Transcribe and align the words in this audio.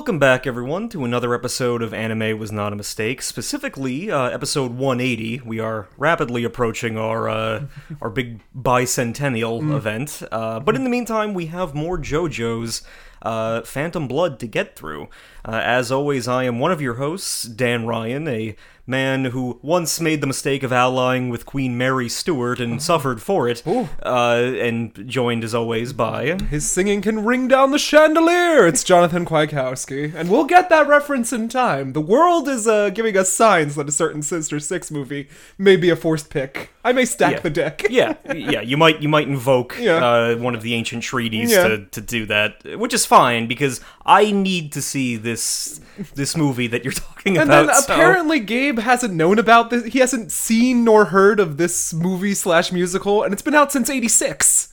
Welcome 0.00 0.18
back, 0.18 0.46
everyone, 0.46 0.88
to 0.88 1.04
another 1.04 1.34
episode 1.34 1.82
of 1.82 1.92
Anime 1.92 2.38
Was 2.38 2.50
Not 2.50 2.72
a 2.72 2.76
Mistake. 2.76 3.20
Specifically, 3.20 4.10
uh, 4.10 4.30
episode 4.30 4.72
180. 4.72 5.42
We 5.44 5.60
are 5.60 5.88
rapidly 5.98 6.42
approaching 6.42 6.96
our 6.96 7.28
uh, 7.28 7.66
our 8.00 8.08
big 8.08 8.40
bicentennial 8.56 9.76
event. 9.76 10.22
Uh, 10.32 10.58
but 10.58 10.74
in 10.74 10.84
the 10.84 10.90
meantime, 10.90 11.34
we 11.34 11.46
have 11.46 11.74
more 11.74 11.98
JoJo's 11.98 12.80
uh, 13.20 13.60
Phantom 13.60 14.08
Blood 14.08 14.40
to 14.40 14.46
get 14.46 14.74
through. 14.74 15.10
Uh, 15.44 15.60
as 15.62 15.92
always, 15.92 16.26
I 16.26 16.44
am 16.44 16.58
one 16.58 16.72
of 16.72 16.80
your 16.80 16.94
hosts, 16.94 17.42
Dan 17.42 17.84
Ryan, 17.86 18.26
a 18.26 18.56
man 18.90 19.26
who 19.26 19.58
once 19.62 20.00
made 20.00 20.20
the 20.20 20.26
mistake 20.26 20.62
of 20.62 20.72
allying 20.72 21.30
with 21.30 21.46
Queen 21.46 21.78
Mary 21.78 22.08
Stuart 22.08 22.60
and 22.60 22.82
suffered 22.82 23.22
for 23.22 23.48
it, 23.48 23.62
uh, 23.66 24.52
and 24.60 25.08
joined 25.08 25.44
as 25.44 25.54
always 25.54 25.92
by. 25.92 26.36
His 26.50 26.68
singing 26.68 27.00
can 27.00 27.24
ring 27.24 27.48
down 27.48 27.70
the 27.70 27.78
chandelier. 27.78 28.66
It's 28.66 28.84
Jonathan 28.84 29.24
Kwiatkowski, 29.24 30.14
and 30.14 30.28
we'll 30.28 30.44
get 30.44 30.68
that 30.68 30.88
reference 30.88 31.32
in 31.32 31.48
time. 31.48 31.92
The 31.92 32.00
world 32.00 32.48
is 32.48 32.66
uh, 32.66 32.90
giving 32.90 33.16
us 33.16 33.32
signs 33.32 33.76
that 33.76 33.88
a 33.88 33.92
certain 33.92 34.22
Sister 34.22 34.58
Six 34.58 34.90
movie 34.90 35.28
may 35.56 35.76
be 35.76 35.88
a 35.88 35.96
forced 35.96 36.28
pick. 36.28 36.70
I 36.82 36.92
may 36.92 37.04
stack 37.04 37.32
Yeah. 37.34 37.40
the 37.40 37.50
deck. 37.50 37.82
yeah, 37.90 38.14
yeah. 38.34 38.62
You 38.62 38.76
might 38.78 39.02
you 39.02 39.08
might 39.08 39.28
invoke 39.28 39.76
Yeah. 39.78 39.96
uh, 40.04 40.36
one 40.36 40.54
of 40.54 40.62
the 40.62 40.74
ancient 40.74 41.02
treaties 41.02 41.50
Yeah. 41.52 41.68
to, 41.68 41.84
to 41.84 42.00
do 42.00 42.24
that, 42.26 42.78
which 42.78 42.94
is 42.94 43.04
fine 43.04 43.46
because 43.46 43.80
I 44.06 44.30
need 44.30 44.72
to 44.72 44.80
see 44.82 45.16
this 45.16 45.80
this 46.14 46.36
movie 46.36 46.66
that 46.68 46.82
you're 46.84 46.92
talking 46.94 47.36
And 47.36 47.50
about. 47.50 47.60
And 47.60 47.68
then 47.68 47.76
so- 47.82 47.92
apparently 47.94 48.40
Gabe 48.40 48.78
hasn't 48.78 49.12
known 49.12 49.38
about 49.38 49.68
this. 49.70 49.84
He 49.92 49.98
hasn't 49.98 50.32
seen 50.32 50.84
nor 50.84 51.06
heard 51.06 51.38
of 51.38 51.58
this 51.58 51.92
movie 51.92 52.34
slash 52.34 52.72
musical, 52.72 53.22
and 53.22 53.32
it's 53.34 53.42
been 53.42 53.54
out 53.54 53.70
since 53.72 53.90
'86. 53.90 54.69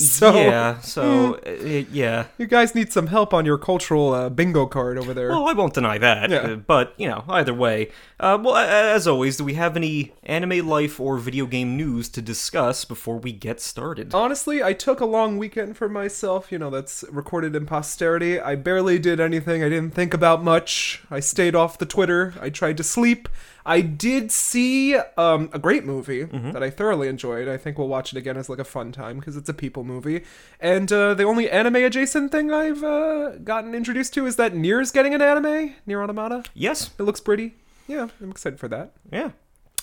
so 0.06 0.34
yeah, 0.34 0.80
so 0.80 1.34
uh, 1.46 1.50
yeah. 1.92 2.26
you 2.38 2.46
guys 2.46 2.74
need 2.74 2.92
some 2.92 3.08
help 3.08 3.32
on 3.34 3.44
your 3.44 3.58
cultural 3.58 4.12
uh, 4.12 4.28
bingo 4.28 4.66
card 4.66 4.98
over 4.98 5.14
there. 5.14 5.28
Well, 5.30 5.48
I 5.48 5.52
won't 5.52 5.74
deny 5.74 5.98
that, 5.98 6.30
Yeah. 6.30 6.38
uh, 6.38 6.56
but 6.56 6.94
you 6.96 7.08
know, 7.08 7.24
either 7.28 7.54
way. 7.54 7.90
Uh, 8.18 8.38
well, 8.42 8.56
as 8.56 9.06
always, 9.08 9.36
do 9.38 9.44
we 9.44 9.54
have 9.54 9.76
any 9.76 10.12
anime 10.24 10.66
life 10.68 11.00
or 11.00 11.16
video 11.16 11.46
game 11.46 11.76
news 11.76 12.08
to 12.10 12.20
discuss 12.22 12.84
before 12.84 13.18
we 13.18 13.32
get 13.32 13.60
started? 13.60 14.14
Honestly, 14.14 14.62
I 14.62 14.72
took 14.72 15.00
a 15.00 15.06
long 15.06 15.38
weekend 15.38 15.76
for 15.76 15.88
myself. 15.88 16.52
You 16.52 16.58
know, 16.58 16.70
that's 16.70 17.04
recorded 17.10 17.56
in 17.56 17.66
posterity. 17.66 18.38
I 18.38 18.56
barely 18.56 18.98
did 18.98 19.20
anything. 19.20 19.62
I 19.62 19.68
didn't 19.68 19.94
think 19.94 20.12
about 20.12 20.44
much. 20.44 21.02
I 21.10 21.20
stayed 21.20 21.54
off 21.54 21.78
the 21.78 21.86
Twitter. 21.86 22.34
I 22.40 22.50
tried 22.50 22.76
to 22.76 22.84
sleep. 22.84 23.28
I 23.66 23.80
did 23.82 24.30
see 24.32 24.94
um, 25.16 25.50
a 25.52 25.58
great 25.58 25.84
movie 25.84 26.24
that 26.24 26.62
I 26.62 26.70
thoroughly 26.70 27.08
enjoyed. 27.08 27.48
I 27.48 27.56
think 27.56 27.78
we'll 27.78 27.88
watch 27.88 28.12
it 28.12 28.18
again 28.18 28.36
as 28.36 28.48
like 28.48 28.58
a 28.58 28.64
fun 28.64 28.92
time 28.92 29.18
because 29.18 29.36
it's 29.36 29.48
a 29.48 29.54
people 29.54 29.84
movie. 29.84 30.22
And 30.60 30.90
uh, 30.92 31.14
the 31.14 31.24
only 31.24 31.50
anime 31.50 31.76
adjacent 31.76 32.32
thing 32.32 32.50
I've 32.52 32.82
uh, 32.82 33.36
gotten 33.44 33.74
introduced 33.74 34.14
to 34.14 34.26
is 34.26 34.36
that 34.36 34.54
Nier's 34.54 34.90
getting 34.90 35.14
an 35.14 35.22
anime. 35.22 35.74
Nier 35.86 36.02
Automata. 36.02 36.44
Yes, 36.54 36.90
It 36.98 37.02
looks 37.04 37.20
pretty. 37.20 37.54
Yeah, 37.86 38.08
I'm 38.22 38.30
excited 38.30 38.58
for 38.60 38.68
that. 38.68 38.92
yeah, 39.12 39.30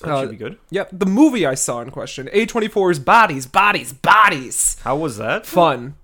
that 0.02 0.10
Uh, 0.12 0.22
should 0.22 0.32
be 0.32 0.38
good. 0.38 0.58
Yep, 0.72 0.90
the 0.94 1.06
movie 1.06 1.46
I 1.46 1.56
saw 1.56 1.82
in 1.82 1.92
question, 1.92 2.30
A24's 2.34 3.00
Bodies, 3.00 3.46
Bodies, 3.46 3.92
Bodies 3.94 4.78
How 4.84 4.96
was 4.96 5.18
that? 5.18 5.46
fun. 5.46 5.96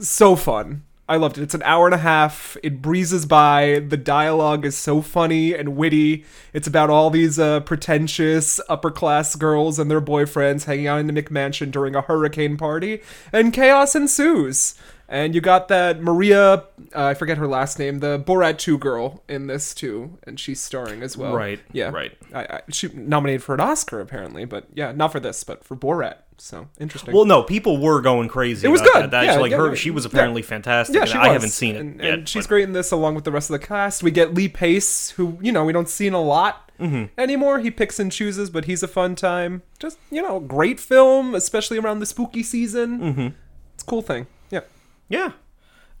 So 0.00 0.34
fun. 0.36 0.82
I 1.06 1.16
loved 1.16 1.36
it. 1.36 1.42
It's 1.42 1.54
an 1.54 1.62
hour 1.64 1.86
and 1.86 1.94
a 1.94 1.98
half. 1.98 2.56
It 2.62 2.80
breezes 2.80 3.26
by. 3.26 3.84
The 3.86 3.98
dialogue 3.98 4.64
is 4.64 4.74
so 4.76 5.02
funny 5.02 5.52
and 5.52 5.76
witty. 5.76 6.24
It's 6.54 6.66
about 6.66 6.88
all 6.88 7.10
these 7.10 7.38
uh, 7.38 7.60
pretentious 7.60 8.58
upper 8.70 8.90
class 8.90 9.36
girls 9.36 9.78
and 9.78 9.90
their 9.90 10.00
boyfriends 10.00 10.64
hanging 10.64 10.86
out 10.86 11.00
in 11.00 11.06
the 11.06 11.12
McMansion 11.22 11.70
during 11.70 11.94
a 11.94 12.00
hurricane 12.00 12.56
party, 12.56 13.02
and 13.32 13.52
chaos 13.52 13.94
ensues. 13.94 14.74
And 15.06 15.34
you 15.34 15.42
got 15.42 15.68
that 15.68 16.00
Maria, 16.00 16.54
uh, 16.94 17.04
I 17.04 17.12
forget 17.12 17.36
her 17.36 17.46
last 17.46 17.78
name, 17.78 17.98
the 17.98 18.18
Borat 18.18 18.56
2 18.56 18.78
girl 18.78 19.22
in 19.28 19.46
this 19.46 19.74
too, 19.74 20.16
and 20.26 20.40
she's 20.40 20.62
starring 20.62 21.02
as 21.02 21.14
well. 21.14 21.34
Right, 21.34 21.60
Yeah. 21.72 21.90
right. 21.90 22.16
I, 22.32 22.44
I, 22.44 22.60
she 22.70 22.88
nominated 22.88 23.42
for 23.42 23.54
an 23.54 23.60
Oscar 23.60 24.00
apparently, 24.00 24.46
but 24.46 24.64
yeah, 24.72 24.92
not 24.92 25.12
for 25.12 25.20
this, 25.20 25.44
but 25.44 25.62
for 25.62 25.76
Borat. 25.76 26.20
So 26.36 26.68
interesting. 26.80 27.14
Well, 27.14 27.24
no, 27.24 27.42
people 27.42 27.78
were 27.78 28.00
going 28.00 28.28
crazy. 28.28 28.66
It 28.66 28.70
was 28.70 28.80
about 28.80 28.92
good. 28.92 29.02
That. 29.04 29.10
That 29.12 29.24
Yeah, 29.24 29.36
like 29.38 29.50
yeah, 29.52 29.56
her, 29.58 29.68
yeah. 29.70 29.74
she 29.74 29.90
was 29.90 30.04
apparently 30.04 30.42
fantastic. 30.42 30.96
Yeah, 30.96 31.04
she 31.04 31.16
I 31.16 31.28
haven't 31.28 31.50
seen 31.50 31.76
it 31.76 31.80
and, 31.80 32.00
yet. 32.00 32.14
and 32.14 32.28
she's 32.28 32.44
but- 32.44 32.48
great 32.48 32.64
in 32.64 32.72
this 32.72 32.90
along 32.90 33.14
with 33.14 33.24
the 33.24 33.30
rest 33.32 33.50
of 33.50 33.58
the 33.60 33.64
cast. 33.66 34.02
We 34.02 34.10
get 34.10 34.34
Lee 34.34 34.48
Pace, 34.48 35.10
who 35.10 35.38
you 35.40 35.52
know 35.52 35.64
we 35.64 35.72
don't 35.72 35.88
see 35.88 36.06
in 36.06 36.14
a 36.14 36.22
lot 36.22 36.60
Mm-hmm. 36.80 37.04
anymore. 37.16 37.60
He 37.60 37.70
picks 37.70 38.00
and 38.00 38.10
chooses, 38.10 38.50
but 38.50 38.64
he's 38.64 38.82
a 38.82 38.88
fun 38.88 39.14
time. 39.14 39.62
Just 39.78 39.96
you 40.10 40.20
know, 40.20 40.40
great 40.40 40.80
film, 40.80 41.32
especially 41.36 41.78
around 41.78 42.00
the 42.00 42.06
spooky 42.06 42.42
season. 42.42 42.98
Mm-hmm. 43.00 43.28
It's 43.74 43.84
a 43.84 43.86
cool 43.86 44.02
thing. 44.02 44.26
Yeah. 44.50 44.62
Yeah. 45.08 45.32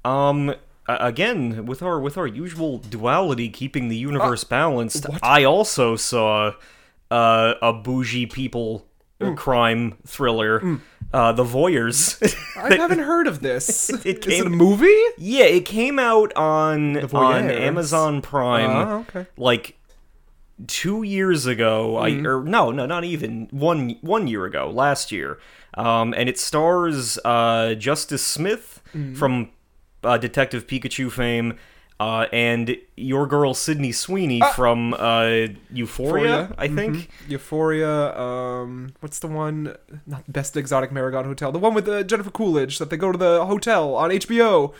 Um. 0.04 0.54
Again, 0.86 1.64
with 1.64 1.80
our 1.82 1.98
with 2.00 2.18
our 2.18 2.26
usual 2.26 2.78
duality, 2.78 3.48
keeping 3.48 3.88
the 3.88 3.96
universe 3.96 4.42
balanced, 4.44 5.06
I 5.22 5.44
also 5.44 5.96
saw 5.96 6.52
uh, 7.10 7.54
a 7.62 7.72
bougie 7.72 8.26
people 8.26 8.84
uh, 8.84 8.93
Mm. 9.32 9.36
crime 9.36 9.94
thriller, 10.06 10.78
uh, 11.12 11.32
The 11.32 11.44
Voyeurs. 11.44 12.22
I 12.56 12.74
haven't 12.76 13.00
heard 13.00 13.26
of 13.26 13.40
this. 13.40 13.90
It 14.04 14.26
Is 14.26 14.40
it 14.40 14.46
a 14.46 14.50
movie? 14.50 14.86
yeah, 15.18 15.44
it 15.44 15.64
came 15.64 15.98
out 15.98 16.32
on 16.36 16.96
on 17.14 17.50
Amazon 17.50 18.22
Prime. 18.22 18.70
Oh, 18.70 18.98
okay. 19.08 19.26
like 19.36 19.76
two 20.68 21.02
years 21.02 21.46
ago 21.46 21.96
i 21.98 22.10
Mm-hmm. 22.12 22.26
or 22.28 22.44
no 22.44 22.70
no 22.70 22.86
not 22.86 23.02
even 23.02 23.48
one 23.50 23.96
one 24.02 24.28
year 24.28 24.44
ago 24.44 24.70
last 24.70 25.10
year 25.10 25.36
um 25.76 26.14
and 26.16 26.28
it 26.28 26.38
stars 26.38 27.18
uh 27.24 27.74
justice 27.74 28.24
smith 28.24 28.80
Mm-hmm. 28.94 29.14
from 29.16 29.50
uh, 30.04 30.16
detective 30.16 30.68
pikachu 30.68 31.10
fame 31.10 31.58
uh, 32.00 32.26
and 32.32 32.76
your 32.96 33.26
girl 33.26 33.54
Sydney 33.54 33.92
Sweeney 33.92 34.42
from 34.54 34.94
uh, 34.94 35.46
Euphoria, 35.70 35.72
Euphoria, 35.72 36.54
I 36.58 36.68
think. 36.68 36.96
Mm-hmm. 36.96 37.30
Euphoria. 37.32 38.18
Um, 38.18 38.92
what's 39.00 39.20
the 39.20 39.28
one? 39.28 39.76
Not 40.06 40.26
the 40.26 40.32
Best 40.32 40.56
Exotic 40.56 40.92
Marigold 40.92 41.26
Hotel. 41.26 41.52
The 41.52 41.58
one 41.58 41.74
with 41.74 41.88
uh, 41.88 42.02
Jennifer 42.02 42.30
Coolidge 42.30 42.78
that 42.78 42.90
they 42.90 42.96
go 42.96 43.12
to 43.12 43.18
the 43.18 43.46
hotel 43.46 43.94
on 43.94 44.10
HBO. 44.10 44.74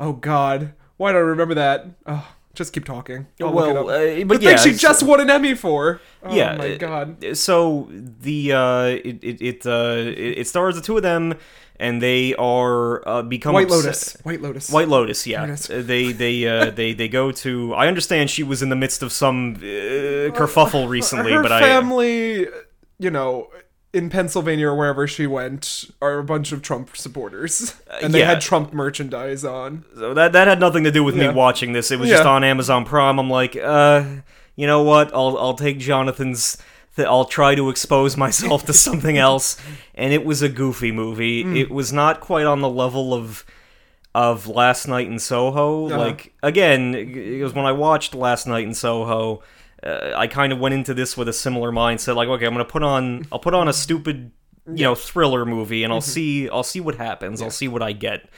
Oh 0.00 0.12
God, 0.12 0.74
why 0.96 1.12
do 1.12 1.18
I 1.18 1.22
remember 1.22 1.54
that? 1.54 1.86
Oh, 2.06 2.35
just 2.56 2.72
keep 2.72 2.84
talking. 2.84 3.26
I'll 3.40 3.52
Well, 3.52 3.88
uh, 3.90 4.24
but 4.24 4.40
the 4.40 4.46
yeah, 4.46 4.56
thing 4.56 4.72
she 4.72 4.78
just 4.78 5.02
won 5.02 5.20
an 5.20 5.30
Emmy 5.30 5.54
for. 5.54 6.00
Oh 6.22 6.34
yeah, 6.34 6.56
my 6.56 6.74
uh, 6.74 6.78
God. 6.78 7.36
So 7.36 7.88
the 7.90 8.52
uh, 8.52 8.82
it 8.84 9.22
it 9.22 9.42
it, 9.42 9.66
uh, 9.66 10.02
it 10.06 10.48
stars 10.48 10.74
the 10.74 10.80
two 10.80 10.96
of 10.96 11.02
them, 11.02 11.34
and 11.78 12.02
they 12.02 12.34
are 12.34 13.06
uh, 13.08 13.22
become 13.22 13.54
White 13.54 13.70
Lotus. 13.70 14.16
White 14.22 14.40
Lotus. 14.40 14.70
White 14.70 14.88
Lotus, 14.88 15.26
yeah. 15.26 15.42
Lotus. 15.42 15.70
Uh, 15.70 15.82
They 15.84 16.12
they 16.12 16.46
uh, 16.46 16.70
they 16.80 16.92
they 16.94 17.08
go 17.08 17.30
to. 17.32 17.74
I 17.74 17.86
understand 17.86 18.30
she 18.30 18.42
was 18.42 18.62
in 18.62 18.70
the 18.70 18.76
midst 18.76 19.02
of 19.02 19.12
some 19.12 19.54
uh, 19.56 20.32
kerfuffle 20.34 20.88
recently, 20.88 21.32
Her 21.32 21.42
but 21.42 21.52
I 21.52 21.60
family, 21.60 22.48
you 22.98 23.10
know. 23.10 23.48
In 23.96 24.10
Pennsylvania 24.10 24.68
or 24.68 24.74
wherever 24.76 25.06
she 25.06 25.26
went, 25.26 25.86
are 26.02 26.18
a 26.18 26.24
bunch 26.24 26.52
of 26.52 26.60
Trump 26.62 26.96
supporters, 26.96 27.74
and 28.02 28.12
they 28.12 28.20
Uh, 28.22 28.24
yeah. 28.26 28.30
had 28.34 28.40
Trump 28.42 28.72
merchandise 28.72 29.44
on. 29.44 29.84
so 29.96 30.12
that 30.14 30.32
that 30.32 30.46
had 30.48 30.60
nothing 30.60 30.84
to 30.84 30.90
do 30.90 31.02
with 31.02 31.16
me 31.16 31.28
watching 31.28 31.72
this. 31.72 31.90
It 31.90 31.98
was 31.98 32.10
just 32.10 32.24
on 32.26 32.44
Amazon 32.44 32.84
Prime. 32.84 33.18
I'm 33.18 33.30
like, 33.30 33.56
uh, 33.56 34.04
you 34.54 34.66
know 34.66 34.82
what? 34.82 35.12
I'll 35.14 35.36
I'll 35.38 35.54
take 35.54 35.78
Jonathan's. 35.78 36.58
Th- 36.96 37.06
I'll 37.08 37.26
try 37.26 37.54
to 37.54 37.68
expose 37.68 38.16
myself 38.16 38.64
to 38.66 38.72
something 38.72 39.18
else, 39.28 39.56
and 39.94 40.12
it 40.12 40.24
was 40.24 40.42
a 40.42 40.48
goofy 40.48 40.92
movie. 40.92 41.42
Hmm. 41.42 41.56
It 41.56 41.70
was 41.70 41.92
not 41.92 42.20
quite 42.20 42.46
on 42.46 42.60
the 42.60 42.68
level 42.70 43.14
of 43.14 43.44
of 44.14 44.46
Last 44.46 44.88
Night 44.88 45.06
in 45.06 45.18
Soho. 45.18 45.86
Uh-huh. 45.88 45.98
Like 45.98 46.32
again, 46.42 46.94
it 46.94 47.42
was 47.42 47.54
when 47.54 47.66
I 47.66 47.72
watched 47.72 48.14
Last 48.14 48.46
Night 48.46 48.64
in 48.64 48.74
Soho. 48.74 49.42
Uh, 49.82 50.12
I 50.16 50.26
kind 50.26 50.52
of 50.52 50.58
went 50.58 50.74
into 50.74 50.94
this 50.94 51.16
with 51.16 51.28
a 51.28 51.32
similar 51.32 51.70
mindset. 51.70 52.16
Like, 52.16 52.28
okay, 52.28 52.46
I'm 52.46 52.52
gonna 52.54 52.64
put 52.64 52.82
on, 52.82 53.26
I'll 53.30 53.38
put 53.38 53.54
on 53.54 53.68
a 53.68 53.72
stupid, 53.72 54.30
you 54.66 54.84
know, 54.84 54.94
thriller 54.94 55.44
movie, 55.44 55.84
and 55.84 55.92
I'll 55.92 56.00
Mm-hmm. 56.00 56.10
see, 56.10 56.48
I'll 56.48 56.62
see 56.62 56.80
what 56.80 56.94
happens. 56.96 57.42
I'll 57.42 57.50
see 57.50 57.68
what 57.68 57.82
I 57.82 57.92
get. 57.92 58.28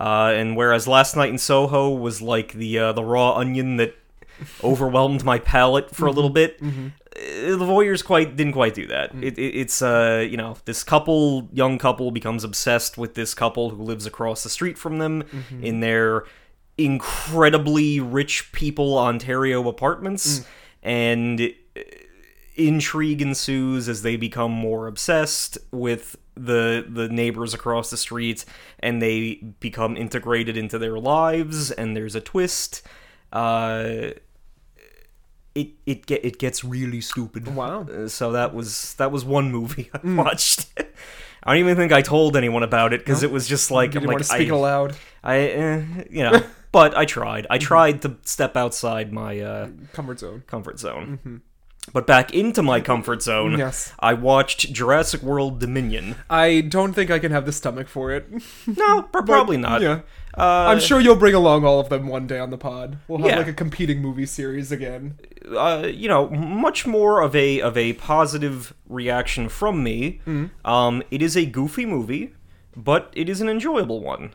Uh, 0.00 0.32
and 0.34 0.56
whereas 0.56 0.86
Last 0.88 1.16
Night 1.16 1.30
in 1.30 1.38
Soho 1.38 1.90
was 1.90 2.20
like 2.22 2.52
the 2.54 2.78
uh, 2.78 2.92
the 2.92 3.04
raw 3.04 3.34
onion 3.36 3.76
that 3.76 3.94
overwhelmed 4.64 5.24
my 5.24 5.38
palate 5.38 5.94
for 5.94 6.06
a 6.06 6.10
little 6.12 6.30
bit. 6.30 6.60
Mm-hmm. 6.60 6.86
Uh, 7.16 7.56
The 7.56 7.64
Voyeurs 7.64 8.04
quite 8.04 8.36
didn't 8.36 8.52
quite 8.52 8.74
do 8.74 8.86
that. 8.88 9.14
Mm. 9.14 9.22
It, 9.22 9.38
it, 9.38 9.54
it's 9.56 9.80
uh 9.80 10.26
you 10.28 10.36
know 10.36 10.56
this 10.66 10.82
couple, 10.84 11.48
young 11.52 11.78
couple, 11.78 12.10
becomes 12.10 12.44
obsessed 12.44 12.98
with 12.98 13.14
this 13.14 13.32
couple 13.34 13.70
who 13.70 13.82
lives 13.82 14.04
across 14.06 14.42
the 14.42 14.50
street 14.50 14.76
from 14.76 14.98
them 14.98 15.22
Mm-hmm. 15.22 15.64
in 15.64 15.80
their 15.80 16.24
incredibly 16.78 18.00
rich 18.00 18.52
people 18.52 18.98
Ontario 18.98 19.66
apartments, 19.68 20.40
Mm. 20.40 20.46
And 20.86 21.40
uh, 21.76 21.80
intrigue 22.54 23.20
ensues 23.20 23.88
as 23.88 24.00
they 24.02 24.16
become 24.16 24.50
more 24.52 24.86
obsessed 24.86 25.58
with 25.72 26.16
the 26.34 26.84
the 26.88 27.08
neighbors 27.08 27.52
across 27.54 27.90
the 27.90 27.96
street 27.96 28.44
and 28.78 29.02
they 29.02 29.34
become 29.60 29.96
integrated 29.96 30.56
into 30.56 30.78
their 30.78 30.98
lives 30.98 31.70
and 31.70 31.96
there's 31.96 32.14
a 32.14 32.20
twist 32.20 32.82
uh 33.32 34.10
it 35.54 35.68
it 35.86 36.06
get 36.06 36.24
it 36.24 36.38
gets 36.38 36.62
really 36.64 37.00
stupid 37.00 37.54
Wow. 37.54 37.82
Uh, 37.88 38.08
so 38.08 38.32
that 38.32 38.54
was 38.54 38.94
that 38.94 39.10
was 39.10 39.24
one 39.24 39.50
movie 39.50 39.90
i 39.94 39.98
Mm. 39.98 40.16
watched 40.24 40.66
I 41.42 41.52
don't 41.54 41.60
even 41.60 41.76
think 41.76 41.92
I 41.92 42.02
told 42.02 42.36
anyone 42.36 42.64
about 42.64 42.92
it 42.92 43.00
because 43.00 43.22
it 43.22 43.30
was 43.30 43.46
just 43.46 43.70
like 43.70 43.92
Did 43.92 43.98
I'm 43.98 44.02
you 44.02 44.08
like 44.08 44.14
want 44.16 44.24
to 44.24 44.28
speak 44.34 44.50
I, 44.50 44.54
aloud? 44.56 44.96
I 45.22 45.36
eh, 45.38 45.84
you 46.10 46.22
know 46.24 46.42
but 46.76 46.90
I 47.02 47.04
tried. 47.06 47.44
I 47.48 47.58
tried 47.58 47.96
to 48.02 48.08
step 48.22 48.56
outside 48.56 49.06
my 49.12 49.32
uh, 49.40 49.68
Comfort 49.98 50.18
zone. 50.20 50.42
comfort 50.46 50.78
zone. 50.78 51.40
But 51.92 52.04
back 52.06 52.34
into 52.34 52.62
my 52.62 52.80
comfort 52.80 53.22
zone, 53.22 53.52
Yes. 53.58 53.94
I 54.00 54.12
watched 54.14 54.72
Jurassic 54.72 55.22
World 55.22 55.60
Dominion. 55.60 56.16
I 56.28 56.60
don't 56.76 56.92
think 56.94 57.10
I 57.12 57.20
can 57.20 57.30
have 57.30 57.46
the 57.46 57.52
stomach 57.52 57.88
for 57.88 58.10
it. 58.16 58.24
No, 58.66 59.02
pr- 59.02 59.22
probably 59.22 59.56
not. 59.56 59.80
Yeah. 59.82 60.00
Uh, 60.36 60.66
I'm 60.70 60.80
sure 60.80 61.00
you'll 61.00 61.22
bring 61.24 61.34
along 61.34 61.64
all 61.64 61.78
of 61.80 61.88
them 61.88 62.08
one 62.08 62.26
day 62.26 62.40
on 62.40 62.50
the 62.50 62.58
pod. 62.58 62.98
We'll 63.08 63.20
have 63.20 63.28
Yeah. 63.30 63.38
like 63.38 63.48
a 63.48 63.52
competing 63.64 64.02
movie 64.02 64.26
series 64.26 64.72
again. 64.72 65.18
uh, 65.56 65.86
you 66.02 66.08
know, 66.08 66.28
much 66.66 66.86
more 66.86 67.22
of 67.22 67.34
a 67.36 67.60
of 67.68 67.76
a 67.78 67.92
positive 67.94 68.74
reaction 69.00 69.48
from 69.48 69.74
me. 69.88 70.20
Um, 70.64 71.02
it 71.12 71.22
is 71.22 71.36
a 71.36 71.46
goofy 71.46 71.86
movie, 71.86 72.34
but 72.90 73.02
it 73.14 73.28
is 73.28 73.40
an 73.40 73.48
enjoyable 73.48 74.00
one. 74.02 74.34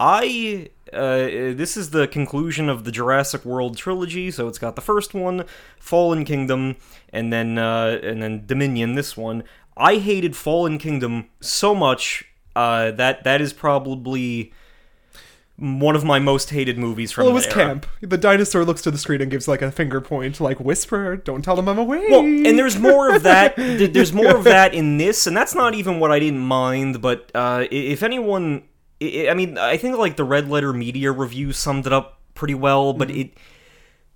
I 0.00 0.70
uh, 0.92 1.52
this 1.54 1.76
is 1.76 1.90
the 1.90 2.08
conclusion 2.08 2.68
of 2.68 2.84
the 2.84 2.90
Jurassic 2.90 3.44
World 3.44 3.76
trilogy, 3.76 4.30
so 4.30 4.48
it's 4.48 4.58
got 4.58 4.74
the 4.74 4.82
first 4.82 5.12
one, 5.14 5.44
Fallen 5.78 6.24
Kingdom, 6.24 6.76
and 7.12 7.30
then 7.32 7.58
uh, 7.58 8.00
and 8.02 8.22
then 8.22 8.44
Dominion. 8.46 8.94
This 8.94 9.16
one, 9.16 9.44
I 9.76 9.96
hated 9.96 10.34
Fallen 10.34 10.78
Kingdom 10.78 11.28
so 11.40 11.74
much 11.74 12.24
uh, 12.56 12.92
that 12.92 13.24
that 13.24 13.42
is 13.42 13.52
probably 13.52 14.52
one 15.56 15.94
of 15.94 16.02
my 16.02 16.18
most 16.18 16.48
hated 16.48 16.78
movies 16.78 17.12
from 17.12 17.24
Well, 17.24 17.32
it 17.32 17.34
was 17.34 17.46
camp. 17.46 17.86
The 18.00 18.16
dinosaur 18.16 18.64
looks 18.64 18.80
to 18.82 18.90
the 18.90 18.96
screen 18.96 19.20
and 19.20 19.30
gives 19.30 19.46
like 19.46 19.60
a 19.60 19.70
finger 19.70 20.00
point, 20.00 20.40
like 20.40 20.58
whisper, 20.58 21.16
"Don't 21.16 21.42
tell 21.42 21.56
them 21.56 21.68
I'm 21.68 21.78
away." 21.78 22.06
Well, 22.10 22.20
and 22.20 22.58
there's 22.58 22.78
more 22.78 23.14
of 23.14 23.22
that. 23.24 23.54
There's 23.56 24.14
more 24.14 24.34
of 24.34 24.44
that 24.44 24.72
in 24.72 24.96
this, 24.96 25.26
and 25.26 25.36
that's 25.36 25.54
not 25.54 25.74
even 25.74 26.00
what 26.00 26.10
I 26.10 26.18
didn't 26.18 26.40
mind. 26.40 27.02
But 27.02 27.30
uh, 27.34 27.66
if 27.70 28.02
anyone, 28.02 28.62
I 29.02 29.28
I 29.30 29.34
mean, 29.34 29.58
I 29.58 29.76
think 29.76 29.96
like 29.98 30.16
the 30.16 30.24
Red 30.24 30.48
Letter 30.48 30.72
Media 30.72 31.12
review 31.12 31.52
summed 31.52 31.86
it 31.86 31.92
up 31.92 32.20
pretty 32.34 32.54
well. 32.54 32.92
But 32.92 33.10
it, 33.10 33.32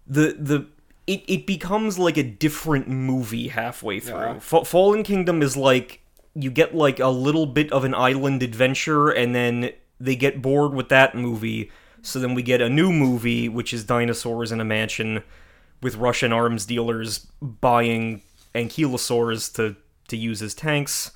the 0.06 0.36
the 0.38 0.66
it 1.06 1.22
it 1.26 1.46
becomes 1.46 1.98
like 1.98 2.16
a 2.16 2.22
different 2.22 2.88
movie 2.88 3.48
halfway 3.48 4.00
through. 4.00 4.16
Yeah. 4.16 4.38
Fa- 4.38 4.64
Fallen 4.64 5.02
Kingdom 5.02 5.42
is 5.42 5.56
like 5.56 6.00
you 6.34 6.50
get 6.50 6.74
like 6.74 6.98
a 6.98 7.08
little 7.08 7.46
bit 7.46 7.72
of 7.72 7.84
an 7.84 7.94
island 7.94 8.42
adventure, 8.42 9.10
and 9.10 9.34
then 9.34 9.70
they 10.00 10.16
get 10.16 10.42
bored 10.42 10.74
with 10.74 10.88
that 10.88 11.14
movie. 11.14 11.70
So 12.02 12.18
then 12.18 12.34
we 12.34 12.42
get 12.42 12.60
a 12.60 12.68
new 12.68 12.92
movie, 12.92 13.48
which 13.48 13.72
is 13.72 13.84
dinosaurs 13.84 14.52
in 14.52 14.60
a 14.60 14.64
mansion 14.64 15.22
with 15.80 15.96
Russian 15.96 16.32
arms 16.32 16.66
dealers 16.66 17.26
buying 17.40 18.22
ankylosaurs 18.54 19.54
to 19.54 19.76
to 20.08 20.16
use 20.16 20.42
as 20.42 20.54
tanks. 20.54 21.12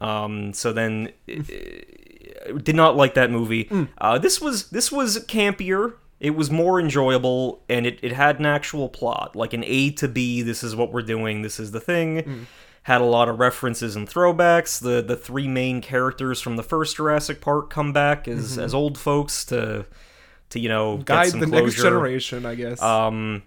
Um, 0.00 0.52
so 0.52 0.72
then, 0.72 1.12
did 2.62 2.76
not 2.76 2.96
like 2.96 3.14
that 3.14 3.30
movie. 3.30 3.68
Uh, 3.98 4.18
this 4.18 4.40
was 4.40 4.70
this 4.70 4.90
was 4.90 5.18
campier. 5.26 5.94
It 6.20 6.36
was 6.36 6.50
more 6.50 6.78
enjoyable, 6.78 7.62
and 7.68 7.84
it, 7.84 7.98
it 8.00 8.12
had 8.12 8.38
an 8.38 8.46
actual 8.46 8.88
plot, 8.88 9.34
like 9.34 9.52
an 9.52 9.64
A 9.66 9.90
to 9.92 10.06
B. 10.06 10.40
This 10.42 10.62
is 10.62 10.76
what 10.76 10.92
we're 10.92 11.02
doing. 11.02 11.42
This 11.42 11.58
is 11.58 11.72
the 11.72 11.80
thing. 11.80 12.46
Had 12.84 13.00
a 13.00 13.04
lot 13.04 13.28
of 13.28 13.38
references 13.40 13.96
and 13.96 14.08
throwbacks. 14.08 14.80
The 14.80 15.02
the 15.02 15.16
three 15.16 15.48
main 15.48 15.80
characters 15.80 16.40
from 16.40 16.56
the 16.56 16.62
first 16.62 16.96
Jurassic 16.96 17.40
Park 17.40 17.70
come 17.70 17.92
back 17.92 18.28
as 18.28 18.58
as 18.58 18.74
old 18.74 18.98
folks 18.98 19.44
to 19.46 19.86
to 20.50 20.60
you 20.60 20.68
know 20.68 20.98
get 20.98 21.06
guide 21.06 21.30
some 21.30 21.40
the 21.40 21.46
next 21.46 21.74
generation, 21.76 22.46
I 22.46 22.54
guess. 22.54 22.80
Um, 22.80 23.42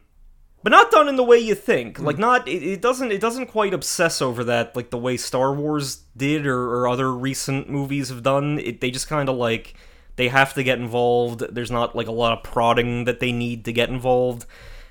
but 0.65 0.71
not 0.71 0.89
done 0.89 1.07
in 1.07 1.15
the 1.15 1.23
way 1.23 1.37
you 1.37 1.53
think. 1.53 1.97
Hmm. 1.97 2.05
Like 2.05 2.17
not 2.17 2.47
it, 2.47 2.63
it 2.63 2.81
doesn't 2.81 3.11
it 3.11 3.21
doesn't 3.21 3.45
quite 3.45 3.71
obsess 3.71 4.19
over 4.19 4.43
that 4.45 4.75
like 4.75 4.89
the 4.89 4.97
way 4.97 5.15
Star 5.15 5.53
Wars 5.53 5.97
did 6.17 6.47
or, 6.47 6.59
or 6.73 6.87
other 6.87 7.13
recent 7.13 7.69
movies 7.69 8.09
have 8.09 8.23
done. 8.23 8.57
It, 8.57 8.81
they 8.81 8.89
just 8.89 9.07
kind 9.07 9.29
of 9.29 9.35
like 9.35 9.75
they 10.15 10.27
have 10.29 10.55
to 10.55 10.63
get 10.63 10.79
involved. 10.79 11.43
There's 11.51 11.69
not 11.69 11.95
like 11.95 12.07
a 12.07 12.11
lot 12.11 12.35
of 12.35 12.43
prodding 12.43 13.03
that 13.03 13.19
they 13.19 13.31
need 13.31 13.63
to 13.65 13.73
get 13.73 13.89
involved, 13.89 14.47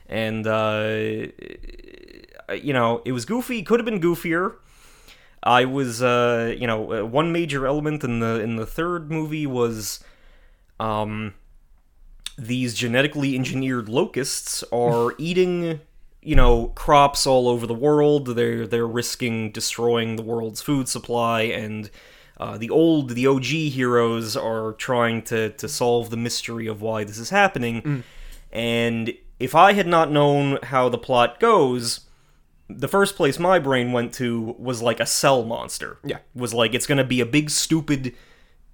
and 0.09 0.47
uh, 0.47 1.27
you 2.55 2.73
know 2.73 3.03
it 3.05 3.11
was 3.11 3.25
goofy. 3.25 3.65
Could 3.65 3.81
have 3.81 3.85
been 3.85 4.01
goofier. 4.01 4.55
I 5.43 5.65
was, 5.65 6.01
uh, 6.01 6.55
you 6.57 6.69
know, 6.69 7.01
uh, 7.01 7.05
one 7.05 7.33
major 7.33 7.67
element 7.67 8.05
in 8.05 8.21
the 8.21 8.41
in 8.41 8.55
the 8.55 8.65
third 8.65 9.11
movie 9.11 9.47
was, 9.47 10.05
um, 10.79 11.35
these 12.37 12.75
genetically 12.75 13.35
engineered 13.35 13.89
locusts 13.89 14.65
are 14.73 15.15
eating 15.19 15.81
you 16.23 16.35
know 16.35 16.69
crops 16.69 17.27
all 17.27 17.49
over 17.49 17.67
the 17.67 17.75
world. 17.75 18.27
They're 18.37 18.67
they're 18.67 18.87
risking 18.87 19.51
destroying 19.51 20.17
the 20.17 20.23
world's 20.23 20.63
food 20.63 20.89
supply 20.89 21.43
and 21.43 21.91
uh, 22.39 22.59
the 22.59 22.71
old 22.71 23.11
the 23.11 23.27
OG 23.27 23.45
heroes 23.45 24.37
are 24.37 24.73
trying 24.73 25.23
to 25.23 25.51
to 25.51 25.69
solve 25.69 26.11
the 26.11 26.17
mystery 26.17 26.67
of 26.67 26.83
why 26.83 27.05
this 27.05 27.19
is 27.19 27.31
happening. 27.31 28.05
And 28.53 29.15
if 29.39 29.55
I 29.55 29.73
had 29.73 29.87
not 29.87 30.11
known 30.11 30.59
how 30.63 30.89
the 30.89 30.99
plot 30.99 31.41
goes 31.41 32.01
the 32.69 32.89
first 32.89 33.15
place 33.17 33.39
my 33.39 33.59
brain 33.59 33.93
went 33.93 34.15
to 34.15 34.57
was 34.59 34.81
like 34.83 35.01
a 35.01 35.07
cell 35.07 35.45
monster. 35.45 35.99
Yeah. 36.03 36.19
was 36.35 36.55
like 36.55 36.75
it's 36.75 36.87
gonna 36.87 37.05
be 37.05 37.21
a 37.21 37.27
big 37.27 37.51
stupid 37.51 38.15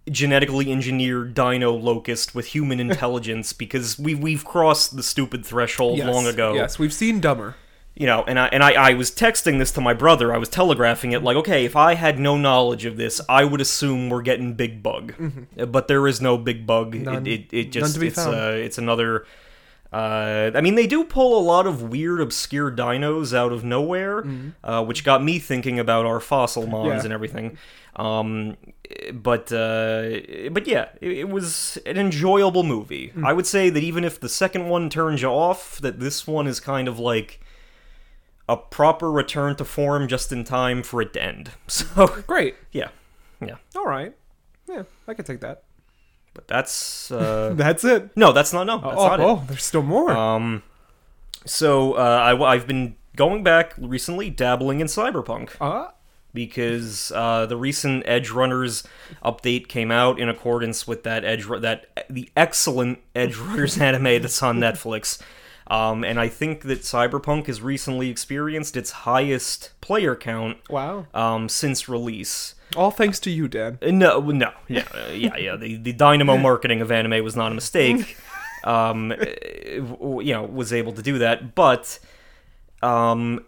genetically 0.08 0.73
engineered 0.73 1.35
dino 1.35 1.73
locust 1.73 2.35
with 2.35 2.47
human 2.47 2.81
intelligence 2.88 3.52
because 3.52 3.99
we 3.99 4.14
we've 4.14 4.44
crossed 4.44 4.97
the 4.97 5.02
stupid 5.02 5.45
threshold 5.45 5.99
yes, 5.99 6.07
long 6.12 6.26
ago. 6.26 6.54
Yes, 6.54 6.78
we've 6.78 6.92
seen 6.92 7.21
Dumber. 7.21 7.57
You 7.97 8.07
know, 8.07 8.25
and 8.26 8.38
I 8.38 8.47
and 8.47 8.62
I, 8.62 8.73
I 8.90 8.95
was 8.95 9.11
texting 9.11 9.59
this 9.59 9.73
to 9.73 9.80
my 9.80 9.92
brother. 9.92 10.33
I 10.33 10.38
was 10.38 10.49
telegraphing 10.49 11.12
it 11.12 11.23
like, 11.23 11.37
okay, 11.37 11.64
if 11.66 11.76
I 11.76 11.95
had 11.95 12.19
no 12.19 12.37
knowledge 12.38 12.85
of 12.87 12.97
this, 12.97 13.21
I 13.28 13.45
would 13.45 13.61
assume 13.61 14.09
we're 14.09 14.23
getting 14.23 14.54
Big 14.54 14.83
Bug, 14.83 15.12
Uh, 15.59 15.66
but 15.66 15.87
there 15.88 16.07
is 16.09 16.21
no 16.21 16.38
Big 16.38 16.66
Bug. 16.66 16.95
Mm-hmm. 16.95 17.04
None- 17.04 17.26
it, 17.26 17.40
it 17.52 17.52
it 17.52 17.64
none 17.66 17.71
just 17.73 17.95
to 17.95 18.00
be 18.00 18.07
it's 18.07 18.16
found. 18.16 18.35
uh 18.37 18.52
it's 18.54 18.78
another. 18.78 19.26
Uh, 19.92 20.52
I 20.54 20.61
mean, 20.61 20.76
they 20.76 20.87
do 20.87 21.02
pull 21.04 21.37
a 21.37 21.42
lot 21.42 21.66
of 21.66 21.83
weird, 21.83 22.21
obscure 22.21 22.71
dinos 22.71 23.35
out 23.37 23.52
of 23.52 23.64
nowhere, 23.64 24.25
uh, 24.62 24.85
which 24.85 25.02
got 25.04 25.23
me 25.23 25.40
thinking 25.40 25.80
about 25.80 26.07
our 26.07 26.21
fossil 26.21 26.66
mons 26.69 26.87
Mm-hmm. 26.87 26.97
Yeah. 26.99 27.04
and 27.04 27.12
everything. 27.12 27.59
Um, 27.97 28.57
but 29.12 29.52
uh, 29.52 30.50
but 30.50 30.67
yeah, 30.67 30.88
it, 31.00 31.12
it 31.19 31.29
was 31.29 31.79
an 31.87 31.97
enjoyable 31.97 32.62
movie. 32.62 33.09
Hmm. 33.09 33.25
I 33.26 33.33
would 33.33 33.47
say 33.47 33.71
that 33.71 33.83
even 33.83 34.05
if 34.05 34.21
the 34.21 34.29
second 34.29 34.69
one 34.69 34.90
turns 34.90 35.23
you 35.23 35.29
off, 35.29 35.79
that 35.81 36.00
this 36.00 36.26
one 36.26 36.47
is 36.47 36.61
kind 36.61 36.88
of 36.88 36.99
like 36.99 37.40
a 38.49 38.57
proper 38.57 39.11
return 39.11 39.57
to 39.57 39.64
form 39.64 40.09
just 40.09 40.33
in 40.33 40.45
time 40.45 40.83
for 40.83 41.00
it 41.02 41.12
to 41.14 41.23
end. 41.23 41.50
So 41.69 42.07
Great. 42.26 42.57
yeah, 42.73 42.88
yeah. 43.40 43.57
All 43.76 43.87
right. 43.87 44.12
Yeah, 44.69 44.83
I 45.07 45.14
can 45.14 45.25
take 45.25 45.40
that. 45.40 45.62
But 46.35 46.47
that's 46.49 47.11
uh, 47.11 47.52
That's 47.57 47.83
it. 47.85 48.17
no, 48.17 48.33
that's 48.33 48.52
not 48.52 48.64
no, 48.67 48.79
that's 48.79 48.95
oh, 48.97 49.09
not 49.09 49.21
oh, 49.21 49.43
there's 49.49 49.64
still 49.64 49.83
more. 49.83 50.11
Um, 50.12 50.62
so 51.45 51.95
uh, 51.95 51.99
I, 52.38 52.52
I've 52.55 52.67
been 52.67 52.95
going 53.17 53.43
back 53.43 53.75
recently, 53.79 54.31
dabbling 54.31 54.81
in 54.81 54.87
cyberpunk. 54.87 55.50
uh, 55.61 55.88
because 56.32 57.12
uh, 57.14 57.46
the 57.46 57.56
recent 57.56 58.02
Edge 58.06 58.30
Runners 58.30 58.84
update 59.25 59.68
came 59.68 59.90
out 59.90 60.18
in 60.20 60.28
accordance 60.28 60.87
with 60.87 61.02
that 61.04 61.25
Edge 61.25 61.46
that 61.49 62.04
the 62.08 62.30
excellent 62.37 63.00
Edge 63.14 63.37
Runners 63.38 63.78
anime 63.78 64.22
that's 64.22 64.42
on 64.42 64.58
Netflix. 64.58 65.20
Um, 65.66 66.02
and 66.02 66.18
I 66.18 66.26
think 66.26 66.62
that 66.62 66.80
Cyberpunk 66.80 67.46
has 67.46 67.62
recently 67.62 68.10
experienced 68.10 68.76
its 68.76 68.90
highest 68.90 69.70
player 69.80 70.16
count 70.16 70.58
wow. 70.68 71.06
um, 71.14 71.49
since 71.49 71.88
release. 71.88 72.56
All 72.76 72.90
thanks 72.90 73.20
to 73.20 73.30
you, 73.30 73.46
Dan. 73.46 73.78
Uh, 73.80 73.92
No, 73.92 74.20
no, 74.20 74.52
yeah, 74.66 74.88
uh, 74.92 75.10
yeah, 75.12 75.37
yeah. 75.37 75.56
The 75.56 75.76
the 75.76 75.92
dynamo 75.92 76.37
marketing 76.49 76.80
of 76.80 76.90
anime 76.90 77.25
was 77.25 77.37
not 77.37 77.52
a 77.52 77.54
mistake. 77.54 78.16
Um, 78.62 79.10
uh, 79.10 80.18
you 80.20 80.34
know, 80.34 80.42
was 80.42 80.70
able 80.70 80.92
to 80.92 81.00
do 81.00 81.16
that, 81.20 81.54
but 81.54 81.99
um, 82.82 83.46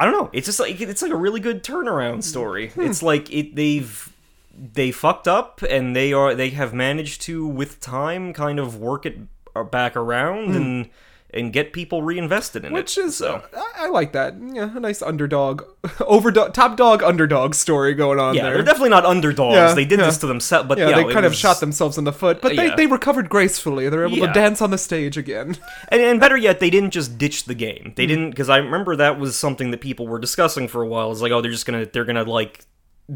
I 0.00 0.06
don't 0.06 0.14
know. 0.14 0.30
It's 0.32 0.46
just 0.46 0.58
like 0.58 0.80
it's 0.80 1.02
like 1.02 1.12
a 1.12 1.16
really 1.16 1.40
good 1.40 1.62
turnaround 1.62 2.24
story. 2.24 2.72
It's 2.76 3.02
like 3.02 3.30
it 3.30 3.54
they've 3.54 4.10
they 4.58 4.90
fucked 4.90 5.28
up 5.28 5.60
and 5.60 5.94
they 5.94 6.14
are 6.14 6.34
they 6.34 6.50
have 6.50 6.72
managed 6.72 7.20
to 7.22 7.46
with 7.46 7.80
time 7.80 8.32
kind 8.32 8.58
of 8.58 8.78
work 8.78 9.04
it 9.04 9.18
uh, 9.54 9.62
back 9.62 9.96
around 9.96 10.54
and 10.56 10.88
and 11.32 11.52
get 11.52 11.72
people 11.72 12.02
reinvested 12.02 12.64
in 12.64 12.72
it. 12.72 12.74
Which 12.74 12.98
is, 12.98 13.16
so. 13.16 13.36
uh, 13.36 13.62
I, 13.76 13.86
I 13.86 13.88
like 13.88 14.12
that. 14.12 14.34
Yeah, 14.40 14.76
a 14.76 14.80
nice 14.80 15.02
underdog, 15.02 15.62
overdog, 15.82 16.52
top 16.52 16.76
dog, 16.76 17.02
underdog 17.02 17.54
story 17.54 17.94
going 17.94 18.18
on 18.18 18.34
yeah, 18.34 18.44
there. 18.44 18.54
they're 18.54 18.62
definitely 18.62 18.90
not 18.90 19.04
underdogs. 19.04 19.54
Yeah, 19.54 19.74
they 19.74 19.84
did 19.84 19.98
yeah. 19.98 20.06
this 20.06 20.18
to 20.18 20.26
themselves, 20.26 20.68
but 20.68 20.78
yeah, 20.78 20.90
yeah, 20.90 20.96
they 21.02 21.12
kind 21.12 21.26
of 21.26 21.34
shot 21.34 21.60
themselves 21.60 21.98
in 21.98 22.04
the 22.04 22.12
foot, 22.12 22.40
but 22.40 22.56
they, 22.56 22.74
they 22.74 22.86
recovered 22.86 23.28
gracefully. 23.28 23.88
They're 23.88 24.06
able 24.06 24.26
to 24.26 24.32
dance 24.32 24.60
on 24.60 24.70
the 24.70 24.78
stage 24.78 25.16
again. 25.16 25.56
And, 25.88 26.00
and 26.00 26.20
better 26.20 26.36
yet, 26.36 26.60
they 26.60 26.70
didn't 26.70 26.90
just 26.90 27.18
ditch 27.18 27.44
the 27.44 27.54
game. 27.54 27.92
They 27.96 28.06
didn't 28.06 28.30
because 28.30 28.48
I 28.48 28.58
remember 28.58 28.96
that 28.96 29.18
was 29.18 29.36
something 29.36 29.70
that 29.70 29.80
people 29.80 30.06
were 30.06 30.18
discussing 30.18 30.68
for 30.68 30.82
a 30.82 30.86
while. 30.86 31.10
It's 31.12 31.20
like, 31.20 31.32
oh, 31.32 31.40
they're 31.40 31.50
just 31.50 31.66
gonna 31.66 31.86
they're 31.86 32.04
gonna 32.04 32.24
like 32.24 32.64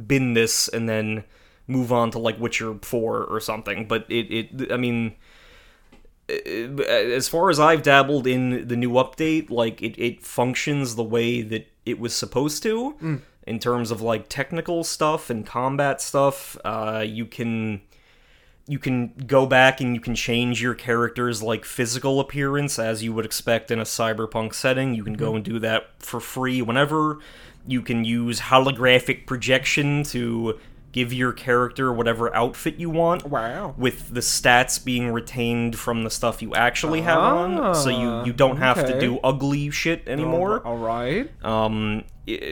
bin 0.06 0.35
this 0.35 0.68
and 0.68 0.88
then 0.88 1.25
move 1.66 1.92
on 1.92 2.11
to 2.12 2.18
like 2.18 2.38
Witcher 2.38 2.76
Four 2.83 3.25
or 3.25 3.40
something. 3.40 3.87
But 3.87 4.06
it 4.09 4.30
it 4.30 4.73
I 4.73 4.76
mean, 4.76 5.14
Uh, 6.28 6.83
as 6.83 7.28
far 7.28 7.50
as 7.50 7.61
I've 7.61 7.83
dabbled 7.83 8.26
in 8.26 8.66
the 8.69 8.76
new 8.76 8.93
update, 8.93 9.50
like 9.50 9.83
it 9.83 9.99
it 9.99 10.23
functions 10.23 10.97
the 10.97 11.04
way 11.04 11.43
that 11.43 11.69
it 11.85 11.99
was 11.99 12.14
supposed 12.14 12.62
to 12.62 12.95
mm. 13.02 13.21
in 13.47 13.59
terms 13.59 13.90
of 13.90 14.00
like 14.00 14.28
technical 14.28 14.85
stuff 14.85 15.28
and 15.28 15.47
combat 15.47 16.00
stuff. 16.00 16.57
Uh, 16.64 17.04
you 17.07 17.26
can 17.26 17.83
you 18.66 18.78
can 18.78 19.12
go 19.26 19.45
back 19.45 19.81
and 19.81 19.95
you 19.95 20.00
can 20.00 20.14
change 20.14 20.62
your 20.62 20.75
character's 20.75 21.43
like 21.43 21.64
physical 21.66 22.21
appearance 22.21 22.78
as 22.78 23.02
you 23.02 23.12
would 23.12 23.26
expect 23.26 23.71
in 23.71 23.78
a 23.78 23.85
cyberpunk 23.85 24.54
setting. 24.54 24.95
You 24.95 25.04
can 25.04 25.14
go 25.14 25.33
mm. 25.33 25.37
and 25.37 25.45
do 25.45 25.59
that 25.59 25.90
for 25.99 26.21
free 26.21 26.62
whenever. 26.62 27.19
You 27.66 27.83
can 27.83 28.04
use 28.04 28.40
holographic 28.40 29.26
projection 29.26 30.02
to 30.04 30.59
give 30.94 31.12
your 31.12 31.32
character 31.32 31.92
whatever 31.92 32.32
outfit 32.34 32.76
you 32.76 32.88
want 32.88 33.26
Wow. 33.26 33.74
with 33.76 34.14
the 34.14 34.20
stats 34.20 34.82
being 34.82 35.10
retained 35.10 35.76
from 35.76 36.04
the 36.04 36.10
stuff 36.10 36.40
you 36.40 36.54
actually 36.54 37.00
have 37.02 37.18
on 37.18 37.74
so 37.74 37.90
you 37.90 38.24
you 38.26 38.32
don't 38.32 38.58
have 38.58 38.86
to 38.86 38.98
do 39.00 39.18
ugly 39.24 39.70
shit 39.70 40.06
anymore 40.08 40.64
All 40.64 40.78
right. 40.78 41.28
um 41.44 42.04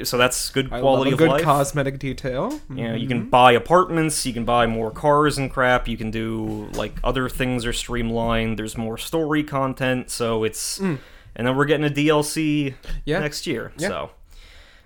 so 0.02 0.18
that's 0.18 0.50
good 0.50 0.68
quality 0.68 1.12
of 1.12 1.18
good 1.18 1.30
life 1.30 1.42
cosmetic 1.44 1.98
detail. 1.98 2.60
you 2.68 2.88
know, 2.88 2.94
you 2.94 3.08
can 3.08 3.30
buy 3.30 3.52
apartments, 3.52 4.26
you 4.26 4.34
can 4.34 4.44
buy 4.44 4.66
more 4.66 4.90
cars 4.90 5.38
and 5.38 5.50
crap, 5.50 5.88
you 5.88 5.96
can 5.96 6.10
do 6.10 6.68
like 6.74 6.92
other 7.02 7.28
things 7.30 7.64
are 7.64 7.72
streamlined, 7.72 8.58
there's 8.58 8.76
more 8.76 8.98
story 8.98 9.42
content, 9.44 10.10
so 10.10 10.44
it's 10.44 10.78
and 10.80 10.98
then 11.46 11.56
we're 11.56 11.64
getting 11.64 11.86
a 11.86 11.94
DLC 11.94 12.74
Mm. 12.74 12.74
Yeah. 13.06 13.20
next 13.20 13.46
year. 13.46 13.72
Yeah. 13.78 13.88
So 13.88 14.10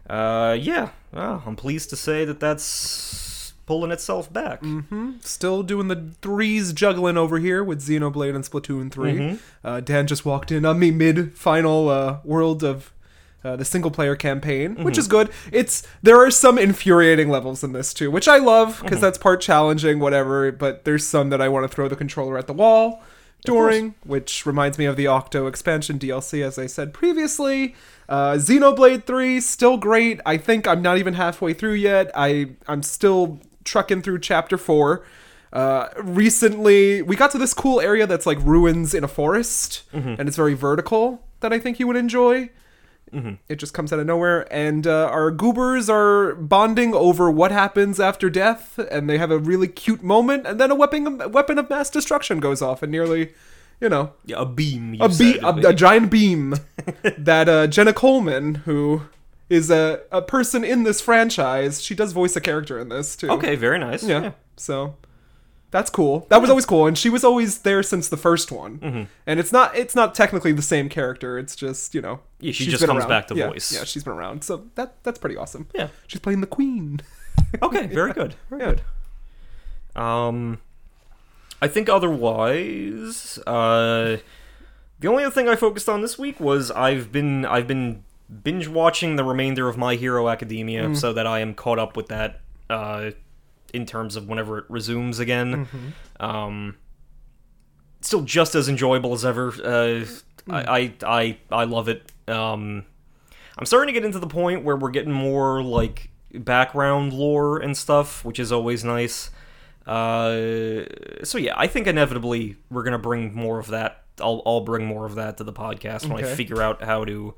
uh 0.09 0.57
yeah, 0.61 0.91
well, 1.13 1.43
I'm 1.45 1.57
pleased 1.57 1.91
to 1.91 1.97
say 1.97 2.25
that 2.25 2.39
that's 2.39 3.26
pulling 3.67 3.91
itself 3.91 4.33
back. 4.33 4.63
Still 5.21 5.63
doing 5.63 5.89
the 5.89 6.11
threes 6.23 6.73
juggling 6.73 7.17
over 7.17 7.39
here 7.39 7.63
with 7.65 7.81
Xenoblade 7.81 8.35
and 8.35 8.45
Splatoon 8.45 8.91
3. 8.91 9.13
Mm-hmm. 9.13 9.37
Uh, 9.67 9.81
Dan 9.81 10.07
just 10.07 10.25
walked 10.25 10.51
in 10.53 10.65
on 10.65 10.79
me 10.79 10.91
mid 10.91 11.37
final 11.37 11.89
uh, 11.89 12.19
world 12.25 12.63
of 12.63 12.93
uh, 13.45 13.55
the 13.57 13.65
single 13.65 13.91
player 13.91 14.17
campaign, 14.17 14.75
Mm-hmm. 14.75 14.85
which 14.85 14.99
is 14.99 15.07
good. 15.09 15.31
It's 15.53 15.87
there 16.03 16.17
are 16.25 16.31
some 16.31 16.59
infuriating 16.59 17.29
levels 17.29 17.63
in 17.63 17.73
this 17.73 17.93
too, 17.95 18.11
which 18.11 18.29
I 18.29 18.39
love 18.39 18.81
because 18.83 18.97
Mm-hmm. 18.97 19.03
that's 19.03 19.19
part 19.19 19.41
challenging, 19.41 19.99
whatever. 20.01 20.51
But 20.53 20.85
there's 20.85 21.07
some 21.07 21.31
that 21.31 21.41
I 21.41 21.49
want 21.49 21.69
to 21.69 21.75
throw 21.75 21.89
the 21.89 21.97
controller 21.97 22.39
at 22.39 22.47
the 22.47 22.53
wall 22.53 23.03
during, 23.45 23.95
which 24.05 24.45
reminds 24.47 24.77
me 24.79 24.87
of 24.87 24.97
the 24.97 25.07
Octo 25.07 25.47
expansion 25.47 25.99
DLC, 26.01 26.43
as 26.45 26.59
I 26.59 26.67
said 26.67 26.93
previously. 26.93 27.77
Uh, 28.09 28.33
Xenoblade 28.35 29.05
3 29.05 29.41
still 29.41 29.77
great. 29.77 30.21
I 30.27 30.37
think 30.37 30.67
I'm 30.67 30.83
not 30.83 30.99
even 30.99 31.15
halfway 31.15 31.53
through 31.55 31.75
yet. 31.75 32.11
I 32.15 32.51
I'm 32.67 32.83
still 32.83 33.41
trucking 33.67 34.01
through 34.03 34.21
chapter 34.21 34.57
four. 34.57 35.05
Uh, 35.53 35.89
recently, 36.03 37.03
we 37.03 37.17
got 37.17 37.31
to 37.33 37.39
this 37.39 37.55
cool 37.55 37.81
area 37.81 38.07
that's 38.07 38.27
like 38.27 38.39
ruins 38.41 38.95
in 38.95 39.05
a 39.05 39.09
forest, 39.09 39.83
and 39.93 40.21
it's 40.29 40.37
very 40.37 40.55
vertical. 40.55 41.23
That 41.41 41.53
I 41.53 41.59
think 41.59 41.79
you 41.79 41.87
would 41.87 41.97
enjoy. 41.97 42.51
It 43.49 43.57
just 43.57 43.73
comes 43.73 43.95
out 43.95 43.99
of 43.99 44.05
nowhere, 44.07 44.47
and 44.53 44.87
uh, 44.87 45.09
our 45.11 45.31
goobers 45.31 45.89
are 45.89 46.35
bonding 46.35 46.93
over 46.95 47.31
what 47.31 47.51
happens 47.51 47.99
after 47.99 48.29
death, 48.29 48.79
and 48.91 49.09
they 49.09 49.17
have 49.17 49.31
a 49.31 49.39
really 49.39 49.69
cute 49.69 50.03
moment, 50.03 50.47
and 50.47 50.61
then 50.61 50.71
a 50.71 50.75
weapon 50.75 51.23
a 51.23 51.29
weapon 51.29 51.59
of 51.59 51.71
mass 51.71 51.89
destruction 51.89 52.41
goes 52.41 52.61
off, 52.61 52.83
and 52.83 52.93
nearly, 52.93 53.33
you 53.81 53.89
know, 53.89 54.13
Yeah, 54.27 54.43
a 54.43 54.45
beam. 54.45 54.93
You 54.93 55.01
a, 55.05 55.09
be- 55.09 55.39
a, 55.39 55.69
a 55.71 55.73
giant 55.73 56.11
beam 56.11 56.57
that 57.17 57.49
uh, 57.49 57.67
Jenna 57.69 57.95
Coleman, 57.95 58.57
who 58.67 59.03
is 59.49 59.71
a, 59.71 60.01
a 60.11 60.23
person 60.23 60.65
in 60.65 60.83
this 60.83 61.01
franchise, 61.01 61.83
she 61.83 61.95
does 61.95 62.13
voice 62.13 62.35
a 62.37 62.41
character 62.41 62.79
in 62.79 62.89
this 62.89 63.17
too. 63.17 63.31
okay, 63.31 63.55
very 63.57 63.79
nice. 63.79 64.03
Yeah. 64.03 64.33
So 64.57 64.97
that's 65.71 65.91
cool. 65.91 66.27
That 66.31 66.41
was 66.41 66.49
always 66.51 66.65
cool, 66.67 66.87
and 66.87 66.97
she 66.97 67.09
was 67.11 67.23
always 67.25 67.59
there 67.59 67.83
since 67.83 68.09
the 68.09 68.17
first 68.17 68.51
one. 68.51 68.79
Mm-hmm. 68.79 69.03
And 69.27 69.41
it's 69.41 69.53
not 69.53 69.77
it's 69.77 69.95
not 69.95 70.15
technically 70.15 70.53
the 70.53 70.63
same 70.63 70.89
character. 70.89 71.39
It's 71.39 71.55
just 71.57 71.95
you 71.95 72.01
know 72.01 72.21
Yeah, 72.41 72.53
she 72.53 72.67
just 72.67 72.85
comes 72.85 73.01
around. 73.01 73.09
back 73.09 73.27
to 73.29 73.35
yeah, 73.35 73.49
voice. 73.49 73.73
Yeah, 73.73 73.85
she's 73.85 74.03
been 74.05 74.15
around. 74.15 74.43
So 74.45 74.67
that 74.77 75.03
that's 75.03 75.19
pretty 75.19 75.37
awesome. 75.37 75.69
Yeah. 75.75 75.89
she's 76.07 76.21
playing 76.21 76.41
the 76.41 76.47
queen. 76.47 77.01
Okay, 77.63 77.87
very 77.87 78.13
good. 78.13 78.35
Very 78.51 78.63
Yeah. 78.63 78.75
good. 79.95 80.03
Um, 80.03 80.59
I 81.63 81.69
think 81.69 81.89
otherwise, 81.89 83.39
uh, 83.47 84.17
the 85.01 85.09
only 85.09 85.25
other 85.25 85.35
thing 85.35 85.49
I 85.49 85.57
focused 85.57 85.89
on 85.89 86.03
this 86.03 86.19
week 86.19 86.41
was 86.41 86.71
I've 86.71 87.13
been 87.13 87.45
I've 87.45 87.67
been 87.67 88.03
binge 88.43 88.69
watching 88.69 89.17
the 89.17 89.25
remainder 89.25 89.69
of 89.69 89.77
My 89.77 89.95
Hero 89.97 90.29
Academia 90.29 90.95
so 90.97 91.13
that 91.13 91.27
I 91.27 91.41
am 91.41 91.55
caught 91.55 91.79
up 91.79 91.97
with 91.97 92.09
that 92.09 92.41
uh, 92.69 93.11
in 93.73 93.87
terms 93.87 94.17
of 94.17 94.29
whenever 94.29 94.59
it 94.59 94.65
resumes 94.69 95.19
again. 95.19 95.69
Um, 96.21 96.77
still 98.01 98.23
just 98.23 98.55
as 98.55 98.69
enjoyable 98.69 99.13
as 99.13 99.25
ever. 99.25 99.53
Uh, 99.63 100.05
I, 100.49 100.79
I 100.79 100.93
I 101.05 101.39
I 101.51 101.65
love 101.65 101.89
it. 101.89 102.13
Um, 102.29 102.85
I'm 103.59 103.67
starting 103.67 103.93
to 103.95 104.01
get 104.01 104.05
into 104.05 104.19
the 104.19 104.27
point 104.27 104.65
where 104.65 104.77
we're 104.77 104.91
getting 104.91 105.13
more 105.13 105.63
like 105.63 106.11
background 106.35 107.13
lore 107.13 107.59
and 107.59 107.77
stuff, 107.77 108.25
which 108.25 108.39
is 108.39 108.53
always 108.53 108.85
nice. 108.85 109.31
Uh, 109.87 110.85
so 111.23 111.39
yeah, 111.39 111.55
I 111.57 111.67
think 111.69 111.87
inevitably 111.87 112.57
we're 112.71 112.83
gonna 112.83 112.99
bring 112.99 113.35
more 113.35 113.59
of 113.59 113.69
that. 113.69 114.03
I'll 114.21 114.43
I'll 114.47 114.61
bring 114.63 114.85
more 114.87 115.07
of 115.07 115.15
that 115.15 115.37
to 115.39 115.45
the 115.45 115.53
podcast 115.53 116.07
when 116.07 116.23
I 116.25 116.35
figure 116.35 116.61
out 116.63 116.83
how 116.83 117.05
to 117.05 117.35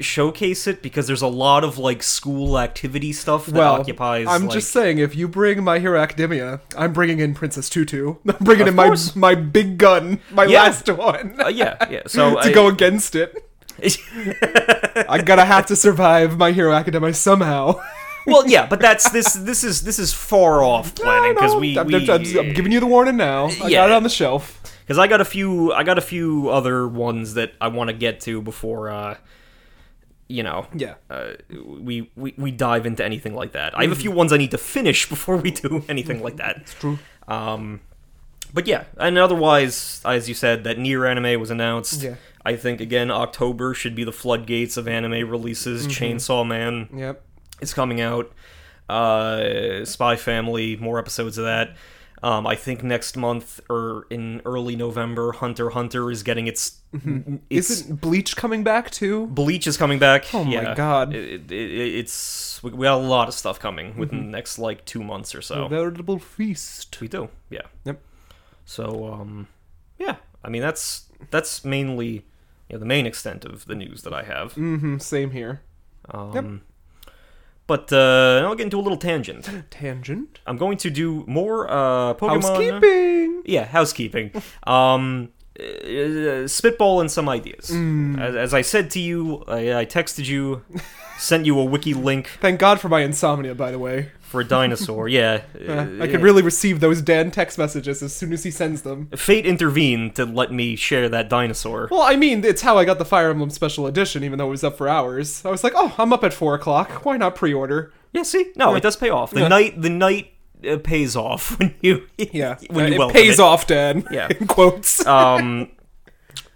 showcase 0.00 0.66
it 0.66 0.82
because 0.82 1.06
there's 1.06 1.22
a 1.22 1.26
lot 1.26 1.64
of 1.64 1.78
like 1.78 2.02
school 2.02 2.58
activity 2.58 3.12
stuff 3.12 3.46
that 3.46 3.54
well, 3.54 3.74
occupies. 3.80 4.26
I'm 4.28 4.42
like, 4.44 4.52
just 4.52 4.70
saying, 4.72 4.98
if 4.98 5.14
you 5.14 5.28
bring 5.28 5.62
My 5.62 5.78
Hero 5.78 6.00
Academia, 6.00 6.60
I'm 6.76 6.92
bringing 6.92 7.18
in 7.20 7.34
Princess 7.34 7.68
Tutu. 7.68 8.16
I'm 8.28 8.36
bringing 8.44 8.62
Of 8.62 8.68
in 8.68 8.74
my 8.76 8.86
course. 8.86 9.14
my 9.16 9.34
big 9.34 9.78
gun, 9.78 10.20
my 10.32 10.44
Yeah. 10.44 10.62
last 10.62 10.88
one, 10.90 11.40
Uh, 11.40 11.48
yeah, 11.48 11.76
yeah. 11.90 12.02
So 12.06 12.32
to 12.34 12.38
I- 12.40 12.52
go 12.52 12.66
against 12.68 13.14
it. 13.14 13.46
I'm 15.08 15.24
gonna 15.24 15.44
have 15.44 15.66
to 15.66 15.76
survive 15.76 16.36
My 16.36 16.52
Hero 16.52 16.72
Academia 16.72 17.14
somehow. 17.14 17.80
well, 18.26 18.46
yeah, 18.46 18.66
but 18.66 18.80
that's 18.80 19.10
this. 19.10 19.32
This 19.34 19.64
is 19.64 19.82
this 19.84 19.98
is 19.98 20.12
far 20.12 20.62
off 20.62 20.94
planning 20.94 21.34
because 21.34 21.54
we, 21.56 21.78
I'm, 21.78 21.86
we 21.86 21.94
I'm- 22.08 22.24
I'm 22.38 22.52
giving 22.52 22.72
you 22.72 22.80
the 22.80 22.86
warning 22.86 23.16
now. 23.16 23.46
I 23.46 23.68
Yeah. 23.68 23.78
got 23.80 23.90
it 23.90 23.92
on 23.94 24.02
the 24.02 24.08
shelf. 24.10 24.60
because 24.82 24.98
I 24.98 25.06
got 25.06 25.20
a 25.20 25.24
few 25.24 25.72
I 25.72 25.82
got 25.84 25.96
a 25.98 26.02
few 26.02 26.48
other 26.50 26.86
ones 26.86 27.34
that 27.34 27.52
I 27.60 27.68
want 27.68 27.88
to 27.88 27.94
get 27.94 28.20
to 28.22 28.42
before 28.42 28.90
uh 28.90 29.16
you 30.30 30.42
know 30.42 30.66
Yeah. 30.74 30.94
uh, 31.10 31.32
we, 31.88 32.10
we 32.16 32.34
we 32.38 32.50
dive 32.50 32.86
into 32.86 33.04
anything 33.04 33.34
like 33.34 33.52
that. 33.52 33.76
I 33.78 33.82
have 33.82 33.92
a 33.92 33.96
few 34.04 34.10
ones 34.12 34.32
I 34.32 34.36
need 34.36 34.52
to 34.52 34.58
finish 34.76 35.08
before 35.14 35.36
we 35.36 35.50
do 35.50 35.84
anything 35.88 36.22
like 36.22 36.36
that. 36.36 36.56
It's 36.62 36.74
true. 36.74 36.98
Um 37.28 37.80
but 38.52 38.66
yeah, 38.66 38.84
and 38.96 39.16
otherwise 39.18 40.00
as 40.04 40.28
you 40.28 40.34
said 40.34 40.64
that 40.64 40.76
Nier 40.78 41.04
anime 41.06 41.38
was 41.40 41.50
announced. 41.50 42.02
Yeah. 42.02 42.14
I 42.44 42.56
think 42.56 42.80
again 42.80 43.10
October 43.10 43.74
should 43.74 43.94
be 43.94 44.04
the 44.04 44.12
floodgates 44.22 44.76
of 44.76 44.88
anime 44.88 45.28
releases. 45.30 45.86
Mm-hmm. 45.86 46.04
Chainsaw 46.04 46.46
Man 46.46 46.88
Yep. 46.94 47.22
is 47.60 47.74
coming 47.74 48.00
out. 48.00 48.32
Uh, 48.88 49.84
Spy 49.84 50.16
Family, 50.16 50.76
more 50.76 50.98
episodes 50.98 51.38
of 51.38 51.44
that. 51.44 51.76
Um, 52.22 52.46
I 52.46 52.54
think 52.54 52.82
next 52.82 53.16
month 53.16 53.60
or 53.70 54.06
in 54.10 54.42
early 54.44 54.76
November, 54.76 55.32
Hunter 55.32 55.70
Hunter 55.70 56.10
is 56.10 56.22
getting 56.22 56.46
its. 56.46 56.80
its 56.92 57.00
Mm-hmm. 57.04 57.36
Isn't 57.48 58.00
Bleach 58.00 58.36
coming 58.36 58.62
back 58.64 58.90
too? 58.90 59.26
Bleach 59.28 59.66
is 59.66 59.76
coming 59.76 59.98
back. 59.98 60.34
Oh 60.34 60.44
my 60.44 60.52
yeah. 60.52 60.74
God. 60.74 61.14
It, 61.14 61.50
it, 61.50 61.52
it- 61.52 61.94
it's 62.00 62.60
we 62.62 62.72
we 62.72 62.84
got 62.84 62.94
a 62.98 63.06
lot 63.06 63.28
of 63.28 63.34
stuff 63.34 63.58
coming 63.60 63.96
within 63.96 64.18
Mm-hmm. 64.18 64.30
the 64.30 64.36
next 64.36 64.58
like 64.58 64.84
two 64.84 65.02
months 65.02 65.34
or 65.34 65.40
so. 65.40 65.64
A 65.64 65.68
veritable 65.68 66.18
feast. 66.18 67.00
We 67.00 67.08
do, 67.08 67.28
yeah. 67.48 67.62
Yep. 67.84 68.02
So 68.64 69.12
um, 69.12 69.46
yeah. 69.98 70.16
I 70.44 70.48
mean 70.48 70.62
that's 70.62 71.06
that's 71.30 71.64
mainly 71.64 72.26
you 72.68 72.74
know, 72.74 72.78
the 72.78 72.86
main 72.86 73.06
extent 73.06 73.44
of 73.44 73.64
the 73.66 73.74
news 73.74 74.02
that 74.02 74.12
I 74.12 74.24
have. 74.24 74.54
Mm-hmm. 74.54 74.98
Same 74.98 75.30
here. 75.30 75.62
Um, 76.10 76.62
But 77.70 77.92
uh, 77.92 78.42
I'll 78.44 78.56
get 78.56 78.64
into 78.64 78.80
a 78.80 78.82
little 78.82 78.98
tangent. 78.98 79.48
Tangent. 79.70 80.40
I'm 80.44 80.56
going 80.56 80.76
to 80.78 80.90
do 80.90 81.22
more 81.28 81.70
uh, 81.70 82.14
Pokemon. 82.14 82.42
Housekeeping. 82.42 83.42
Yeah, 83.44 83.64
housekeeping. 83.64 84.32
um, 84.66 85.28
uh, 85.56 86.48
spitball 86.48 87.00
and 87.00 87.08
some 87.08 87.28
ideas. 87.28 87.70
As, 87.70 88.34
as 88.34 88.54
I 88.54 88.62
said 88.62 88.90
to 88.90 88.98
you, 88.98 89.44
I, 89.46 89.82
I 89.82 89.86
texted 89.86 90.26
you, 90.26 90.64
sent 91.16 91.46
you 91.46 91.60
a 91.60 91.64
wiki 91.64 91.94
link 91.94 92.26
Thank 92.40 92.58
God 92.58 92.80
for 92.80 92.88
my 92.88 93.02
insomnia, 93.02 93.54
by 93.54 93.70
the 93.70 93.78
way. 93.78 94.10
For 94.30 94.40
a 94.40 94.44
dinosaur. 94.44 95.08
yeah, 95.08 95.42
Uh, 95.68 95.86
I 96.00 96.06
could 96.06 96.22
really 96.22 96.42
receive 96.42 96.80
those 96.80 97.02
Dan 97.02 97.30
text 97.30 97.58
messages 97.58 98.02
as 98.02 98.14
soon 98.14 98.32
as 98.32 98.44
he 98.44 98.50
sends 98.50 98.82
them. 98.82 99.08
Fate 99.16 99.44
intervened 99.44 100.14
to 100.16 100.24
let 100.24 100.52
me 100.52 100.76
share 100.76 101.08
that 101.08 101.28
dinosaur. 101.28 101.88
Well, 101.90 102.02
I 102.02 102.16
mean, 102.16 102.44
it's 102.44 102.62
how 102.62 102.78
I 102.78 102.84
got 102.84 102.98
the 102.98 103.04
Fire 103.04 103.30
Emblem 103.30 103.50
Special 103.50 103.86
Edition, 103.86 104.24
even 104.24 104.38
though 104.38 104.46
it 104.46 104.50
was 104.50 104.64
up 104.64 104.76
for 104.78 104.88
hours. 104.88 105.44
I 105.44 105.50
was 105.50 105.62
like, 105.64 105.72
oh, 105.76 105.94
I'm 105.98 106.12
up 106.12 106.24
at 106.24 106.32
4 106.32 106.54
o'clock. 106.54 107.04
Why 107.04 107.16
not 107.16 107.34
pre 107.34 107.52
order? 107.52 107.92
Yeah, 108.12 108.22
see, 108.22 108.52
no, 108.56 108.74
it 108.74 108.82
does 108.82 108.96
pay 108.96 109.10
off. 109.10 109.30
The 109.32 109.40
Yeah. 109.40 109.48
night, 109.48 109.80
the 109.82 109.90
night 109.90 110.32
uh, 110.68 110.78
pays 110.78 111.16
off 111.16 111.56
when 111.58 111.74
you 111.80 112.06
Yeah. 112.16 112.56
when 112.70 112.92
you 112.92 113.02
it 113.02 113.12
pays 113.12 113.38
it. 113.38 113.42
off, 113.42 113.66
Dan. 113.66 114.06
Yeah. 114.10 114.28
In 114.38 114.46
quotes. 114.46 115.04
um, 115.06 115.70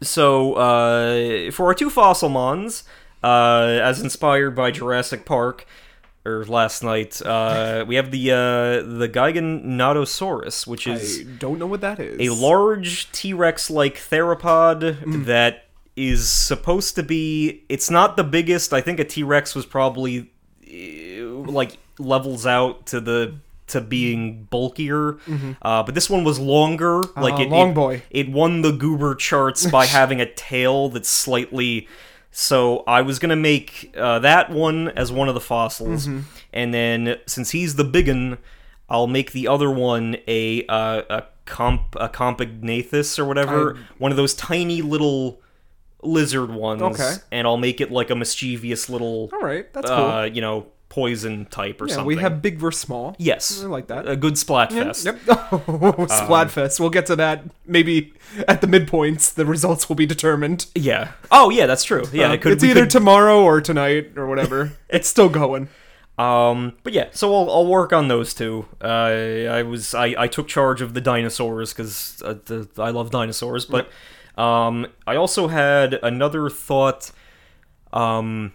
so 0.00 0.54
uh, 0.54 1.50
for 1.50 1.66
our 1.66 1.74
two 1.74 1.90
Fossilmons, 1.90 2.84
uh, 3.22 3.78
as 3.82 4.00
inspired 4.00 4.54
by 4.54 4.70
Jurassic 4.70 5.24
Park, 5.24 5.66
or 6.26 6.44
last 6.46 6.82
night, 6.82 7.20
uh, 7.24 7.84
we 7.86 7.96
have 7.96 8.10
the 8.10 8.30
uh, 8.30 8.36
the 8.98 9.08
Giganotosaurus, 9.12 10.66
which 10.66 10.86
is 10.86 11.20
I 11.20 11.24
don't 11.38 11.58
know 11.58 11.66
what 11.66 11.80
that 11.82 12.00
is. 12.00 12.18
a 12.20 12.34
large 12.34 13.10
T-Rex-like 13.12 13.96
theropod 13.96 15.24
that 15.26 15.64
is 15.96 16.28
supposed 16.30 16.94
to 16.96 17.02
be. 17.02 17.62
It's 17.68 17.90
not 17.90 18.16
the 18.16 18.24
biggest. 18.24 18.72
I 18.72 18.80
think 18.80 19.00
a 19.00 19.04
T-Rex 19.04 19.54
was 19.54 19.66
probably 19.66 20.30
uh, 20.66 21.24
like 21.50 21.76
levels 21.98 22.46
out 22.46 22.86
to 22.86 23.00
the 23.00 23.34
to 23.66 23.80
being 23.80 24.44
bulkier. 24.44 25.16
Uh, 25.62 25.82
but 25.82 25.94
this 25.94 26.10
one 26.10 26.22
was 26.24 26.38
longer. 26.38 26.98
Like 27.16 27.34
Ah, 27.34 27.42
it, 27.42 27.48
long 27.48 27.70
it- 27.70 27.74
boy. 27.74 28.02
It 28.10 28.28
won 28.30 28.62
the 28.62 28.72
goober 28.72 29.14
charts 29.14 29.66
by 29.66 29.86
having 30.00 30.20
a 30.20 30.30
tail 30.32 30.88
that's 30.90 31.08
slightly. 31.08 31.88
So 32.36 32.82
I 32.88 33.00
was 33.02 33.20
gonna 33.20 33.36
make 33.36 33.94
uh, 33.96 34.18
that 34.18 34.50
one 34.50 34.88
as 34.88 35.12
one 35.12 35.28
of 35.28 35.34
the 35.34 35.40
fossils, 35.40 36.08
Mm-hmm. 36.08 36.20
and 36.52 36.74
then 36.74 37.16
since 37.26 37.50
he's 37.52 37.76
the 37.76 37.84
biggin, 37.84 38.38
I'll 38.90 39.06
make 39.06 39.30
the 39.32 39.46
other 39.46 39.70
one 39.70 40.16
a 40.26 40.66
uh, 40.66 41.02
a 41.08 41.22
comp 41.44 41.94
a 41.98 42.08
compsognathus 42.08 43.18
or 43.20 43.24
whatever, 43.24 43.78
one 43.98 44.10
of 44.10 44.16
those 44.16 44.34
tiny 44.34 44.82
little 44.82 45.40
lizard 46.02 46.50
ones. 46.50 46.82
Okay. 46.82 47.14
and 47.30 47.46
I'll 47.46 47.56
make 47.56 47.80
it 47.80 47.90
like 47.92 48.10
a 48.10 48.14
mischievous 48.16 48.88
little, 48.90 49.30
All 49.32 49.40
right, 49.40 49.72
that's 49.72 49.88
cool. 49.88 49.96
uh, 50.04 50.24
you 50.24 50.40
know, 50.40 50.66
poison 50.94 51.44
type 51.46 51.80
or 51.82 51.88
yeah, 51.88 51.94
something. 51.96 52.06
we 52.06 52.22
have 52.22 52.40
big 52.40 52.56
versus 52.56 52.80
small. 52.80 53.16
yes, 53.18 53.60
I 53.64 53.66
like 53.66 53.88
that. 53.88 54.08
a 54.08 54.14
good 54.14 54.34
splatfest. 54.34 55.04
Yep. 55.04 55.16
Splatfest. 56.08 56.78
we'll 56.78 56.90
get 56.90 57.06
to 57.06 57.16
that 57.16 57.42
maybe 57.66 58.12
at 58.46 58.60
the 58.60 58.68
midpoints. 58.68 59.34
The 59.34 59.44
results 59.44 59.88
will 59.88 59.96
be 59.96 60.06
determined. 60.06 60.66
Yeah. 60.76 61.10
Oh 61.32 61.50
yeah, 61.50 61.66
that's 61.66 61.82
true. 61.82 62.04
Yeah, 62.12 62.30
Uh, 62.30 62.34
it 62.34 62.42
could, 62.42 62.52
it's 62.52 62.62
either 62.62 62.82
could- 62.82 62.90
tomorrow 62.90 63.42
or 63.42 63.60
tonight 63.60 64.12
or 64.16 64.28
whatever. 64.28 64.72
it's 64.88 65.08
still 65.08 65.28
going. 65.28 65.68
Um, 66.16 66.74
but 66.84 66.92
yeah, 66.92 67.08
so 67.10 67.34
I'll, 67.34 67.50
I'll 67.50 67.66
work 67.66 67.92
on 67.92 68.06
those 68.06 68.32
two. 68.32 68.66
Uh, 68.80 68.86
I 69.50 69.62
was 69.64 69.94
I, 69.96 70.14
I 70.16 70.28
took 70.28 70.46
charge 70.46 70.80
of 70.80 70.94
the 70.94 71.00
dinosaurs 71.00 71.72
because 71.72 72.22
uh, 72.24 72.34
the, 72.44 72.68
I 72.78 72.90
love 72.90 73.10
dinosaurs, 73.10 73.64
but 73.66 73.90
um, 74.38 74.86
I 75.08 75.16
also 75.16 75.48
had 75.48 75.94
another 76.04 76.48
thought. 76.48 77.10
Um, 77.92 78.52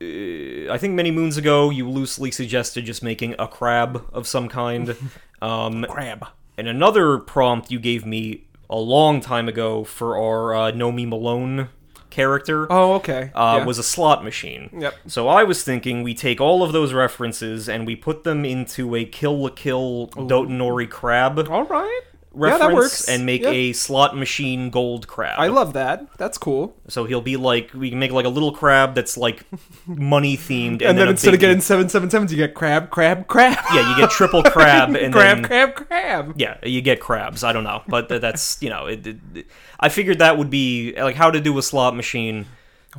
I 0.00 0.76
think 0.78 0.94
many 0.94 1.10
moons 1.10 1.36
ago 1.36 1.70
you 1.70 1.88
loosely 1.88 2.30
suggested 2.30 2.84
just 2.84 3.02
making 3.02 3.34
a 3.38 3.46
crab 3.48 4.04
of 4.12 4.26
some 4.26 4.48
kind. 4.48 4.94
Um, 5.42 5.84
Crab. 5.90 6.26
and 6.56 6.66
another 6.68 7.18
prompt 7.18 7.70
you 7.70 7.78
gave 7.78 8.06
me 8.06 8.44
a 8.70 8.76
long 8.78 9.20
time 9.20 9.46
ago 9.46 9.84
for 9.84 10.16
our 10.16 10.54
uh, 10.54 10.72
Nomi 10.72 11.06
Malone 11.06 11.68
character 12.08 12.66
Oh, 12.70 12.94
okay. 12.94 13.30
uh, 13.34 13.56
yeah. 13.58 13.64
was 13.66 13.76
a 13.78 13.82
slot 13.82 14.24
machine. 14.24 14.70
Yep. 14.72 14.94
So 15.08 15.28
I 15.28 15.42
was 15.44 15.62
thinking 15.62 16.02
we 16.02 16.14
take 16.14 16.40
all 16.40 16.62
of 16.62 16.72
those 16.72 16.94
references 16.94 17.68
and 17.68 17.86
we 17.86 17.94
put 17.94 18.24
them 18.24 18.46
into 18.46 18.94
a 18.94 19.04
Kill 19.04 19.42
la 19.42 19.50
Kill 19.50 20.08
Dotonbori 20.14 20.88
crab 20.88 21.38
all 21.50 21.64
right. 21.64 22.00
Reference 22.34 22.60
yeah, 22.62 22.68
that 22.68 22.74
works. 22.74 23.08
and 23.08 23.24
make 23.26 23.42
Yeah. 23.42 23.50
a 23.50 23.72
slot 23.72 24.16
machine 24.16 24.70
gold 24.70 25.06
crab. 25.06 25.38
I 25.38 25.46
love 25.48 25.72
that. 25.74 26.06
That's 26.18 26.36
cool. 26.38 26.76
so 26.88 27.04
he'll 27.04 27.20
be 27.20 27.36
like 27.36 27.72
we 27.74 27.90
can 27.90 27.98
make 27.98 28.10
like 28.12 28.26
a 28.26 28.28
little 28.30 28.52
crab 28.52 28.94
that's 28.94 29.16
like 29.16 29.44
money 29.86 30.36
themed, 30.36 30.72
and, 30.74 30.82
And, 30.82 30.98
then, 30.98 31.08
a 31.08 31.10
instead 31.12 31.30
big- 31.30 31.34
of 31.34 31.40
getting 31.40 31.60
seven 31.60 31.88
seven 31.88 32.10
sevens, 32.10 32.30
you 32.32 32.38
get 32.38 32.54
crab, 32.54 32.90
crab, 32.90 33.26
crab. 33.26 33.58
yeah, 33.72 33.90
you 33.90 33.96
get 33.96 34.10
triple 34.10 34.42
crab 34.54 34.94
and 34.94 35.12
crab, 35.12 35.36
then 35.38 35.44
crab, 35.44 35.74
crab. 35.74 36.34
yeah, 36.36 36.56
you 36.62 36.80
get 36.80 37.00
crabs. 37.00 37.44
I 37.44 37.52
don't 37.52 37.64
know, 37.64 37.82
but 37.88 38.08
that's 38.08 38.58
you 38.60 38.70
know, 38.70 38.86
it, 38.86 39.06
it- 39.06 39.46
I 39.80 39.88
figured 39.88 40.18
that 40.20 40.38
would 40.38 40.50
be 40.50 40.94
like 40.96 41.16
how 41.16 41.30
to 41.30 41.40
do 41.40 41.56
a 41.58 41.62
slot 41.62 41.94
machine. 41.96 42.46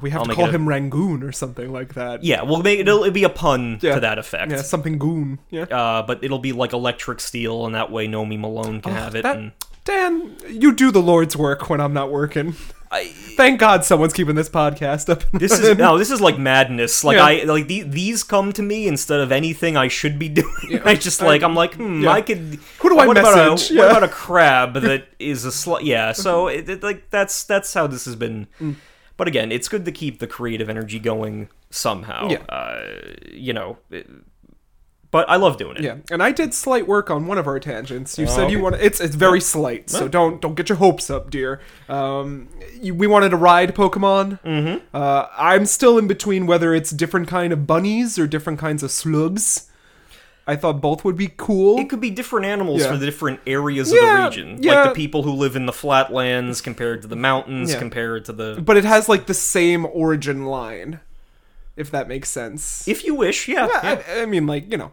We 0.02 0.10
have 0.12 0.22
I'll 0.22 0.28
to 0.28 0.34
call 0.36 0.50
a- 0.50 0.52
him 0.52 0.68
Rangoon 0.68 1.24
or 1.24 1.32
something 1.32 1.72
like 1.72 1.94
that. 1.94 2.24
Yeah, 2.24 2.44
we'll 2.44 2.62
make. 2.64 2.80
It'll, 2.80 3.02
it'll 3.04 3.14
be 3.14 3.24
a 3.24 3.30
pun 3.30 3.80
Yeah. 3.82 3.96
to 3.96 4.00
that 4.02 4.18
effect. 4.20 4.52
Yeah, 4.52 4.62
something 4.62 4.98
goon. 4.98 5.40
Yeah. 5.50 5.64
uh, 5.64 6.02
but 6.04 6.24
it'll 6.24 6.40
be 6.40 6.52
like 6.52 6.74
electric 6.74 7.20
steel, 7.20 7.66
and 7.66 7.74
that 7.76 7.92
way 7.92 8.08
Nomi 8.08 8.40
Malone 8.40 8.82
can 8.82 8.94
have 8.94 9.16
it. 9.16 9.24
That- 9.24 9.38
and 9.38 9.52
Dan, 9.86 10.36
you 10.50 10.74
do 10.74 10.92
the 10.92 11.02
Lord's 11.02 11.38
work 11.38 11.70
when 11.70 11.80
I'm 11.80 11.94
not 11.94 12.12
working. 12.12 12.56
I, 12.92 13.06
Thank 13.06 13.60
God 13.60 13.84
someone's 13.84 14.14
keeping 14.14 14.36
this 14.36 14.48
podcast 14.50 15.10
up. 15.10 15.24
this 15.32 15.52
is 15.52 15.78
no, 15.78 15.98
this 15.98 16.10
is 16.12 16.22
like 16.22 16.38
madness. 16.40 17.04
Like 17.04 17.18
Yeah. 17.18 17.26
I 17.26 17.44
like 17.44 17.68
the, 17.68 17.82
these 17.82 18.24
come 18.24 18.52
to 18.54 18.62
me 18.64 18.88
instead 18.88 19.20
of 19.20 19.32
anything 19.32 19.76
I 19.78 19.88
should 19.88 20.18
be 20.18 20.30
doing. 20.42 20.82
I 20.86 20.96
just 20.96 21.22
like 21.22 21.44
I'm 21.44 21.56
like 21.56 21.76
hmm, 21.76 22.02
yeah. 22.04 22.12
I 22.12 22.22
could. 22.22 22.60
Who 22.80 22.90
do 22.90 22.98
I 22.98 23.06
what 23.08 23.18
About 23.18 23.36
message? 23.54 23.72
a, 23.72 23.74
Yeah. 23.76 23.80
What 23.82 23.92
about 23.92 24.04
a 24.04 24.08
crab 24.08 24.74
that 24.76 25.08
is 25.20 25.46
a 25.46 25.50
slut? 25.50 25.82
Yeah, 25.84 26.12
so 26.14 26.48
it, 26.48 26.70
it, 26.70 26.84
like 26.84 27.10
that's 27.10 27.44
that's 27.44 27.74
how 27.74 27.86
this 27.88 28.06
has 28.06 28.16
been. 28.16 28.48
Mm. 28.62 28.76
But 29.18 29.28
again, 29.28 29.52
it's 29.52 29.68
good 29.70 29.86
to 29.86 29.92
keep 29.92 30.20
the 30.20 30.28
creative 30.28 30.70
energy 30.70 31.00
going 31.00 31.50
somehow. 31.70 32.30
Yeah. 32.30 32.44
Uh, 32.50 32.84
you 33.32 33.54
know. 33.54 33.78
it- 33.90 34.10
but 35.12 35.30
I 35.30 35.38
love 35.38 35.56
doing 35.56 35.78
it. 35.78 35.84
Yeah, 35.84 35.98
and 36.12 36.22
I 36.22 36.34
did 36.34 36.54
slight 36.54 36.90
work 36.90 37.10
on 37.10 37.26
one 37.26 37.38
of 37.38 37.48
our 37.48 37.58
tangents. 37.58 38.18
You 38.18 38.26
Oh, 38.26 38.30
said 38.30 38.52
you 38.52 38.60
want 38.60 38.76
it's 38.82 39.00
it's 39.00 39.16
very 39.16 39.40
slight, 39.40 39.90
so 39.90 40.10
don't 40.10 40.42
don't 40.42 40.56
get 40.56 40.68
your 40.68 40.78
hopes 40.78 41.10
up, 41.10 41.30
dear. 41.30 41.62
Um, 41.88 42.50
you, 42.82 42.94
we 42.94 43.08
wanted 43.08 43.30
to 43.30 43.38
ride 43.38 43.74
Pokemon. 43.74 44.42
Mm-hmm. 44.42 44.86
Uh, 44.94 45.28
I'm 45.38 45.66
still 45.68 45.98
in 45.98 46.08
between 46.08 46.48
whether 46.48 46.74
it's 46.74 46.90
different 46.92 47.30
kind 47.30 47.54
of 47.54 47.66
bunnies 47.66 48.20
or 48.20 48.28
different 48.28 48.60
kinds 48.60 48.84
of 48.84 48.92
slugs. 48.92 49.72
I 50.48 50.56
thought 50.56 50.80
both 50.80 51.04
would 51.04 51.18
be 51.18 51.30
cool. 51.38 51.80
It 51.80 51.90
could 51.90 52.00
be 52.02 52.12
different 52.12 52.46
animals 52.46 52.82
Yeah. 52.82 52.92
for 52.92 52.98
the 52.98 53.06
different 53.06 53.40
areas 53.48 53.92
Yeah, 53.92 54.26
of 54.28 54.34
the 54.34 54.40
region. 54.42 54.58
yeah. 54.64 54.74
Like 54.84 54.90
the 54.90 54.96
people 54.96 55.24
who 55.24 55.32
live 55.32 55.56
in 55.56 55.66
the 55.66 55.74
flatlands 55.74 56.62
compared 56.62 57.02
to 57.02 57.08
the 57.08 57.16
mountains 57.16 57.74
compared 57.76 58.26
to 58.26 58.34
the. 58.34 58.62
but 58.62 58.78
it 58.78 58.86
has 58.86 59.10
like 59.10 59.26
the 59.26 59.34
same 59.34 59.86
origin 59.86 60.46
line, 60.46 61.00
if 61.76 61.90
that 61.92 62.08
makes 62.08 62.30
sense. 62.30 62.88
If 62.88 63.04
you 63.06 63.16
wish, 63.16 63.48
yeah. 63.48 63.68
I, 63.72 64.22
I 64.22 64.26
mean, 64.28 64.46
like 64.46 64.72
you 64.72 64.78
know, 64.78 64.92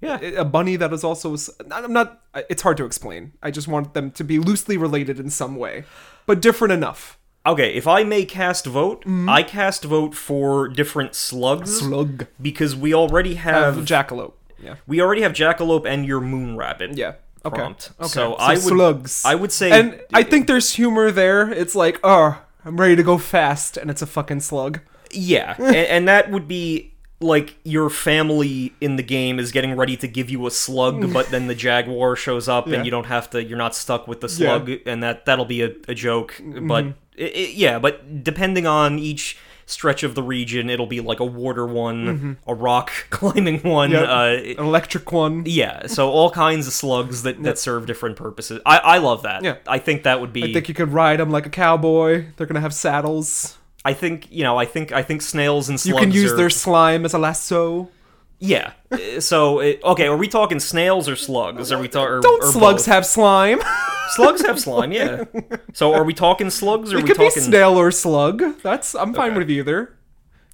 Yeah. 0.00 0.18
a 0.20 0.44
bunny 0.46 0.76
that 0.76 0.92
is 0.94 1.04
also. 1.04 1.36
I'm 1.70 1.92
not. 1.92 2.22
It's 2.48 2.62
hard 2.62 2.76
to 2.78 2.84
explain. 2.86 3.32
I 3.42 3.50
just 3.50 3.68
want 3.68 3.92
them 3.92 4.10
to 4.12 4.24
be 4.24 4.38
loosely 4.38 4.76
related 4.78 5.20
in 5.20 5.28
some 5.30 5.56
way, 5.56 5.84
but 6.24 6.40
different 6.40 6.72
enough. 6.72 7.18
Okay, 7.44 7.74
if 7.74 7.86
I 7.86 8.02
may 8.02 8.24
cast 8.24 8.64
vote, 8.66 9.02
Mm-hmm. 9.04 9.28
I 9.28 9.42
cast 9.44 9.84
vote 9.84 10.14
for 10.16 10.68
different 10.68 11.14
slugs 11.14 11.78
Slug. 11.78 12.26
because 12.42 12.74
we 12.74 12.92
already 12.94 13.34
have 13.34 13.76
Have 13.76 13.84
jackalope. 13.84 14.32
Yeah. 14.62 14.76
we 14.86 15.00
already 15.00 15.22
have 15.22 15.32
jackalope 15.32 15.86
and 15.86 16.06
your 16.06 16.20
moon 16.20 16.56
rabbit. 16.56 16.96
Yeah. 16.96 17.14
Okay. 17.44 17.56
Prompt. 17.56 17.90
Okay. 18.00 18.08
So 18.08 18.34
I 18.34 18.54
would- 18.54 18.62
slugs. 18.62 19.22
I 19.24 19.34
would 19.34 19.52
say 19.52 19.70
and 19.70 20.00
I 20.12 20.22
think 20.22 20.46
there's 20.46 20.72
humor 20.74 21.10
there. 21.10 21.50
It's 21.52 21.74
like, 21.74 22.00
oh, 22.02 22.42
I'm 22.64 22.76
ready 22.80 22.96
to 22.96 23.02
go 23.04 23.18
fast, 23.18 23.76
and 23.76 23.90
it's 23.90 24.02
a 24.02 24.06
fucking 24.06 24.40
slug. 24.40 24.80
Yeah, 25.12 25.54
and, 25.58 25.76
and 25.76 26.08
that 26.08 26.30
would 26.32 26.48
be 26.48 26.92
like 27.20 27.54
your 27.62 27.88
family 27.88 28.74
in 28.80 28.96
the 28.96 29.02
game 29.02 29.38
is 29.38 29.50
getting 29.52 29.74
ready 29.76 29.96
to 29.96 30.08
give 30.08 30.28
you 30.28 30.44
a 30.46 30.50
slug, 30.50 31.12
but 31.14 31.28
then 31.30 31.46
the 31.46 31.54
jaguar 31.54 32.16
shows 32.16 32.48
up 32.48 32.66
Yeah. 32.66 32.76
and 32.76 32.84
you 32.84 32.90
don't 32.90 33.06
have 33.06 33.30
to. 33.30 33.42
You're 33.44 33.56
not 33.58 33.76
stuck 33.76 34.08
with 34.08 34.20
the 34.20 34.26
Yeah. 34.28 34.58
Mm-hmm. 34.58 34.66
slug, 34.66 34.80
and 34.86 35.02
that 35.04 35.24
that'll 35.26 35.44
be 35.44 35.62
a, 35.62 35.70
a 35.86 35.94
joke. 35.94 36.40
But 36.44 36.84
i 36.84 36.94
i 37.22 37.52
yeah, 37.54 37.78
but 37.78 38.24
depending 38.24 38.66
on 38.66 38.98
each 38.98 39.38
stretch 39.66 40.02
of 40.04 40.14
the 40.14 40.22
region, 40.22 40.70
it'll 40.70 40.86
be 40.86 41.00
like 41.00 41.20
a 41.20 41.24
water 41.24 41.66
one, 41.66 42.38
a 42.46 42.54
rock 42.54 42.92
climbing 43.10 43.60
one. 43.60 43.90
Mm-hmm. 43.90 44.48
Yep. 44.48 44.56
Uh, 44.58 44.60
An 44.62 44.66
electric 44.68 45.12
one. 45.12 45.42
yeah, 45.44 45.86
so 45.86 46.08
all 46.08 46.30
kinds 46.30 46.66
of 46.66 46.72
slugs 46.72 47.22
that, 47.24 47.42
that 47.42 47.58
serve 47.58 47.86
different 47.86 48.16
purposes. 48.16 48.60
I, 48.64 48.78
I 48.78 48.98
love 48.98 49.22
that. 49.24 49.44
Yeah. 49.44 49.56
I 49.66 49.78
think 49.78 50.04
that 50.04 50.20
would 50.20 50.32
be. 50.32 50.44
I 50.44 50.52
think 50.52 50.68
you 50.68 50.74
could 50.74 50.92
ride 50.92 51.20
them 51.20 51.30
like 51.30 51.46
a 51.46 51.50
cowboy. 51.50 52.26
They're 52.36 52.46
gonna 52.46 52.60
have 52.60 52.74
saddles. 52.74 53.58
I 53.84 53.92
think 53.92 54.30
you 54.30 54.42
know. 54.42 54.56
I 54.56 54.64
think 54.64 54.92
I 54.92 55.02
think 55.02 55.22
snails 55.22 55.68
and 55.68 55.78
slugs. 55.78 56.00
You 56.00 56.00
can 56.00 56.12
use 56.12 56.32
are, 56.32 56.36
their 56.36 56.50
slime 56.50 57.04
as 57.04 57.12
a 57.14 57.18
lasso. 57.18 57.90
Yeah. 58.38 58.72
So 59.18 59.58
it, 59.60 59.82
okay, 59.82 60.06
are 60.06 60.16
we 60.16 60.28
talking 60.28 60.60
snails 60.60 61.08
or 61.08 61.16
slugs? 61.16 61.72
Are 61.72 61.78
we 61.78 61.88
talking? 61.88 62.20
Don't 62.20 62.44
slugs 62.44 62.86
have 62.86 63.04
slime? 63.04 63.60
slugs 64.10 64.42
have 64.46 64.58
slime? 64.60 64.92
Yeah. 64.92 65.24
So 65.72 65.94
are 65.94 66.04
we 66.04 66.14
talking 66.14 66.50
slugs 66.50 66.92
or 66.92 66.96
are 66.96 67.00
we 67.00 67.06
could 67.08 67.18
be 67.18 67.26
talking? 67.28 67.42
snail 67.42 67.76
or 67.78 67.90
slug. 67.90 68.60
That's 68.62 68.94
I'm 68.94 69.12
fine 69.14 69.30
Okay. 69.30 69.38
with 69.38 69.50
either. 69.50 69.96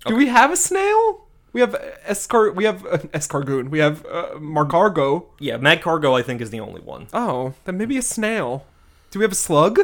Do 0.07 0.17
we 0.17 0.27
have 0.29 0.51
a 0.51 0.57
snail? 0.57 1.27
We 1.53 1.61
have 1.61 1.75
escar. 2.09 2.55
We 2.55 2.65
have 2.65 2.85
uh, 2.87 2.99
escargoon. 3.13 3.69
We 3.71 3.79
have 3.81 4.05
uh, 4.07 4.31
Magcargo. 4.37 5.27
yeah, 5.39 5.59
Magcargo 5.59 6.19
I 6.19 6.23
think 6.23 6.41
is 6.41 6.51
the 6.51 6.61
only 6.61 6.81
one. 6.81 7.09
Oh, 7.13 7.55
then 7.65 7.77
maybe 7.79 7.99
a 7.99 8.03
snail. 8.03 8.65
Do 9.11 9.19
we 9.19 9.25
have 9.25 9.33
a 9.33 9.37
slug? 9.37 9.79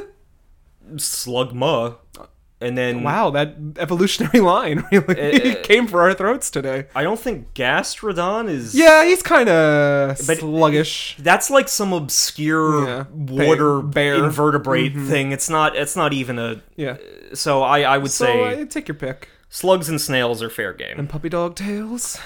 Slugma, 0.95 1.97
and 2.61 2.77
then 2.77 3.03
Wow, 3.03 3.31
that 3.31 3.55
evolutionary 3.79 4.41
line 4.53 4.85
really 4.91 5.53
Uh, 5.53 5.63
came 5.63 5.87
for 5.87 6.03
our 6.03 6.15
throats 6.15 6.51
today. 6.51 6.87
I 6.95 7.03
don't 7.03 7.21
think 7.21 7.55
Gastrodon 7.55 8.49
is. 8.49 8.75
Yeah, 8.75 9.05
he's 9.05 9.23
kind 9.23 9.49
of 9.49 10.19
sluggish. 10.19 11.17
That's 11.19 11.51
like 11.51 11.69
some 11.69 11.93
obscure 11.93 12.87
Yeah. 12.87 13.05
water 13.13 13.81
Bear. 13.83 14.17
Mm-hmm. 14.17 14.25
invertebrate 14.27 14.95
thing. 14.95 15.33
It's 15.33 15.49
not. 15.49 15.77
It's 15.77 15.97
not 15.97 16.13
even 16.13 16.39
a. 16.39 16.61
Yeah. 16.77 16.97
So 17.35 17.63
I 17.63 17.83
I 17.83 17.99
would 17.99 18.11
So 18.11 18.25
say 18.27 18.63
uh, 18.63 18.65
take 18.67 18.89
your 18.89 18.95
pick. 18.97 19.29
slugs 19.49 19.89
and 19.89 20.01
snails 20.01 20.43
are 20.43 20.51
fair 20.51 20.73
game. 20.73 20.99
And 20.99 21.09
puppy 21.09 21.29
dog 21.29 21.55
tails. 21.55 22.19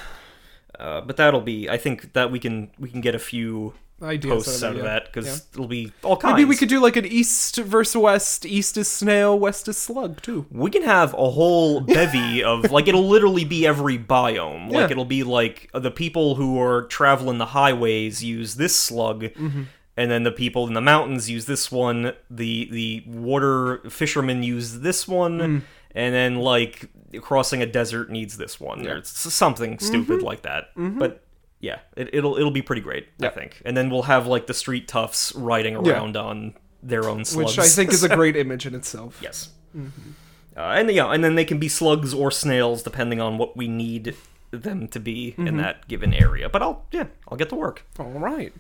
Uh, 0.79 1.01
but 1.03 1.17
that'll 1.17 1.41
be. 1.43 1.69
I 1.69 1.77
think 1.77 2.13
that 2.15 2.31
we 2.33 2.39
can 2.39 2.71
we 2.79 2.89
can 2.89 3.01
get 3.01 3.15
a 3.15 3.19
few 3.19 3.75
Ideas 4.03 4.45
posts 4.45 4.63
out 4.63 4.73
of 4.73 4.79
yeah. 4.79 4.83
that 4.85 5.05
because 5.07 5.27
Yeah. 5.27 5.37
it'll 5.55 5.69
be 5.69 5.93
all 6.03 6.17
kinds. 6.17 6.35
Maybe 6.35 6.45
we 6.49 6.57
could 6.57 6.69
do 6.69 6.81
like 6.81 6.97
an 6.97 7.07
east 7.07 7.57
versus 7.57 7.97
west. 7.97 8.45
East 8.45 8.77
is 8.77 8.89
snail, 8.89 9.39
west 9.39 9.69
is 9.69 9.79
slug 9.79 10.21
too. 10.23 10.47
We 10.51 10.71
can 10.71 10.83
have 10.83 11.15
a 11.15 11.31
whole 11.31 11.81
bevy 11.81 12.43
of 12.53 12.71
like 12.71 12.89
it'll 12.89 13.09
literally 13.09 13.45
be 13.45 13.67
every 13.67 13.99
biome. 13.99 14.67
Like 14.67 14.73
Yeah. 14.89 14.91
it'll 14.91 15.05
be 15.05 15.23
like 15.23 15.71
the 15.73 15.91
people 15.91 16.35
who 16.35 16.61
are 16.61 16.83
traveling 16.87 17.39
the 17.39 17.47
highways 17.47 18.23
use 18.25 18.57
this 18.57 18.75
slug, 18.75 19.23
Mm-hmm. 19.23 19.63
and 19.97 20.11
then 20.11 20.23
the 20.25 20.33
people 20.33 20.67
in 20.67 20.75
the 20.75 20.81
mountains 20.81 21.31
use 21.31 21.47
this 21.47 21.71
one. 21.71 22.13
The 22.31 22.69
the 22.71 23.05
water 23.07 23.79
fishermen 23.89 24.43
use 24.43 24.81
this 24.81 25.07
one, 25.07 25.39
Mm. 25.39 25.63
and 25.95 26.15
then 26.15 26.37
like 26.37 26.89
crossing 27.21 27.61
a 27.63 27.67
desert 27.67 28.11
needs 28.11 28.37
this 28.39 28.59
one. 28.59 28.87
Or 28.87 28.97
it's 28.97 29.11
something 29.33 29.77
Mm-hmm. 29.77 29.85
stupid 29.87 30.23
like 30.23 30.43
that. 30.43 30.71
But 30.77 31.23
yeah, 31.63 31.79
it, 31.97 32.11
it'll 32.13 32.37
it'll 32.37 32.51
be 32.51 32.61
pretty 32.61 32.83
great, 32.83 33.09
I 33.23 33.29
think. 33.29 33.63
And 33.65 33.75
then 33.75 33.89
we'll 33.89 34.03
have 34.03 34.27
like 34.27 34.47
the 34.47 34.53
street 34.55 34.87
toughs 34.89 35.35
riding 35.35 35.83
Yeah. 35.87 35.93
around 35.95 36.17
on 36.19 36.53
their 36.83 37.09
own 37.09 37.25
slugs. 37.25 37.57
which 37.57 37.59
I 37.65 37.69
think 37.69 37.91
is 37.93 38.03
a 38.05 38.09
great 38.15 38.37
image 38.37 38.67
in 38.67 38.75
itself. 38.75 39.19
yes. 39.23 39.49
Uh, 39.75 40.61
and 40.61 40.91
yeah, 40.91 41.07
and 41.11 41.25
then 41.25 41.35
they 41.37 41.47
can 41.47 41.59
be 41.59 41.69
slugs 41.69 42.13
or 42.13 42.31
snails 42.31 42.83
depending 42.83 43.21
on 43.23 43.39
what 43.39 43.57
we 43.57 43.69
need 43.69 44.15
them 44.51 44.87
to 44.89 45.01
be 45.01 45.31
Mm-hmm. 45.33 45.47
in 45.47 45.57
that 45.57 45.89
given 45.89 46.13
area. 46.13 46.49
But 46.51 46.61
I'll 46.63 46.85
yeah, 46.93 47.07
I'll 47.29 47.39
get 47.39 47.49
to 47.49 47.55
work. 47.57 47.87
All 47.99 48.11
right. 48.11 48.53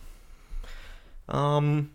Um, 1.29 1.91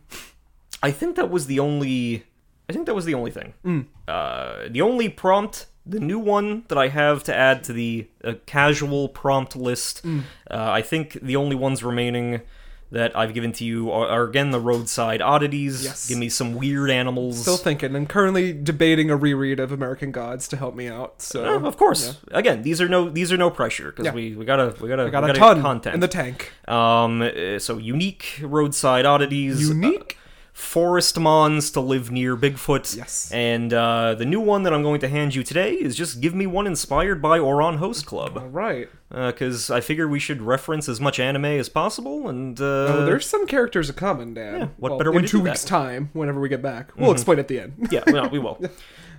I 0.84 0.92
think 0.92 1.16
that 1.16 1.30
was 1.30 1.48
the 1.48 1.60
only. 1.60 2.26
I 2.70 2.74
think 2.74 2.86
that 2.86 2.94
was 2.96 3.06
the 3.06 3.14
only 3.14 3.32
thing. 3.32 3.54
Hmm. 3.64 3.82
Uh, 4.08 4.68
the 4.70 4.82
only 4.82 5.10
prompt, 5.10 5.68
the 5.88 6.00
new 6.00 6.20
one 6.20 6.64
that 6.68 6.78
I 6.78 6.88
have 6.90 7.24
to 7.24 7.36
add 7.36 7.64
to 7.66 7.74
the 7.74 8.08
uh, 8.24 8.34
casual 8.46 9.10
prompt 9.10 9.56
list. 9.56 10.00
Hmm. 10.02 10.20
Uh, 10.50 10.70
I 10.72 10.82
think 10.82 11.14
the 11.22 11.36
only 11.36 11.56
ones 11.56 11.84
remaining 11.84 12.42
that 12.90 13.14
I've 13.18 13.34
given 13.34 13.52
to 13.52 13.66
you 13.66 13.92
are, 13.92 14.08
are 14.08 14.24
again 14.24 14.52
the 14.52 14.62
roadside 14.62 15.22
oddities. 15.22 15.84
Yes. 15.84 16.08
Give 16.08 16.18
me 16.18 16.30
some 16.30 16.56
weird 16.56 16.90
animals. 16.90 17.42
Still 17.42 17.58
thinking 17.58 17.96
and 17.98 18.08
currently 18.08 18.54
debating 18.54 19.10
a 19.10 19.18
reread 19.18 19.60
of 19.60 19.74
American 19.74 20.12
Gods 20.14 20.48
to 20.48 20.56
help 20.58 20.74
me 20.74 20.88
out. 20.88 21.22
So 21.22 21.44
Uh, 21.44 21.68
of 21.68 21.76
course. 21.76 22.18
Again, 22.32 22.62
these 22.62 22.80
are 22.80 22.88
no 22.88 23.10
these 23.10 23.30
are 23.34 23.38
no 23.38 23.50
pressure 23.50 23.92
because 23.92 24.06
Yeah. 24.06 24.14
we, 24.14 24.36
we 24.38 24.46
gotta 24.46 24.74
we 24.80 24.88
gotta 24.88 25.04
I 25.04 25.10
got 25.10 25.24
we 25.24 25.32
a 25.32 25.34
gotta 25.34 25.40
ton 25.40 25.56
get 25.58 25.62
content. 25.64 25.94
in 25.96 26.00
the 26.00 26.08
tank. 26.08 26.54
Um, 26.68 27.22
uh, 27.22 27.60
so 27.60 27.78
unique 27.78 28.40
roadside 28.42 29.06
oddities. 29.06 29.68
Unique? 29.68 30.17
Uh, 30.58 30.60
forest 30.60 31.20
mons 31.20 31.72
to 31.72 31.80
live 31.80 32.12
near 32.12 32.36
Bigfoot. 32.36 32.96
Yes. 32.98 33.32
And 33.32 33.74
uh, 33.74 34.16
the 34.16 34.26
new 34.26 34.40
one 34.40 34.64
that 34.64 34.74
I'm 34.74 34.82
going 34.84 35.00
to 35.02 35.08
hand 35.08 35.36
you 35.36 35.44
today 35.44 35.74
is 35.74 35.96
just 35.96 36.20
give 36.20 36.34
me 36.34 36.48
one 36.48 36.66
inspired 36.68 37.22
by 37.22 37.40
Ouran 37.40 37.78
Host 37.78 38.06
Club. 38.06 38.42
right. 38.52 38.90
Because 39.10 39.72
I 39.72 39.80
figure 39.80 40.06
we 40.08 40.20
should 40.20 40.42
reference 40.42 40.90
as 40.90 41.00
much 41.00 41.18
anime 41.18 41.46
as 41.46 41.70
possible, 41.70 42.28
and 42.28 42.60
uh, 42.60 42.64
Oh, 42.64 43.06
there's 43.06 43.26
some 43.26 43.48
characters 43.48 43.90
are 43.90 43.94
coming, 43.94 44.34
Dan. 44.34 44.74
what 44.78 44.90
Well, 44.92 44.98
better 44.98 45.12
way 45.12 45.20
in 45.20 45.24
to 45.24 45.28
two 45.30 45.38
do 45.38 45.44
that? 45.46 45.50
Mm-hmm. 45.52 45.54
weeks' 45.54 45.64
time, 45.64 46.10
whenever 46.12 46.42
we 46.42 46.50
get 46.50 46.62
back, 46.62 46.92
we'll 46.98 47.14
explain 47.14 47.40
at 47.40 47.48
the 47.48 47.60
end. 47.62 47.88
yeah, 47.90 48.28
we 48.28 48.40
will. 48.40 48.60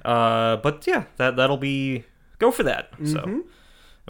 Uh, 0.04 0.56
but 0.58 0.86
yeah, 0.86 1.04
that 1.16 1.34
that'll 1.36 1.56
be 1.56 2.04
go 2.38 2.50
for 2.52 2.62
that. 2.62 2.88
So, 3.04 3.18
Mm-hmm. 3.18 3.30
and 3.30 3.42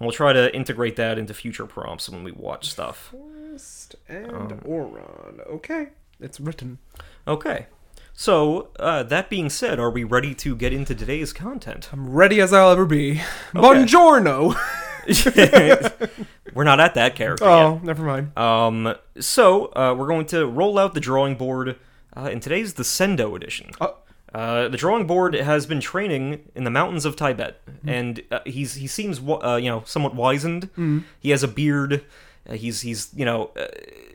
we'll 0.03 0.13
try 0.13 0.33
to 0.35 0.55
integrate 0.55 0.97
that 0.97 1.19
into 1.19 1.33
future 1.33 1.65
prompts 1.67 2.09
when 2.11 2.23
we 2.25 2.31
watch 2.31 2.71
stuff. 2.71 3.09
Forest 3.11 3.97
and 4.07 4.31
Um, 4.53 4.61
Ouran. 4.67 5.47
Okay, 5.49 5.89
it's 6.21 6.39
written. 6.41 6.79
Okay. 7.29 7.67
So, 8.15 8.69
uh, 8.81 9.05
that 9.05 9.31
being 9.31 9.49
said, 9.49 9.79
are 9.79 9.91
we 9.91 10.03
ready 10.03 10.35
to 10.37 10.57
get 10.57 10.73
into 10.73 10.93
today's 10.95 11.33
content? 11.33 11.89
I'm 11.93 12.11
ready 12.11 12.41
as 12.41 12.53
I'll 12.53 12.71
ever 12.73 12.85
be. 12.87 13.21
Buongiorno. 13.53 14.57
We're 16.55 16.65
not 16.65 16.81
at 16.81 16.95
that 16.95 17.15
character 17.15 17.45
oh, 17.45 17.81
never 17.85 18.03
mind. 18.05 18.37
Um, 18.37 18.95
so, 19.21 19.67
uh, 19.67 19.95
we're 19.97 20.09
going 20.09 20.27
to 20.27 20.47
roll 20.47 20.79
out 20.79 20.95
the 20.95 21.01
drawing 21.01 21.37
board, 21.37 21.77
uh, 22.17 22.29
and 22.33 22.43
today's 22.43 22.75
the 22.75 22.83
Sendo 22.83 23.37
edition. 23.37 23.71
Oh. 23.81 23.97
Uh, 24.35 24.69
the 24.69 24.77
drawing 24.77 25.07
board 25.07 25.35
has 25.35 25.65
been 25.67 25.81
training 25.81 26.41
in 26.55 26.65
the 26.65 26.71
mountains 26.71 27.05
of 27.07 27.17
Tibet, 27.17 27.61
Hmm. 27.83 27.89
and 27.89 28.23
uh, 28.31 28.41
he's 28.45 28.75
he 28.75 28.87
seems 28.87 29.21
uh, 29.27 29.59
you 29.63 29.71
know 29.71 29.83
somewhat 29.87 30.15
wizened. 30.15 30.65
Hmm. 30.75 31.01
He 31.21 31.31
has 31.31 31.43
a 31.43 31.49
beard. 31.49 32.05
Uh, 32.47 32.55
he's 32.55 32.83
he's 32.83 33.09
you 33.15 33.25
know 33.25 33.51
uh, 33.57 33.69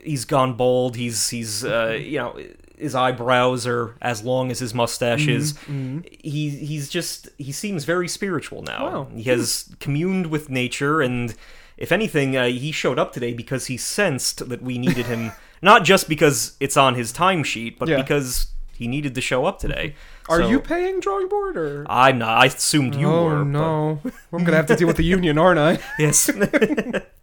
he's 0.04 0.24
gone 0.24 0.54
bald. 0.54 0.94
He's 0.94 1.30
he's 1.30 1.64
uh, 1.64 1.98
you 2.00 2.18
know 2.18 2.38
his 2.84 2.94
eyebrows 2.94 3.66
are 3.66 3.96
as 4.00 4.22
long 4.22 4.50
as 4.52 4.58
his 4.60 4.72
mustache 4.74 5.26
is. 5.26 5.54
Mm-hmm. 5.54 5.98
Mm-hmm. 5.98 6.08
He 6.34 6.50
he's 6.50 6.88
just 6.88 7.28
he 7.38 7.50
seems 7.52 7.84
very 7.84 8.08
spiritual 8.08 8.62
now. 8.62 8.82
Wow. 8.86 9.08
He 9.14 9.24
has 9.34 9.74
communed 9.80 10.26
with 10.34 10.48
nature, 10.50 11.00
and 11.00 11.34
if 11.76 11.90
anything, 11.90 12.36
uh, 12.36 12.46
he 12.46 12.70
showed 12.72 12.98
up 12.98 13.12
today 13.12 13.32
because 13.34 13.66
he 13.66 13.76
sensed 13.76 14.48
that 14.48 14.62
we 14.62 14.78
needed 14.78 15.06
him. 15.06 15.32
not 15.62 15.82
just 15.82 16.08
because 16.08 16.56
it's 16.60 16.76
on 16.76 16.94
his 16.94 17.10
timesheet, 17.12 17.78
but 17.78 17.88
Yeah. 17.88 17.96
because 18.02 18.48
he 18.76 18.86
needed 18.86 19.14
to 19.14 19.20
show 19.20 19.46
up 19.46 19.58
today. 19.58 19.86
Mm-hmm. 19.94 20.32
Are 20.32 20.40
So- 20.42 20.48
you 20.50 20.60
paying 20.60 21.00
drawing 21.00 21.28
board 21.28 21.56
or? 21.56 21.86
I'm 21.88 22.18
not. 22.18 22.36
I 22.42 22.46
assumed 22.46 22.94
you 22.94 23.08
oh 23.08 23.24
were. 23.24 23.38
but- 23.44 23.50
no, 23.50 24.00
I'm 24.32 24.44
gonna 24.44 24.56
have 24.58 24.66
to 24.66 24.76
deal 24.76 24.86
with 24.88 24.98
the 24.98 25.04
union, 25.18 25.38
aren't 25.38 25.58
I? 25.58 25.78
yes. 25.98 26.28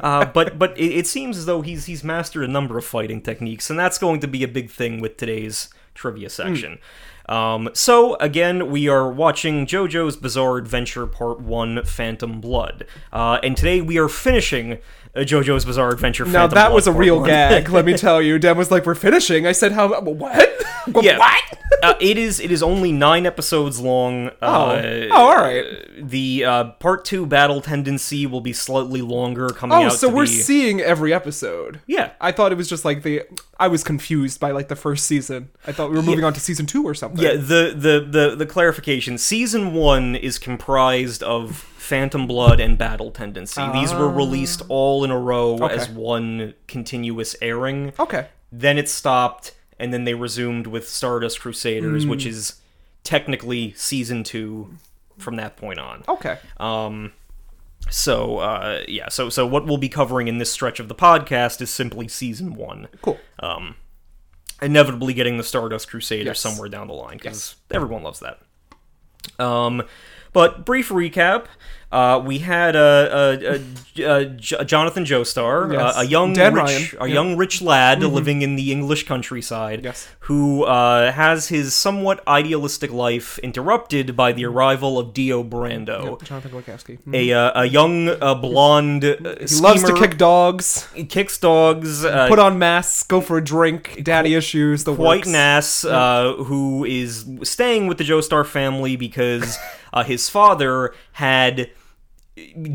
uh, 0.00 0.24
but 0.24 0.58
but 0.58 0.76
it, 0.78 0.92
it 0.92 1.06
seems 1.06 1.36
as 1.36 1.46
though 1.46 1.62
he's 1.62 1.86
he's 1.86 2.04
mastered 2.04 2.44
a 2.44 2.52
number 2.52 2.78
of 2.78 2.84
fighting 2.84 3.20
techniques, 3.20 3.70
and 3.70 3.78
that's 3.78 3.98
going 3.98 4.20
to 4.20 4.28
be 4.28 4.42
a 4.42 4.48
big 4.48 4.70
thing 4.70 5.00
with 5.00 5.16
today's 5.16 5.68
trivia 5.94 6.28
section. 6.28 6.78
Um, 7.28 7.70
so 7.72 8.16
again, 8.16 8.70
we 8.70 8.88
are 8.88 9.10
watching 9.10 9.66
JoJo's 9.66 10.16
Bizarre 10.16 10.58
Adventure 10.58 11.06
Part 11.06 11.40
One: 11.40 11.84
Phantom 11.84 12.40
Blood, 12.40 12.86
uh, 13.12 13.38
and 13.42 13.56
today 13.56 13.80
we 13.80 13.98
are 13.98 14.08
finishing 14.08 14.78
uh, 15.16 15.20
JoJo's 15.20 15.64
Bizarre 15.64 15.90
Adventure. 15.92 16.24
Now 16.24 16.42
Phantom 16.48 16.54
that 16.56 16.72
was 16.72 16.86
a 16.86 16.92
real 16.92 17.20
1. 17.20 17.28
gag. 17.28 17.68
Let 17.68 17.84
me 17.84 17.94
tell 17.96 18.20
you. 18.20 18.38
Dan 18.38 18.56
was 18.56 18.70
like, 18.70 18.84
"We're 18.86 18.94
finishing." 18.94 19.46
I 19.46 19.52
said, 19.52 19.72
"How? 19.72 20.00
What? 20.00 20.50
Yeah. 21.00 21.16
What?" 21.18 21.42
uh, 21.82 21.94
it 21.98 22.18
is. 22.18 22.40
It 22.40 22.50
is 22.52 22.62
only 22.62 22.92
nine 22.92 23.24
episodes 23.24 23.80
long. 23.80 24.30
Oh. 24.42 24.66
Uh, 24.70 25.06
Oh, 25.10 25.16
all 25.16 25.36
right. 25.36 25.64
The 25.98 26.44
uh, 26.44 26.64
part 26.72 27.04
two 27.06 27.24
battle 27.24 27.62
tendency 27.62 28.26
will 28.26 28.42
be 28.42 28.52
slightly 28.52 29.00
longer, 29.00 29.48
coming 29.48 29.78
Oh, 29.78 29.88
so 29.88 30.08
we're 30.10 30.26
seeing 30.26 30.80
every 30.82 31.14
episode. 31.14 31.80
Yeah. 31.86 32.10
I 32.20 32.32
thought 32.32 32.52
it 32.52 32.56
was 32.56 32.68
just 32.68 32.84
like 32.84 33.02
the. 33.02 33.22
I 33.58 33.68
was 33.68 33.82
confused 33.82 34.40
by 34.40 34.50
like 34.50 34.68
the 34.68 34.76
first 34.76 35.06
season. 35.06 35.48
I 35.66 35.72
thought 35.72 35.90
we 35.90 35.96
were 35.96 36.02
moving 36.02 36.24
on 36.24 36.34
to 36.34 36.40
season 36.40 36.66
two 36.66 36.84
or 36.84 36.92
something. 36.94 37.22
Yeah, 37.22 37.32
the, 37.36 37.72
the, 37.74 38.06
the, 38.10 38.36
the 38.36 38.46
clarification. 38.46 39.16
Season 39.16 39.72
one 39.72 40.16
is 40.16 40.38
comprised 40.38 41.22
of 41.22 41.70
Phantom 41.84 42.26
Blood 42.26 42.60
and 42.60 42.76
Battle 42.78 43.10
Tendency. 43.10 43.62
These 43.72 43.92
were 43.92 44.08
released 44.08 44.62
all 44.68 45.04
in 45.04 45.10
a 45.10 45.18
row 45.18 45.58
Ah. 45.60 45.66
Okay. 45.66 45.74
as 45.74 45.88
one 45.88 46.54
continuous 46.66 47.36
airing. 47.42 47.92
Okay. 47.98 48.28
Then 48.50 48.78
it 48.78 48.88
stopped, 48.88 49.54
and 49.78 49.92
then 49.92 50.04
they 50.04 50.14
resumed 50.14 50.66
with 50.66 50.88
Stardust 50.88 51.40
Crusaders, 51.40 52.04
Hmm. 52.04 52.10
which 52.10 52.24
is 52.26 52.54
technically 53.02 53.72
season 53.76 54.24
two 54.24 54.74
from 55.18 55.36
that 55.36 55.56
point 55.56 55.78
on. 55.78 56.02
Okay. 56.08 56.38
Um, 56.58 57.12
so 57.90 58.38
uh, 58.38 58.82
yeah, 58.88 59.08
so 59.10 59.28
so 59.28 59.46
what 59.46 59.66
we'll 59.66 59.76
be 59.76 59.90
covering 59.90 60.26
in 60.28 60.38
this 60.38 60.50
stretch 60.50 60.80
of 60.80 60.88
the 60.88 60.94
podcast 60.94 61.60
is 61.60 61.70
simply 61.70 62.08
season 62.08 62.54
one. 62.54 62.88
Cool. 63.02 63.18
Um, 63.40 63.76
inevitably 64.62 65.12
getting 65.12 65.36
the 65.36 65.42
Stardust 65.44 65.90
Crusader 65.90 66.30
Yes. 66.30 66.40
somewhere 66.40 66.68
down 66.70 66.86
the 66.86 66.94
line 66.94 67.18
because 67.18 67.56
everyone 67.70 68.02
loves 68.02 68.20
that. 68.20 68.40
Um, 69.38 69.82
but 70.34 70.66
brief 70.66 70.90
recap: 70.90 71.46
uh, 71.94 72.18
we 72.28 72.36
had 72.38 72.74
a, 72.76 72.90
a, 73.20 74.02
a, 74.02 74.16
a 74.20 74.24
J- 74.26 74.64
Jonathan 74.64 75.04
Joestar, 75.04 75.72
Yes. 75.72 75.96
uh, 75.96 76.00
a 76.00 76.04
young 76.04 76.32
Dan 76.32 76.54
rich, 76.54 76.64
Ryan. 76.64 76.76
a 76.76 76.82
Yeah. 76.82 76.98
Mm-hmm. 77.04 77.14
young 77.18 77.30
rich 77.36 77.62
lad 77.62 78.02
living 78.02 78.42
in 78.42 78.56
the 78.56 78.72
English 78.72 79.02
countryside, 79.06 79.84
Yes. 79.84 80.08
who 80.26 80.64
uh, 80.64 81.12
has 81.12 81.48
his 81.48 81.72
somewhat 81.74 82.18
idealistic 82.26 82.90
life 82.92 83.38
interrupted 83.48 84.16
by 84.16 84.32
the 84.32 84.44
arrival 84.44 84.98
of 84.98 85.14
Dio 85.14 85.44
Brando. 85.44 86.20
Jonathan 86.24 86.50
Wachowski. 86.50 86.98
A, 87.14 87.32
uh, 87.32 87.62
a 87.62 87.66
young 87.66 88.08
uh, 88.08 88.34
blonde 88.34 89.04
uh, 89.04 89.16
He 89.48 89.54
loves 89.60 89.82
to 89.84 89.94
kick 89.94 90.18
dogs, 90.18 90.88
He 90.94 91.04
kicks 91.04 91.38
dogs, 91.38 92.04
uh, 92.04 92.26
put 92.28 92.38
on 92.40 92.58
masks, 92.58 93.04
go 93.04 93.20
for 93.20 93.38
a 93.38 93.44
drink, 93.44 94.00
daddy 94.02 94.34
issues, 94.34 94.82
the 94.84 94.92
white 94.92 95.26
ass 95.28 95.84
uh, 95.84 96.34
who 96.48 96.84
is 96.84 97.24
staying 97.44 97.86
with 97.86 97.98
the 97.98 98.04
Joestar 98.04 98.44
family 98.44 98.96
because 98.96 99.56
uh, 99.92 100.02
his 100.02 100.28
father 100.28 100.92
had 101.12 101.70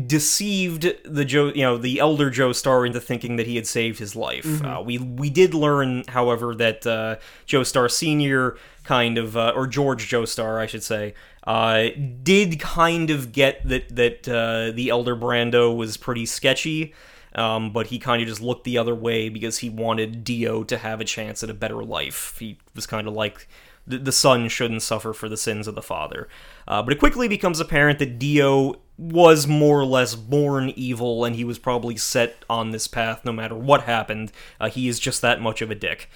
deceived 0.06 0.94
the 1.04 1.24
Joe, 1.24 1.48
you 1.48 1.62
know, 1.62 1.76
the 1.76 1.98
elder 1.98 2.30
Joestar 2.30 2.86
into 2.86 3.00
thinking 3.00 3.36
that 3.36 3.46
he 3.46 3.56
had 3.56 3.66
saved 3.66 3.98
his 3.98 4.16
life. 4.16 4.44
Mm-hmm. 4.44 4.64
Uh, 4.64 4.80
we 4.80 4.98
we 4.98 5.28
did 5.28 5.52
learn, 5.52 6.04
however, 6.08 6.54
that 6.54 6.86
uh, 6.86 7.16
Joestar 7.46 7.90
Senior 7.90 8.56
kind 8.84 9.18
of, 9.18 9.36
uh, 9.36 9.52
or 9.54 9.66
George 9.66 10.10
Joestar, 10.10 10.58
I 10.58 10.66
should 10.66 10.82
say, 10.82 11.14
uh, 11.44 11.88
did 12.22 12.58
kind 12.58 13.10
of 13.10 13.32
get 13.32 13.66
that 13.68 13.94
that 13.94 14.28
uh, 14.28 14.74
the 14.74 14.88
elder 14.88 15.14
Brando 15.14 15.76
was 15.76 15.96
pretty 15.96 16.24
sketchy. 16.24 16.94
Um, 17.34 17.72
but 17.72 17.88
he 17.88 17.98
kind 17.98 18.20
of 18.22 18.28
just 18.28 18.40
looked 18.40 18.64
the 18.64 18.78
other 18.78 18.94
way 18.94 19.28
because 19.28 19.58
he 19.58 19.70
wanted 19.70 20.24
Dio 20.24 20.64
to 20.64 20.78
have 20.78 21.00
a 21.00 21.04
chance 21.04 21.42
at 21.42 21.50
a 21.50 21.54
better 21.54 21.84
life. 21.84 22.36
He 22.38 22.58
was 22.74 22.86
kind 22.86 23.06
of 23.06 23.14
like 23.14 23.46
the, 23.86 23.98
the 23.98 24.12
son 24.12 24.48
shouldn't 24.48 24.82
suffer 24.82 25.12
for 25.12 25.28
the 25.28 25.36
sins 25.36 25.66
of 25.66 25.74
the 25.74 25.82
father. 25.82 26.28
Uh, 26.66 26.82
but 26.82 26.92
it 26.92 26.98
quickly 26.98 27.28
becomes 27.28 27.60
apparent 27.60 27.98
that 27.98 28.18
Dio 28.18 28.80
was 28.98 29.46
more 29.46 29.80
or 29.80 29.86
less 29.86 30.14
born 30.14 30.70
evil, 30.70 31.24
and 31.24 31.36
he 31.36 31.44
was 31.44 31.58
probably 31.58 31.96
set 31.96 32.44
on 32.50 32.70
this 32.70 32.86
path 32.86 33.24
no 33.24 33.32
matter 33.32 33.54
what 33.54 33.82
happened. 33.82 34.32
Uh, 34.60 34.68
he 34.68 34.88
is 34.88 35.00
just 35.00 35.22
that 35.22 35.40
much 35.40 35.62
of 35.62 35.70
a 35.70 35.74
dick. 35.74 36.08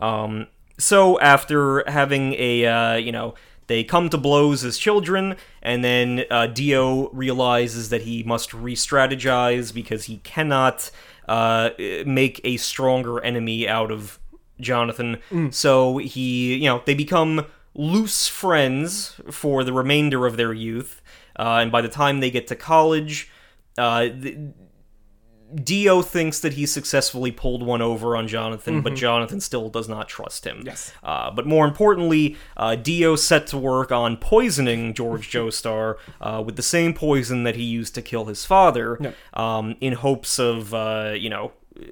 Um, 0.00 0.46
so 0.78 1.20
after 1.20 1.84
having 1.88 2.34
a, 2.34 2.64
uh, 2.64 2.94
you 2.94 3.12
know, 3.12 3.34
they 3.70 3.84
come 3.84 4.10
to 4.10 4.18
blows 4.18 4.64
as 4.64 4.76
children, 4.76 5.36
and 5.62 5.84
then 5.84 6.24
uh, 6.28 6.48
Dio 6.48 7.08
realizes 7.10 7.88
that 7.90 8.02
he 8.02 8.24
must 8.24 8.52
re 8.52 8.74
strategize 8.74 9.72
because 9.72 10.06
he 10.06 10.16
cannot 10.18 10.90
uh, 11.28 11.70
make 12.04 12.40
a 12.42 12.56
stronger 12.56 13.22
enemy 13.22 13.68
out 13.68 13.92
of 13.92 14.18
Jonathan. 14.60 15.18
So 15.52 15.98
he, 15.98 16.56
you 16.56 16.64
know, 16.64 16.82
they 16.84 16.94
become 16.94 17.46
loose 17.72 18.26
friends 18.26 19.20
for 19.30 19.62
the 19.62 19.72
remainder 19.72 20.26
of 20.26 20.36
their 20.36 20.52
youth. 20.52 21.00
Uh, 21.38 21.60
and 21.62 21.70
by 21.70 21.80
the 21.80 21.88
time 21.88 22.18
they 22.18 22.30
get 22.32 22.48
to 22.48 22.56
college, 22.56 23.30
uh, 23.78 24.08
Dio 25.54 26.02
thinks 26.02 26.40
that 26.40 26.52
he 26.54 26.66
successfully 26.66 27.30
pulled 27.30 27.62
one 27.62 27.82
over 27.82 28.16
on 28.16 28.28
Jonathan, 28.28 28.80
but 28.82 28.94
Jonathan 28.94 29.40
still 29.40 29.68
does 29.68 29.88
not 29.88 30.08
trust 30.08 30.46
him. 30.46 30.58
Mm-hmm. 30.58 30.66
Yes. 30.66 30.92
Uh, 31.02 31.30
but 31.30 31.46
more 31.46 31.66
importantly, 31.66 32.36
uh, 32.56 32.74
Dio 32.76 33.16
set 33.16 33.46
to 33.48 33.58
work 33.58 33.90
on 33.92 34.16
poisoning 34.16 34.94
George 34.94 35.30
Joestar 35.32 35.96
uh, 36.20 36.42
with 36.44 36.56
the 36.56 36.62
same 36.62 36.94
poison 36.94 37.42
that 37.44 37.56
he 37.56 37.64
used 37.64 37.94
to 37.96 38.02
kill 38.02 38.26
his 38.26 38.44
father, 38.44 38.98
Yep. 39.00 39.14
um, 39.34 39.76
in 39.80 39.94
hopes 39.94 40.38
of, 40.38 40.72
uh, 40.74 41.12
you 41.16 41.28
know, 41.30 41.52
uh, 41.78 41.82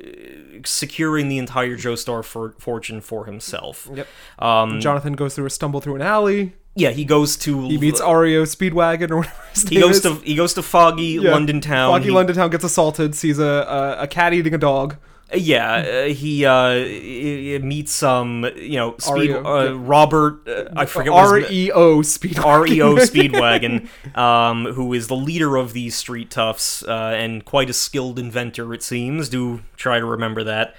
securing 0.64 1.28
the 1.28 1.38
entire 1.38 1.76
Joestar 1.76 2.24
for- 2.24 2.54
fortune 2.58 3.00
for 3.00 3.24
himself. 3.26 3.88
Yep. 3.92 4.06
Um, 4.38 4.80
Jonathan 4.80 5.14
goes 5.14 5.34
through 5.34 5.46
a 5.46 5.50
stumble 5.50 5.80
through 5.80 5.96
an 5.96 6.02
alley. 6.02 6.54
Yeah, 6.78 6.90
he 6.90 7.04
goes 7.04 7.36
to 7.38 7.68
He 7.68 7.76
meets 7.78 8.00
Ario 8.00 8.42
Speedwagon 8.44 9.10
or 9.10 9.16
whatever 9.18 9.42
his 9.52 9.68
he 9.68 9.74
name 9.76 9.84
goes 9.86 9.96
is. 9.96 10.02
to 10.02 10.14
he 10.24 10.34
goes 10.34 10.54
to 10.54 10.62
foggy 10.62 11.18
Yeah. 11.20 11.32
London 11.32 11.60
town. 11.60 11.92
Foggy 11.92 12.06
He- 12.06 12.10
London 12.10 12.36
town 12.36 12.50
gets 12.50 12.64
assaulted, 12.64 13.14
sees 13.14 13.38
a, 13.38 13.44
a, 13.44 14.02
a 14.04 14.06
cat 14.06 14.32
eating 14.32 14.54
a 14.54 14.58
dog. 14.58 14.96
Yeah, 15.34 15.74
uh, 15.74 16.04
he 16.06 16.46
uh, 16.46 16.72
he- 16.72 17.52
he 17.52 17.58
meets 17.58 18.02
um, 18.02 18.46
you 18.56 18.76
know, 18.80 18.94
speed 18.98 19.30
Ario, 19.30 19.44
uh, 19.44 19.64
yeah. 19.74 19.78
Robert. 19.94 20.48
Uh, 20.48 20.64
I 20.74 20.86
forget 20.86 21.12
what 21.12 21.26
R 21.26 21.38
E 21.40 21.70
O 21.70 21.98
Speedwagon. 22.00 22.62
REO 22.64 22.96
Speedwagon, 23.10 23.88
um, 24.16 24.72
who 24.72 24.94
is 24.94 25.08
the 25.08 25.16
leader 25.16 25.56
of 25.56 25.74
these 25.74 25.94
street 25.94 26.30
toughs 26.30 26.82
uh, 26.84 27.12
and 27.14 27.44
quite 27.44 27.68
a 27.68 27.74
skilled 27.74 28.18
inventor, 28.18 28.72
it 28.72 28.82
seems. 28.82 29.28
Do 29.28 29.60
try 29.76 29.98
to 29.98 30.06
remember 30.06 30.42
that. 30.44 30.74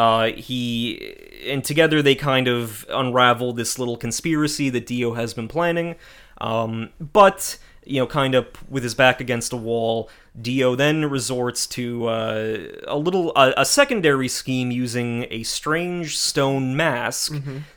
Uh, 0.00 0.32
he 0.32 1.14
and 1.46 1.62
together 1.62 2.00
they 2.00 2.14
kind 2.14 2.48
of 2.48 2.86
unravel 2.88 3.52
this 3.52 3.78
little 3.78 3.98
conspiracy 3.98 4.70
that 4.70 4.86
Dio 4.86 5.12
has 5.12 5.34
been 5.34 5.46
planning. 5.46 5.94
Um, 6.40 6.88
but 6.98 7.58
you 7.90 8.00
know, 8.00 8.06
kind 8.06 8.34
of 8.34 8.46
with 8.70 8.82
his 8.82 8.94
back 8.94 9.20
against 9.20 9.52
a 9.52 9.56
wall, 9.56 10.08
Dio 10.40 10.74
then 10.76 11.10
resorts 11.10 11.66
to 11.68 12.06
uh, 12.06 12.58
a 12.86 12.96
little 12.96 13.32
a, 13.36 13.52
a 13.58 13.64
secondary 13.64 14.28
scheme 14.28 14.70
using 14.70 15.26
a 15.30 15.42
strange 15.42 16.16
stone 16.16 16.76
mask 16.76 17.32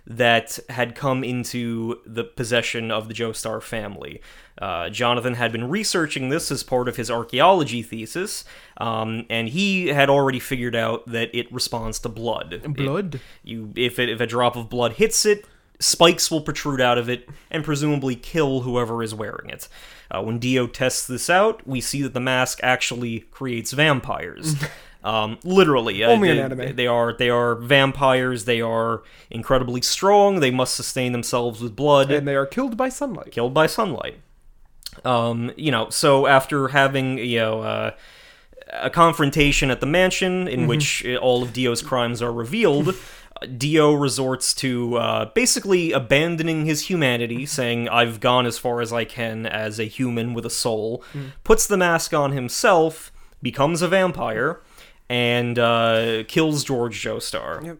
that 0.05 0.59
had 0.69 0.95
come 0.95 1.23
into 1.23 1.99
the 2.05 2.23
possession 2.23 2.91
of 2.91 3.07
the 3.07 3.13
Joestar 3.13 3.61
family. 3.61 4.21
Uh, 4.61 4.87
Jonathan 4.89 5.33
had 5.33 5.51
been 5.51 5.67
researching 5.67 6.29
this 6.29 6.51
as 6.51 6.61
part 6.61 6.87
of 6.87 6.95
his 6.95 7.09
archaeology 7.09 7.81
thesis, 7.81 8.45
um, 8.77 9.25
and 9.29 9.49
he 9.49 9.87
had 9.87 10.09
already 10.11 10.39
figured 10.39 10.75
out 10.75 11.07
that 11.07 11.33
it 11.33 11.51
responds 11.51 11.97
to 11.99 12.09
blood. 12.09 12.53
It- 12.53 12.73
Blood. 12.73 13.19
you, 13.43 13.73
if 13.75 13.97
it, 13.97 14.09
if 14.09 14.21
a 14.21 14.27
drop 14.27 14.55
of 14.55 14.69
blood 14.69 14.93
hits 14.93 15.25
it, 15.25 15.45
spikes 15.79 16.29
will 16.29 16.39
protrude 16.41 16.79
out 16.79 16.97
of 16.99 17.09
it 17.09 17.27
and 17.49 17.63
presumably 17.63 18.15
kill 18.15 18.61
whoever 18.61 19.01
is 19.01 19.13
wearing 19.15 19.49
it. 19.49 19.67
Uh, 20.13 20.21
when 20.21 20.37
Dio 20.37 20.67
tests 20.67 21.07
this 21.07 21.29
out, 21.29 21.65
we 21.65 21.81
see 21.81 22.01
that 22.03 22.13
the 22.13 22.19
mask 22.19 22.59
actually 22.61 23.21
creates 23.31 23.71
vampires. 23.71 24.55
Um, 25.03 25.37
literally, 25.43 26.01
uh, 26.01 26.11
Only 26.11 26.29
in 26.29 26.37
they, 26.37 26.43
anime. 26.43 26.75
They 26.77 26.87
are 26.87 27.13
they 27.13 27.29
are 27.29 27.55
vampires. 27.55 28.45
They 28.45 28.61
are 28.61 29.03
incredibly 29.29 29.81
strong. 29.81 30.39
They 30.39 30.49
must 30.49 30.75
sustain 30.75 31.11
themselves 31.11 31.61
with 31.61 31.75
blood 31.75 32.09
And 32.09 32.25
they 32.25 32.35
are 32.35 32.45
killed 32.45 32.77
by 32.77 32.87
sunlight. 32.87 33.31
killed 33.31 33.53
by 33.53 33.67
sunlight. 33.67 34.21
Um, 35.03 35.51
you 35.57 35.71
know, 35.71 35.89
so 35.89 36.25
after 36.25 36.69
having 36.69 37.17
you 37.17 37.39
know 37.39 37.61
uh, 37.61 37.91
a 38.71 38.89
confrontation 38.89 39.69
at 39.71 39.81
the 39.81 39.85
mansion 39.85 40.47
in 40.47 40.67
which 40.67 41.05
uh, 41.05 41.15
all 41.17 41.43
of 41.43 41.51
Dio's 41.51 41.81
crimes 41.81 42.21
are 42.21 42.31
revealed, 42.31 42.89
uh, 42.89 42.93
Dio 43.45 43.93
resorts 43.93 44.53
to 44.55 44.95
uh, 44.97 45.25
basically 45.33 45.91
abandoning 45.91 46.65
his 46.65 46.87
humanity, 46.89 47.45
saying, 47.45 47.89
"I've 47.89 48.19
gone 48.19 48.45
as 48.45 48.57
far 48.57 48.81
as 48.81 48.91
I 48.93 49.05
can 49.05 49.45
as 49.45 49.79
a 49.79 49.85
human 49.85 50.33
with 50.33 50.45
a 50.45 50.49
soul." 50.49 51.03
Puts 51.43 51.67
the 51.67 51.77
mask 51.77 52.13
on 52.13 52.31
himself, 52.31 53.11
becomes 53.41 53.81
a 53.81 53.87
vampire, 53.87 54.61
and 55.09 55.59
uh, 55.59 56.23
kills 56.27 56.63
George 56.63 57.01
Joestar. 57.01 57.65
Yep. 57.65 57.77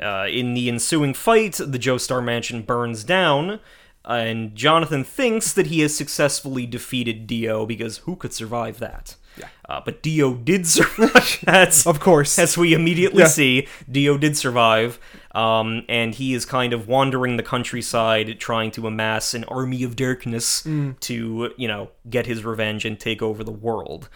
Uh, 0.00 0.26
in 0.28 0.54
the 0.54 0.68
ensuing 0.68 1.14
fight, 1.14 1.54
the 1.54 1.78
Joestar 1.78 2.22
mansion 2.22 2.62
burns 2.62 3.04
down, 3.04 3.60
and 4.04 4.54
Jonathan 4.56 5.04
thinks 5.04 5.52
that 5.52 5.68
he 5.68 5.80
has 5.80 5.96
successfully 5.96 6.66
defeated 6.66 7.26
Dio 7.26 7.64
because 7.64 7.98
who 7.98 8.16
could 8.16 8.32
survive 8.32 8.78
that? 8.80 9.16
Yeah. 9.36 9.48
Uh, 9.68 9.80
but 9.84 10.02
Dio 10.02 10.34
did 10.34 10.66
survive. 10.76 11.42
As, 11.46 11.86
Of 11.86 12.00
course. 12.00 12.38
as 12.38 12.56
we 12.56 12.74
immediately 12.74 13.22
Yeah. 13.22 13.28
see, 13.28 13.68
Dio 13.90 14.16
did 14.18 14.36
survive, 14.36 14.98
um, 15.34 15.82
and 15.88 16.14
he 16.14 16.34
is 16.34 16.44
kind 16.44 16.72
of 16.72 16.86
wandering 16.86 17.36
the 17.36 17.42
countryside 17.42 18.38
trying 18.38 18.70
to 18.72 18.86
amass 18.86 19.34
an 19.34 19.44
army 19.44 19.82
of 19.82 19.96
darkness 19.96 20.62
Mm. 20.62 21.00
to, 21.00 21.52
you 21.56 21.66
know, 21.68 21.88
get 22.08 22.26
his 22.26 22.44
revenge 22.44 22.84
and 22.84 22.98
take 23.00 23.22
over 23.22 23.42
the 23.42 23.50
world. 23.52 24.08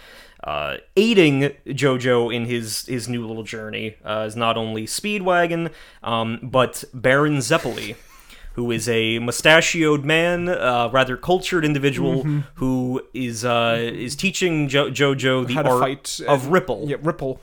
Uh, 0.45 0.77
aiding 0.97 1.51
Jojo 1.67 2.33
in 2.33 2.45
his 2.47 2.87
his 2.87 3.09
new 3.09 3.27
little 3.27 3.43
journey 3.43 3.97
uh, 4.05 4.25
is 4.29 4.37
not 4.37 4.57
only 4.57 4.87
Speedwagon, 4.87 5.71
um, 6.05 6.39
but 6.43 6.85
Baron 6.95 7.39
Zeppeli, 7.39 7.97
who 8.55 8.71
is 8.73 8.89
a 8.89 9.19
mustachioed 9.21 10.05
man, 10.05 10.49
uh, 10.49 10.89
rather 10.93 11.17
cultured 11.17 11.65
individual 11.65 12.17
Mm-hmm. 12.25 12.41
who 12.57 13.03
is 13.15 13.45
uh, 13.45 13.77
is 13.81 14.17
teaching 14.17 14.69
jo- 14.69 14.91
Jojo 14.91 15.47
the 15.47 15.59
art 15.59 16.21
of 16.27 16.45
and- 16.45 16.53
Ripple 16.53 16.85
Yeah, 16.89 16.97
Ripple. 17.03 17.41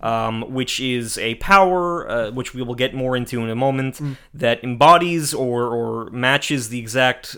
um, 0.00 0.42
which 0.52 0.78
is 0.80 1.16
a 1.18 1.34
power, 1.36 2.08
uh, 2.08 2.30
which 2.30 2.54
we 2.54 2.62
will 2.62 2.74
get 2.74 2.94
more 2.94 3.16
into 3.16 3.40
in 3.42 3.48
a 3.50 3.54
moment, 3.54 3.96
Mm. 3.96 4.16
that 4.34 4.62
embodies 4.62 5.32
or, 5.34 5.64
or 5.66 6.10
matches 6.10 6.68
the 6.68 6.78
exact 6.78 7.36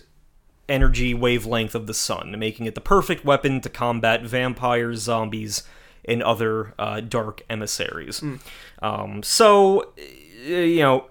energy 0.69 1.15
wavelength 1.15 1.75
of 1.75 1.87
the 1.87 1.95
sun, 1.95 2.35
making 2.39 2.67
it 2.67 2.75
the 2.75 2.81
perfect 2.81 3.25
weapon 3.25 3.61
to 3.61 3.69
combat 3.69 4.23
vampires, 4.23 5.01
zombies, 5.03 5.63
and 6.07 6.23
other 6.23 6.75
uh, 6.79 7.01
dark 7.01 7.43
emissaries. 7.49 8.21
Mm. 8.21 8.41
Um, 8.83 9.23
so, 9.23 9.93
uh, 9.99 10.51
you 10.51 10.81
know, 10.81 11.07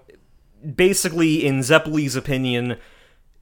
basically, 0.76 1.44
in 1.44 1.60
Zeppeli's 1.60 2.16
opinion, 2.16 2.76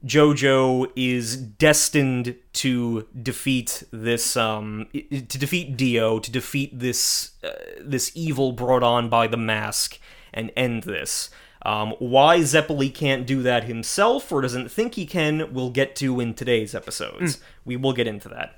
Jojo 0.05 0.91
is 0.95 1.37
destined 1.37 2.35
to 2.53 3.07
defeat 3.21 3.83
this 3.91 4.35
um 4.35 4.87
to 4.93 5.37
defeat 5.37 5.77
Dio 5.77 6.19
to 6.19 6.29
defeat 6.29 6.77
this 6.77 7.31
uh, 7.43 7.51
this 7.79 8.11
evil 8.13 8.51
brought 8.51 8.83
on 8.83 9.07
by 9.07 9.27
the 9.27 9.37
mask 9.37 9.99
and 10.33 10.51
end 10.57 10.83
this. 10.83 11.29
Um, 11.65 11.93
why 11.99 12.39
Zeppeli 12.39 12.93
can't 12.93 13.25
do 13.25 13.41
that 13.43 13.63
himself 13.63 14.29
or 14.31 14.41
doesn't 14.41 14.69
think 14.69 14.95
he 14.95 15.05
can, 15.05 15.53
we'll 15.53 15.69
get 15.69 15.95
to 15.97 16.19
in 16.19 16.33
today's 16.33 16.75
episodes. 16.75 17.39
We 17.63 17.77
will 17.77 17.93
get 17.93 18.05
into 18.05 18.27
that. 18.27 18.57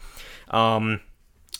Um, 0.49 1.01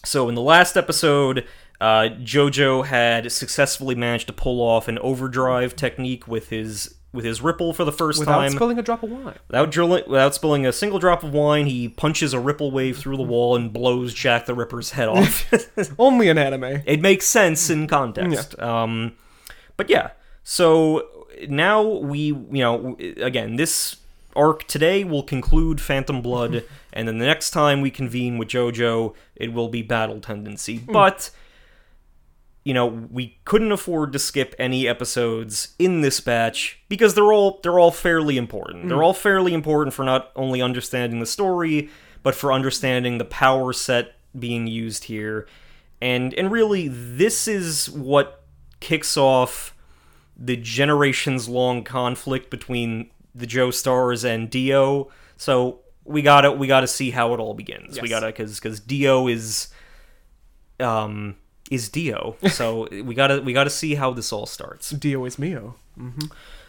so 0.04 0.28
in 0.28 0.34
the 0.34 0.42
last 0.42 0.76
episode, 0.76 1.46
uh, 1.82 2.10
Jojo 2.24 2.86
had 2.86 3.32
successfully 3.32 3.96
managed 3.96 4.28
to 4.28 4.34
pull 4.34 4.62
off 4.62 4.88
an 4.88 4.98
overdrive 5.00 5.76
technique 5.76 6.28
with 6.28 6.50
his 6.50 6.96
with 7.14 7.24
his 7.24 7.42
ripple 7.42 7.72
for 7.72 7.86
the 7.86 7.94
first 7.94 8.20
Without 8.20 8.40
time. 8.40 8.52
spilling 8.52 8.78
a 8.78 8.82
drop 8.82 9.02
of 9.02 9.10
wine. 9.10 9.36
Without 9.48 9.72
drilling, 9.72 10.04
without 10.06 10.36
spilling 10.36 10.66
a 10.66 10.74
single 10.74 11.00
drop 11.00 11.24
of 11.24 11.32
wine, 11.34 11.66
he 11.66 11.88
punches 11.88 12.34
a 12.34 12.40
ripple 12.40 12.72
wave 12.72 12.98
through 12.98 13.16
the 13.16 13.24
wall 13.24 13.56
and 13.56 13.72
blows 13.72 14.14
Jack 14.14 14.46
the 14.46 14.54
Ripper's 14.54 14.92
head 14.92 15.08
off. 15.08 15.46
Only 16.00 16.28
an 16.28 16.38
anime. 16.38 16.82
it 16.86 17.00
makes 17.00 17.26
sense 17.26 17.70
in 17.70 17.88
context. 17.88 18.60
Um, 18.60 19.14
but 19.78 19.90
yeah, 19.90 20.12
so 20.44 21.26
now 21.48 21.82
we, 21.84 22.20
you 22.20 22.46
know, 22.52 22.98
again, 23.00 23.56
this 23.56 23.96
arc 24.36 24.66
today 24.66 25.06
will 25.06 25.24
conclude 25.24 25.80
Phantom 25.80 26.22
Blood, 26.22 26.66
and 26.92 27.08
then 27.08 27.18
the 27.18 27.26
next 27.26 27.52
time 27.52 27.80
we 27.80 27.90
convene 27.92 28.38
with 28.38 28.50
JoJo, 28.50 29.16
it 29.38 29.54
will 29.54 29.70
be 29.70 29.82
Battle 29.82 30.20
Tendency. 30.20 30.80
But 30.80 31.30
you 32.66 32.74
know, 32.74 32.88
we 32.88 33.38
couldn't 33.46 33.72
afford 33.72 34.12
to 34.12 34.20
skip 34.20 34.56
any 34.58 34.88
episodes 34.88 35.76
in 35.78 36.02
this 36.02 36.20
batch 36.20 36.80
because 36.90 37.14
they're 37.14 37.32
all 37.32 37.60
they're 37.62 37.80
all 37.80 37.92
fairly 37.92 38.38
important. 38.38 38.90
They're 38.90 39.04
all 39.04 39.14
fairly 39.14 39.54
important 39.54 39.94
for 39.94 40.04
not 40.04 40.32
only 40.36 40.64
understanding 40.64 41.20
the 41.20 41.28
story, 41.28 41.90
but 42.24 42.34
for 42.34 42.52
understanding 42.52 43.20
the 43.20 43.26
power 43.26 43.72
set 43.72 44.16
being 44.38 44.66
used 44.66 45.06
here. 45.06 45.48
And 46.02 46.34
and 46.34 46.52
really 46.52 46.88
this 46.88 47.48
is 47.48 47.88
what 47.92 48.44
kicks 48.80 49.16
off 49.16 49.76
the 50.36 50.58
generations 50.58 51.48
long 51.48 51.84
conflict 51.84 52.50
between 52.50 53.12
the 53.36 53.46
Joestars 53.46 54.26
and 54.26 54.50
Dio. 54.50 55.12
So 55.38 55.82
we 56.04 56.24
gotta 56.24 56.52
we 56.52 56.66
gotta 56.66 56.88
see 56.88 57.12
how 57.12 57.36
it 57.36 57.40
all 57.40 57.54
begins. 57.54 58.02
We 58.02 58.10
gotta 58.10 58.28
because 58.28 58.60
because 58.60 58.80
Dio 58.80 59.28
is 59.28 59.68
um 60.80 61.36
is 61.72 61.90
Dio. 61.90 62.36
So 62.50 62.88
we 62.92 63.16
gotta 63.16 63.42
we 63.42 63.54
gotta 63.54 63.70
see 63.70 63.96
how 63.96 64.12
this 64.12 64.32
all 64.32 64.46
starts. 64.46 64.90
Dio 64.92 65.26
is 65.26 65.40
Mio. 65.40 65.76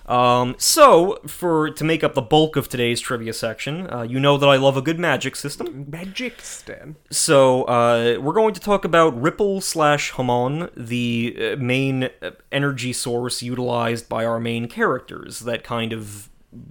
Um, 0.07 0.55
so 0.57 1.19
for 1.27 1.71
to 1.71 1.85
make 1.85 2.05
up 2.05 2.15
the 2.15 2.23
bulk 2.23 2.55
of 2.57 2.69
today's 2.69 3.01
trivia 3.01 3.33
section, 3.33 3.93
uh, 3.93 4.03
you 4.03 4.21
know 4.21 4.39
that 4.39 4.47
I 4.47 4.57
love 4.57 4.77
a 4.77 4.83
good 4.83 4.99
magic 5.01 5.35
system. 5.35 5.87
Magic 5.91 6.41
Stan. 6.41 6.97
So 7.11 7.65
uh, 7.65 8.19
we're 8.21 8.33
going 8.33 8.55
to 8.55 8.61
talk 8.61 8.85
about 8.85 9.21
Ripple 9.21 9.61
slash 9.61 10.13
Hamon, 10.13 10.71
the 10.77 11.37
uh, 11.39 11.57
main 11.57 12.05
uh, 12.23 12.31
energy 12.53 12.93
source 12.93 13.43
utilized 13.43 14.09
by 14.09 14.25
our 14.25 14.39
main 14.39 14.69
characters. 14.69 15.41
That 15.41 15.65
kind 15.65 15.93
of 15.93 16.31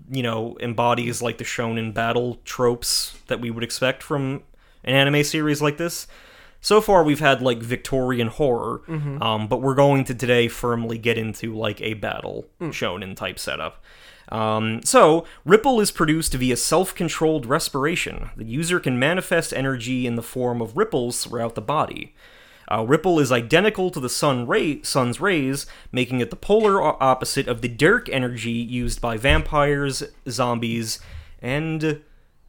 you 0.10 0.24
know 0.24 0.58
embodies 0.62 1.22
like 1.22 1.38
the 1.38 1.44
shonen 1.44 1.94
battle 1.94 2.40
tropes 2.46 3.18
that 3.28 3.42
we 3.42 3.52
would 3.52 3.64
expect 3.64 4.02
from 4.02 4.44
an 4.84 4.96
anime 4.96 5.24
series 5.24 5.62
like 5.62 5.78
this. 5.78 6.08
So 6.66 6.82
far, 6.82 7.04
we've 7.04 7.20
had 7.20 7.44
like 7.44 7.60
Victorian 7.60 8.28
horror, 8.28 8.82
um, 9.22 9.48
but 9.48 9.62
we're 9.62 9.76
going 9.76 10.04
to 10.06 10.16
today 10.16 10.48
firmly 10.48 10.98
get 10.98 11.16
into 11.16 11.54
like 11.54 11.80
a 11.80 11.94
battle 11.94 12.48
shonen 12.60 13.16
type 13.16 13.38
setup. 13.38 13.84
Um, 14.30 14.82
so, 14.84 15.28
Ripple 15.46 15.80
is 15.80 15.92
produced 15.92 16.34
via 16.34 16.58
self 16.58 16.96
controlled 16.96 17.46
respiration. 17.46 18.32
The 18.36 18.46
user 18.46 18.80
can 18.80 18.98
manifest 18.98 19.54
energy 19.54 20.08
in 20.08 20.16
the 20.16 20.24
form 20.24 20.60
of 20.60 20.76
ripples 20.76 21.24
throughout 21.24 21.54
the 21.54 21.62
body. 21.62 22.16
Uh, 22.72 22.84
Ripple 22.84 23.20
is 23.20 23.32
identical 23.32 23.92
to 23.92 24.00
the 24.00 24.10
sun 24.10 24.48
ray, 24.48 24.82
sun's 24.82 25.22
rays, 25.22 25.68
making 25.92 26.20
it 26.20 26.32
the 26.32 26.36
polar 26.36 26.82
opposite 26.82 27.48
of 27.48 27.62
the 27.62 27.68
dark 27.68 28.10
energy 28.10 28.50
used 28.54 29.00
by 29.00 29.18
vampires, 29.18 30.02
zombies, 30.28 30.98
and 31.44 32.02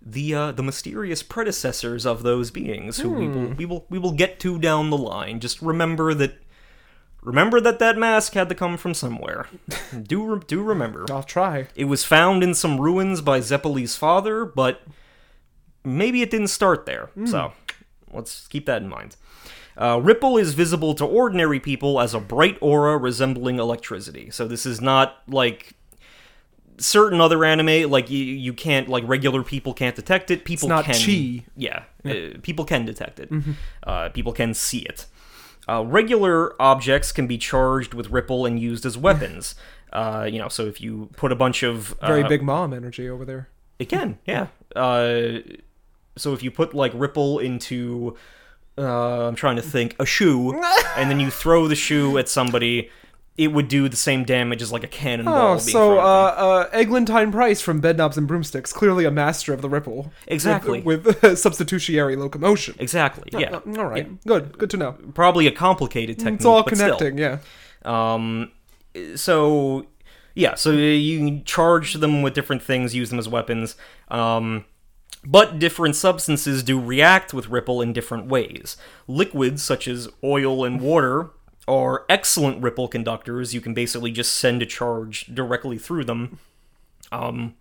the 0.08 0.34
uh, 0.34 0.52
the 0.52 0.62
mysterious 0.62 1.22
predecessors 1.22 2.06
of 2.06 2.22
those 2.22 2.52
beings, 2.52 2.98
who 3.00 3.10
we 3.10 3.28
will 3.28 3.48
we 3.54 3.66
will 3.66 3.86
we 3.90 3.98
will 3.98 4.12
get 4.12 4.38
to 4.40 4.58
down 4.58 4.90
the 4.90 4.96
line. 4.96 5.40
Just 5.40 5.60
remember 5.60 6.14
that. 6.14 6.40
Remember 7.22 7.60
that 7.60 7.80
that 7.80 7.98
mask 7.98 8.34
had 8.34 8.48
to 8.50 8.54
come 8.54 8.76
from 8.76 8.94
somewhere. 8.94 9.48
do 10.02 10.24
re- 10.24 10.40
do 10.46 10.62
remember. 10.62 11.06
I'll 11.10 11.24
try. 11.24 11.66
It 11.74 11.86
was 11.86 12.04
found 12.04 12.44
in 12.44 12.54
some 12.54 12.80
ruins 12.80 13.20
by 13.20 13.40
Zeppeli's 13.40 13.96
father, 13.96 14.44
but 14.44 14.82
maybe 15.82 16.22
it 16.22 16.30
didn't 16.30 16.48
start 16.48 16.86
there. 16.86 17.10
So 17.24 17.52
let's 18.12 18.46
keep 18.46 18.66
that 18.66 18.80
in 18.80 18.88
mind. 18.88 19.16
Uh, 19.76 20.00
Ripple 20.00 20.36
is 20.38 20.54
visible 20.54 20.94
to 20.94 21.04
ordinary 21.04 21.58
people 21.58 22.00
as 22.00 22.14
a 22.14 22.20
bright 22.20 22.58
aura 22.60 22.96
resembling 22.96 23.58
electricity. 23.58 24.30
So 24.30 24.46
this 24.46 24.64
is 24.64 24.80
not 24.80 25.16
like 25.26 25.72
certain 26.78 27.20
other 27.20 27.44
anime. 27.44 27.90
Like 27.90 28.10
you, 28.10 28.24
you 28.24 28.52
can't 28.52 28.88
like 28.88 29.04
regular 29.06 29.42
people 29.42 29.74
can't 29.74 29.96
detect 29.96 30.30
it. 30.30 30.44
People 30.44 30.68
not 30.68 30.84
can. 30.84 30.94
chi. 30.94 31.44
Yeah, 31.56 31.84
uh, 32.04 32.38
people 32.42 32.64
can 32.64 32.84
detect 32.84 33.20
it. 33.20 33.30
Uh, 33.82 34.08
people 34.10 34.32
can 34.32 34.54
see 34.54 34.80
it. 34.80 35.06
Uh, 35.68 35.84
regular 35.84 36.60
objects 36.62 37.10
can 37.10 37.26
be 37.26 37.38
charged 37.38 37.92
with 37.92 38.10
ripple 38.10 38.46
and 38.46 38.60
used 38.60 38.86
as 38.86 38.96
weapons. 38.96 39.54
Uh, 39.92 40.28
you 40.30 40.38
know, 40.38 40.48
so 40.48 40.66
if 40.66 40.80
you 40.80 41.08
put 41.16 41.32
a 41.32 41.36
bunch 41.36 41.62
of 41.62 41.92
uh, 42.00 42.06
Very 42.06 42.22
big 42.24 42.42
mom 42.42 42.72
energy 42.72 43.08
over 43.08 43.24
there. 43.24 43.48
it 43.78 43.88
can, 43.88 44.18
yeah. 44.26 44.48
Uh, 44.74 45.38
so 46.16 46.32
if 46.32 46.42
you 46.42 46.50
put 46.50 46.74
like 46.74 46.92
ripple 46.94 47.38
into, 47.38 48.16
uh, 48.78 49.26
I'm 49.26 49.34
trying 49.34 49.56
to 49.56 49.62
think, 49.62 49.96
a 49.98 50.06
shoe, 50.06 50.60
and 50.96 51.10
then 51.10 51.18
you 51.18 51.30
throw 51.30 51.66
the 51.66 51.74
shoe 51.74 52.18
at 52.18 52.28
somebody, 52.28 52.90
it 53.38 53.48
would 53.48 53.68
do 53.68 53.88
the 53.88 53.96
same 53.96 54.24
damage 54.24 54.62
as 54.62 54.72
like 54.72 54.84
a 54.84 54.88
cannonball. 54.88 55.34
Oh, 55.34 55.56
being 55.56 55.68
so 55.68 55.98
uh, 55.98 56.02
uh, 56.02 56.70
Eglantine 56.70 57.30
Price 57.30 57.60
from 57.60 57.82
Bedknobs 57.82 58.16
and 58.16 58.26
Broomsticks, 58.26 58.72
clearly 58.72 59.04
a 59.04 59.10
master 59.10 59.52
of 59.52 59.60
the 59.62 59.68
ripple. 59.68 60.12
Exactly. 60.26 60.80
With, 60.86 61.04
with 61.22 61.38
substitutionary 61.38 62.16
locomotion. 62.16 62.76
exactly, 62.78 63.28
yeah. 63.32 63.56
Uh, 63.56 63.78
all 63.78 63.86
right. 63.86 64.22
Good. 64.24 64.56
Good 64.56 64.70
to 64.70 64.76
know. 64.76 64.92
Probably 65.14 65.46
a 65.46 65.52
complicated 65.52 66.18
technique. 66.18 66.36
It's 66.36 66.44
all 66.44 66.62
connecting. 66.62 67.18
Yeah. 67.18 67.38
Um, 67.84 68.52
so 69.14 69.86
yeah, 70.34 70.54
so 70.54 70.70
you 70.70 71.40
charge 71.40 71.94
them 71.94 72.22
with 72.22 72.34
different 72.34 72.62
things, 72.62 72.94
use 72.94 73.10
them 73.10 73.18
as 73.18 73.28
weapons. 73.28 73.74
Um, 74.08 74.64
but 75.24 75.58
different 75.58 75.96
substances 75.96 76.62
do 76.62 76.80
react 76.80 77.34
with 77.34 77.48
ripple 77.48 77.82
in 77.82 77.92
different 77.92 78.26
ways. 78.26 78.76
Liquids 79.08 79.62
such 79.62 79.88
as 79.88 80.08
oil 80.22 80.64
and 80.64 80.80
water 80.80 81.30
are 81.68 82.04
excellent 82.08 82.62
ripple 82.62 82.88
conductors. 82.88 83.54
You 83.54 83.60
can 83.60 83.74
basically 83.74 84.12
just 84.12 84.34
send 84.34 84.62
a 84.62 84.66
charge 84.66 85.26
directly 85.26 85.78
through 85.78 86.04
them. 86.04 86.38
Um, 87.12 87.54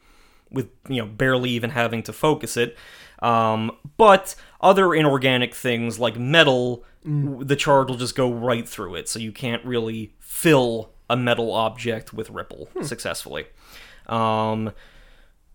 with 0.52 0.70
you 0.88 1.02
know 1.02 1.08
barely 1.08 1.52
even 1.52 1.72
having 1.72 2.02
to 2.04 2.14
focus 2.14 2.58
it. 2.58 2.76
Um, 3.20 3.72
but 3.98 4.36
other 4.62 4.94
inorganic 4.94 5.54
things 5.54 6.00
like 6.00 6.18
metal, 6.18 6.84
w- 7.04 7.44
the 7.44 7.56
charge 7.56 7.90
will 7.90 7.98
just 7.98 8.16
go 8.16 8.32
right 8.32 8.68
through 8.68 8.96
it, 8.96 9.08
so 9.08 9.20
you 9.20 9.32
can't 9.32 9.64
really 9.66 10.14
fill 10.20 10.92
a 11.10 11.16
metal 11.16 11.52
object 11.52 12.14
with 12.14 12.30
ripple 12.30 12.70
successfully. 12.82 13.46
Um, 14.08 14.74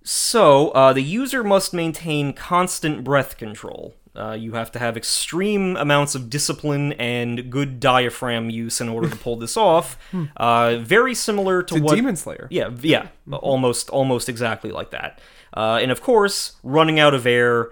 so 0.03 0.71
uh, 0.71 0.93
the 0.93 1.03
user 1.03 1.45
must 1.45 1.75
maintain 1.75 2.33
constant 2.33 3.05
breath 3.05 3.37
control. 3.37 3.95
Uh, 4.16 4.33
you 4.33 4.53
have 4.53 4.73
to 4.73 4.79
have 4.79 4.96
extreme 4.96 5.77
amounts 5.77 6.14
of 6.16 6.29
discipline 6.29 6.92
and 6.94 7.49
good 7.51 7.79
diaphragm 7.79 8.51
use 8.51 8.81
in 8.81 8.88
order 8.88 9.09
to 9.09 9.16
pull 9.16 9.37
this 9.37 9.57
off. 9.57 9.96
Uh, 10.37 10.77
very 10.79 11.14
similar 11.14 11.62
to 11.62 11.77
To 11.77 11.81
what 11.83 11.94
Demon 11.94 12.16
Slayer. 12.16 12.49
yeah, 12.51 12.70
yeah, 12.83 13.09
almost 13.33 13.88
almost 13.90 14.29
exactly 14.29 14.70
like 14.73 14.90
that. 14.90 15.20
Uh, 15.57 15.79
and 15.81 15.90
of 15.92 16.01
course, 16.03 16.57
running 16.64 16.99
out 16.99 17.14
of 17.14 17.25
air, 17.27 17.70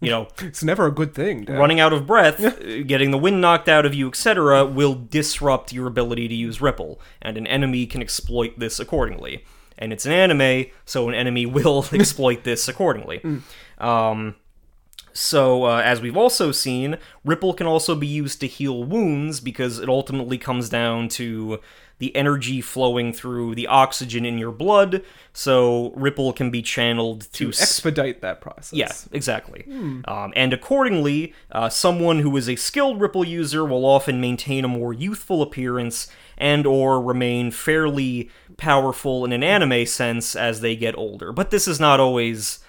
you 0.00 0.10
know, 0.10 0.28
It's 0.42 0.62
never 0.62 0.86
a 0.86 0.90
good 0.92 1.14
thing. 1.14 1.44
Dad. 1.44 1.58
running 1.58 1.80
out 1.80 1.92
of 1.94 2.06
breath, 2.06 2.38
uh, 2.44 2.82
getting 2.82 3.10
the 3.10 3.18
wind 3.18 3.40
knocked 3.40 3.68
out 3.68 3.84
of 3.86 3.94
you, 3.94 4.08
etc., 4.08 4.64
will 4.66 4.94
disrupt 4.94 5.72
your 5.72 5.86
ability 5.86 6.28
to 6.28 6.34
use 6.34 6.60
ripple, 6.60 7.00
and 7.22 7.36
an 7.38 7.46
enemy 7.46 7.86
can 7.86 8.02
exploit 8.02 8.58
this 8.58 8.78
accordingly. 8.78 9.44
And 9.78 9.92
it's 9.92 10.04
an 10.06 10.12
anime, 10.12 10.66
so 10.84 11.08
an 11.08 11.14
enemy 11.14 11.46
will 11.56 11.86
exploit 11.92 12.44
this 12.44 12.68
accordingly. 12.68 13.22
Um, 13.78 14.34
so, 15.18 15.64
uh, 15.64 15.82
as 15.84 16.00
we've 16.00 16.16
also 16.16 16.52
seen, 16.52 16.96
Ripple 17.24 17.52
can 17.52 17.66
also 17.66 17.96
be 17.96 18.06
used 18.06 18.38
to 18.38 18.46
heal 18.46 18.84
wounds 18.84 19.40
because 19.40 19.80
it 19.80 19.88
ultimately 19.88 20.38
comes 20.38 20.68
down 20.68 21.08
to 21.08 21.58
the 21.98 22.14
energy 22.14 22.60
flowing 22.60 23.12
through 23.12 23.56
the 23.56 23.66
oxygen 23.66 24.24
in 24.24 24.38
your 24.38 24.52
blood. 24.52 25.02
So, 25.32 25.92
Ripple 25.96 26.32
can 26.32 26.52
be 26.52 26.62
channeled 26.62 27.22
to, 27.32 27.46
to 27.46 27.48
expedite 27.48 28.20
that 28.20 28.40
process. 28.40 28.72
yeah, 28.72 28.92
exactly. 29.10 29.64
Um, 30.04 30.32
and 30.36 30.52
accordingly, 30.52 31.34
uh, 31.50 31.68
someone 31.68 32.20
who 32.20 32.36
is 32.36 32.48
a 32.48 32.54
skilled 32.54 33.00
Ripple 33.00 33.24
user 33.24 33.64
will 33.64 33.84
often 33.84 34.20
maintain 34.20 34.64
a 34.64 34.68
more 34.68 34.92
youthful 34.92 35.42
appearance 35.42 36.06
and 36.36 36.64
or 36.64 37.02
remain 37.02 37.50
fairly 37.50 38.30
powerful 38.56 39.24
in 39.24 39.32
an 39.32 39.42
anime 39.42 39.84
sense 39.84 40.36
as 40.36 40.60
they 40.60 40.76
get 40.76 40.96
older. 40.96 41.32
But 41.32 41.50
this 41.50 41.66
is 41.66 41.80
not 41.80 41.98
always 41.98 42.60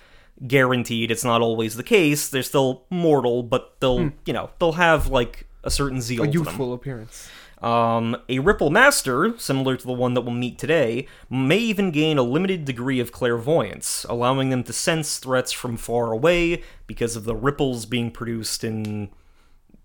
guaranteed. 0.48 1.12
It's 1.12 1.24
not 1.24 1.42
always 1.42 1.76
the 1.76 1.84
case. 1.84 2.30
They're 2.30 2.44
still 2.44 2.84
mortal, 2.90 3.44
but 3.44 3.76
they'll, 3.80 4.12
you 4.26 4.34
know, 4.34 4.50
they'll 4.60 4.74
have 4.74 5.08
like 5.08 5.48
a 5.64 5.70
certain 5.70 6.02
zeal 6.02 6.24
A 6.24 6.28
youthful 6.28 6.74
appearance. 6.74 7.30
Um, 7.62 8.16
a 8.30 8.40
Ripple 8.40 8.70
Master, 8.70 9.38
similar 9.38 9.76
to 9.76 9.86
the 9.86 9.92
one 9.92 10.14
that 10.14 10.22
we'll 10.22 10.34
meet 10.34 10.58
today, 10.58 11.08
may 11.30 11.58
even 11.58 11.92
gain 11.92 12.18
a 12.18 12.24
limited 12.24 12.64
degree 12.64 13.02
of 13.02 13.12
clairvoyance, 13.12 14.06
allowing 14.08 14.50
them 14.50 14.64
to 14.64 14.72
sense 14.72 15.18
threats 15.18 15.52
from 15.52 15.76
far 15.76 16.14
away 16.14 16.64
because 16.88 17.18
of 17.18 17.26
the 17.26 17.36
ripples 17.36 17.86
being 17.86 18.12
produced 18.12 18.64
in, 18.64 19.10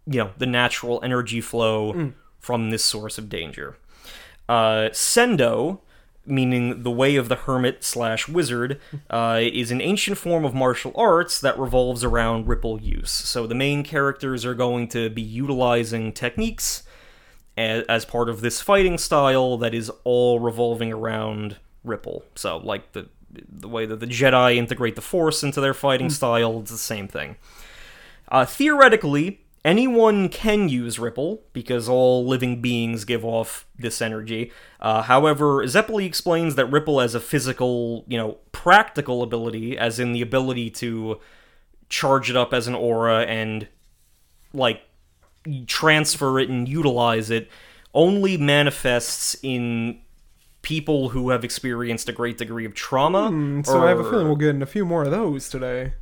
you 0.07 0.19
know, 0.19 0.31
the 0.39 0.47
natural 0.47 1.01
energy 1.03 1.41
flow 1.41 2.13
from 2.39 2.71
this 2.71 2.85
source 2.85 3.19
of 3.19 3.29
danger. 3.29 3.77
Uh, 4.49 4.91
Sendo, 4.93 5.81
meaning 6.27 6.83
the 6.83 6.91
way 6.91 7.17
of 7.17 7.29
the 7.29 7.35
hermit 7.37 7.85
slash 7.85 8.29
wizard, 8.29 8.81
uh, 9.11 9.41
is 9.43 9.71
an 9.71 9.81
ancient 9.81 10.19
form 10.19 10.45
of 10.45 10.55
martial 10.55 10.93
arts 10.97 11.41
that 11.41 11.59
revolves 11.59 12.05
around 12.05 12.49
ripple 12.49 12.81
use. 12.81 13.11
So 13.11 13.47
the 13.47 13.55
main 13.55 13.83
characters 13.83 14.45
are 14.45 14.55
going 14.55 14.89
to 14.89 15.11
be 15.11 15.23
utilizing 15.23 16.13
techniques 16.13 16.83
a- 17.57 17.85
as 17.89 18.05
part 18.05 18.29
of 18.29 18.41
this 18.41 18.61
fighting 18.61 18.99
style 18.99 19.57
that 19.59 19.75
is 19.75 19.91
all 20.05 20.41
revolving 20.41 20.93
around 20.93 21.57
ripple. 21.83 22.25
So 22.35 22.59
like 22.59 22.93
the 22.93 23.09
the 23.49 23.69
way 23.69 23.85
that 23.85 23.99
the 23.99 24.07
Jedi 24.07 24.57
integrate 24.57 24.95
the 24.95 25.03
Force 25.03 25.43
into 25.43 25.61
their 25.61 25.75
fighting 25.75 26.09
style, 26.09 26.61
it's 26.61 26.71
the 26.71 26.79
same 26.79 27.09
thing. 27.09 27.37
Uh, 28.29 28.45
theoretically, 28.45 29.41
anyone 29.65 30.29
can 30.29 30.69
use 30.69 30.99
Ripple 30.99 31.43
because 31.53 31.89
all 31.89 32.27
living 32.27 32.61
beings 32.61 33.05
give 33.05 33.25
off 33.25 33.67
this 33.79 34.03
energy. 34.03 34.53
Uh, 34.81 35.03
however, 35.03 35.65
Zeppeli 35.65 36.05
explains 36.05 36.55
that 36.57 36.67
Ripple 36.67 37.01
has 37.01 37.15
a 37.15 37.21
physical, 37.21 38.05
you 38.07 38.19
know, 38.19 38.39
practical 38.53 39.23
ability, 39.23 39.79
as 39.79 39.99
in 39.99 40.13
the 40.13 40.21
ability 40.21 40.71
to 40.71 41.21
charge 41.89 42.29
it 42.31 42.37
up 42.37 42.53
as 42.53 42.67
an 42.67 42.75
aura 42.75 43.23
and 43.23 43.69
like 44.53 44.83
transfer 45.67 46.39
it 46.39 46.49
and 46.49 46.69
utilize 46.69 47.31
it, 47.31 47.49
only 47.93 48.37
manifests 48.37 49.37
in 49.43 50.01
people 50.63 51.11
who 51.11 51.31
have 51.31 51.45
experienced 51.45 52.09
a 52.09 52.13
great 52.13 52.39
degree 52.39 52.65
of 52.65 52.75
trauma. 52.75 53.31
Mm, 53.31 53.67
So 53.67 53.83
I 53.85 53.89
have 53.89 54.01
a 54.01 54.05
feeling 54.11 54.27
we'll 54.27 54.37
get 54.37 54.51
in 54.51 54.63
a 54.63 54.67
few 54.67 54.85
more 54.85 55.05
of 55.05 55.11
those 55.11 55.49
today. 55.49 55.93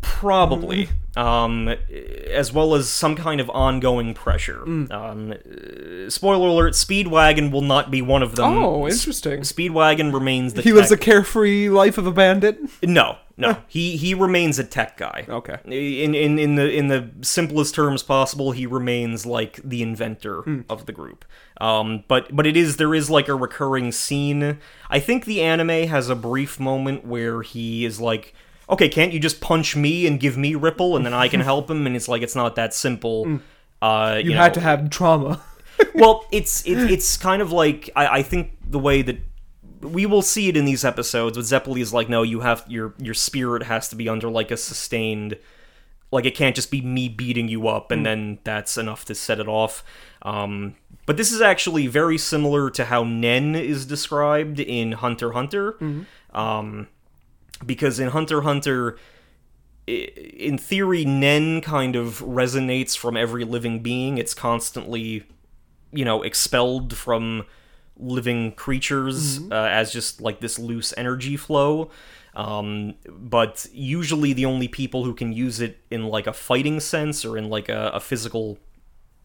Probably. 0.00 0.88
Um, 1.16 1.68
as 1.68 2.52
well 2.52 2.74
as 2.74 2.88
some 2.90 3.16
kind 3.16 3.40
of 3.40 3.48
ongoing 3.50 4.12
pressure. 4.12 4.62
Um, 4.64 5.32
uh, 5.32 6.10
spoiler 6.10 6.48
alert: 6.48 6.74
Speedwagon 6.74 7.50
will 7.50 7.62
not 7.62 7.90
be 7.90 8.02
one 8.02 8.22
of 8.22 8.36
them. 8.36 8.52
Oh, 8.52 8.86
interesting. 8.86 9.40
Speedwagon 9.40 10.12
remains 10.12 10.52
the. 10.54 10.62
He 10.62 10.72
lives 10.72 10.90
a 10.90 10.96
carefree 10.96 11.70
life 11.70 11.96
of 11.96 12.06
a 12.06 12.12
bandit. 12.12 12.58
no, 12.82 13.16
no. 13.38 13.56
he 13.66 13.96
he 13.96 14.12
remains 14.12 14.58
a 14.58 14.64
tech 14.64 14.98
guy. 14.98 15.24
Okay. 15.26 15.58
In 15.64 16.14
in 16.14 16.38
in 16.38 16.54
the 16.56 16.70
in 16.70 16.88
the 16.88 17.10
simplest 17.22 17.74
terms 17.74 18.02
possible, 18.02 18.52
he 18.52 18.66
remains 18.66 19.24
like 19.24 19.58
the 19.64 19.82
inventor 19.82 20.64
of 20.68 20.84
the 20.84 20.92
group. 20.92 21.24
Um, 21.60 22.04
but 22.08 22.34
but 22.36 22.46
it 22.46 22.56
is 22.58 22.76
there 22.76 22.94
is 22.94 23.08
like 23.08 23.28
a 23.28 23.34
recurring 23.34 23.90
scene. 23.92 24.58
I 24.90 25.00
think 25.00 25.24
the 25.24 25.40
anime 25.40 25.88
has 25.88 26.10
a 26.10 26.14
brief 26.14 26.60
moment 26.60 27.06
where 27.06 27.40
he 27.40 27.86
is 27.86 28.00
like, 28.00 28.34
"Okay, 28.68 28.88
can't 28.88 29.12
you 29.12 29.20
just 29.20 29.40
punch 29.40 29.76
me 29.76 30.06
and 30.06 30.18
give 30.18 30.36
me 30.36 30.54
Ripple, 30.54 30.96
and 30.96 31.04
then 31.06 31.14
I 31.14 31.28
can 31.28 31.40
help 31.52 31.70
him?" 31.70 31.86
And 31.86 31.96
it's 31.96 32.08
like 32.08 32.22
it's 32.22 32.36
not 32.36 32.56
that 32.56 32.74
simple. 32.74 33.40
Uh, 33.82 34.20
You, 34.22 34.30
you, 34.30 34.36
had 34.36 34.52
know, 34.52 34.54
to 34.54 34.60
have 34.60 34.90
trauma. 34.90 35.42
well, 35.94 36.24
it's 36.32 36.66
it, 36.66 36.90
it's 36.90 37.16
kind 37.16 37.42
of 37.42 37.52
like 37.52 37.90
I, 37.94 38.18
I 38.18 38.22
think 38.22 38.58
the 38.68 38.78
way 38.78 39.02
that 39.02 39.18
we 39.80 40.06
will 40.06 40.22
see 40.22 40.48
it 40.48 40.56
in 40.56 40.64
these 40.64 40.84
episodes. 40.84 41.36
With 41.36 41.46
Zeppeli 41.46 41.80
is 41.80 41.92
like, 41.92 42.08
no, 42.08 42.22
you 42.22 42.40
have 42.40 42.64
your 42.68 42.94
your 42.98 43.14
spirit 43.14 43.64
has 43.64 43.88
to 43.90 43.96
be 43.96 44.08
under 44.08 44.28
like 44.28 44.50
a 44.50 44.56
sustained, 44.56 45.36
like 46.10 46.24
it 46.24 46.34
can't 46.34 46.56
just 46.56 46.70
be 46.70 46.80
me 46.80 47.08
beating 47.08 47.48
you 47.48 47.68
up 47.68 47.90
and 47.90 48.04
then 48.06 48.38
that's 48.44 48.76
enough 48.78 49.04
to 49.06 49.14
set 49.14 49.38
it 49.38 49.48
off. 49.48 49.84
Um, 50.22 50.76
but 51.04 51.16
this 51.16 51.30
is 51.30 51.40
actually 51.40 51.86
very 51.86 52.18
similar 52.18 52.68
to 52.70 52.86
how 52.86 53.04
Nen 53.04 53.54
is 53.54 53.86
described 53.86 54.58
in 54.58 54.92
Hunter 54.92 55.32
Hunter, 55.32 55.76
um, 56.34 56.88
because 57.64 57.98
in 57.98 58.08
Hunter 58.08 58.42
Hunter 58.42 58.98
in 59.86 60.58
theory, 60.58 61.04
Nen 61.04 61.60
kind 61.60 61.94
of 61.94 62.20
resonates 62.20 62.96
from 62.96 63.16
every 63.16 63.44
living 63.44 63.80
being. 63.80 64.18
It's 64.18 64.34
constantly, 64.34 65.24
you 65.92 66.04
know, 66.04 66.22
expelled 66.22 66.96
from 66.96 67.46
living 67.96 68.52
creatures 68.52 69.40
uh, 69.50 69.54
as 69.54 69.92
just 69.92 70.20
like 70.20 70.40
this 70.40 70.58
loose 70.58 70.92
energy 70.96 71.36
flow. 71.36 71.90
Um, 72.34 72.94
but 73.08 73.66
usually, 73.72 74.32
the 74.32 74.44
only 74.44 74.68
people 74.68 75.04
who 75.04 75.14
can 75.14 75.32
use 75.32 75.60
it 75.60 75.78
in 75.90 76.08
like 76.08 76.26
a 76.26 76.32
fighting 76.32 76.80
sense 76.80 77.24
or 77.24 77.38
in 77.38 77.48
like 77.48 77.68
a, 77.68 77.90
a 77.94 78.00
physical 78.00 78.58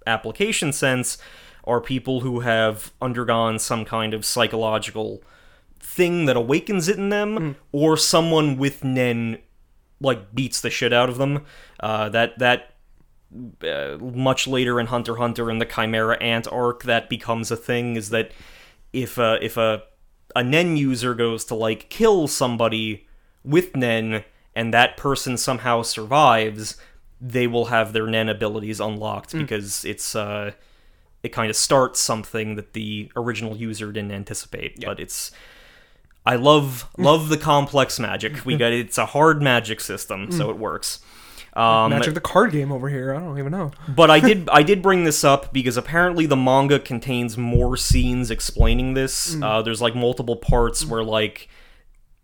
application 0.05 0.71
sense 0.71 1.17
are 1.63 1.81
people 1.81 2.21
who 2.21 2.39
have 2.41 2.91
undergone 3.01 3.59
some 3.59 3.83
kind 3.83 4.13
of 4.13 4.25
psychological 4.25 5.21
thing 5.81 6.25
that 6.25 6.37
awakens 6.37 6.87
it 6.87 6.97
in 6.97 7.09
them, 7.09 7.55
or 7.71 7.97
someone 7.97 8.57
with 8.57 8.83
Nen 8.83 9.39
like 9.99 10.33
beats 10.33 10.61
the 10.61 10.69
shit 10.69 10.93
out 10.93 11.09
of 11.09 11.17
them. 11.17 11.45
Uh, 11.79 12.09
that 12.09 12.37
that 12.39 12.75
uh, 13.63 13.97
much 13.99 14.47
later 14.47 14.79
in 14.79 14.87
Hunter 14.87 15.17
Hunter 15.17 15.49
in 15.49 15.59
the 15.59 15.65
Chimera 15.65 16.21
Ant 16.21 16.47
arc 16.51 16.83
that 16.83 17.09
becomes 17.09 17.51
a 17.51 17.55
thing 17.57 17.95
is 17.95 18.09
that 18.09 18.31
if 18.91 19.17
uh, 19.17 19.37
if 19.41 19.57
a 19.57 19.83
a 20.35 20.43
Nen 20.43 20.77
user 20.77 21.13
goes 21.13 21.45
to 21.45 21.55
like 21.55 21.89
kill 21.89 22.27
somebody 22.27 23.07
with 23.43 23.75
Nen 23.75 24.23
and 24.55 24.73
that 24.73 24.97
person 24.97 25.37
somehow 25.37 25.81
survives, 25.81 26.77
they 27.19 27.47
will 27.47 27.65
have 27.65 27.93
their 27.93 28.07
Nen 28.07 28.29
abilities 28.29 28.79
unlocked 28.79 29.33
because 29.33 29.85
it's 29.85 30.15
uh 30.15 30.51
it 31.23 31.29
kind 31.29 31.49
of 31.49 31.55
starts 31.55 31.99
something 31.99 32.55
that 32.55 32.73
the 32.73 33.11
original 33.15 33.55
user 33.55 33.91
didn't 33.91 34.11
anticipate. 34.11 34.83
But 34.83 34.99
it's 34.99 35.31
I 36.25 36.35
love 36.35 36.87
love 36.97 37.29
the 37.29 37.37
complex 37.37 37.99
magic. 37.99 38.45
We 38.45 38.55
got 38.55 38.71
it's 38.71 38.97
a 38.97 39.07
hard 39.07 39.41
magic 39.41 39.81
system, 39.81 40.31
so 40.31 40.49
it 40.49 40.57
works. 40.57 40.99
Um, 41.53 41.89
Magic 41.89 42.13
the 42.13 42.21
card 42.21 42.51
game 42.51 42.71
over 42.71 42.87
here. 42.87 43.13
I 43.13 43.19
don't 43.19 43.37
even 43.37 43.51
know. 43.51 43.71
but 43.89 44.09
I 44.09 44.19
did 44.19 44.49
I 44.49 44.63
did 44.63 44.81
bring 44.81 45.03
this 45.03 45.23
up 45.23 45.51
because 45.51 45.75
apparently 45.77 46.25
the 46.25 46.37
manga 46.37 46.79
contains 46.79 47.37
more 47.37 47.75
scenes 47.75 48.31
explaining 48.31 48.93
this. 48.93 49.35
Uh, 49.41 49.61
there's 49.61 49.81
like 49.81 49.95
multiple 49.95 50.37
parts 50.37 50.85
where 50.85 51.03
like 51.03 51.49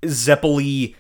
Zeppeli 0.04 0.96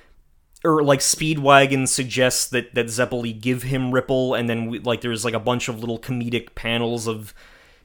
or 0.65 0.83
like 0.83 0.99
Speedwagon 0.99 1.87
suggests 1.87 2.49
that 2.49 2.73
that 2.75 2.87
Zeppeli 2.87 3.39
give 3.39 3.63
him 3.63 3.91
Ripple, 3.93 4.33
and 4.33 4.49
then 4.49 4.69
we, 4.69 4.79
like 4.79 5.01
there's 5.01 5.23
like 5.23 5.33
a 5.33 5.39
bunch 5.39 5.69
of 5.69 5.79
little 5.79 5.99
comedic 5.99 6.53
panels 6.55 7.07
of 7.07 7.33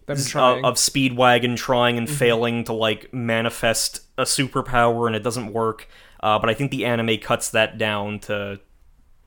Them 0.06 0.16
z- 0.16 0.30
trying. 0.30 0.64
uh, 0.64 0.68
of 0.68 0.74
Speedwagon 0.76 1.56
trying 1.56 1.98
and 1.98 2.08
failing 2.08 2.64
to 2.64 2.72
like 2.72 3.12
manifest 3.12 4.02
a 4.18 4.22
superpower, 4.22 5.06
and 5.06 5.16
it 5.16 5.22
doesn't 5.22 5.52
work. 5.52 5.88
Uh, 6.20 6.38
but 6.38 6.48
I 6.48 6.54
think 6.54 6.70
the 6.70 6.84
anime 6.84 7.18
cuts 7.18 7.50
that 7.50 7.78
down 7.78 8.20
to, 8.20 8.60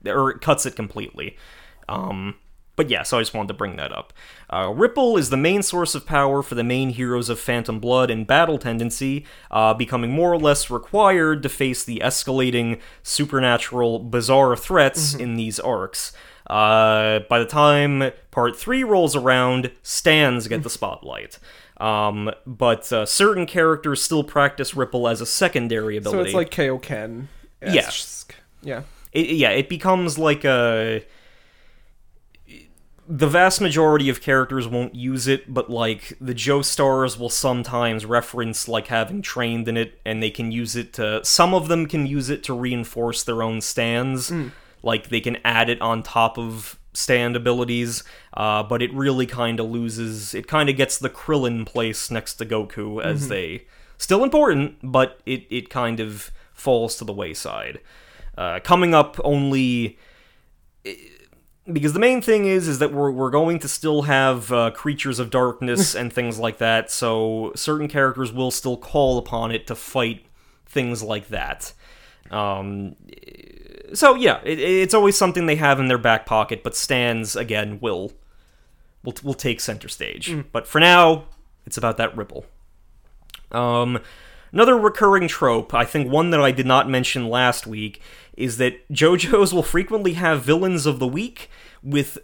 or 0.06 0.32
it 0.32 0.42
cuts 0.42 0.66
it 0.66 0.76
completely. 0.76 1.38
Um, 1.90 2.36
but 2.76 2.90
yeah, 2.90 3.04
so 3.04 3.18
I 3.18 3.22
just 3.22 3.34
wanted 3.34 3.50
to 3.50 3.54
bring 3.54 3.78
that 3.78 3.94
up. 3.94 4.12
Uh, 4.50 4.74
Ripple 4.76 5.18
is 5.18 5.30
the 5.30 5.38
main 5.38 5.64
source 5.64 5.96
of 5.96 6.06
power 6.06 6.42
for 6.42 6.56
the 6.56 6.64
main 6.64 6.90
heroes 6.90 7.30
of 7.30 7.40
Phantom 7.40 7.80
Blood 7.80 8.12
and 8.12 8.28
Battle 8.28 8.58
Tendency, 8.58 9.26
uh, 9.50 9.74
becoming 9.74 10.12
more 10.12 10.34
or 10.34 10.40
less 10.40 10.70
required 10.70 11.42
to 11.44 11.50
face 11.50 11.84
the 11.84 12.02
escalating 12.04 12.80
supernatural, 13.02 14.00
bizarre 14.00 14.56
threats 14.58 15.14
in 15.14 15.36
these 15.36 15.60
arcs. 15.60 16.12
Uh, 16.48 17.20
by 17.30 17.40
the 17.40 17.46
time 17.46 18.12
part 18.32 18.56
three 18.56 18.84
rolls 18.84 19.16
around, 19.16 19.72
stands 19.82 20.48
get 20.48 20.64
the 20.64 20.70
spotlight. 20.70 21.40
Um, 21.78 22.32
but 22.46 22.92
uh, 22.94 23.06
certain 23.06 23.46
characters 23.46 24.02
still 24.02 24.24
practice 24.24 24.76
Ripple 24.76 25.08
as 25.08 25.22
a 25.22 25.26
secondary 25.26 25.98
ability. 25.98 26.18
So 26.18 26.24
it's 26.26 26.34
like 26.34 26.52
Kaio-ken. 26.52 27.28
Yeah. 27.62 27.74
Yeah. 28.62 28.84
it, 29.12 29.30
yeah, 29.32 29.50
it 29.50 29.70
becomes 29.70 30.20
like 30.20 30.46
a. 30.46 31.04
The 33.08 33.28
vast 33.28 33.62
majority 33.62 34.10
of 34.10 34.20
characters 34.20 34.68
won't 34.68 34.96
use 34.96 35.28
it, 35.28 35.54
but 35.54 35.70
like 35.70 36.18
the 36.20 36.34
Joestars 36.34 37.20
will 37.20 37.30
sometimes 37.30 38.04
reference 38.04 38.68
like 38.68 38.88
having 38.88 39.22
trained 39.22 39.68
in 39.68 39.78
it, 39.78 40.00
and 40.06 40.24
they 40.24 40.32
can 40.32 40.52
use 40.52 40.76
it 40.76 40.94
to. 40.94 41.24
Some 41.24 41.54
of 41.54 41.68
them 41.68 41.86
can 41.86 42.08
use 42.08 42.30
it 42.32 42.44
to 42.46 42.54
reinforce 42.54 43.24
their 43.24 43.44
own 43.44 43.62
stands, 43.62 44.32
like 44.86 45.10
they 45.10 45.20
can 45.20 45.38
add 45.44 45.70
it 45.70 45.82
on 45.82 46.04
top 46.04 46.38
of 46.38 46.80
stand 46.94 47.36
abilities. 47.36 48.04
Uh, 48.34 48.64
but 48.64 48.82
it 48.82 48.94
really 48.94 49.26
kind 49.26 49.60
of 49.60 49.70
loses. 49.70 50.34
It 50.34 50.48
kind 50.48 50.70
of 50.70 50.78
gets 50.78 50.98
the 50.98 51.10
Krillin 51.10 51.66
place 51.66 52.10
next 52.10 52.36
to 52.36 52.46
Goku 52.46 53.04
as 53.04 53.28
they 53.28 53.66
still 53.98 54.24
important, 54.24 54.78
but 54.82 55.20
it 55.26 55.46
it 55.50 55.70
kind 55.70 56.00
of 56.00 56.32
falls 56.54 56.96
to 56.98 57.06
the 57.06 57.14
wayside. 57.14 57.82
Uh, 58.38 58.60
coming 58.60 58.94
up 58.94 59.20
only 59.24 59.98
because 61.72 61.94
the 61.94 62.00
main 62.00 62.22
thing 62.22 62.46
is 62.46 62.68
is 62.68 62.80
that 62.80 62.94
we're 62.94 63.12
we're 63.12 63.30
going 63.30 63.60
to 63.60 63.68
still 63.68 64.04
have 64.04 64.52
uh, 64.52 64.72
creatures 64.72 65.20
of 65.20 65.30
darkness 65.30 65.96
and 66.00 66.12
things 66.12 66.38
like 66.38 66.58
that. 66.60 66.92
So 66.92 67.52
certain 67.56 67.88
characters 67.88 68.32
will 68.32 68.52
still 68.52 68.78
call 68.78 69.18
upon 69.18 69.52
it 69.52 69.68
to 69.68 69.76
fight 69.76 70.26
things 70.66 71.02
like 71.02 71.30
that. 71.30 71.74
Um, 72.32 72.96
so 73.94 74.16
yeah, 74.16 74.42
it, 74.44 74.60
it's 74.60 74.94
always 74.94 75.18
something 75.18 75.46
they 75.46 75.56
have 75.56 75.80
in 75.80 75.88
their 75.88 75.98
back 75.98 76.26
pocket. 76.26 76.64
But 76.64 76.76
stands 76.76 77.36
again 77.36 77.80
will 77.82 78.14
will 79.04 79.16
will 79.24 79.34
take 79.34 79.60
center 79.60 79.88
stage. 79.88 80.36
But 80.52 80.68
for 80.68 80.80
now, 80.80 81.26
it's 81.66 81.78
about 81.78 81.98
that 81.98 82.16
ripple. 82.16 82.46
Um, 83.52 84.00
another 84.52 84.78
recurring 84.78 85.28
trope, 85.28 85.74
I 85.74 85.86
think 85.86 86.12
one 86.12 86.32
that 86.32 86.42
I 86.42 86.52
did 86.52 86.66
not 86.66 86.90
mention 86.90 87.30
last 87.30 87.68
week, 87.68 88.02
is 88.36 88.58
that 88.58 88.88
JoJo's 88.92 89.54
will 89.54 89.64
frequently 89.64 90.14
have 90.14 90.44
villains 90.44 90.86
of 90.86 91.00
the 91.00 91.08
week 91.08 91.50
with 91.84 92.18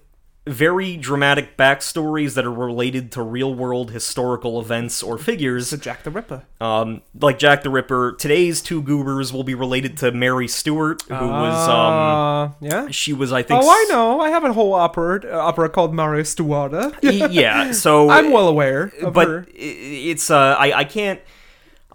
very 0.48 0.98
dramatic 0.98 1.56
backstories 1.56 2.34
that 2.34 2.44
are 2.46 2.52
related 2.52 3.12
to 3.12 3.22
real 3.22 3.54
world 3.54 3.92
historical 3.92 4.60
events 4.60 5.04
or 5.04 5.18
figures. 5.20 5.70
So 5.70 5.78
Jack 5.78 6.02
the 6.04 6.10
Ripper. 6.10 6.44
Um, 6.60 7.02
like 7.20 7.38
Jack 7.38 7.62
the 7.62 7.70
Ripper, 7.70 8.14
today's 8.14 8.60
two 8.62 8.82
goobers 8.82 9.32
will 9.32 9.44
be 9.44 9.54
related 9.54 9.98
to 10.00 10.12
Mary 10.12 10.48
Stuart, 10.48 11.04
who 11.04 11.14
was 11.14 11.68
um 11.70 11.94
Uh, 11.94 12.50
yeah. 12.60 12.88
she 12.90 13.14
was 13.14 13.32
I 13.32 13.44
think 13.44 13.62
Oh, 13.64 13.70
I 13.70 13.86
know. 13.90 14.20
I 14.20 14.30
have 14.30 14.44
a 14.44 14.52
whole 14.54 14.74
opera 14.74 15.22
uh, 15.32 15.38
opera 15.38 15.70
called 15.70 15.94
Mary 15.94 16.24
Stuarda. 16.24 16.92
y- 17.04 17.28
yeah, 17.30 17.72
so 17.72 18.10
I'm 18.16 18.32
well 18.32 18.48
aware 18.48 18.92
of 19.04 19.14
but 19.14 19.28
her. 19.28 19.46
it's 19.54 20.32
uh 20.32 20.56
I, 20.58 20.80
I 20.80 20.84
can't 20.86 21.20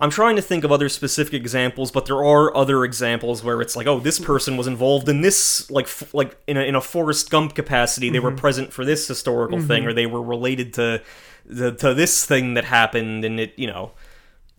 i'm 0.01 0.11
trying 0.11 0.36
to 0.36 0.42
think 0.42 0.64
of 0.64 0.70
other 0.72 0.88
specific 0.88 1.32
examples 1.34 1.90
but 1.90 2.07
there 2.07 2.24
are 2.24 2.55
other 2.57 2.84
examples 2.84 3.42
where 3.42 3.61
it's 3.62 3.74
like 3.76 3.86
oh 3.86 3.99
this 4.01 4.18
person 4.18 4.57
was 4.57 4.66
involved 4.66 5.09
in 5.09 5.20
this 5.22 5.70
like 5.70 5.86
f- 5.86 6.12
like 6.14 6.36
in 6.47 6.57
a, 6.57 6.61
in 6.62 6.74
a 6.74 6.80
forrest 6.80 7.30
gump 7.30 7.55
capacity. 7.55 8.11
They 8.11 8.20
were 8.20 8.30
Mm-hmm. 8.30 8.38
present 8.38 8.72
for 8.72 8.84
this 8.84 9.09
historical 9.09 9.61
thing 9.62 9.86
or 9.86 9.92
they 9.92 10.07
were 10.07 10.22
related 10.22 10.74
to 10.74 11.03
the, 11.44 11.72
to 11.72 11.94
this 11.94 12.26
thing 12.26 12.55
that 12.55 12.64
happened 12.64 13.24
and 13.24 13.38
it 13.40 13.55
you 13.57 13.66
know 13.66 13.92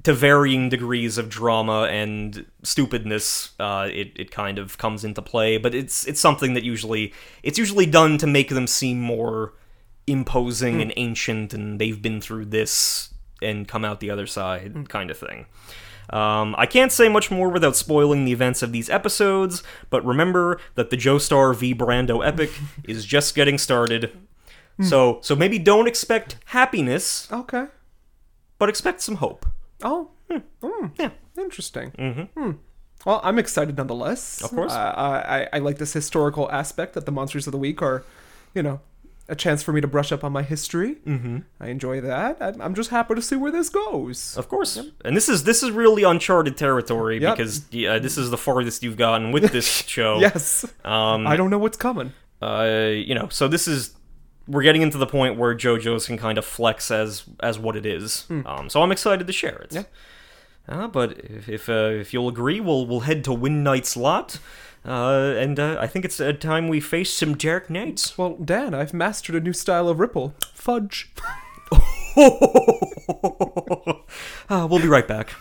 to 0.04 0.14
varying 0.14 0.70
degrees 0.70 1.18
of 1.18 1.28
drama 1.28 1.84
and 1.92 2.46
stupidness 2.64 3.52
uh, 3.60 3.90
it, 3.92 4.12
it 4.16 4.32
kind 4.32 4.58
of 4.58 4.78
comes 4.78 5.04
into 5.04 5.22
play. 5.22 5.58
But 5.58 5.76
it's 5.76 6.06
it's 6.08 6.20
something 6.22 6.54
that 6.54 6.64
usually 6.64 7.14
it's 7.44 7.58
usually 7.60 7.86
done 7.86 8.18
to 8.20 8.28
make 8.28 8.50
them 8.50 8.68
seem 8.68 9.02
more 9.02 9.54
imposing 10.08 10.82
and 10.82 10.94
ancient 10.96 11.54
and 11.54 11.80
they've 11.80 12.02
been 12.02 12.22
through 12.22 12.46
this 12.46 13.10
and 13.42 13.68
come 13.68 13.84
out 13.86 14.00
the 14.00 14.10
other 14.10 14.28
side 14.28 14.88
kind 14.90 15.10
of 15.12 15.18
thing 15.18 15.46
um, 16.10 16.56
I 16.58 16.66
can't 16.66 16.92
say 16.92 17.10
much 17.10 17.30
more 17.30 17.50
without 17.50 17.76
spoiling 17.76 18.24
the 18.24 18.32
events 18.32 18.62
of 18.64 18.72
these 18.72 18.90
episodes, 18.90 19.62
but 19.90 20.06
remember 20.06 20.58
that 20.76 20.90
the 20.90 20.96
Joestar 20.96 21.54
v 21.54 21.76
Brando 21.76 22.26
epic 22.26 22.50
is 22.88 23.06
just 23.06 23.36
getting 23.36 23.58
started. 23.58 24.18
So, 24.82 25.20
so 25.22 25.36
maybe 25.36 25.60
don't 25.60 25.86
expect 25.86 26.38
happiness, 26.46 27.28
Okay. 27.30 27.66
but 28.58 28.70
expect 28.70 29.02
some 29.02 29.16
hope. 29.16 29.46
Oh. 29.84 30.12
Mm. 30.32 30.92
Yeah. 30.98 31.10
Interesting. 31.38 31.92
Mm-hmm. 31.92 32.52
Well, 33.06 33.20
I'm 33.24 33.38
excited 33.38 33.76
nonetheless. 33.76 34.42
Of 34.42 34.52
course. 34.52 34.72
Uh, 34.72 34.94
I, 34.96 35.40
I 35.42 35.50
I 35.54 35.58
like 35.60 35.78
this 35.78 35.92
historical 35.94 36.50
aspect 36.52 36.94
that 36.94 37.06
the 37.06 37.12
monsters 37.12 37.48
of 37.48 37.52
the 37.52 37.58
week 37.58 37.82
are, 37.82 38.06
you 38.54 38.64
know, 38.64 38.80
a 39.30 39.36
chance 39.36 39.62
for 39.64 39.74
me 39.74 39.82
to 39.82 39.88
brush 39.88 40.12
up 40.12 40.24
on 40.24 40.32
my 40.32 40.44
history. 40.44 40.96
Mm-hmm. 41.06 41.40
I 41.60 41.68
enjoy 41.68 42.00
that. 42.02 42.38
I'm, 42.40 42.62
I'm 42.62 42.76
just 42.76 42.90
happy 42.90 43.16
to 43.16 43.22
see 43.22 43.36
where 43.36 43.52
this 43.52 43.70
goes. 43.70 44.38
Of 44.38 44.48
course, 44.50 44.78
and 45.04 45.16
this 45.18 45.28
is 45.30 45.44
this 45.44 45.64
is 45.64 45.72
really 45.72 46.04
uncharted 46.04 46.56
territory 46.58 47.20
Yep. 47.22 47.36
because 47.38 47.66
yeah, 47.72 48.00
this 48.00 48.18
is 48.18 48.30
the 48.30 48.38
farthest 48.38 48.84
you've 48.84 48.98
gotten 48.98 49.32
with 49.32 49.52
this 49.52 49.68
show. 49.84 50.20
Yes. 50.20 50.66
Um, 50.86 51.28
I 51.28 51.36
don't 51.36 51.50
know 51.50 51.58
what's 51.60 51.78
coming. 51.78 52.14
uh, 52.42 52.92
you 52.94 53.16
know, 53.16 53.28
so 53.30 53.48
this 53.48 53.68
is 53.68 53.94
we're 54.48 54.64
getting 54.64 54.82
into 54.82 54.98
the 54.98 55.08
point 55.08 55.38
where 55.38 55.54
JoJo's 55.54 56.06
can 56.08 56.18
kind 56.18 56.38
of 56.38 56.46
flex 56.46 56.90
as 56.90 57.24
as 57.42 57.60
what 57.60 57.76
it 57.76 57.86
is. 57.86 58.26
Um, 58.46 58.70
so 58.70 58.82
I'm 58.82 58.92
excited 58.94 59.28
to 59.28 59.34
share 59.34 59.58
it. 59.58 59.74
Yeah. 59.74 59.84
Uh, 60.70 60.88
but 60.88 61.18
if 61.20 61.50
if, 61.50 61.70
uh, 61.70 61.74
if 62.00 62.14
you'll 62.14 62.28
agree, 62.30 62.60
we'll 62.62 62.86
we'll 62.88 63.02
head 63.02 63.24
to 63.26 63.34
Windknight's 63.34 63.96
Lot, 63.98 64.40
uh, 64.88 65.36
and 65.38 65.60
uh, 65.60 65.78
I 65.80 65.88
think 65.88 66.06
it's 66.06 66.20
a 66.20 66.34
time 66.34 66.68
we 66.68 66.80
face 66.80 67.14
some 67.14 67.36
Dark 67.36 67.70
Knights. 67.70 68.18
Well, 68.18 68.38
Dan, 68.44 68.74
I've 68.74 68.94
mastered 68.94 69.36
a 69.36 69.40
new 69.40 69.54
style 69.54 69.90
of 69.90 70.00
ripple. 70.00 70.34
Fudge. 70.54 71.12
uh, 71.70 71.80
we'll 74.70 74.82
be 74.82 74.88
right 74.88 75.08
back. 75.08 75.34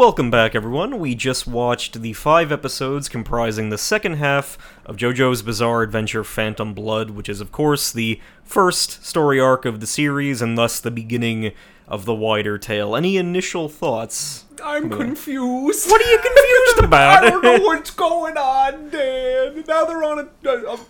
Welcome 0.00 0.30
back, 0.30 0.54
everyone. 0.54 0.98
We 0.98 1.14
just 1.14 1.46
watched 1.46 2.00
the 2.00 2.14
five 2.14 2.50
episodes 2.50 3.06
comprising 3.06 3.68
the 3.68 3.76
second 3.76 4.14
half 4.14 4.56
of 4.86 4.96
JoJo's 4.96 5.42
Bizarre 5.42 5.82
Adventure 5.82 6.24
Phantom 6.24 6.72
Blood, 6.72 7.10
which 7.10 7.28
is, 7.28 7.42
of 7.42 7.52
course, 7.52 7.92
the 7.92 8.18
first 8.42 9.04
story 9.04 9.38
arc 9.38 9.66
of 9.66 9.80
the 9.80 9.86
series 9.86 10.40
and 10.40 10.56
thus 10.56 10.80
the 10.80 10.90
beginning 10.90 11.52
of 11.86 12.06
the 12.06 12.14
wider 12.14 12.56
tale. 12.56 12.96
Any 12.96 13.18
initial 13.18 13.68
thoughts? 13.68 14.46
I'm 14.64 14.88
confused. 14.88 15.90
What 15.90 16.00
are 16.00 16.10
you 16.10 16.18
confused 16.18 16.78
about? 16.84 17.22
I 17.22 17.28
don't 17.28 17.42
know 17.42 17.58
what's 17.66 17.90
going 17.90 18.38
on, 18.38 18.88
Dan. 18.88 19.64
Now 19.68 19.84
they're 19.84 20.02
on 20.02 20.18
a, 20.18 20.48
a, 20.48 20.76
a 20.76 20.80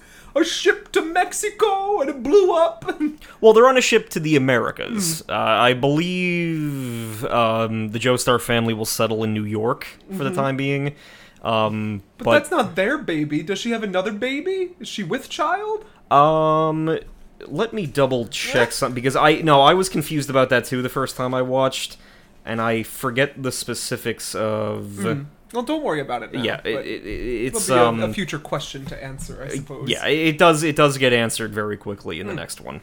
ship 0.45 0.93
to 0.93 1.03
Mexico 1.03 2.01
and 2.01 2.09
it 2.11 2.23
blew 2.23 2.53
up. 2.55 2.85
Well, 3.41 3.55
they're 3.55 3.67
on 3.69 3.79
a 3.79 3.81
ship 3.81 4.11
to 4.11 4.21
the 4.21 4.37
Americas. 4.37 5.23
Uh, 5.27 5.33
I 5.33 5.73
believe 5.73 7.25
um, 7.25 7.89
the 7.89 7.99
Joestar 7.99 8.41
family 8.41 8.75
will 8.75 8.85
settle 8.85 9.25
in 9.25 9.33
New 9.33 9.45
York 9.45 9.87
for 10.17 10.25
the 10.25 10.31
time 10.35 10.57
being. 10.59 10.95
Um, 11.43 12.03
But, 12.19 12.25
but 12.25 12.33
that's 12.33 12.51
not 12.51 12.77
their 12.77 12.99
baby. 12.99 13.43
Does 13.43 13.59
she 13.59 13.71
have 13.71 13.83
another 13.83 14.13
baby? 14.13 14.73
Is 14.79 14.89
she 14.89 15.03
with 15.03 15.31
child? 15.31 15.85
Um, 16.11 16.99
let 17.47 17.73
me 17.73 17.87
double 17.87 18.27
check 18.29 18.73
something 18.73 18.95
because 18.95 19.17
I 19.17 19.37
no, 19.37 19.63
I 19.63 19.73
was 19.73 19.89
confused 19.89 20.29
about 20.29 20.51
that 20.51 20.67
too 20.67 20.83
the 20.83 20.89
first 20.91 21.17
time 21.17 21.33
I 21.33 21.41
watched, 21.41 21.97
and 22.45 22.61
I 22.61 22.83
forget 22.83 23.43
the 23.43 23.53
specifics 23.53 24.35
of. 24.35 25.27
Well, 25.53 25.63
don't 25.63 25.83
worry 25.83 26.01
about 26.01 26.23
it 26.23 26.33
now. 26.33 26.43
Yeah, 26.43 26.61
it, 26.65 26.87
it, 26.87 27.07
it's 27.07 27.69
a- 27.69 27.87
um. 27.87 28.03
a, 28.03 28.13
future 28.13 28.39
question 28.39 28.85
to 28.87 29.03
answer, 29.03 29.43
I 29.43 29.49
suppose. 29.57 29.89
yeah, 29.89 30.07
it 30.07 30.39
does. 30.39 30.63
It 30.63 30.77
does 30.77 30.97
get 30.99 31.13
answered 31.13 31.53
very 31.53 31.77
quickly 31.77 32.21
in 32.21 32.27
the 32.27 32.35
next 32.35 32.61
one. 32.61 32.81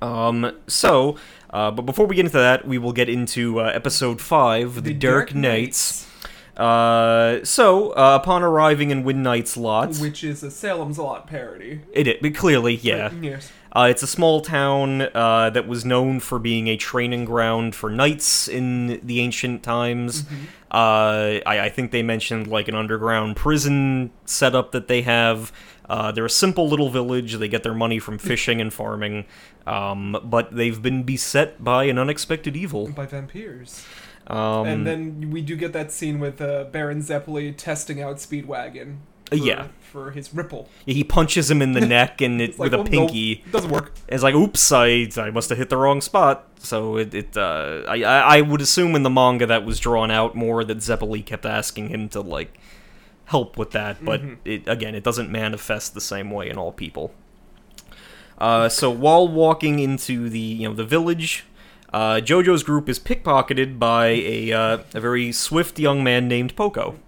Um. 0.00 0.56
So, 0.68 1.16
uh, 1.50 1.70
but 1.72 1.82
before 1.82 2.06
we 2.06 2.14
get 2.16 2.26
into 2.26 2.38
that, 2.38 2.66
we 2.66 2.78
will 2.78 2.92
get 2.92 3.08
into 3.08 3.60
uh, 3.60 3.64
episode 3.64 4.20
five, 4.20 4.84
the, 4.84 4.94
Dark, 4.94 5.34
Knights. 5.34 6.06
Uh. 6.56 7.44
So, 7.44 7.90
uh, 7.90 8.18
upon 8.22 8.42
arriving 8.44 8.90
in 8.90 9.02
Windknight's 9.02 9.56
Lot, 9.56 9.96
which 9.96 10.22
is 10.22 10.42
a 10.44 10.50
Salem's 10.50 10.98
Lot 10.98 11.26
parody. 11.26 11.80
it, 11.92 12.06
it 12.06 12.34
clearly, 12.36 12.76
yeah. 12.76 13.12
Yes. 13.20 13.50
Uh, 13.70 13.88
it's 13.90 14.02
a 14.02 14.06
small 14.06 14.40
town 14.40 15.02
uh, 15.14 15.50
that 15.50 15.68
was 15.68 15.84
known 15.84 16.20
for 16.20 16.38
being 16.38 16.68
a 16.68 16.76
training 16.76 17.24
ground 17.24 17.74
for 17.74 17.90
knights 17.90 18.48
in 18.48 18.98
the 19.04 19.20
ancient 19.20 19.62
times. 19.62 20.24
Uh, 20.70 21.40
I, 21.46 21.60
I 21.60 21.68
think 21.70 21.90
they 21.90 22.02
mentioned 22.02 22.46
like 22.46 22.68
an 22.68 22.74
underground 22.74 23.36
prison 23.36 24.10
setup 24.24 24.72
that 24.72 24.88
they 24.88 25.02
have. 25.02 25.52
Uh, 25.88 26.12
they're 26.12 26.26
a 26.26 26.30
simple 26.30 26.68
little 26.68 26.90
village. 26.90 27.34
They 27.34 27.48
get 27.48 27.62
their 27.62 27.74
money 27.74 27.98
from 27.98 28.18
fishing 28.18 28.60
and 28.60 28.72
farming, 28.72 29.24
um, 29.66 30.16
but 30.22 30.54
they've 30.54 30.80
been 30.80 31.02
beset 31.02 31.64
by 31.64 31.84
an 31.84 31.98
unexpected 31.98 32.56
evil. 32.56 32.88
By 32.88 33.06
vampires. 33.06 33.86
Um, 34.26 34.66
and 34.66 34.86
then 34.86 35.30
we 35.30 35.40
do 35.40 35.56
get 35.56 35.72
that 35.72 35.90
scene 35.90 36.20
with 36.20 36.42
uh, 36.42 36.64
Baron 36.64 37.00
Zeppeli 37.00 37.56
testing 37.56 38.02
out 38.02 38.16
Speedwagon. 38.16 38.98
For, 39.26 39.36
yeah. 39.36 39.68
For 39.92 40.10
his 40.10 40.34
ripple. 40.34 40.68
he 40.84 41.02
punches 41.02 41.50
him 41.50 41.62
in 41.62 41.72
the 41.72 41.80
neck 41.96 42.20
and 42.20 42.40
it, 42.40 42.58
like, 42.58 42.70
with 42.70 42.74
a 42.74 42.78
oh, 42.78 42.84
pinky. 42.84 43.44
doesn't 43.50 43.70
work. 43.70 43.94
It's 44.08 44.22
like, 44.22 44.34
oops, 44.34 44.70
I 44.70 45.08
I 45.16 45.30
must 45.30 45.48
have 45.48 45.58
hit 45.58 45.70
the 45.70 45.76
wrong 45.76 46.00
spot. 46.00 46.46
So 46.58 46.96
it, 46.96 47.14
it 47.14 47.36
uh, 47.36 47.84
I 47.88 48.02
I 48.02 48.36
I 48.36 48.40
would 48.42 48.60
assume 48.60 48.94
in 48.94 49.02
the 49.02 49.10
manga 49.10 49.46
that 49.46 49.64
was 49.64 49.80
drawn 49.80 50.10
out 50.10 50.34
more 50.34 50.64
that 50.64 50.78
Zeppeli 50.78 51.24
kept 51.24 51.46
asking 51.46 51.88
him 51.88 52.08
to 52.10 52.20
like 52.20 52.58
help 53.26 53.56
with 53.56 53.70
that, 53.72 54.04
but 54.04 54.20
it 54.44 54.66
again 54.66 54.94
it 54.94 55.04
doesn't 55.04 55.30
manifest 55.30 55.94
the 55.94 56.00
same 56.00 56.30
way 56.30 56.48
in 56.48 56.56
all 56.56 56.72
people. 56.72 57.12
Uh, 58.38 58.68
so 58.68 58.90
while 58.90 59.26
walking 59.26 59.78
into 59.78 60.28
the 60.28 60.38
you 60.38 60.68
know 60.68 60.74
the 60.74 60.84
village, 60.84 61.44
uh, 61.92 62.16
JoJo's 62.16 62.62
group 62.62 62.88
is 62.88 62.98
pickpocketed 62.98 63.78
by 63.78 64.08
a 64.08 64.52
uh, 64.52 64.78
a 64.94 65.00
very 65.00 65.32
swift 65.32 65.78
young 65.78 66.02
man 66.04 66.28
named 66.28 66.56
Poco. 66.56 66.98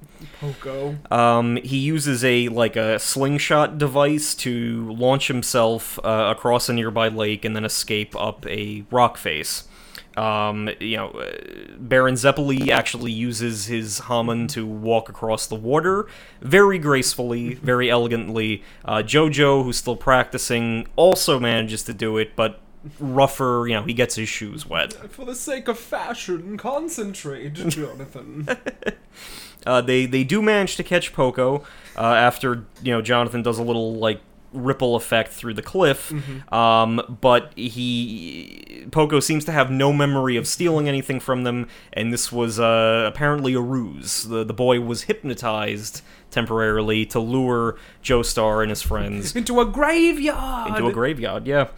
Poco. 0.41 0.97
Um, 1.11 1.57
he 1.57 1.77
uses 1.77 2.25
a 2.25 2.49
like 2.49 2.75
a 2.75 2.99
slingshot 2.99 3.77
device 3.77 4.35
to 4.37 4.91
launch 4.93 5.29
himself 5.29 5.99
uh, 6.03 6.35
across 6.35 6.69
a 6.69 6.73
nearby 6.73 7.09
lake 7.09 7.45
and 7.45 7.55
then 7.55 7.65
escape 7.65 8.17
up 8.17 8.47
a 8.47 8.85
rock 8.91 9.19
face. 9.19 9.69
Um, 10.17 10.71
you 10.81 10.97
know, 10.97 11.09
uh, 11.11 11.31
Baron 11.79 12.15
Zeppeli 12.15 12.69
actually 12.71 13.13
uses 13.13 13.67
his 13.67 14.01
Hamon 14.01 14.49
to 14.49 14.67
walk 14.67 15.09
across 15.09 15.47
the 15.47 15.55
water 15.55 16.07
very 16.41 16.79
gracefully, 16.79 17.55
very 17.55 17.91
elegantly. 17.91 18.63
Uh, 18.85 19.03
Jojo, 19.03 19.63
who's 19.63 19.77
still 19.77 19.97
practicing, 19.97 20.89
also 20.97 21.39
manages 21.39 21.83
to 21.85 21.95
do 21.95 22.17
it, 22.19 22.35
but 22.35 22.61
rougher. 22.99 23.67
You 23.69 23.75
know, 23.75 23.83
he 23.83 23.95
gets 23.95 24.17
his 24.17 24.29
shoes 24.29 24.67
wet. 24.67 24.95
For 25.11 25.25
the 25.25 25.35
sake 25.35 25.69
of 25.69 25.79
fashion, 25.79 26.57
concentrate, 26.57 27.55
Jonathan. 27.55 28.49
Uh, 29.67 29.81
they 29.81 30.07
they 30.07 30.25
do 30.25 30.41
manage 30.43 30.77
to 30.77 30.83
catch 30.83 31.13
Poco 31.13 31.65
uh, 31.97 32.01
after 32.01 32.65
you 32.83 32.93
know 32.93 33.03
Jonathan 33.03 33.43
does 33.43 33.59
a 33.59 33.63
little 33.63 33.95
like 33.95 34.21
ripple 34.53 34.97
effect 34.97 35.33
through 35.33 35.55
the 35.55 35.63
cliff. 35.63 36.13
Um, 36.53 37.19
but 37.21 37.53
he 37.57 38.87
Poco 38.91 39.21
seems 39.21 39.45
to 39.45 39.53
have 39.53 39.71
no 39.71 39.93
memory 39.93 40.37
of 40.37 40.47
stealing 40.47 40.89
anything 40.89 41.21
from 41.21 41.45
them, 41.45 41.69
and 41.93 42.13
this 42.13 42.33
was 42.33 42.59
uh, 42.59 43.05
apparently 43.13 43.55
a 43.55 43.61
ruse. 43.61 44.25
The 44.25 44.45
the 44.45 44.55
boy 44.55 44.81
was 44.81 45.03
hypnotized 45.03 46.03
temporarily 46.31 47.05
to 47.07 47.21
lure 47.21 47.77
Joestar 48.03 48.63
and 48.63 48.71
his 48.71 48.83
friends 48.83 49.35
Into 49.37 49.61
a 49.61 49.67
graveyard! 49.67 50.69
into 50.71 50.87
a 50.87 50.93
graveyard. 50.93 51.47
Yeah. 51.47 51.69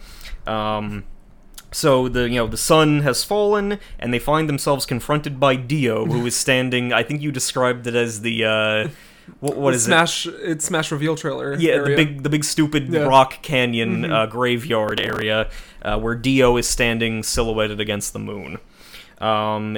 Um, 0.45 1.05
so 1.73 2.07
the 2.07 2.29
you 2.29 2.35
know 2.35 2.47
the 2.47 2.57
sun 2.57 3.01
has 3.01 3.23
fallen, 3.23 3.79
and 3.99 4.13
they 4.13 4.19
find 4.19 4.47
themselves 4.47 4.85
confronted 4.85 5.39
by 5.39 5.55
Dio, 5.55 6.05
who 6.05 6.25
is 6.25 6.35
standing. 6.35 6.93
I 6.93 7.03
think 7.03 7.21
you 7.21 7.31
described 7.31 7.85
it 7.87 7.95
as 7.95 8.21
the 8.21 8.45
uh, 8.45 8.87
what, 9.39 9.57
what 9.57 9.73
is 9.73 9.83
it? 9.83 9.85
Smash, 9.89 10.25
it's 10.27 10.65
Smash 10.65 10.91
reveal 10.91 11.15
trailer. 11.15 11.55
Yeah, 11.55 11.79
the 11.79 11.95
big 11.95 12.23
the 12.23 12.29
big 12.29 12.43
stupid 12.43 12.89
Yeah. 12.89 13.01
rock 13.01 13.41
canyon 13.41 14.11
uh, 14.11 14.25
graveyard 14.27 14.99
area 14.99 15.49
uh, 15.81 15.99
where 15.99 16.15
Dio 16.15 16.57
is 16.57 16.67
standing 16.67 17.23
silhouetted 17.23 17.79
against 17.79 18.13
the 18.13 18.19
moon. 18.19 18.59
Um, 19.19 19.77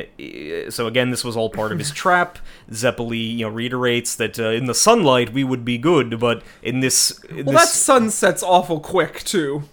so 0.70 0.88
again, 0.88 1.12
this 1.12 1.24
was 1.24 1.38
all 1.38 1.52
part 1.52 1.72
of 1.72 1.78
his 1.78 1.92
trap. 2.04 2.40
Zeppeli, 2.72 3.38
you 3.38 3.46
know, 3.46 3.50
reiterates 3.50 4.16
that 4.16 4.40
uh, 4.40 4.50
in 4.50 4.66
the 4.66 4.74
sunlight 4.74 5.34
we 5.34 5.44
would 5.44 5.64
be 5.64 5.78
good, 5.78 6.20
but 6.20 6.42
in 6.64 6.80
this, 6.80 7.12
in 7.30 7.46
Well, 7.46 7.54
this 7.58 7.62
that 7.66 7.68
sun 7.68 8.10
sets 8.10 8.42
awful 8.42 8.80
quick, 8.80 9.24
too. 9.24 9.64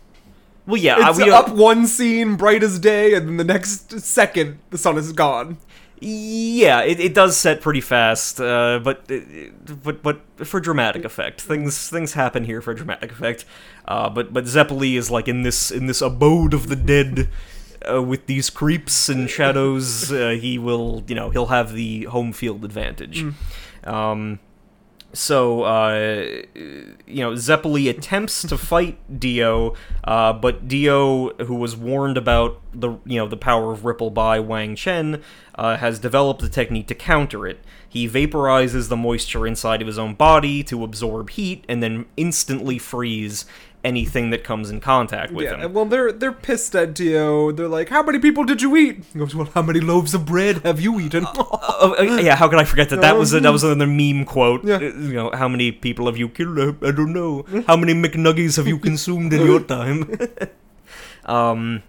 Well, 0.66 0.80
yeah, 0.80 0.96
I- 0.98 1.10
It's 1.10 1.18
we 1.18 1.30
up 1.30 1.48
one 1.50 1.86
scene, 1.86 2.36
bright 2.36 2.62
as 2.62 2.78
day, 2.78 3.14
and 3.14 3.28
then 3.28 3.36
the 3.36 3.44
next 3.44 4.00
second, 4.00 4.58
the 4.70 4.78
sun 4.78 4.96
is 4.98 5.12
gone. 5.12 5.58
Yeah, 6.04 6.80
it, 6.82 6.98
it 6.98 7.14
does 7.14 7.36
set 7.36 7.60
pretty 7.60 7.80
fast, 7.80 8.40
uh, 8.40 8.80
but 8.82 9.08
but 9.84 10.02
but 10.02 10.20
for 10.44 10.58
dramatic 10.58 11.04
effect, 11.04 11.40
things 11.40 11.88
things 11.88 12.14
happen 12.14 12.42
here 12.44 12.60
for 12.60 12.74
dramatic 12.74 13.12
effect. 13.12 13.44
Uh, 13.86 14.10
but 14.10 14.32
but 14.32 14.44
Zeppeli 14.44 14.96
is 14.96 15.12
like 15.12 15.28
in 15.28 15.42
this 15.44 15.70
in 15.70 15.86
this 15.86 16.02
abode 16.02 16.54
of 16.54 16.68
the 16.68 16.74
dead, 16.74 17.28
uh, 17.88 18.02
with 18.02 18.26
these 18.26 18.50
creeps 18.50 19.08
and 19.08 19.30
shadows. 19.30 20.10
Uh, 20.10 20.30
he 20.30 20.58
will 20.58 21.04
you 21.06 21.14
know 21.14 21.30
he'll 21.30 21.46
have 21.46 21.72
the 21.72 22.04
home 22.06 22.32
field 22.32 22.64
advantage. 22.64 23.24
Um, 23.84 24.40
so 25.12 25.62
uh, 25.62 26.42
you 26.54 27.22
know 27.22 27.32
Zeppeli 27.32 27.90
attempts 27.90 28.42
to 28.42 28.56
fight 28.56 28.98
Dio, 29.20 29.74
uh, 30.04 30.32
but 30.32 30.68
Dio, 30.68 31.34
who 31.44 31.54
was 31.54 31.76
warned 31.76 32.16
about 32.16 32.60
the 32.72 32.98
you 33.04 33.18
know 33.18 33.28
the 33.28 33.36
power 33.36 33.72
of 33.72 33.84
Ripple 33.84 34.10
by 34.10 34.40
Wang 34.40 34.74
Chen, 34.74 35.22
uh, 35.54 35.76
has 35.76 35.98
developed 35.98 36.42
a 36.42 36.48
technique 36.48 36.86
to 36.88 36.94
counter 36.94 37.46
it. 37.46 37.60
He 37.86 38.08
vaporizes 38.08 38.88
the 38.88 38.96
moisture 38.96 39.46
inside 39.46 39.82
of 39.82 39.86
his 39.86 39.98
own 39.98 40.14
body 40.14 40.62
to 40.64 40.82
absorb 40.82 41.30
heat 41.30 41.64
and 41.68 41.82
then 41.82 42.06
instantly 42.16 42.78
freeze 42.78 43.44
anything 43.84 44.30
that 44.30 44.44
comes 44.44 44.70
in 44.70 44.78
contact 44.80 45.32
with 45.32 45.44
Yeah, 45.46 45.56
him. 45.64 45.72
well, 45.72 45.84
they're 45.84 46.12
they're 46.12 46.32
pissed 46.32 46.74
at 46.76 46.94
Dio. 46.94 47.50
They're 47.50 47.66
like, 47.68 47.88
"How 47.88 48.02
many 48.02 48.18
people 48.20 48.44
did 48.44 48.62
you 48.62 48.76
eat?" 48.76 49.02
He 49.12 49.18
goes, 49.18 49.34
"Well, 49.34 49.48
how 49.54 49.62
many 49.62 49.80
loaves 49.80 50.14
of 50.14 50.24
bread 50.24 50.58
have 50.64 50.80
you 50.80 51.00
eaten?" 51.00 51.26
Oh, 51.26 51.96
uh, 51.98 52.02
yeah, 52.02 52.36
how 52.36 52.48
could 52.48 52.60
I 52.60 52.64
forget 52.64 52.90
that? 52.90 53.00
That 53.00 53.16
was 53.18 53.34
a, 53.34 53.40
that 53.40 53.50
was 53.52 53.64
another 53.64 53.86
meme 53.88 54.24
quote. 54.24 54.64
Yeah. 54.64 54.76
Uh, 54.76 54.80
You 54.80 55.14
know, 55.14 55.30
how 55.34 55.48
many 55.48 55.72
people 55.72 56.06
have 56.06 56.16
you 56.16 56.28
killed? 56.28 56.58
I, 56.60 56.68
I 56.88 56.90
don't 56.92 57.12
know. 57.12 57.44
How 57.66 57.76
many 57.76 57.92
McNuggies 57.94 58.56
have 58.56 58.68
you 58.68 58.78
consumed 58.78 59.32
in 59.32 59.44
your 59.44 59.60
time? 59.76 60.16
um, 61.24 61.82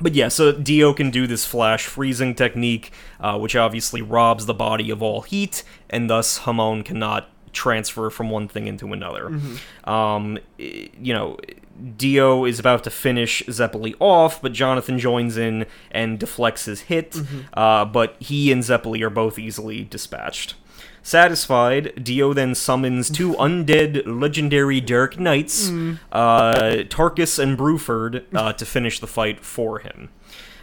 but 0.00 0.14
yeah, 0.14 0.28
so 0.28 0.52
Dio 0.52 0.92
can 0.92 1.10
do 1.10 1.26
this 1.26 1.44
flash 1.44 1.86
freezing 1.86 2.34
technique, 2.34 2.92
uh, 3.20 3.38
which 3.38 3.54
obviously 3.56 4.02
robs 4.02 4.46
the 4.46 4.54
body 4.54 4.90
of 4.90 5.02
all 5.02 5.22
heat, 5.22 5.62
and 5.90 6.08
thus 6.10 6.38
Hamon 6.38 6.82
cannot 6.82 7.28
transfer 7.52 8.10
from 8.10 8.30
one 8.30 8.48
thing 8.48 8.66
into 8.66 8.92
another. 8.92 9.30
Um, 9.84 10.38
you 10.58 11.14
know, 11.14 11.38
Dio 11.96 12.44
is 12.44 12.58
about 12.58 12.84
to 12.84 12.90
finish 12.90 13.42
Zeppeli 13.46 13.94
off, 13.98 14.40
but 14.42 14.52
Jonathan 14.52 14.98
joins 14.98 15.36
in 15.36 15.66
and 15.90 16.18
deflects 16.18 16.66
his 16.66 16.82
hit. 16.82 17.16
Uh, 17.54 17.84
but 17.84 18.16
he 18.20 18.52
and 18.52 18.62
Zeppeli 18.62 19.00
are 19.02 19.10
both 19.10 19.38
easily 19.38 19.84
dispatched. 19.84 20.54
Satisfied, 21.04 22.04
Dio 22.04 22.32
then 22.32 22.54
summons 22.54 23.10
two 23.10 23.32
undead 23.40 24.02
legendary 24.06 24.80
Dark 24.80 25.18
Knights, 25.18 25.68
uh, 26.12 26.84
Tarkus 26.88 27.38
and 27.40 27.58
Bruford, 27.58 28.24
uh, 28.32 28.52
to 28.52 28.64
finish 28.64 29.00
the 29.00 29.08
fight 29.08 29.44
for 29.44 29.80
him. 29.80 30.10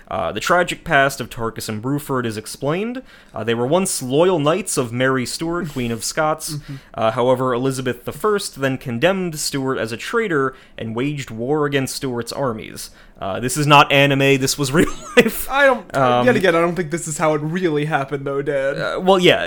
Uh, 0.10 0.32
the 0.32 0.40
tragic 0.40 0.84
past 0.84 1.22
of 1.22 1.30
Tarkus 1.30 1.70
and 1.70 1.84
Bruford 1.84 2.26
is 2.26 2.38
explained. 2.38 3.04
Uh, 3.34 3.44
they 3.44 3.54
were 3.54 3.68
once 3.68 4.02
loyal 4.02 4.40
knights 4.40 4.78
of 4.78 4.92
Mary 4.92 5.26
Stuart, 5.26 5.70
Queen 5.74 5.92
of 5.92 6.04
Scots. 6.04 6.56
Uh, 6.94 7.12
however, 7.12 7.54
Elizabeth 7.54 8.08
I 8.08 8.40
then 8.60 8.78
condemned 8.78 9.40
Stuart 9.40 9.78
as 9.78 9.92
a 9.92 9.98
traitor 9.98 10.56
and 10.78 10.96
waged 10.96 11.30
war 11.30 11.66
against 11.66 11.96
Stuart's 11.96 12.32
armies. 12.32 12.90
Uh, 13.20 13.38
this 13.42 13.58
is 13.58 13.68
not 13.68 13.92
anime, 13.92 14.40
this 14.40 14.58
was 14.58 14.72
real 14.80 14.90
life. 15.18 15.50
I 15.50 15.66
don't. 15.66 15.94
Um, 15.96 16.26
yet 16.26 16.38
again, 16.38 16.56
I 16.56 16.62
don't 16.62 16.76
think 16.76 16.90
this 16.90 17.06
is 17.06 17.18
how 17.18 17.34
it 17.34 17.40
really 17.42 17.84
happened, 17.84 18.26
though, 18.26 18.42
Dad. 18.42 18.80
Uh, 18.80 19.00
well, 19.02 19.20
yeah, 19.20 19.42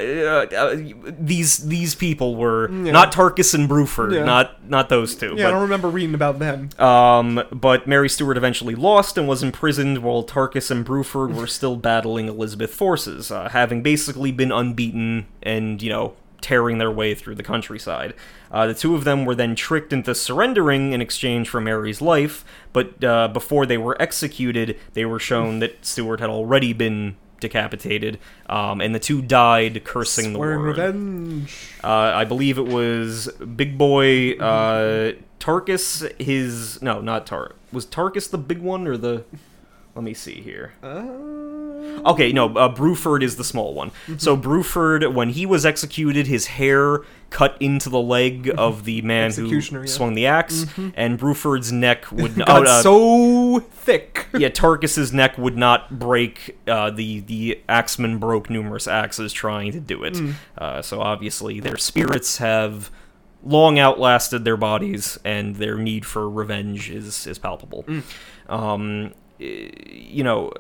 uh, 0.52 0.54
uh, 0.54 0.76
these 1.18 1.56
these 1.66 1.94
people 1.94 2.36
were 2.36 2.68
not 2.68 3.12
Tarkus 3.12 3.54
and 3.54 3.70
Bruford, 3.70 4.12
Yeah. 4.14 4.24
not 4.24 4.68
not 4.68 4.90
those 4.90 5.14
two. 5.14 5.34
yeah, 5.38 5.48
I 5.48 5.50
don't 5.52 5.62
remember 5.62 5.88
reading 5.88 6.14
about 6.14 6.38
them. 6.38 6.68
Um, 6.78 7.42
but 7.50 7.86
Mary 7.86 8.10
Stuart 8.10 8.36
eventually 8.36 8.74
lost 8.74 9.16
and 9.16 9.26
was 9.26 9.42
imprisoned 9.42 9.98
while 10.02 10.22
Tarkus 10.22 10.70
and 10.70 10.84
Bruford 10.84 11.34
were 11.34 11.46
still 11.46 11.76
battling 11.76 12.28
Elizabeth 12.28 12.74
forces, 12.74 13.30
uh, 13.30 13.48
having 13.48 13.82
basically 13.82 14.32
been 14.32 14.52
unbeaten 14.52 15.26
and, 15.42 15.80
you 15.80 15.88
know, 15.88 16.12
tearing 16.42 16.78
their 16.78 16.90
way 16.90 17.14
through 17.14 17.34
the 17.36 17.42
countryside. 17.42 18.12
Uh, 18.50 18.66
the 18.66 18.74
two 18.74 18.94
of 18.94 19.04
them 19.04 19.24
were 19.24 19.34
then 19.34 19.54
tricked 19.54 19.92
into 19.92 20.14
surrendering 20.14 20.92
in 20.92 21.00
exchange 21.00 21.48
for 21.48 21.60
Mary's 21.60 22.02
life, 22.02 22.44
but 22.72 23.02
uh, 23.02 23.28
before 23.28 23.64
they 23.64 23.78
were 23.78 24.00
executed, 24.02 24.76
they 24.92 25.04
were 25.06 25.18
shown 25.18 25.60
that 25.60 25.84
Stuart 25.86 26.20
had 26.20 26.28
already 26.28 26.72
been 26.72 27.16
decapitated, 27.40 28.18
um, 28.48 28.80
and 28.80 28.94
the 28.94 28.98
two 29.00 29.20
died 29.22 29.82
cursing 29.84 30.32
the 30.32 30.38
Swearing 30.38 30.60
word. 30.60 30.78
revenge. 30.78 31.70
Uh, 31.82 31.88
I 31.88 32.24
believe 32.24 32.58
it 32.58 32.66
was 32.66 33.28
Big 33.56 33.76
Boy 33.78 34.32
uh, 34.34 35.12
Tarkus. 35.40 36.20
His 36.20 36.80
no, 36.82 37.00
not 37.00 37.26
Tar. 37.26 37.52
Was 37.72 37.84
Tarkus 37.86 38.30
the 38.30 38.38
big 38.38 38.58
one 38.58 38.86
or 38.86 38.96
the? 38.96 39.24
Let 39.94 40.04
me 40.04 40.14
see 40.14 40.40
here. 40.40 40.72
Uh, 40.82 41.02
Okay, 42.04 42.32
no, 42.32 42.46
uh, 42.56 42.72
Bruford 42.74 43.22
is 43.22 43.36
the 43.36 43.44
small 43.44 43.74
one. 43.74 43.90
So 44.16 44.36
Bruford, 44.36 45.12
when 45.14 45.30
he 45.30 45.46
was 45.46 45.64
executed, 45.64 46.26
his 46.26 46.46
hair 46.46 47.00
cut 47.32 47.56
into 47.60 47.88
the 47.88 48.00
leg 48.00 48.52
of 48.58 48.84
the 48.84 49.00
man 49.02 49.32
who 49.32 49.46
yeah. 49.46 49.86
swung 49.86 50.14
the 50.14 50.26
axe, 50.26 50.66
and 50.94 51.18
Bruford's 51.18 51.72
neck 51.72 52.10
would 52.12 52.36
not. 52.38 52.46
got 52.46 52.66
uh, 52.66 52.82
so 52.82 53.60
thick. 53.60 54.26
yeah, 54.38 54.48
Tarkus's 54.48 55.12
neck 55.12 55.38
would 55.38 55.56
not 55.56 55.98
break. 55.98 56.58
Uh, 56.66 56.90
the 56.90 57.20
the 57.20 57.60
axeman 57.68 58.18
broke 58.18 58.50
numerous 58.50 58.86
axes 58.86 59.32
trying 59.32 59.72
to 59.72 59.80
do 59.80 60.04
it. 60.04 60.18
Uh, 60.56 60.82
so 60.82 61.00
obviously, 61.00 61.60
their 61.60 61.76
spirits 61.76 62.38
have 62.38 62.90
long 63.44 63.78
outlasted 63.78 64.44
their 64.44 64.56
bodies, 64.56 65.18
and 65.24 65.56
their 65.56 65.76
need 65.76 66.06
for 66.06 66.28
revenge 66.28 66.90
is 66.90 67.26
is 67.26 67.38
palpable. 67.38 67.84
Um, 68.48 69.12
eh, 69.40 69.70
you 69.88 70.22
know, 70.22 70.52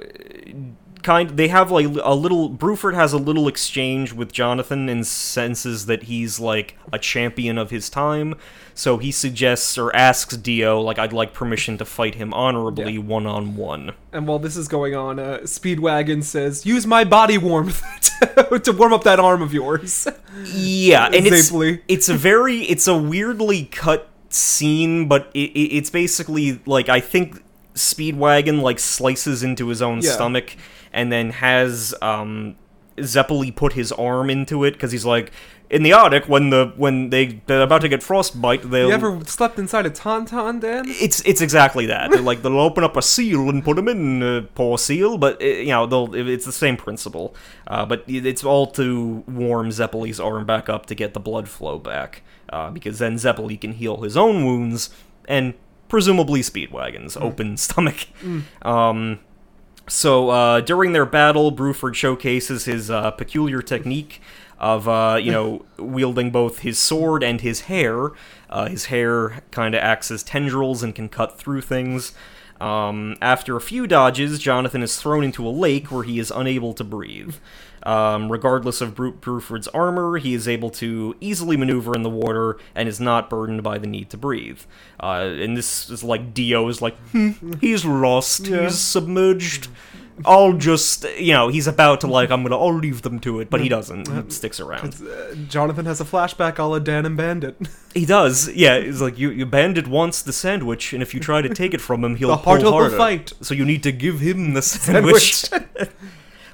kind 1.02 1.30
they 1.30 1.48
have 1.48 1.70
like 1.70 1.86
a 2.02 2.14
little 2.14 2.48
Bruford 2.50 2.94
has 2.94 3.12
a 3.12 3.18
little 3.18 3.48
exchange 3.48 4.12
with 4.12 4.32
Jonathan 4.32 4.88
and 4.88 5.06
senses 5.06 5.86
that 5.86 6.04
he's 6.04 6.38
like 6.40 6.76
a 6.92 6.98
champion 6.98 7.58
of 7.58 7.70
his 7.70 7.90
time 7.90 8.34
so 8.74 8.98
he 8.98 9.10
suggests 9.12 9.76
or 9.76 9.94
asks 9.94 10.36
Dio 10.36 10.80
like 10.80 10.98
I'd 10.98 11.12
like 11.12 11.32
permission 11.34 11.76
to 11.78 11.84
fight 11.84 12.14
him 12.14 12.32
honorably 12.32 12.98
one 12.98 13.26
on 13.26 13.56
one 13.56 13.92
And 14.12 14.26
while 14.26 14.38
this 14.38 14.56
is 14.56 14.68
going 14.68 14.94
on, 14.94 15.18
uh, 15.18 15.38
Speedwagon 15.44 16.22
says, 16.22 16.64
"Use 16.66 16.86
my 16.86 17.04
body 17.04 17.38
warmth 17.38 17.82
to, 18.36 18.58
to 18.58 18.72
warm 18.72 18.92
up 18.92 19.04
that 19.04 19.18
arm 19.20 19.42
of 19.42 19.52
yours." 19.52 20.06
yeah 20.54 21.06
and 21.06 21.26
it's 21.26 21.52
it's 21.88 22.08
a 22.08 22.14
very 22.14 22.60
it's 22.62 22.86
a 22.88 22.96
weirdly 22.96 23.64
cut 23.66 24.08
scene 24.30 25.06
but 25.08 25.30
it, 25.34 25.50
it, 25.50 25.76
it's 25.76 25.90
basically 25.90 26.58
like 26.64 26.88
I 26.88 27.00
think 27.00 27.42
Speedwagon 27.74 28.62
like 28.62 28.78
slices 28.78 29.42
into 29.42 29.68
his 29.68 29.82
own 29.82 30.00
Yeah. 30.00 30.12
stomach 30.12 30.56
and 30.92 31.10
then 31.12 31.30
has 31.30 31.94
um 32.02 32.56
Zeppeli 32.98 33.54
put 33.54 33.72
his 33.72 33.90
arm 33.92 34.28
into 34.30 34.64
it 34.64 34.72
because 34.72 34.92
he's 34.92 35.04
like 35.06 35.32
in 35.70 35.82
the 35.82 35.94
Arctic 35.94 36.28
when 36.28 36.50
the 36.50 36.74
when 36.76 37.08
they 37.08 37.40
they're 37.46 37.62
about 37.62 37.80
to 37.80 37.88
get 37.88 38.02
frostbite 38.02 38.70
they'll 38.70 38.88
You 38.88 38.94
ever 38.94 39.20
slept 39.24 39.58
inside 39.58 39.86
a 39.86 39.90
tauntaun, 39.90 40.60
Dan? 40.60 40.84
it's 40.86 41.22
it's 41.24 41.40
exactly 41.40 41.86
that. 41.86 42.10
They're 42.10 42.20
like 42.20 42.42
they'll 42.42 42.60
open 42.60 42.84
up 42.84 42.94
a 42.94 43.00
seal 43.00 43.48
and 43.48 43.64
put 43.64 43.78
him 43.78 43.88
in, 43.88 44.22
uh, 44.22 44.42
poor 44.54 44.76
seal. 44.76 45.16
But 45.16 45.40
uh, 45.40 45.46
you 45.46 45.68
know, 45.68 45.86
they'll 45.86 46.14
it's 46.14 46.44
the 46.44 46.52
same 46.52 46.76
principle. 46.76 47.34
Uh, 47.66 47.86
but 47.86 48.04
it's 48.06 48.44
all 48.44 48.66
to 48.72 49.24
warm 49.26 49.70
Zeppeli's 49.70 50.20
arm 50.20 50.44
back 50.44 50.68
up 50.68 50.84
to 50.86 50.94
get 50.94 51.14
the 51.14 51.20
blood 51.20 51.48
flow 51.48 51.78
back, 51.78 52.22
uh, 52.52 52.70
because 52.70 52.98
then 52.98 53.14
Zeppeli 53.16 53.58
can 53.58 53.72
heal 53.72 54.02
his 54.02 54.14
own 54.14 54.44
wounds 54.44 54.90
and 55.26 55.54
presumably 55.88 56.40
Speedwagon's 56.42 57.16
open 57.16 57.56
stomach. 57.56 58.08
Um, 58.60 59.20
so 59.88 60.30
uh, 60.30 60.60
during 60.60 60.92
their 60.92 61.06
battle, 61.06 61.52
Bruford 61.52 61.94
showcases 61.94 62.64
his 62.64 62.90
uh, 62.90 63.10
peculiar 63.12 63.62
technique 63.62 64.20
of 64.58 64.88
uh, 64.88 65.18
you 65.20 65.32
know 65.32 65.64
wielding 65.78 66.30
both 66.30 66.60
his 66.60 66.78
sword 66.78 67.22
and 67.22 67.40
his 67.40 67.62
hair. 67.62 68.10
Uh, 68.48 68.68
his 68.68 68.86
hair 68.86 69.42
kind 69.50 69.74
of 69.74 69.80
acts 69.80 70.10
as 70.10 70.22
tendrils 70.22 70.82
and 70.82 70.94
can 70.94 71.08
cut 71.08 71.38
through 71.38 71.62
things. 71.62 72.12
Um, 72.60 73.16
after 73.20 73.56
a 73.56 73.60
few 73.60 73.86
dodges, 73.88 74.38
Jonathan 74.38 74.82
is 74.82 75.00
thrown 75.00 75.24
into 75.24 75.46
a 75.46 75.50
lake 75.50 75.90
where 75.90 76.04
he 76.04 76.20
is 76.20 76.30
unable 76.30 76.74
to 76.74 76.84
breathe. 76.84 77.34
Um, 77.84 78.30
regardless 78.30 78.80
of 78.80 78.94
Bru- 78.94 79.12
Bruford's 79.12 79.66
armor, 79.68 80.18
he 80.18 80.34
is 80.34 80.46
able 80.46 80.70
to 80.70 81.16
easily 81.20 81.56
maneuver 81.56 81.94
in 81.94 82.02
the 82.02 82.10
water 82.10 82.58
and 82.74 82.88
is 82.88 83.00
not 83.00 83.28
burdened 83.28 83.62
by 83.64 83.78
the 83.78 83.86
need 83.88 84.08
to 84.10 84.16
breathe. 84.16 84.60
Uh, 85.00 85.28
and 85.38 85.56
this 85.56 85.90
is 85.90 86.04
like 86.04 86.32
Dio 86.32 86.68
is 86.68 86.80
like, 86.80 86.96
hmm, 87.10 87.32
he's 87.60 87.84
lost, 87.84 88.46
Yeah. 88.46 88.62
he's 88.64 88.78
submerged. 88.78 89.68
I'll 90.26 90.52
just, 90.52 91.04
you 91.18 91.32
know, 91.32 91.48
he's 91.48 91.66
about 91.66 92.02
to 92.02 92.06
like, 92.06 92.30
I'm 92.30 92.42
gonna, 92.42 92.56
I'll 92.58 92.74
leave 92.74 93.00
them 93.02 93.18
to 93.20 93.40
it, 93.40 93.48
but 93.50 93.60
he 93.62 93.68
doesn't. 93.68 94.06
He 94.08 94.30
sticks 94.30 94.60
around. 94.60 94.94
Uh, 95.02 95.34
Jonathan 95.48 95.86
has 95.86 96.00
a 96.00 96.04
flashback 96.04 96.58
a 96.58 96.64
la 96.64 96.78
Dan 96.78 97.06
and 97.06 97.16
Bandit. 97.16 97.56
He 97.94 98.06
does, 98.06 98.48
yeah. 98.52 98.78
He's 98.80 99.02
like 99.02 99.18
you, 99.18 99.30
you 99.30 99.44
bandit 99.44 99.86
wants 99.86 100.22
the 100.22 100.32
sandwich, 100.32 100.94
and 100.94 101.02
if 101.02 101.12
you 101.12 101.20
try 101.20 101.42
to 101.42 101.48
take 101.50 101.74
it 101.74 101.80
from 101.82 102.02
him, 102.02 102.16
he'll 102.16 102.28
The 102.30 102.36
pull 102.38 102.72
harder 102.72 102.96
fight. 102.96 103.32
So 103.42 103.52
you 103.54 103.66
need 103.66 103.82
to 103.82 103.92
give 103.92 104.20
him 104.20 104.54
the 104.54 104.62
sandwich. 104.62 105.44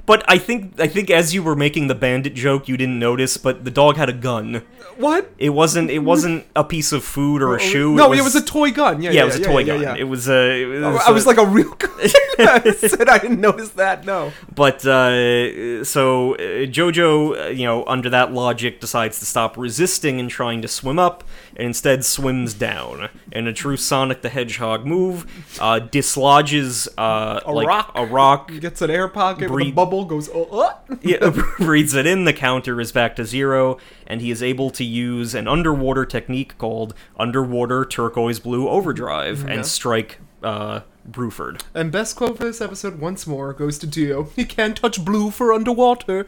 But 0.08 0.24
I 0.26 0.38
think, 0.38 0.80
I 0.80 0.88
think 0.88 1.10
as 1.10 1.34
you 1.34 1.42
were 1.42 1.54
making 1.54 1.88
the 1.88 1.94
bandit 1.94 2.32
joke, 2.32 2.66
you 2.66 2.78
didn't 2.78 2.98
notice, 2.98 3.36
but 3.36 3.66
the 3.66 3.70
dog 3.70 3.98
had 3.98 4.08
a 4.08 4.14
gun. 4.14 4.62
what? 4.96 5.30
It 5.36 5.50
wasn't, 5.50 5.90
it 5.90 5.98
wasn't 5.98 6.46
a 6.56 6.64
piece 6.64 6.92
of 6.92 7.04
food 7.04 7.42
or 7.42 7.54
a 7.54 7.60
shoe. 7.60 7.94
No, 7.94 8.14
it 8.14 8.22
was, 8.22 8.34
a 8.34 8.42
toy 8.42 8.72
gun. 8.72 9.02
Yeah, 9.02 9.10
yeah, 9.10 9.22
it 9.22 9.24
was 9.26 9.36
a 9.36 9.44
toy 9.44 9.58
yeah, 9.58 9.82
gun. 9.82 9.96
It 9.98 10.04
was 10.04 10.26
a. 10.26 10.62
It 10.62 10.66
was 10.80 11.02
I 11.06 11.10
was 11.10 11.24
a- 11.24 11.28
like 11.28 11.36
a 11.36 11.44
real 11.44 11.74
gun. 11.74 11.90
I 12.38 12.72
said 12.78 13.08
I 13.08 13.18
didn't 13.18 13.40
notice 13.40 13.70
that. 13.70 14.06
No. 14.06 14.32
But 14.54 14.86
uh, 14.86 15.84
so 15.84 16.34
uh, 16.36 16.66
Jojo, 16.66 17.46
uh, 17.46 17.48
you 17.48 17.66
know, 17.66 17.84
under 17.86 18.08
that 18.10 18.32
logic, 18.32 18.80
decides 18.80 19.18
to 19.18 19.26
stop 19.26 19.56
resisting 19.56 20.20
and 20.20 20.30
trying 20.30 20.62
to 20.62 20.68
swim 20.68 20.98
up, 20.98 21.24
and 21.56 21.66
instead 21.66 22.04
swims 22.04 22.54
down. 22.54 23.08
In 23.32 23.46
a 23.46 23.52
true 23.52 23.76
Sonic 23.76 24.22
the 24.22 24.28
Hedgehog 24.28 24.86
move, 24.86 25.26
uh, 25.60 25.80
dislodges 25.80 26.88
uh, 26.96 27.40
A 27.44 27.52
like 27.52 27.66
rock. 27.66 27.92
a 27.94 28.06
rock, 28.06 28.52
Gets 28.60 28.82
an 28.82 28.90
air 28.90 29.08
pocket 29.08 29.50
with 29.50 29.68
a 29.68 29.72
Bubble. 30.04 30.16
Goes. 30.16 30.30
Oh, 30.32 30.60
uh. 30.60 30.74
yeah, 31.02 31.30
breathes 31.58 31.94
it 32.00 32.06
in. 32.06 32.24
The 32.24 32.32
counter 32.32 32.80
is 32.80 32.92
back 32.92 33.16
to 33.16 33.24
zero, 33.24 33.78
and 34.06 34.20
he 34.20 34.30
is 34.30 34.42
able 34.42 34.70
to 34.70 34.84
use 34.84 35.34
an 35.34 35.46
underwater 35.48 36.04
technique 36.04 36.56
called 36.58 36.94
underwater 37.18 37.84
turquoise 37.84 38.38
blue 38.40 38.68
overdrive 38.68 39.44
and 39.46 39.64
strike 39.66 40.18
uh, 40.42 40.80
Bruford. 41.10 41.62
And 41.74 41.90
best 41.90 42.16
quote 42.16 42.36
for 42.38 42.44
this 42.44 42.60
episode 42.60 43.00
once 43.00 43.26
more 43.26 43.52
goes 43.52 43.78
to 43.78 43.86
Dio. 43.86 44.24
He 44.36 44.44
can't 44.44 44.76
touch 44.76 45.00
Bruford 45.04 45.54
underwater. 45.54 46.26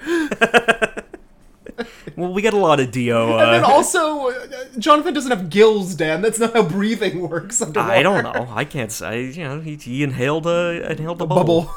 Well, 2.16 2.33
we 2.33 2.43
get 2.43 2.53
a 2.53 2.59
lot 2.59 2.79
of 2.81 2.91
Dio. 2.91 3.39
And 3.39 3.53
then 3.55 3.64
Uh, 3.64 3.68
also, 3.68 4.29
uh, 4.31 4.35
Jonathan 4.79 5.14
doesn't 5.14 5.31
have 5.31 5.49
gills, 5.49 5.95
Dan. 5.95 6.21
That's 6.21 6.39
not 6.39 6.53
how 6.53 6.62
breathing 6.62 7.27
works 7.29 7.62
underwater. 7.62 7.93
I 7.93 8.03
don't 8.03 8.23
know. 8.25 8.49
I 8.55 8.64
can't 8.64 8.93
say. 8.93 9.27
You 9.31 9.45
know, 9.45 9.61
he, 9.61 9.77
he 9.77 10.03
inhaled 10.03 10.47
a 10.47 10.91
inhaled 10.91 11.23
a 11.23 11.27
Bubble. 11.27 11.62
bubble. 11.62 11.75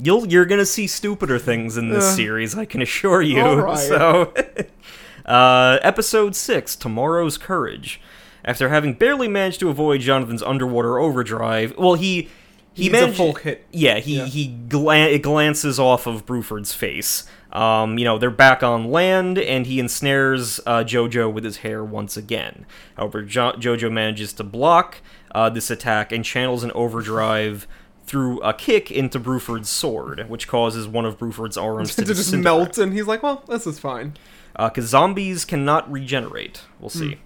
You'll 0.00 0.26
you're 0.26 0.46
gonna 0.46 0.66
see 0.66 0.86
stupider 0.86 1.38
things 1.38 1.76
in 1.76 1.88
this 1.90 2.04
Uh, 2.04 2.16
series. 2.16 2.56
I 2.56 2.64
can 2.64 2.80
assure 2.82 3.22
you. 3.22 3.42
right. 3.44 3.78
So, 3.78 4.32
uh, 5.26 5.78
episode 5.82 6.34
six, 6.34 6.74
tomorrow's 6.76 7.38
courage. 7.38 8.00
After 8.44 8.70
having 8.70 8.94
barely 8.94 9.28
managed 9.28 9.60
to 9.60 9.68
avoid 9.68 10.00
Jonathan's 10.00 10.42
underwater 10.42 10.98
overdrive, 10.98 11.74
well, 11.78 11.94
he 11.94 12.28
he 12.74 12.88
Needs 12.88 13.02
a 13.04 13.12
full 13.12 13.34
hit. 13.34 13.66
Yeah, 13.70 13.98
he 13.98 14.16
Yeah. 14.16 14.24
he 14.26 14.46
glan- 14.48 15.20
glances 15.20 15.78
off 15.78 16.06
of 16.06 16.24
Bruford's 16.24 16.72
face. 16.72 17.24
Um, 17.52 17.98
you 17.98 18.04
know, 18.06 18.16
they're 18.16 18.30
back 18.30 18.62
on 18.62 18.90
land, 18.90 19.38
and 19.38 19.66
he 19.66 19.78
ensnares 19.78 20.58
uh, 20.66 20.82
Jojo 20.82 21.30
with 21.30 21.44
his 21.44 21.58
hair 21.58 21.84
once 21.84 22.16
again. 22.16 22.64
However, 22.96 23.20
jo- 23.20 23.52
Jojo 23.58 23.92
manages 23.92 24.32
to 24.32 24.42
block 24.42 25.02
uh, 25.34 25.50
this 25.50 25.70
attack 25.70 26.12
and 26.12 26.24
channels 26.24 26.64
an 26.64 26.72
overdrive 26.74 27.68
through 28.12 28.38
a 28.42 28.52
kick 28.52 28.90
into 28.90 29.18
Bruford's 29.18 29.70
sword, 29.70 30.28
which 30.28 30.46
causes 30.46 30.86
one 30.86 31.06
of 31.06 31.18
Bruford's 31.18 31.56
arms 31.68 31.96
to, 31.96 32.04
to 32.04 32.12
just 32.14 32.36
melt, 32.36 32.76
and 32.76 32.92
he's 32.92 33.06
like, 33.06 33.22
well, 33.22 33.42
this 33.48 33.66
is 33.66 33.78
fine. 33.78 34.12
because 34.54 34.84
zombies 34.84 35.46
cannot 35.46 35.90
regenerate. 35.90 36.60
We'll 36.78 36.90
see. 36.90 37.16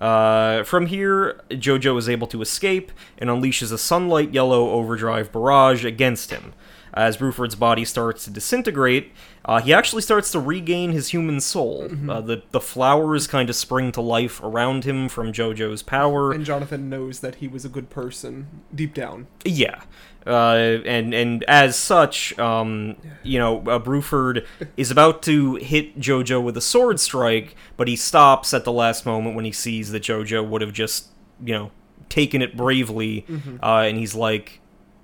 Uh, 0.00 0.62
from 0.62 0.86
here, 0.86 1.40
Jojo 1.50 1.98
is 1.98 2.08
able 2.08 2.28
to 2.28 2.40
escape 2.42 2.92
and 3.18 3.28
unleashes 3.28 3.72
a 3.72 3.76
sunlight 3.76 4.32
yellow 4.32 4.70
overdrive 4.70 5.32
barrage 5.32 5.84
against 5.84 6.30
him. 6.30 6.54
As 6.94 7.16
Bruford's 7.16 7.54
body 7.54 7.84
starts 7.84 8.24
to 8.24 8.30
disintegrate, 8.30 9.12
uh, 9.44 9.60
he 9.60 9.72
actually 9.72 10.02
starts 10.02 10.32
to 10.32 10.40
regain 10.40 10.90
his 10.90 11.08
human 11.08 11.40
soul. 11.40 11.88
Uh, 12.08 12.20
the 12.20 12.42
the 12.50 12.60
flowers 12.60 13.26
kind 13.28 13.48
of 13.48 13.54
spring 13.56 13.92
to 13.92 14.00
life 14.00 14.40
around 14.42 14.84
him 14.84 15.08
from 15.08 15.32
Jojo's 15.32 15.82
power. 15.82 16.32
And 16.32 16.44
Jonathan 16.44 16.88
knows 16.88 17.20
that 17.20 17.36
he 17.36 17.46
was 17.46 17.64
a 17.64 17.68
good 17.68 17.90
person 17.90 18.48
deep 18.74 18.92
down. 18.92 19.28
Yeah. 19.44 19.82
Uh, 20.26 20.78
and 20.84 21.14
and 21.14 21.44
as 21.44 21.76
such, 21.76 22.38
um, 22.38 22.96
you 23.22 23.38
know, 23.38 23.58
uh, 23.60 23.78
Bruford 23.78 24.44
is 24.76 24.90
about 24.90 25.22
to 25.22 25.54
hit 25.56 25.98
Jojo 25.98 26.42
with 26.42 26.56
a 26.56 26.60
sword 26.60 27.00
strike, 27.00 27.56
but 27.76 27.88
he 27.88 27.96
stops 27.96 28.52
at 28.52 28.64
the 28.64 28.72
last 28.72 29.06
moment 29.06 29.34
when 29.34 29.46
he 29.46 29.52
sees 29.52 29.92
that 29.92 30.02
Jojo 30.02 30.46
would 30.46 30.60
have 30.60 30.74
just, 30.74 31.08
you 31.42 31.54
know, 31.54 31.70
taken 32.10 32.42
it 32.42 32.54
bravely, 32.56 33.24
uh, 33.62 33.84
and 33.86 33.96
he's 33.96 34.14
like, 34.14 34.60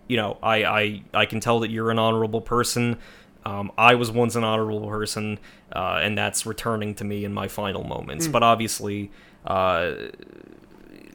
you 0.07 0.19
know, 0.19 0.37
I, 0.43 0.64
I 0.64 1.03
I 1.14 1.27
can 1.27 1.41
tell 1.41 1.61
that 1.61 1.71
you're 1.71 1.91
an 1.91 1.99
honorable 1.99 2.43
person. 2.43 2.99
Um, 3.47 3.71
I 3.79 3.95
was 3.95 4.11
once 4.11 4.35
an 4.35 4.45
honorable 4.45 4.87
person, 4.89 5.39
uh, 5.75 6.01
and 6.03 6.19
that's 6.19 6.45
returning 6.45 6.95
to 6.97 7.05
me 7.05 7.25
in 7.25 7.33
my 7.33 7.49
final 7.49 7.85
moments. 7.85 8.27
But 8.33 8.43
obviously, 8.43 9.12
uh, 9.47 9.93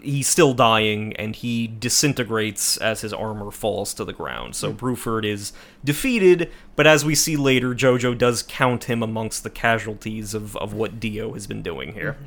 he's 0.01 0.27
still 0.27 0.53
dying 0.53 1.13
and 1.17 1.35
he 1.35 1.67
disintegrates 1.67 2.77
as 2.77 3.01
his 3.01 3.13
armor 3.13 3.51
falls 3.51 3.93
to 3.95 4.03
the 4.05 4.13
ground. 4.13 4.55
So 4.55 4.73
Bruford 4.73 5.25
is 5.25 5.53
defeated, 5.83 6.49
but 6.75 6.87
as 6.87 7.05
we 7.05 7.15
see 7.15 7.35
later, 7.35 7.73
Jojo 7.75 8.17
does 8.17 8.43
count 8.43 8.85
him 8.85 9.03
amongst 9.03 9.43
the 9.43 9.49
casualties 9.49 10.33
of, 10.33 10.55
of 10.57 10.73
what 10.73 10.99
Dio 10.99 11.33
has 11.33 11.47
been 11.47 11.61
doing 11.61 11.93
here. 11.93 12.17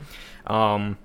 Um, 0.47 0.99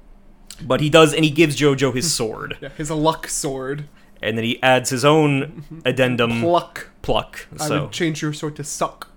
but 0.61 0.81
he 0.81 0.89
does, 0.89 1.13
and 1.13 1.23
he 1.23 1.31
gives 1.31 1.55
Jojo 1.59 1.93
his 1.93 2.13
sword, 2.19 2.57
Yeah, 2.61 2.69
his 2.77 2.91
luck 2.91 3.27
sword. 3.27 3.85
and 4.21 4.37
then 4.37 4.43
he 4.45 4.61
adds 4.61 4.89
his 4.89 5.05
own 5.05 5.81
addendum 5.85 6.41
Pluck. 6.41 6.89
pluck. 7.01 7.47
I 7.59 7.67
So 7.67 7.81
would 7.83 7.91
change 7.91 8.21
your 8.21 8.33
sword 8.33 8.55
to 8.57 8.63
suck. 8.63 9.09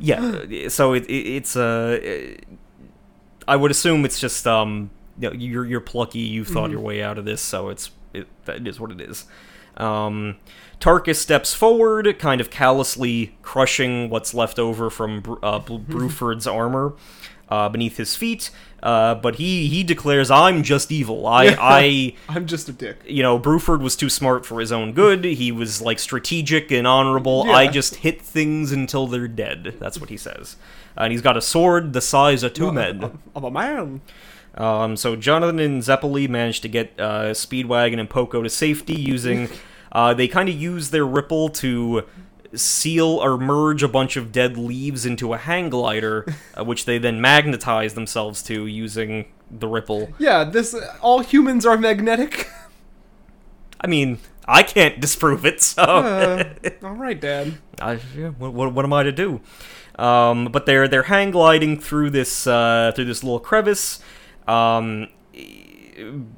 yeah, 0.00 0.68
so 0.68 0.92
it, 0.92 1.04
it 1.06 1.26
it's 1.36 1.56
uh, 1.56 2.36
I 3.48 3.56
would 3.56 3.70
assume 3.70 4.04
it's 4.04 4.20
just 4.20 4.46
um, 4.46 4.90
you 5.18 5.30
know, 5.30 5.34
you're 5.34 5.64
you're 5.64 5.80
plucky. 5.80 6.20
You've 6.20 6.48
thought 6.48 6.70
your 6.70 6.80
way 6.80 7.02
out 7.02 7.18
of 7.18 7.24
this, 7.24 7.40
so 7.40 7.68
it's 7.68 7.90
it, 8.12 8.26
that 8.44 8.66
is 8.66 8.78
what 8.80 8.90
it 8.90 9.00
is. 9.00 9.24
Um, 9.76 10.36
Tarkus 10.80 11.16
steps 11.16 11.54
forward, 11.54 12.18
kind 12.18 12.40
of 12.40 12.50
callously 12.50 13.36
crushing 13.42 14.10
what's 14.10 14.34
left 14.34 14.58
over 14.58 14.90
from 14.90 15.22
uh, 15.42 15.58
Bru- 15.58 15.78
Bruford's 15.88 16.46
armor 16.46 16.94
uh, 17.48 17.68
beneath 17.68 17.96
his 17.96 18.16
feet. 18.16 18.50
Uh, 18.82 19.14
but 19.14 19.36
he 19.36 19.66
he 19.68 19.82
declares, 19.82 20.30
"I'm 20.30 20.62
just 20.62 20.92
evil. 20.92 21.26
I 21.26 21.46
I." 21.58 22.14
I'm 22.28 22.46
just 22.46 22.68
a 22.68 22.72
dick. 22.72 22.98
you 23.06 23.22
know, 23.22 23.38
Bruford 23.38 23.80
was 23.80 23.96
too 23.96 24.10
smart 24.10 24.44
for 24.44 24.60
his 24.60 24.70
own 24.72 24.92
good. 24.92 25.24
He 25.24 25.50
was 25.50 25.80
like 25.80 25.98
strategic 25.98 26.70
and 26.70 26.86
honorable. 26.86 27.44
I 27.50 27.66
just 27.68 27.96
hit 27.96 28.20
things 28.20 28.72
until 28.72 29.06
they're 29.06 29.26
dead. 29.26 29.76
That's 29.80 29.98
what 29.98 30.10
he 30.10 30.18
says. 30.18 30.56
And 30.96 31.12
he's 31.12 31.22
got 31.22 31.36
a 31.36 31.40
sword 31.40 31.92
the 31.94 32.00
size 32.02 32.42
of 32.42 32.52
two 32.52 32.70
men. 32.72 33.18
I'm 33.34 33.44
a 33.44 33.50
man. 33.50 34.02
Um, 34.56 34.96
so 34.96 35.16
Jonathan 35.16 35.58
and 35.58 35.82
Zeppeli 35.82 36.28
managed 36.28 36.62
to 36.62 36.68
get 36.68 36.94
uh, 36.98 37.30
Speedwagon 37.30 37.98
and 37.98 38.08
Poco 38.08 38.42
to 38.42 38.50
safety 38.50 38.94
using. 38.94 39.48
Uh, 39.94 40.12
they 40.12 40.26
kind 40.26 40.48
of 40.48 40.56
use 40.56 40.90
their 40.90 41.06
ripple 41.06 41.48
to 41.48 42.04
seal 42.52 43.06
or 43.06 43.38
merge 43.38 43.82
a 43.82 43.88
bunch 43.88 44.16
of 44.16 44.32
dead 44.32 44.56
leaves 44.56 45.06
into 45.06 45.32
a 45.32 45.38
hang 45.38 45.68
glider, 45.68 46.26
uh, 46.58 46.64
which 46.64 46.84
they 46.84 46.98
then 46.98 47.20
magnetize 47.20 47.94
themselves 47.94 48.42
to 48.42 48.66
using 48.66 49.26
the 49.50 49.68
ripple. 49.68 50.12
Yeah, 50.18 50.44
this 50.44 50.74
all 51.00 51.20
humans 51.20 51.64
are 51.64 51.76
magnetic. 51.76 52.50
I 53.80 53.86
mean, 53.86 54.18
I 54.46 54.62
can't 54.62 55.00
disprove 55.00 55.44
it, 55.44 55.62
so. 55.62 55.82
Uh, 55.82 56.44
all 56.82 56.94
right, 56.94 57.20
Dad. 57.20 57.58
I, 57.80 58.00
yeah, 58.16 58.30
what, 58.30 58.52
what, 58.52 58.72
what 58.72 58.84
am 58.84 58.92
I 58.92 59.02
to 59.02 59.12
do? 59.12 59.40
Um, 59.96 60.46
but 60.46 60.66
they're 60.66 60.88
they're 60.88 61.04
hang 61.04 61.30
gliding 61.30 61.78
through 61.78 62.10
this 62.10 62.48
uh, 62.48 62.90
through 62.96 63.04
this 63.04 63.22
little 63.22 63.38
crevice. 63.38 64.00
Um, 64.46 65.08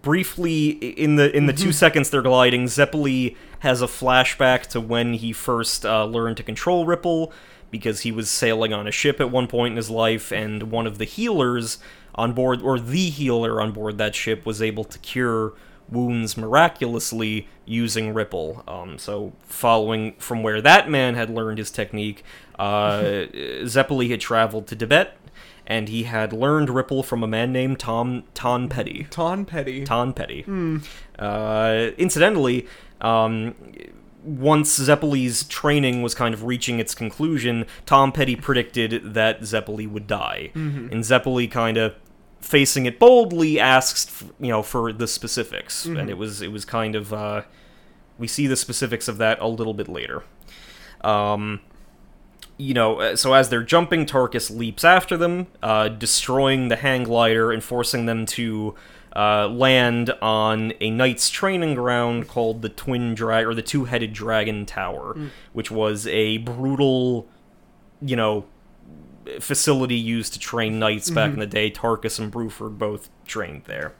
briefly, 0.03 0.69
in 0.71 1.17
the 1.17 1.35
in 1.35 1.47
the 1.47 1.53
two 1.53 1.73
seconds 1.73 2.11
they're 2.11 2.23
gliding, 2.23 2.65
Zeppeli 2.65 3.37
has 3.61 3.83
a 3.83 3.87
flashback 3.87 4.67
to 4.69 4.81
when 4.81 5.15
he 5.15 5.33
first 5.33 5.85
uh, 5.85 6.05
learned 6.05 6.37
to 6.39 6.43
control 6.43 6.87
Ripple, 6.87 7.33
because 7.71 8.01
he 8.01 8.13
was 8.13 8.31
sailing 8.31 8.73
on 8.73 8.87
a 8.87 8.93
ship 8.93 9.21
at 9.21 9.31
one 9.31 9.47
point 9.47 9.73
in 9.73 9.77
his 9.77 9.91
life, 9.91 10.33
and 10.33 10.65
one 10.65 10.87
of 10.87 10.99
the 10.99 11.05
healers 11.05 11.79
on 12.15 12.33
board, 12.33 12.63
or 12.63 12.79
the 12.79 13.11
healer 13.11 13.61
on 13.61 13.73
board 13.73 13.99
that 13.99 14.15
ship, 14.15 14.47
was 14.47 14.63
able 14.63 14.85
to 14.85 14.99
cure 14.99 15.55
wounds 15.89 16.37
miraculously 16.37 17.49
using 17.65 18.13
Ripple. 18.13 18.65
Um, 18.67 18.99
so, 18.99 19.33
following 19.43 20.15
from 20.19 20.43
where 20.43 20.61
that 20.61 20.89
man 20.89 21.15
had 21.15 21.31
learned 21.31 21.59
his 21.59 21.71
technique, 21.71 22.25
uh, 22.59 23.01
Zeppeli 23.63 24.11
had 24.11 24.21
traveled 24.21 24.67
to 24.69 24.77
Tibet, 24.77 25.17
and 25.67 25.89
he 25.89 26.05
had 26.05 26.33
learned 26.33 26.71
Ripple 26.71 27.03
from 27.03 27.23
a 27.23 27.27
man 27.27 27.53
named 27.53 27.79
Tom 27.79 28.25
Ton 28.35 28.69
Petty. 28.69 29.07
Ton 29.11 29.45
Petty. 29.45 29.85
Ton 29.85 30.13
Petty. 30.13 30.45
Uh, 31.19 31.91
incidentally, 31.99 32.67
um, 33.01 33.55
once 34.23 34.79
Zeppeli's 34.79 35.45
training 35.45 36.03
was 36.03 36.15
kind 36.15 36.35
of 36.35 36.45
reaching 36.45 36.79
its 36.79 36.95
conclusion, 36.95 37.65
Tom 37.85 38.13
Petty 38.13 38.37
predicted 38.37 39.15
that 39.15 39.41
Zeppeli 39.43 39.89
would 39.89 40.07
die, 40.07 40.51
and 40.55 41.03
Zeppeli 41.05 41.51
kind 41.51 41.77
of 41.77 41.95
facing 42.41 42.87
it 42.87 42.99
boldly 42.99 43.59
asks, 43.59 44.07
f- 44.23 44.31
you 44.41 44.49
know, 44.49 44.63
for 44.63 44.93
the 44.93 45.07
specifics, 45.07 45.85
and 45.85 46.09
it 46.11 46.19
was 46.19 46.43
it 46.43 46.53
was 46.53 46.65
kind 46.65 46.95
of 46.95 47.13
uh, 47.13 47.43
we 48.19 48.27
see 48.27 48.47
the 48.47 48.57
specifics 48.57 49.09
of 49.09 49.19
that 49.19 49.39
a 49.41 49.47
little 49.49 49.75
bit 49.75 49.89
later. 49.89 50.23
Um, 51.03 51.61
you 52.59 52.75
know, 52.75 53.01
uh, 53.01 53.17
so 53.17 53.35
as 53.35 53.49
they're 53.49 53.63
jumping, 53.63 54.07
Tarkus 54.07 54.57
leaps 54.57 54.85
after 54.85 55.17
them, 55.17 55.47
uh, 55.63 55.89
destroying 55.89 56.69
the 56.69 56.77
hang 56.77 57.05
glider 57.05 57.53
and 57.53 57.63
forcing 57.63 58.07
them 58.07 58.27
to 58.27 58.75
uh, 59.15 59.49
land 59.49 60.11
on 60.23 60.73
a 60.81 60.91
knight's 60.91 61.31
training 61.31 61.75
ground 61.75 62.29
called 62.29 62.63
the 62.63 62.69
Twin 62.69 63.15
Dragon 63.15 63.49
or 63.49 63.55
the 63.55 63.63
Two-Headed 63.63 64.13
Dragon 64.13 64.67
Tower, 64.67 65.15
which 65.53 65.71
was 65.71 66.07
a 66.09 66.39
brutal, 66.39 67.29
you 68.03 68.17
know, 68.17 68.45
facility 69.41 69.97
used 69.97 70.33
to 70.35 70.39
train 70.39 70.79
knights 70.79 71.11
back 71.11 71.33
in 71.33 71.41
the 71.41 71.47
day. 71.47 71.71
Tarkus 71.71 72.19
and 72.19 72.33
Bruford 72.33 72.79
both 72.79 73.09
trained 73.27 73.65
there. 73.65 73.95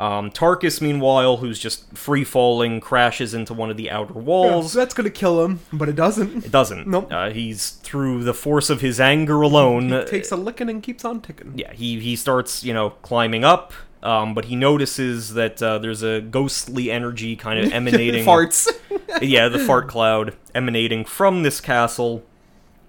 Um, 0.00 0.30
Tarkus, 0.30 0.80
meanwhile, 0.80 1.36
who's 1.36 1.58
just 1.58 1.84
free 1.94 2.24
falling, 2.24 2.80
crashes 2.80 3.34
into 3.34 3.52
one 3.52 3.70
of 3.70 3.76
the 3.76 3.90
outer 3.90 4.14
Yeah, 4.14 4.20
walls. 4.20 4.72
so 4.72 4.78
that's 4.78 4.94
gonna 4.94 5.10
kill 5.10 5.44
him, 5.44 5.60
but 5.74 5.90
it 5.90 5.94
doesn't. 5.94 6.46
It 6.46 6.50
doesn't. 6.50 6.86
Nope. 6.86 7.12
Uh, 7.12 7.28
he's 7.30 7.70
through 7.70 8.24
the 8.24 8.32
force 8.32 8.70
of 8.70 8.80
his 8.80 8.98
anger 8.98 9.42
alone. 9.42 9.92
uh, 9.92 10.04
Takes 10.06 10.32
a 10.32 10.36
licking 10.36 10.70
and 10.70 10.82
keeps 10.82 11.04
on 11.04 11.20
ticking. 11.20 11.52
yeah, 11.54 11.72
he 11.74 12.00
he 12.00 12.16
starts 12.16 12.64
you 12.64 12.72
know 12.72 12.90
climbing 13.02 13.44
up, 13.44 13.74
um, 14.02 14.32
but 14.32 14.46
he 14.46 14.56
notices 14.56 15.34
that 15.34 15.62
uh, 15.62 15.76
there's 15.76 16.02
a 16.02 16.22
ghostly 16.22 16.90
energy 16.90 17.36
kind 17.36 17.60
of 17.60 17.70
emanating. 17.80 18.24
Farts. 18.24 18.68
yeah, 19.20 19.48
the 19.48 19.58
fart 19.58 19.86
cloud 19.86 20.34
emanating 20.54 21.04
from 21.04 21.42
this 21.42 21.60
castle, 21.60 22.24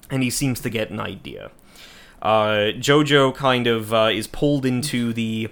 and 0.10 0.24
he 0.24 0.30
seems 0.30 0.62
to 0.62 0.70
get 0.70 0.90
an 0.92 1.02
idea. 1.02 1.52
Uh, 2.22 2.72
Jojo 2.80 3.36
kind 3.36 3.68
of 3.68 3.94
uh, 3.94 4.10
is 4.14 4.28
pulled 4.28 4.66
into 4.66 5.12
the 5.12 5.50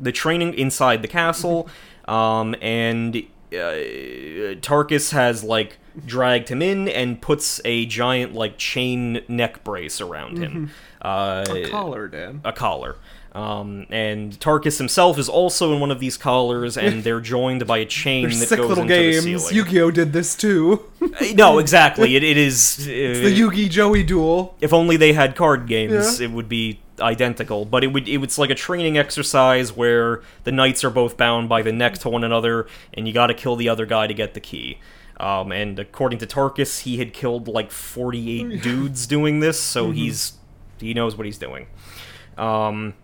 the 0.00 0.12
training 0.12 0.54
inside 0.54 1.02
the 1.02 1.08
castle, 1.08 1.68
um, 2.06 2.54
and 2.60 3.16
uh, 3.52 4.54
Tarkus 4.60 5.12
has 5.12 5.42
like 5.44 5.78
dragged 6.06 6.48
him 6.48 6.62
in 6.62 6.88
and 6.88 7.20
puts 7.20 7.60
a 7.64 7.84
giant 7.86 8.34
like 8.34 8.56
chain 8.58 9.20
neck 9.28 9.64
brace 9.64 10.00
around 10.00 10.38
him. 10.38 10.70
Uh, 11.02 11.44
A 11.48 11.68
collar, 11.70 12.08
Dan. 12.08 12.40
a 12.44 12.52
collar. 12.52 12.96
Um, 13.32 13.86
and 13.90 14.32
Tarkus 14.40 14.78
himself 14.78 15.18
is 15.18 15.28
also 15.28 15.72
in 15.74 15.80
one 15.80 15.90
of 15.90 16.00
these 16.00 16.16
collars, 16.16 16.76
and 16.76 17.04
they're 17.04 17.20
joined 17.20 17.66
by 17.66 17.78
a 17.78 17.84
chain 17.86 18.24
that 18.30 18.34
sick 18.34 18.58
goes 18.58 18.68
little 18.70 18.82
into 18.84 18.94
the 18.94 19.00
games. 19.12 19.24
ceiling. 19.46 19.54
Yu-Gi-Oh 19.54 19.90
did 19.92 20.12
this 20.12 20.34
too. 20.34 20.84
Uh, 21.00 21.08
no, 21.34 21.58
exactly. 21.58 22.16
It, 22.16 22.24
it 22.24 22.36
is. 22.36 22.78
uh, 22.80 22.84
the 22.86 23.38
Yugi 23.38 23.68
Joey 23.70 24.02
duel. 24.02 24.56
if 24.60 24.72
only 24.72 24.96
they 24.96 25.12
had 25.12 25.36
card 25.36 25.66
games, 25.68 26.20
Yeah. 26.20 26.26
it 26.26 26.32
would 26.32 26.48
be 26.48 26.80
identical. 27.00 27.64
But 27.64 27.84
it 27.84 27.88
would. 27.88 28.08
It 28.08 28.18
was 28.18 28.38
like 28.38 28.50
a 28.50 28.54
training 28.54 28.96
exercise 28.98 29.72
where 29.72 30.22
the 30.44 30.52
knights 30.52 30.84
are 30.84 30.90
both 30.90 31.16
bound 31.16 31.48
by 31.48 31.62
the 31.62 31.72
neck 31.72 31.98
to 31.98 32.08
one 32.08 32.24
another, 32.24 32.66
and 32.94 33.06
you 33.06 33.14
got 33.14 33.28
to 33.28 33.34
kill 33.34 33.56
the 33.56 33.68
other 33.68 33.86
guy 33.86 34.06
to 34.06 34.14
get 34.14 34.34
the 34.34 34.40
key. 34.40 34.78
Um, 35.20 35.50
and 35.50 35.78
according 35.78 36.20
to 36.20 36.26
Tarkus, 36.26 36.82
he 36.82 36.98
had 36.98 37.12
killed 37.12 37.48
like 37.48 37.70
48 37.72 38.62
dudes 38.62 39.06
doing 39.06 39.40
this, 39.40 39.60
so 39.60 39.86
Mm-hmm. 39.86 39.92
he's 39.94 40.32
he 40.78 40.94
knows 40.94 41.16
what 41.16 41.26
he's 41.26 41.38
doing. 41.38 41.66
Um, 42.36 42.94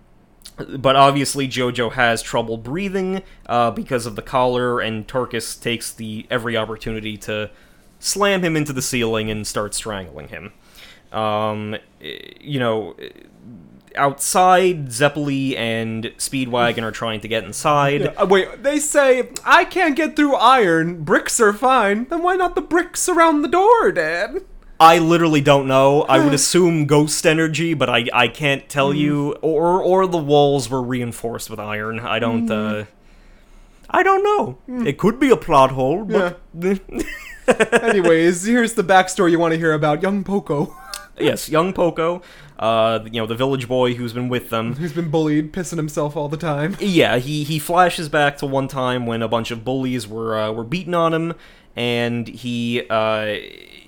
but 0.57 0.95
obviously 0.95 1.49
Jojo 1.49 1.91
has 1.93 2.23
trouble 2.23 2.57
breathing 2.57 3.23
uh, 3.47 3.73
because 3.73 4.07
of 4.07 4.15
the 4.15 4.23
collar, 4.23 4.81
and 4.81 5.09
Tarkus 5.09 5.61
takes 5.61 5.91
the 5.93 6.27
every 6.31 6.57
opportunity 6.57 7.17
to 7.19 7.51
slam 7.99 8.43
him 8.45 8.57
into 8.57 8.73
the 8.73 8.83
ceiling 8.83 9.29
and 9.31 9.45
start 9.45 9.75
strangling 9.75 10.29
him. 10.29 10.53
Um, 11.11 11.77
you 12.41 12.61
know, 12.61 12.95
outside, 13.97 14.89
Zeppeli 14.89 15.57
and 15.57 16.05
Speedwagon 16.19 16.83
are 16.83 16.91
trying 16.91 17.21
to 17.21 17.29
get 17.29 17.45
inside. 17.45 18.15
Uh, 18.17 18.27
wait, 18.29 18.63
they 18.63 18.79
say 18.79 19.31
I 19.45 19.65
can't 19.65 19.97
get 19.97 20.17
through 20.17 20.35
iron. 20.37 21.05
Bricks 21.05 21.41
are 21.41 21.53
fine. 21.53 22.05
Then 22.07 22.23
why 22.23 22.37
not 22.37 22.55
the 22.55 22.61
bricks 22.61 23.09
around 23.09 23.43
the 23.43 23.49
door, 23.49 23.93
Dad? 23.93 24.45
I 24.81 24.99
literally 24.99 25.41
don't 25.41 25.69
know. 25.69 26.03
I 26.03 26.19
would 26.23 26.35
assume 26.35 26.87
ghost 26.87 27.25
energy, 27.27 27.75
but 27.75 27.89
I 27.89 28.07
I 28.13 28.29
can't 28.29 28.69
tell 28.69 28.93
you. 28.93 29.33
Or 29.41 29.81
or 29.83 30.07
the 30.07 30.19
walls 30.19 30.69
were 30.69 30.83
reinforced 30.83 31.49
with 31.49 31.61
iron. 31.61 32.01
I 32.01 32.19
don't. 32.19 32.51
uh 32.51 32.85
I 33.89 34.03
don't 34.03 34.25
know. 34.25 34.59
It 34.85 34.99
could 34.99 35.21
be 35.21 35.31
a 35.31 35.37
plot 35.37 35.71
hole, 35.71 36.05
but 36.05 36.41
Anyways, 37.73 38.45
here's 38.45 38.75
the 38.75 38.83
backstory 38.83 39.31
you 39.31 39.39
want 39.39 39.53
to 39.53 39.59
hear 39.59 39.73
about 39.73 40.03
young 40.03 40.25
Poco, 40.25 40.75
yes, 41.19 41.49
young 41.49 41.73
Poco, 41.73 42.23
uh, 42.59 43.01
you 43.05 43.21
know 43.21 43.27
the 43.27 43.35
village 43.35 43.67
boy 43.69 43.95
who's 43.95 44.13
been 44.13 44.29
with 44.29 44.51
them. 44.51 44.75
who's 44.75 44.93
been 44.93 45.11
bullied, 45.11 45.53
pissing 45.53 45.77
himself 45.77 46.17
all 46.17 46.29
the 46.29 46.37
time. 46.37 46.77
Yeah, 46.81 47.19
he 47.19 47.45
he 47.45 47.59
flashes 47.59 48.09
back 48.09 48.39
to 48.39 48.47
one 48.47 48.69
time 48.69 49.07
when 49.07 49.23
a 49.23 49.29
bunch 49.29 49.51
of 49.51 49.65
bullies 49.65 50.07
were 50.07 50.39
uh, 50.39 50.53
were 50.53 50.65
beating 50.65 50.95
on 50.95 51.13
him, 51.13 51.35
and 51.75 52.29
he 52.29 52.87
uh, 52.89 53.37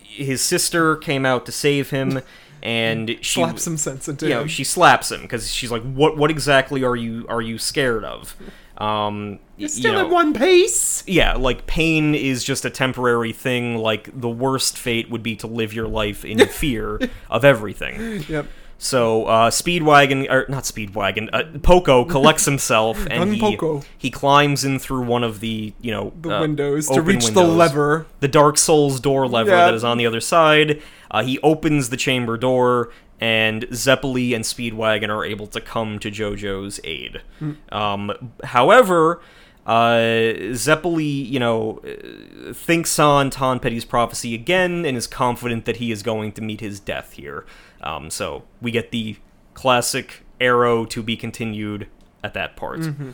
his 0.03 0.43
sister 0.43 0.97
came 0.97 1.25
out 1.25 1.47
to 1.47 1.53
save 1.53 1.91
him, 1.91 2.23
and 2.63 3.17
she 3.21 3.41
slaps 3.41 3.63
some 3.63 3.77
sense 3.77 4.09
into 4.09 4.27
you 4.27 4.35
know 4.35 4.47
she 4.47 4.65
slaps 4.65 5.13
him 5.13 5.23
because 5.23 5.53
she's 5.53 5.71
like, 5.71 5.83
"What 5.83 6.17
what 6.17 6.31
exactly 6.31 6.83
are 6.83 6.97
you 6.97 7.27
are 7.29 7.43
you 7.43 7.59
scared 7.59 8.05
of?" 8.05 8.37
Um, 8.79 9.39
You're 9.57 9.69
still 9.69 9.93
you 9.93 9.99
know, 9.99 10.07
in 10.07 10.13
one 10.13 10.35
piece. 10.35 11.03
yeah, 11.07 11.35
like 11.35 11.67
pain 11.67 12.15
is 12.15 12.45
just 12.45 12.65
a 12.65 12.71
temporary 12.71 13.33
thing. 13.33 13.77
Like 13.79 14.11
the 14.19 14.29
worst 14.29 14.77
fate 14.77 15.11
would 15.11 15.23
be 15.23 15.37
to 15.37 15.47
live 15.47 15.73
your 15.73 15.89
life 15.89 16.25
in 16.25 16.39
fear 16.49 17.01
of 17.31 17.45
everything. 17.45 18.25
Yep. 18.29 18.47
So 18.79 19.25
uh, 19.25 19.49
Speedwagon, 19.51 20.31
or 20.31 20.45
not 20.51 20.65
Speedwagon, 20.65 21.31
uh, 21.33 21.59
Poco 21.61 22.05
collects 22.05 22.45
himself 22.53 23.07
and 23.11 23.33
he 23.33 23.41
Poco. 23.41 23.83
he 23.97 24.11
climbs 24.11 24.67
in 24.67 24.79
through 24.79 25.05
one 25.07 25.25
of 25.25 25.41
the 25.41 25.73
you 25.81 25.91
know 25.91 26.13
The 26.21 26.37
uh, 26.37 26.41
windows 26.43 26.87
to 26.91 27.01
reach 27.01 27.29
the 27.29 27.43
lever. 27.43 28.07
the 28.21 28.29
Dark 28.29 28.59
Souls 28.59 29.01
door 29.01 29.27
lever 29.27 29.49
Yeah. 29.51 29.65
that 29.67 29.75
is 29.75 29.83
on 29.85 29.97
the 29.97 30.05
other 30.07 30.21
side. 30.21 30.83
Uh, 31.11 31.23
he 31.23 31.39
opens 31.39 31.89
the 31.89 31.97
chamber 31.97 32.37
door, 32.37 32.91
and 33.21 33.63
Zeppeli 33.69 34.35
and 34.35 34.45
Speedwagon 34.45 35.09
are 35.09 35.25
able 35.25 35.47
to 35.49 35.61
come 35.61 35.99
to 36.01 36.11
JoJo's 36.11 36.81
aid. 36.85 37.23
Hmm. 37.39 37.53
Um, 37.73 38.33
however, 38.45 39.21
uh, 39.67 40.35
Zeppeli, 40.53 41.29
you 41.29 41.41
know, 41.41 41.81
uh, 41.85 42.53
thinks 42.53 42.99
on 42.99 43.31
Ton 43.31 43.59
Petty's 43.59 43.85
prophecy 43.85 44.35
again 44.35 44.85
and 44.85 44.97
is 44.97 45.07
confident 45.07 45.65
that 45.65 45.79
he 45.79 45.91
is 45.91 46.03
going 46.03 46.33
to 46.33 46.43
meet 46.43 46.61
his 46.61 46.79
death 46.79 47.15
here. 47.15 47.45
Um, 47.81 48.11
so 48.11 48.45
we 48.61 48.71
get 48.71 48.91
the 48.93 49.17
classic 49.55 50.25
arrow 50.41 50.85
to 50.85 51.03
be 51.03 51.17
continued 51.17 51.89
at 52.23 52.35
that 52.35 52.57
part. 52.57 52.81
Mm-hmm. 52.81 53.11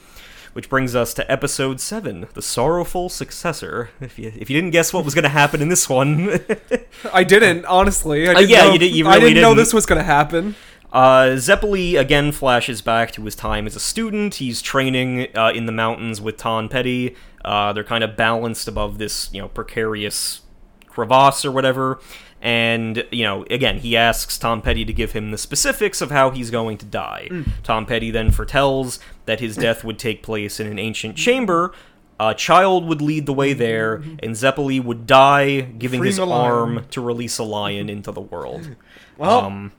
Which 0.53 0.68
brings 0.68 0.94
us 0.94 1.14
to 1.14 1.32
episode 1.32 1.80
seven, 1.80 2.26
the 2.34 2.42
sorrowful 2.42 3.09
successor. 3.09 3.88
If 4.03 4.18
you 4.18 4.32
if 4.36 4.50
you 4.50 4.57
didn't 4.57 4.72
guess 4.72 4.92
what 4.92 5.03
was 5.05 5.14
going 5.14 5.22
to 5.22 5.30
happen 5.30 5.62
in 5.62 5.68
this 5.70 5.88
one, 5.88 6.40
I 7.12 7.24
didn't 7.24 7.64
honestly. 7.64 8.28
I 8.28 8.34
didn't 8.34 8.36
Uh, 8.36 8.48
yeah, 8.48 8.64
know, 8.66 8.72
you 8.74 8.78
did- 8.78 8.94
you 8.94 9.09
I 9.09 9.18
didn't 9.18 9.40
know 9.40 9.50
didn't. 9.50 9.57
this 9.57 9.72
was 9.72 9.86
gonna 9.86 10.03
happen. 10.03 10.55
Uh, 10.92 11.36
Zeppeli 11.36 11.98
again 11.98 12.32
flashes 12.32 12.82
back 12.82 13.12
to 13.12 13.22
his 13.24 13.34
time 13.34 13.66
as 13.66 13.74
a 13.76 13.80
student. 13.80 14.34
He's 14.34 14.61
training 14.61 15.28
uh, 15.34 15.53
in 15.55 15.64
the 15.64 15.72
mountains 15.72 16.20
with 16.20 16.36
Ton 16.36 16.68
Petty. 16.68 17.16
Uh, 17.42 17.72
they're 17.72 17.82
kind 17.82 18.05
of 18.05 18.14
balanced 18.14 18.68
above 18.68 18.98
this, 18.98 19.32
you 19.32 19.40
know, 19.40 19.48
precarious 19.48 20.42
crevasse 20.86 21.46
or 21.46 21.50
whatever. 21.50 21.98
And, 22.44 23.07
you 23.12 23.22
know, 23.22 23.44
again, 23.50 23.78
he 23.78 23.96
asks 23.96 24.36
Tom 24.36 24.62
Petty 24.62 24.84
to 24.84 24.92
give 24.92 25.12
him 25.12 25.30
the 25.30 25.38
specifics 25.38 26.00
of 26.00 26.11
how 26.11 26.30
he's 26.30 26.50
going 26.50 26.76
to 26.78 26.84
die. 26.86 27.28
Tom 27.62 27.86
Petty 27.86 28.11
then 28.11 28.32
foretells 28.32 28.98
that 29.26 29.40
his 29.40 29.56
death 29.56 29.84
would 29.84 29.98
take 29.98 30.22
place 30.22 30.58
in 30.60 30.66
an 30.66 30.78
ancient 30.78 31.16
chamber. 31.16 31.72
A 32.20 32.34
child 32.34 32.84
would 32.86 33.00
lead 33.02 33.26
the 33.26 33.32
way 33.32 33.52
there, 33.52 33.94
and 34.22 34.34
Zeppeli 34.36 34.82
would 34.82 35.06
die, 35.06 35.60
giving 35.62 36.04
his 36.04 36.18
lion. 36.18 36.30
arm 36.30 36.86
to 36.90 37.00
release 37.00 37.38
a 37.38 37.42
lion 37.44 37.88
into 37.88 38.12
the 38.12 38.20
world. 38.20 38.76
Well, 39.18 39.40
Um, 39.40 39.72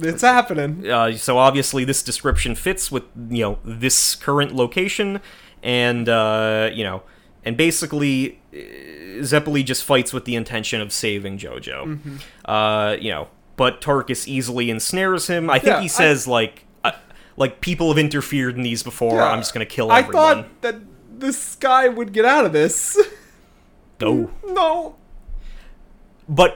it's 0.00 0.22
happening. 0.22 0.88
uh, 0.90 1.12
so 1.12 1.36
obviously 1.38 1.84
this 1.84 2.02
description 2.02 2.54
fits 2.54 2.90
with 2.90 3.02
you 3.30 3.42
know 3.44 3.58
this 3.64 4.14
current 4.14 4.54
location 4.54 5.20
and 5.62 6.08
uh, 6.08 6.70
you 6.72 6.82
know 6.82 7.02
and 7.44 7.56
basically 7.56 8.40
uh, 8.54 8.56
zeppeli 9.22 9.62
just 9.64 9.84
fights 9.84 10.12
with 10.12 10.24
the 10.24 10.34
intention 10.34 10.80
of 10.80 10.90
saving 10.92 11.36
jojo 11.38 11.84
Mm-hmm. 11.84 12.16
uh, 12.50 12.92
you 12.98 13.10
know 13.10 13.28
but 13.56 13.80
tarkus 13.82 14.26
easily 14.26 14.70
ensnares 14.70 15.26
him 15.26 15.50
i 15.50 15.58
think 15.58 15.74
Yeah, 15.76 15.80
he 15.82 15.88
says 15.88 16.26
like 16.26 16.64
like 17.42 17.60
people 17.60 17.86
have 17.92 17.98
interfered 18.06 18.56
in 18.56 18.62
these 18.62 18.82
before 18.90 19.16
Yeah. 19.18 19.30
i'm 19.32 19.40
just 19.44 19.52
gonna 19.54 19.66
kill 19.76 19.88
everyone. 19.92 20.16
I 20.16 20.42
thought 20.42 20.62
that 20.62 20.76
this 21.24 21.54
guy 21.68 21.84
would 21.88 22.10
get 22.12 22.24
out 22.24 22.44
of 22.46 22.52
this. 22.52 22.98
No. 24.00 24.30
no. 24.60 24.96
but 26.28 26.52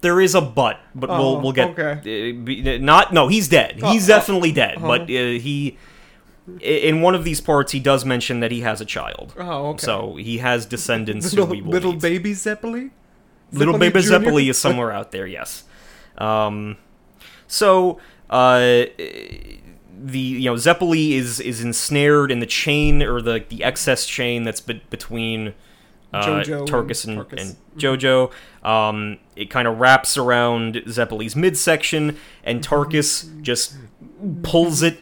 there 0.00 0.20
is 0.20 0.34
a 0.34 0.40
but 0.40 0.76
but 0.94 1.08
Oh, 1.10 1.18
we'll 1.18 1.40
we'll 1.42 1.52
get 1.60 1.70
okay. 1.78 1.92
uh, 2.30 2.44
be- 2.48 2.78
not 2.78 3.12
no 3.12 3.28
he's 3.28 3.48
dead 3.48 3.72
he's 3.92 4.04
oh, 4.08 4.14
definitely 4.16 4.52
dead 4.52 4.76
but 4.80 5.02
uh, 5.02 5.06
he 5.46 5.76
in 6.60 7.00
one 7.00 7.14
of 7.14 7.24
these 7.24 7.40
parts 7.40 7.72
he 7.72 7.80
does 7.80 8.04
mention 8.04 8.40
that 8.40 8.50
he 8.50 8.60
has 8.60 8.80
a 8.80 8.84
child 8.84 9.34
Oh, 9.38 9.68
okay. 9.70 9.84
so 9.88 10.16
he 10.16 10.38
has 10.38 10.66
descendants 10.66 11.30
who 11.32 11.36
little 11.40 11.54
we 11.54 11.62
will 11.62 11.70
little 11.70 11.92
baby 11.94 12.32
Zeppeli. 12.32 12.90
little 13.52 13.78
baby 13.78 14.00
Jr.? 14.00 14.12
zeppeli 14.14 14.48
is 14.50 14.58
somewhere 14.66 14.92
out 14.92 15.08
there 15.12 15.26
yes 15.26 15.64
um 16.18 16.76
so 17.46 17.98
uh 18.30 18.84
the 20.06 20.18
you 20.18 20.50
know 20.50 20.54
zeppeli 20.54 21.12
is 21.12 21.40
is 21.40 21.62
ensnared 21.64 22.30
in 22.30 22.40
the 22.40 22.46
chain 22.46 23.02
or 23.02 23.22
the 23.22 23.42
the 23.48 23.64
excess 23.64 24.04
chain 24.06 24.42
that's 24.42 24.60
be- 24.60 24.82
between 24.90 25.54
uh, 26.12 26.22
Jojo 26.26 26.58
and 26.60 26.68
Tarkus 26.68 27.06
and, 27.08 27.18
Tarkus. 27.18 27.40
and 27.40 27.56
Jojo. 27.76 28.30
Um, 28.68 29.18
it 29.34 29.50
kind 29.50 29.66
of 29.66 29.80
wraps 29.80 30.16
around 30.16 30.76
Zeppeli's 30.86 31.34
midsection, 31.34 32.16
and 32.44 32.62
Tarkus 32.62 33.42
just 33.42 33.74
pulls 34.44 34.82
it 34.82 35.00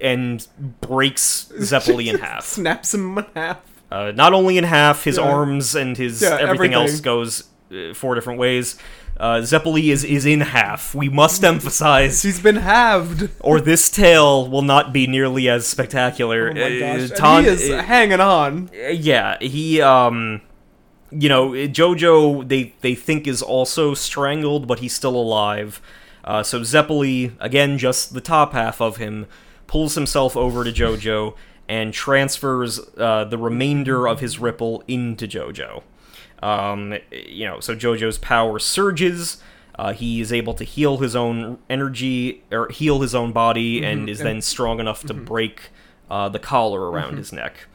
and 0.00 0.46
breaks 0.80 1.52
Zeppeli 1.58 2.06
in 2.06 2.18
half. 2.20 2.44
Snaps 2.46 2.94
him 2.94 3.18
in 3.18 3.26
half. 3.34 3.58
Uh, 3.90 4.12
not 4.14 4.32
only 4.32 4.56
in 4.56 4.64
half, 4.64 5.04
his 5.04 5.18
Yeah. 5.18 5.24
arms 5.30 5.74
and 5.74 5.96
his 5.98 6.22
Yeah, 6.22 6.28
everything, 6.40 6.48
everything. 6.48 6.74
else 6.74 7.00
goes 7.00 7.44
uh, 7.70 7.92
four 7.94 8.14
different 8.14 8.38
ways. 8.40 8.78
Uh, 9.16 9.36
Zeppeli 9.36 9.92
is 9.92 10.02
is 10.04 10.26
in 10.26 10.40
half. 10.40 10.94
We 10.94 11.08
must 11.08 11.44
emphasize, 11.44 12.22
He's 12.22 12.40
been 12.40 12.56
halved. 12.56 13.30
or 13.40 13.60
this 13.60 13.88
tale 13.88 14.48
will 14.48 14.62
not 14.62 14.92
be 14.92 15.06
nearly 15.06 15.48
as 15.48 15.66
spectacular. 15.66 16.50
Oh 16.50 16.54
my 16.54 16.78
gosh. 16.80 17.10
Uh, 17.12 17.14
Ton- 17.14 17.44
he 17.44 17.50
is 17.50 17.70
uh, 17.70 17.82
hanging 17.82 18.20
on. 18.20 18.70
yeah, 18.72 19.38
he 19.40 19.80
um 19.80 20.40
you 21.10 21.28
know, 21.28 21.50
Jojo 21.50 22.46
they 22.48 22.74
they 22.80 22.96
think 22.96 23.28
is 23.28 23.40
also 23.40 23.94
strangled, 23.94 24.66
but 24.66 24.80
he's 24.80 24.94
still 24.94 25.14
alive. 25.14 25.80
Uh, 26.24 26.42
so 26.42 26.60
Zeppeli, 26.60 27.32
again, 27.38 27.78
just 27.78 28.14
the 28.14 28.20
top 28.20 28.52
half 28.52 28.80
of 28.80 28.96
him, 28.96 29.26
pulls 29.68 29.94
himself 29.94 30.36
over 30.36 30.64
to 30.64 30.72
Jojo 30.72 31.36
and 31.68 31.92
transfers 31.94 32.80
uh, 32.98 33.24
the 33.24 33.38
remainder 33.38 34.08
of 34.08 34.20
his 34.20 34.38
ripple 34.40 34.82
into 34.88 35.28
Jojo. 35.28 35.82
Um, 36.44 36.98
you 37.10 37.46
know, 37.46 37.60
so 37.60 37.74
Jojo's 37.74 38.18
power 38.18 38.58
surges. 38.58 39.38
Uh, 39.76 39.92
he 39.92 40.20
is 40.20 40.32
able 40.32 40.54
to 40.54 40.64
heal 40.64 40.98
his 40.98 41.16
own 41.16 41.58
energy 41.68 42.44
or 42.52 42.68
heal 42.68 43.00
his 43.00 43.14
own 43.14 43.32
body, 43.32 43.84
and 43.84 44.08
is 44.08 44.18
then 44.20 44.40
strong 44.42 44.78
enough 44.78 45.02
to 45.04 45.14
break 45.14 45.70
uh, 46.10 46.28
the 46.28 46.38
collar 46.38 46.90
around 46.90 47.16
his 47.16 47.32
neck. 47.32 47.66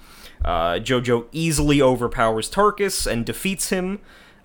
Uh, 0.45 0.75
Jojo 0.75 1.25
easily 1.31 1.81
overpowers 1.81 2.49
Tarkus 2.49 3.05
and 3.05 3.25
defeats 3.25 3.69
him. 3.69 3.99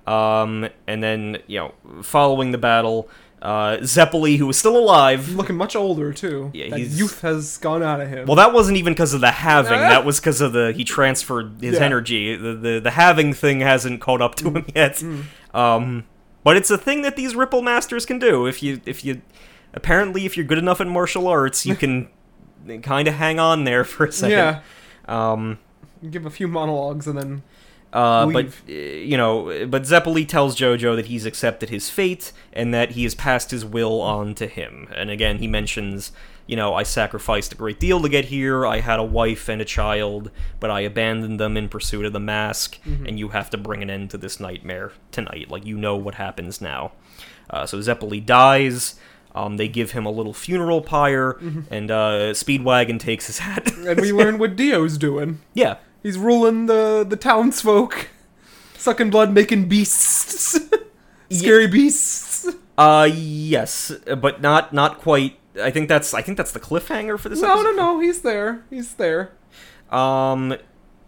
Um, 0.07 0.68
and 0.87 1.03
then, 1.03 1.39
you 1.47 1.59
know, 1.59 2.03
following 2.03 2.51
the 2.51 2.59
battle, 2.59 3.09
uh, 3.45 3.76
Zeppeli, 3.82 4.38
who 4.38 4.49
is 4.49 4.57
still 4.57 4.76
alive. 4.76 5.28
Looking 5.36 5.57
much 5.57 5.76
older 5.76 6.12
too. 6.12 6.51
Yeah, 6.55 6.70
that 6.70 6.78
he's- 6.78 6.99
youth 6.99 7.20
has 7.20 7.59
gone 7.59 7.82
out 7.82 8.01
of 8.01 8.09
him. 8.09 8.26
Well, 8.26 8.36
that 8.36 8.53
wasn't 8.55 8.78
even 8.78 8.95
because 8.95 9.12
of 9.14 9.20
the 9.20 9.30
Hamon. 9.30 9.72
That 9.95 10.05
was 10.05 10.18
because 10.18 10.40
of 10.40 10.53
the 10.55 10.72
he 10.72 10.82
transferred 10.82 11.59
his 11.61 11.74
Yeah. 11.74 11.84
energy. 11.84 12.34
The, 12.36 12.55
the 12.55 12.80
the 12.80 12.90
Hamon 12.92 13.32
thing 13.34 13.61
hasn't 13.61 14.01
caught 14.01 14.22
up 14.22 14.34
to 14.36 14.51
him 14.51 14.64
yet. 14.74 15.03
Um, 15.53 16.05
but 16.42 16.57
it's 16.57 16.70
a 16.70 16.78
thing 16.78 17.03
that 17.03 17.16
these 17.16 17.34
Ripple 17.36 17.62
Masters 17.62 18.05
can 18.07 18.18
do. 18.18 18.47
If 18.47 18.62
you 18.62 18.80
if 18.86 19.05
you 19.05 19.20
apparently 19.74 20.24
if 20.26 20.36
you're 20.36 20.47
good 20.47 20.59
enough 20.59 20.80
in 20.80 20.88
martial 20.88 21.26
arts, 21.28 21.64
you 21.66 21.74
can 21.76 22.09
kind 22.82 23.07
of 23.09 23.14
hang 23.14 23.38
on 23.38 23.64
there 23.64 23.84
for 23.84 24.07
a 24.07 24.12
second. 24.12 24.38
yeah. 24.38 24.61
Um, 25.07 25.59
Give 26.11 26.24
a 26.26 26.30
few 26.30 26.49
monologues 26.49 27.07
and 27.07 27.18
then 27.18 27.42
uh, 27.95 28.26
but 28.26 28.47
uh, 28.68 28.72
you 28.72 29.16
know, 29.16 29.66
but 29.66 29.82
Zeppeli 29.82 30.26
tells 30.28 30.57
Jojo 30.57 30.97
that 30.97 31.07
he's 31.07 31.24
accepted 31.24 31.70
his 31.70 31.88
fate 31.88 32.32
and 32.53 32.74
that 32.74 32.90
he 32.92 33.05
has 33.05 33.14
passed 33.14 33.51
his 33.53 33.64
will 33.64 34.01
on 34.01 34.34
to 34.34 34.47
him. 34.47 34.88
And 34.95 35.11
again, 35.11 35.38
he 35.38 35.47
mentions, 35.47 36.12
you 36.47 36.57
know, 36.57 36.74
I 36.74 36.82
sacrificed 36.82 37.53
a 37.53 37.57
great 37.57 37.78
deal 37.80 38.03
to 38.03 38.09
get 38.09 38.26
here. 38.26 38.66
I 38.66 38.80
had 38.80 38.99
a 38.99 39.05
wife 39.05 39.49
and 39.49 39.62
a 39.62 39.64
child, 39.64 40.30
but 40.61 40.70
I 40.70 40.80
abandoned 40.80 41.38
them 41.40 41.57
in 41.57 41.68
pursuit 41.68 42.05
of 42.05 42.12
the 42.12 42.20
mask. 42.20 42.78
And 42.84 43.18
you 43.18 43.28
have 43.28 43.49
to 43.51 43.57
bring 43.57 43.80
an 43.82 43.90
end 43.90 44.11
to 44.11 44.18
this 44.18 44.38
nightmare 44.40 44.92
tonight. 45.12 45.51
Like 45.51 45.64
you 45.64 45.76
know 45.78 45.97
what 45.97 46.16
happens 46.16 46.61
now. 46.61 46.92
Uh, 47.49 47.64
so 47.64 47.78
Zeppeli 47.78 48.24
dies. 48.24 48.97
Um, 49.36 49.57
they 49.57 49.66
give 49.68 49.92
him 49.92 50.07
a 50.07 50.11
little 50.12 50.32
funeral 50.32 50.80
pyre, 50.80 51.36
and 51.68 51.90
uh, 51.90 52.32
Speedwagon 52.34 53.01
takes 53.01 53.26
his 53.26 53.38
hat. 53.40 53.72
and 53.76 54.01
we 54.01 54.12
learn 54.12 54.38
what 54.42 54.55
Dio's 54.55 54.97
doing. 54.97 55.40
yeah, 55.55 55.76
He's 56.05 56.18
ruling 56.18 56.66
the 56.66 57.02
the 57.09 57.16
townsfolk, 57.16 58.11
sucking 58.76 59.09
blood, 59.09 59.32
making 59.32 59.68
beasts, 59.70 60.61
scary 61.30 61.66
beasts. 61.66 62.46
Uh, 62.76 63.09
yes, 63.11 63.90
but 64.20 64.42
not 64.42 64.74
not 64.74 64.98
quite. 64.98 65.38
I 65.62 65.70
think 65.70 65.88
that's 65.88 66.12
I 66.12 66.20
think 66.20 66.36
that's 66.36 66.52
the 66.52 66.61
cliffhanger 66.61 67.18
for 67.18 67.30
this. 67.30 67.40
No, 67.40 67.55
episode. 67.55 67.76
no, 67.76 67.94
no. 67.94 68.00
He's 68.00 68.20
there. 68.20 68.66
He's 68.68 68.96
there. 68.96 69.32
Um, 69.90 70.57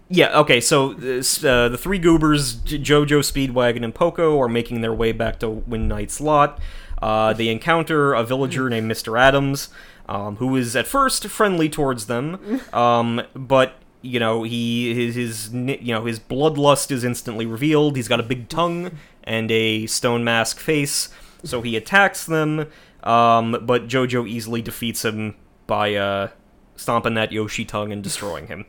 yeah. 0.08 0.38
Okay. 0.38 0.62
So 0.62 0.92
uh, 0.92 1.68
the 1.68 1.78
three 1.78 1.98
goobers, 1.98 2.56
Jojo, 2.56 3.20
Speedwagon, 3.20 3.84
and 3.84 3.94
Poco, 3.94 4.40
are 4.40 4.48
making 4.48 4.80
their 4.80 4.94
way 4.94 5.12
back 5.12 5.38
to 5.40 5.50
Windknight's 5.50 6.22
Lot. 6.22 6.58
Uh, 7.02 7.34
they 7.34 7.48
encounter 7.48 8.14
a 8.14 8.24
villager 8.24 8.70
named 8.70 8.88
Mister 8.88 9.18
Adams, 9.18 9.68
um, 10.08 10.36
who 10.36 10.56
is 10.56 10.74
at 10.74 10.86
first 10.86 11.26
friendly 11.26 11.68
towards 11.68 12.06
them, 12.06 12.62
um, 12.72 13.20
but. 13.34 13.74
You 14.06 14.20
know, 14.20 14.42
he 14.44 14.94
his 14.94 15.14
his 15.14 15.52
you 15.52 15.94
know 15.94 16.04
his 16.04 16.20
bloodlust 16.20 16.90
is 16.90 17.04
instantly 17.04 17.46
revealed. 17.46 17.96
He's 17.96 18.08
got 18.08 18.20
a 18.20 18.22
big 18.22 18.48
tongue 18.48 18.92
and 19.24 19.50
a 19.50 19.86
stone 19.86 20.22
mask 20.22 20.60
face, 20.60 21.08
so 21.42 21.62
he 21.62 21.76
attacks 21.76 22.24
them. 22.24 22.68
Um, 23.02 23.58
but 23.62 23.88
Jojo 23.88 24.28
easily 24.28 24.62
defeats 24.62 25.04
him 25.04 25.36
by 25.66 25.94
uh, 25.94 26.28
stomping 26.76 27.14
that 27.14 27.32
Yoshi 27.32 27.64
tongue 27.64 27.92
and 27.92 28.02
destroying 28.02 28.46
him. 28.46 28.66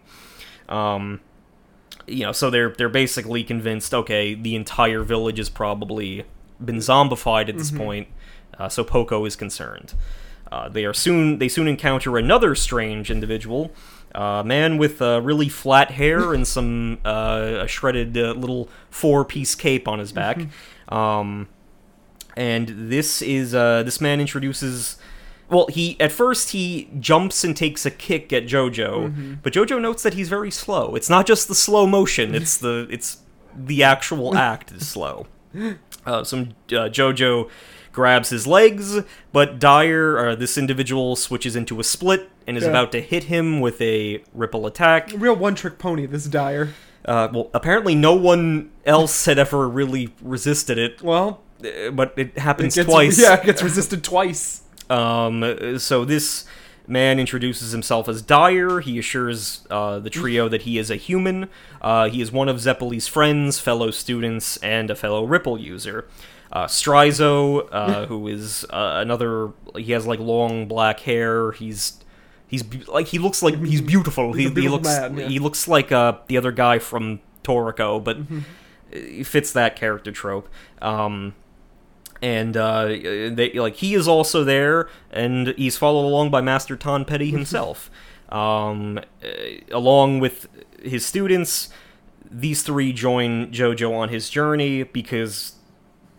Um, 0.69 1.21
you 2.07 2.23
know, 2.25 2.31
so 2.31 2.49
they're 2.49 2.69
they're 2.69 2.89
basically 2.89 3.43
convinced. 3.43 3.93
Okay, 3.93 4.33
the 4.33 4.55
entire 4.55 5.03
village 5.03 5.37
has 5.37 5.49
probably 5.49 6.25
been 6.63 6.77
zombified 6.77 7.49
at 7.49 7.57
this 7.57 7.69
point, 7.71 8.07
uh, 8.57 8.69
so 8.69 8.83
Poco 8.83 9.25
is 9.25 9.35
concerned. 9.35 9.93
Uh, 10.51 10.69
they 10.69 10.85
are 10.85 10.93
soon 10.93 11.39
they 11.39 11.47
soon 11.47 11.67
encounter 11.67 12.17
another 12.17 12.55
strange 12.55 13.11
individual, 13.11 13.71
a 14.17 14.43
man 14.43 14.77
with 14.77 15.01
uh, 15.01 15.21
really 15.21 15.47
flat 15.47 15.91
hair 15.91 16.33
and 16.33 16.47
some 16.47 16.97
uh, 17.05 17.59
a 17.61 17.67
shredded 17.67 18.17
uh, 18.17 18.31
little 18.31 18.67
four 18.89 19.23
piece 19.23 19.53
cape 19.53 19.87
on 19.87 19.99
his 19.99 20.11
back. 20.11 20.39
Um, 20.89 21.47
and 22.35 22.89
this 22.91 23.21
is 23.21 23.53
uh, 23.53 23.83
this 23.83 24.01
man 24.01 24.19
introduces. 24.19 24.97
Well, 25.49 25.67
he 25.67 25.99
at 25.99 26.11
first 26.11 26.49
he 26.49 26.89
jumps 26.99 27.43
and 27.43 27.55
takes 27.55 27.85
a 27.85 27.91
kick 27.91 28.33
at 28.33 28.43
Jojo, 28.47 29.39
but 29.43 29.53
Jojo 29.53 29.79
notes 29.79 30.03
that 30.03 30.15
he's 30.15 30.29
very 30.29 30.51
slow. 30.51 30.95
It's 30.95 31.09
not 31.09 31.27
just 31.27 31.47
the 31.47 31.55
slow 31.55 31.85
motion; 31.85 32.33
it's 32.33 32.57
the 32.65 32.87
it's 32.89 33.19
the 33.55 33.83
actual 33.83 34.35
act 34.35 34.71
is 34.71 34.87
slow. 34.87 35.27
Uh, 36.05 36.23
some 36.23 36.51
uh, 36.69 36.87
Jojo 36.87 37.49
grabs 37.97 38.29
his 38.29 38.45
legs, 38.45 38.99
but 39.33 39.57
Dire, 39.57 40.19
uh, 40.19 40.35
this 40.35 40.55
individual, 40.55 41.15
switches 41.15 41.55
into 41.55 41.79
a 41.79 41.83
split 41.83 42.29
and 42.45 42.55
is 42.55 42.63
Yeah. 42.63 42.69
about 42.69 42.91
to 42.91 43.01
hit 43.01 43.23
him 43.23 43.59
with 43.59 43.81
a 43.81 44.21
ripple 44.35 44.67
attack. 44.67 45.11
Real 45.17 45.35
one 45.35 45.55
trick 45.55 45.79
pony. 45.79 46.05
This 46.05 46.25
Dire. 46.25 46.75
Uh, 47.03 47.27
well, 47.33 47.49
apparently 47.55 47.95
no 47.95 48.13
one 48.13 48.69
else 48.85 49.25
had 49.25 49.39
ever 49.39 49.67
really 49.67 50.13
resisted 50.21 50.77
it, 50.77 51.01
Well, 51.01 51.41
uh, 51.65 51.89
but 51.89 52.13
it 52.17 52.33
it 52.35 52.39
happens 52.39 52.75
gets, 52.75 52.87
twice. 52.87 53.19
Yeah, 53.19 53.33
it 53.33 53.43
gets 53.45 53.63
resisted 53.63 54.03
twice. 54.03 54.61
Um, 54.91 55.79
so 55.79 56.05
this 56.05 56.45
man 56.85 57.19
introduces 57.19 57.71
himself 57.71 58.07
as 58.07 58.21
Dire. 58.21 58.79
He 58.81 58.99
assures 58.99 59.65
uh, 59.71 59.97
the 59.97 60.09
trio 60.11 60.47
that 60.49 60.61
he 60.61 60.77
is 60.77 60.91
a 60.91 60.95
human. 60.97 61.49
Uh, 61.81 62.09
he 62.09 62.21
is 62.21 62.31
one 62.31 62.47
of 62.47 62.59
Zeppeli's 62.61 63.07
friends, 63.07 63.57
fellow 63.59 63.89
students, 63.89 64.57
and 64.57 64.91
a 64.91 64.95
fellow 64.95 65.23
Ripple 65.25 65.57
user. 65.59 66.05
Uh, 66.51 66.65
Straizo, 66.65 67.67
uh, 67.71 68.05
who 68.07 68.27
is 68.27 68.65
uh, 68.69 68.99
another, 69.01 69.51
he 69.75 69.91
has 69.91 70.07
like 70.07 70.19
long 70.19 70.67
black 70.67 71.01
hair. 71.01 71.51
He's 71.51 72.03
he's 72.47 72.63
like 72.87 73.07
he 73.07 73.19
looks 73.19 73.41
like 73.43 73.61
he's 73.63 73.81
beautiful. 73.81 74.33
He's 74.33 74.49
he, 74.49 74.53
beautiful 74.53 74.61
he 74.61 74.69
looks 74.69 74.87
man, 74.87 75.17
yeah. 75.17 75.27
he 75.27 75.39
looks 75.39 75.67
like 75.67 75.91
uh, 75.91 76.17
the 76.27 76.37
other 76.37 76.51
guy 76.51 76.79
from 76.79 77.19
Toriko, 77.43 78.03
but 78.03 78.17
he 78.91 79.23
fits 79.23 79.51
that 79.53 79.75
character 79.75 80.11
trope. 80.11 80.47
Um, 80.81 81.33
and 82.21 82.57
uh, 82.57 82.85
they 82.85 83.51
like 83.55 83.75
he 83.75 83.93
is 83.93 84.07
also 84.07 84.43
there, 84.43 84.89
and 85.11 85.49
he's 85.49 85.77
followed 85.77 86.07
along 86.07 86.31
by 86.31 86.41
Master 86.41 86.75
Tonpetty 86.75 87.31
himself, 87.31 87.91
um, 88.29 88.99
uh, 89.23 89.27
along 89.71 90.19
with 90.19 90.47
his 90.81 91.05
students. 91.05 91.69
These 92.29 92.63
three 92.63 92.91
join 92.91 93.51
JoJo 93.51 93.93
on 93.93 94.09
his 94.09 94.29
journey 94.29 94.83
because 94.83 95.53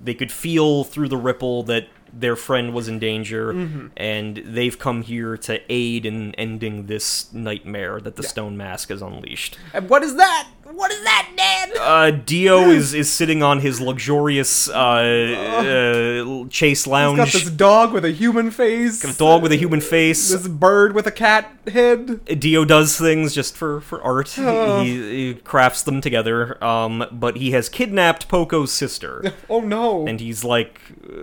they 0.02 0.14
could 0.14 0.32
feel 0.32 0.84
through 0.84 1.08
the 1.08 1.16
ripple 1.16 1.62
that 1.64 1.88
their 2.12 2.36
friend 2.36 2.72
was 2.72 2.88
in 2.88 2.98
danger, 2.98 3.52
mm-hmm. 3.52 3.88
and 3.96 4.38
they've 4.44 4.78
come 4.78 5.02
here 5.02 5.36
to 5.36 5.60
aid 5.68 6.06
in 6.06 6.34
ending 6.36 6.86
this 6.86 7.32
nightmare 7.32 8.00
that 8.00 8.16
the 8.16 8.22
Stone 8.22 8.56
Mask 8.56 8.88
has 8.88 9.02
unleashed. 9.02 9.58
And 9.74 9.88
what 9.90 10.02
is 10.02 10.16
that? 10.16 10.48
What 10.64 10.90
is 10.90 11.02
that, 11.04 11.30
Dad? 11.36 11.57
Uh, 11.88 12.10
Dio 12.10 12.68
is 12.68 12.92
is 12.92 13.10
sitting 13.10 13.42
on 13.42 13.60
his 13.60 13.80
luxurious 13.80 14.68
uh, 14.68 14.74
uh, 14.76 16.48
chase 16.50 16.84
He's 16.84 16.86
lounge. 16.86 17.16
got 17.16 17.32
this 17.32 17.48
dog 17.50 17.92
with 17.94 18.04
a 18.04 18.10
human 18.10 18.50
face. 18.50 19.02
a 19.04 19.16
dog 19.16 19.42
with 19.42 19.52
a 19.52 19.56
human 19.56 19.80
face. 19.80 20.28
This 20.30 20.46
bird 20.48 20.94
with 20.94 21.06
a 21.06 21.10
cat 21.10 21.50
head. 21.72 22.24
Dio 22.40 22.66
does 22.66 22.98
things 22.98 23.34
just 23.34 23.56
for 23.56 23.80
for 23.80 24.02
art. 24.02 24.34
Oh. 24.38 24.82
He, 24.82 25.28
he 25.28 25.34
crafts 25.34 25.82
them 25.82 26.02
together. 26.02 26.62
Um, 26.62 27.06
but 27.10 27.36
he 27.38 27.52
has 27.52 27.70
kidnapped 27.70 28.28
Poco's 28.28 28.70
sister, 28.72 29.32
Oh 29.48 29.60
no. 29.60 30.06
and 30.06 30.20
he's 30.20 30.44
like, 30.44 30.80
uh, 31.08 31.14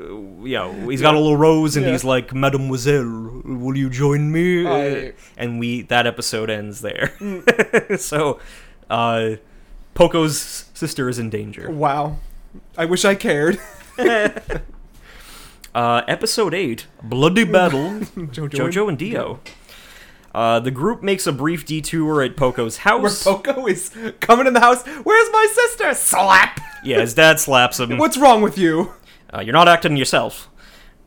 you 0.44 0.56
know, 0.58 0.90
he's 0.90 1.02
got 1.02 1.14
a 1.14 1.20
little 1.20 1.38
rose, 1.38 1.78
and 1.78 1.86
Yeah. 1.86 1.92
he's 1.92 2.04
like, 2.04 2.34
"Mademoiselle, 2.34 3.42
will 3.46 3.78
you 3.78 3.90
join 3.92 4.32
me?" 4.32 4.66
Aye. 4.68 5.14
and 5.38 5.60
we 5.60 5.84
that 5.84 6.08
episode 6.08 6.50
ends 6.50 6.82
there. 6.82 7.14
Mm. 7.20 8.00
so, 8.12 8.40
uh, 8.90 9.36
Poco's 9.96 10.66
sister 10.74 11.10
is 11.10 11.18
in 11.18 11.30
danger. 11.32 11.72
wow. 11.72 12.18
I 12.78 12.86
wish 12.86 13.04
I 13.04 13.16
cared. 13.16 13.60
Uh, 15.74 16.04
episode 16.08 16.54
8 16.54 16.88
Bloody 17.04 17.44
Battle 17.44 17.90
Jojo, 18.00 18.48
Jojo 18.50 18.88
and 18.88 18.98
Dio. 18.98 19.42
Uh, 20.34 20.58
the 20.62 20.72
group 20.72 21.04
makes 21.04 21.28
a 21.28 21.34
brief 21.34 21.66
detour 21.66 22.24
at 22.24 22.38
Poco's 22.38 22.78
house. 22.78 23.26
Where 23.26 23.36
house. 23.36 23.44
Poco 23.44 23.68
is 23.68 23.92
coming 24.22 24.48
in 24.48 24.54
the 24.54 24.62
house. 24.62 24.86
Where's 24.88 25.30
my 25.34 25.48
sister? 25.54 25.94
Slap. 25.94 26.62
yeah, 26.82 27.02
his 27.02 27.14
dad 27.14 27.42
slaps 27.42 27.78
him. 27.82 27.98
What's 27.98 28.16
wrong 28.18 28.42
with 28.42 28.58
you? 28.58 28.94
Uh, 29.34 29.42
you're 29.42 29.52
not 29.52 29.68
acting 29.68 29.98
yourself. 29.98 30.50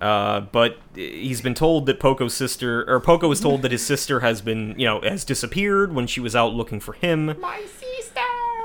Uh, 0.03 0.41
but 0.41 0.79
he's 0.95 1.41
been 1.41 1.55
told 1.55 1.87
that 1.87 1.99
Poco's 1.99 2.35
sister, 2.35 2.85
or 2.91 3.01
Poco 3.01 3.31
is 3.31 3.41
told 3.41 3.63
that 3.63 3.73
his 3.73 3.85
sister 3.85 4.21
has 4.21 4.43
been, 4.43 4.75
you 4.79 4.85
know, 4.85 5.01
has 5.01 5.25
disappeared 5.25 5.95
when 5.95 6.07
she 6.07 6.21
was 6.21 6.37
out 6.37 6.53
looking 6.53 6.79
for 6.79 6.93
him. 6.93 7.35
My 7.41 7.61
sister. 7.61 8.21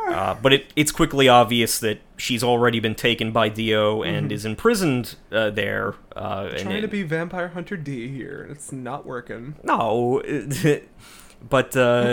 Uh, 0.08 0.36
but 0.42 0.52
it, 0.54 0.74
it's 0.76 0.92
quickly 0.92 1.28
obvious 1.30 1.80
that 1.80 2.00
she's 2.18 2.44
already 2.44 2.80
been 2.80 2.96
taken 2.96 3.32
by 3.32 3.50
Dio 3.50 4.04
and 4.04 4.32
is 4.32 4.46
imprisoned 4.46 5.16
uh, 5.32 5.50
there. 5.50 5.96
Uh, 6.16 6.44
Mm-hmm. 6.44 6.58
Trying 6.58 6.78
it- 6.78 6.82
to 6.82 6.88
be 6.88 7.04
Vampire 7.04 7.48
Hunter 7.50 7.78
D 7.78 8.08
here, 8.08 8.48
it's 8.50 8.72
not 8.72 9.06
working. 9.06 9.56
No, 9.64 10.22
but 11.50 11.76
uh, 11.76 12.06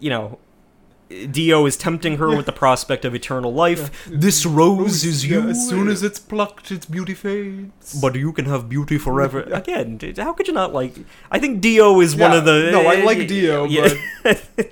you 0.00 0.10
know, 0.10 0.38
Dio 1.30 1.64
is 1.64 1.76
tempting 1.76 2.18
her 2.18 2.28
with 2.36 2.44
the 2.46 2.52
prospect 2.64 3.04
of 3.06 3.14
eternal 3.14 3.52
life. 3.54 4.04
This 4.06 4.44
rose 4.44 5.04
is 5.04 5.24
Yeah, 5.26 5.44
you. 5.44 5.48
as 5.50 5.68
soon 5.68 5.88
as 5.88 6.02
it's 6.02 6.18
plucked, 6.18 6.70
its 6.70 6.84
beauty 6.86 7.14
fades. 7.14 7.98
but 8.00 8.14
you 8.14 8.32
can 8.32 8.44
have 8.44 8.68
beauty 8.68 8.98
forever. 9.06 9.42
Again, 9.44 9.98
how 10.18 10.32
could 10.34 10.48
you 10.48 10.52
not 10.54 10.74
like? 10.74 10.94
I 11.30 11.38
think 11.38 11.60
Dio 11.62 12.00
is 12.00 12.14
one 12.16 12.32
of 12.32 12.44
the. 12.44 12.70
no, 12.72 12.86
I 12.86 12.96
like 13.04 13.26
Dio, 13.28 13.66
but 13.66 14.70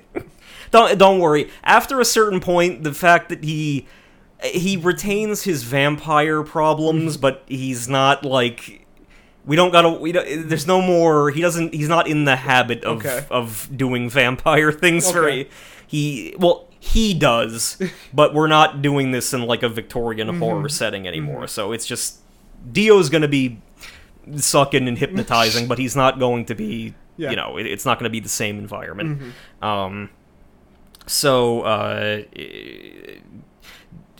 don't 0.71 0.97
don't 0.97 1.19
worry. 1.19 1.49
After 1.63 1.99
a 1.99 2.05
certain 2.05 2.39
point, 2.39 2.83
the 2.83 2.93
fact 2.93 3.29
that 3.29 3.43
he 3.43 3.87
he 4.43 4.77
retains 4.77 5.43
his 5.43 5.63
vampire 5.63 6.43
problems, 6.43 7.17
but 7.17 7.43
he's 7.47 7.87
not 7.89 8.23
like 8.25 8.85
we 9.45 9.55
don't 9.55 9.71
gotta 9.71 9.89
we 9.89 10.11
don't, 10.11 10.49
there's 10.49 10.67
no 10.67 10.81
more 10.81 11.31
he 11.31 11.41
doesn't 11.41 11.73
he's 11.73 11.87
not 11.87 12.07
in 12.07 12.25
the 12.25 12.35
habit 12.35 12.83
of 12.83 12.97
Okay. 13.05 13.25
of 13.31 13.69
doing 13.75 14.09
vampire 14.09 14.71
things 14.71 15.07
Okay. 15.15 15.47
he 15.87 16.35
well 16.37 16.67
he 16.79 17.13
does 17.13 17.81
but 18.13 18.33
we're 18.33 18.47
not 18.47 18.81
doing 18.81 19.11
this 19.11 19.33
in 19.33 19.41
like 19.43 19.63
a 19.63 19.69
victorian 19.69 20.27
Mm-hmm. 20.27 20.39
horror 20.39 20.67
setting 20.69 21.07
anymore 21.07 21.47
so 21.47 21.71
it's 21.71 21.85
just 21.85 22.19
dio's 22.71 23.09
gonna 23.09 23.27
be 23.29 23.61
sucking 24.35 24.87
and 24.87 24.97
hypnotizing 24.97 25.67
but 25.69 25.77
he's 25.79 25.95
not 25.95 26.19
going 26.19 26.43
to 26.45 26.53
be 26.53 26.93
Yeah. 27.15 27.29
you 27.29 27.35
know 27.37 27.57
it, 27.57 27.65
it's 27.65 27.85
not 27.85 27.99
gonna 27.99 28.09
be 28.09 28.19
the 28.19 28.29
same 28.29 28.59
environment 28.59 29.33
um 29.61 30.09
so 31.07 31.61
uh 31.61 32.21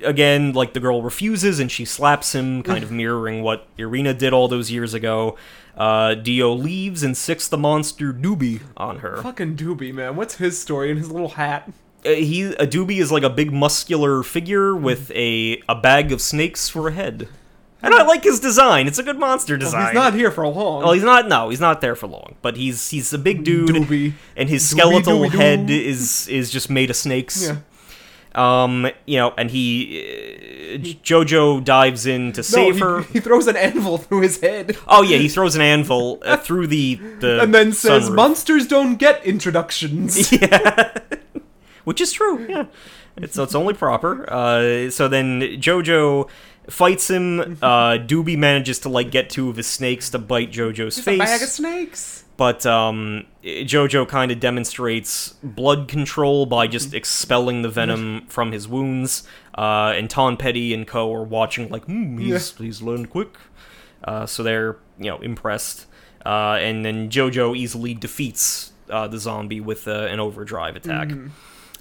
again, 0.03 0.53
like 0.53 0.73
the 0.73 0.79
girl 0.79 1.01
refuses 1.01 1.59
and 1.59 1.71
she 1.71 1.85
slaps 1.85 2.33
him, 2.33 2.63
kind 2.63 2.83
of 2.83 2.91
mirroring 2.91 3.41
what 3.43 3.67
Erina 3.77 4.13
did 4.13 4.33
all 4.33 4.47
those 4.47 4.71
years 4.71 4.93
ago. 4.93 5.37
Uh, 5.75 6.15
Dio 6.15 6.53
leaves 6.53 7.03
and 7.03 7.15
sicks 7.15 7.47
the 7.47 7.57
monster 7.57 8.11
Doobie 8.11 8.61
on 8.75 8.99
her. 8.99 9.21
Fucking 9.21 9.55
Doobie, 9.55 9.93
man. 9.93 10.15
What's 10.15 10.35
his 10.35 10.59
story 10.59 10.89
and 10.89 10.97
his 10.97 11.11
little 11.11 11.29
hat? 11.29 11.71
Uh, 12.05 12.09
he 12.09 12.43
a 12.53 12.65
Doobie 12.65 12.99
is 12.99 13.11
like 13.11 13.23
a 13.23 13.29
big 13.29 13.51
muscular 13.51 14.23
figure 14.23 14.75
with 14.75 15.11
a 15.11 15.61
a 15.69 15.75
bag 15.75 16.11
of 16.11 16.21
snakes 16.21 16.69
for 16.69 16.87
a 16.87 16.91
head, 16.91 17.27
and 17.83 17.93
I 17.93 18.03
like 18.03 18.23
his 18.23 18.39
design. 18.39 18.87
It's 18.87 18.99
a 18.99 19.03
good 19.03 19.19
monster 19.19 19.57
design. 19.57 19.87
He's 19.87 19.93
not 19.93 20.13
here 20.13 20.31
for 20.31 20.47
long. 20.47 20.83
Well, 20.83 20.93
he's 20.93 21.03
not. 21.03 21.27
No, 21.27 21.49
he's 21.49 21.59
not 21.61 21.81
there 21.81 21.95
for 21.95 22.07
long. 22.07 22.35
But 22.41 22.57
he's 22.57 22.89
he's 22.89 23.13
a 23.13 23.17
big 23.17 23.43
dude, 23.43 23.69
Doobie. 23.69 24.13
and 24.35 24.49
his 24.49 24.63
Doobie 24.63 24.67
skeletal 24.77 25.19
dooby 25.19 25.31
doo. 25.31 25.37
head 25.37 25.69
is 25.69 26.27
is 26.27 26.49
just 26.51 26.69
made 26.69 26.89
of 26.89 26.95
snakes. 26.95 27.43
Yeah. 27.47 27.57
Um, 28.35 28.87
you 29.07 29.17
know, 29.17 29.33
and 29.35 29.49
he 29.49 30.03
uh, 30.75 30.77
Jojo 31.03 31.63
dives 31.63 32.05
in 32.05 32.33
to 32.33 32.39
No, 32.41 32.43
save 32.43 32.75
he, 32.75 32.81
her. 32.81 33.01
he 33.01 33.19
throws 33.19 33.47
an 33.47 33.55
anvil 33.55 33.97
through 33.97 34.21
his 34.21 34.39
head 34.41 34.77
Oh 34.87 35.01
yeah, 35.01 35.17
he 35.17 35.27
throws 35.27 35.55
an 35.55 35.61
anvil 35.61 36.19
uh, 36.23 36.37
through 36.45 36.67
the 36.67 36.95
the 37.19 37.41
and 37.41 37.55
then 37.55 37.71
says, 37.71 38.09
sunroof. 38.09 38.15
"Monsters 38.15 38.67
don't 38.67 38.97
get 38.97 39.25
introductions." 39.25 40.31
Yeah, 40.31 40.97
which 41.83 41.99
is 41.99 42.11
true. 42.11 42.45
Yeah, 42.47 42.65
it's 43.17 43.35
so 43.35 43.43
it's 43.43 43.55
only 43.55 43.73
proper. 43.73 44.25
Uh, 44.31 44.89
so 44.89 45.07
then 45.07 45.41
Jojo 45.59 46.29
fights 46.69 47.09
him. 47.09 47.57
Uh, 47.61 47.97
Doobie 47.97 48.37
manages 48.37 48.79
to 48.79 48.89
like 48.89 49.11
get 49.11 49.29
two 49.29 49.49
of 49.49 49.57
his 49.57 49.67
snakes 49.67 50.09
to 50.11 50.19
bite 50.19 50.51
Jojo's 50.51 50.97
a 50.97 51.03
face. 51.03 51.19
bag 51.19 51.41
of 51.41 51.49
snakes. 51.49 52.23
but 52.37 52.65
um, 52.65 53.25
Jojo 53.43 54.07
kind 54.07 54.31
of 54.31 54.39
demonstrates 54.39 55.29
blood 55.41 55.87
control 55.87 56.45
by 56.45 56.67
just 56.67 56.93
expelling 56.93 57.61
the 57.61 57.69
venom 57.69 58.25
from 58.27 58.51
his 58.51 58.67
wounds. 58.67 59.23
Uh, 59.57 59.93
and 59.95 60.07
Tonpetty 60.09 60.73
and 60.73 60.85
Co 60.87 61.11
are 61.13 61.23
watching 61.23 61.69
like, 61.69 61.85
hmm, 61.85 62.17
he's 62.19 62.55
he's 62.57 62.81
learned 62.81 63.09
quick. 63.09 63.35
Uh, 64.03 64.25
so 64.25 64.43
they're 64.43 64.77
you 64.99 65.09
know 65.09 65.17
impressed. 65.19 65.85
Uh, 66.25 66.57
and 66.61 66.83
then 66.85 67.09
Jojo 67.09 67.55
easily 67.55 67.93
defeats 67.93 68.73
uh, 68.89 69.07
the 69.07 69.17
zombie 69.17 69.61
with 69.61 69.87
uh, 69.87 70.07
an 70.11 70.19
overdrive 70.19 70.75
attack. 70.75 71.09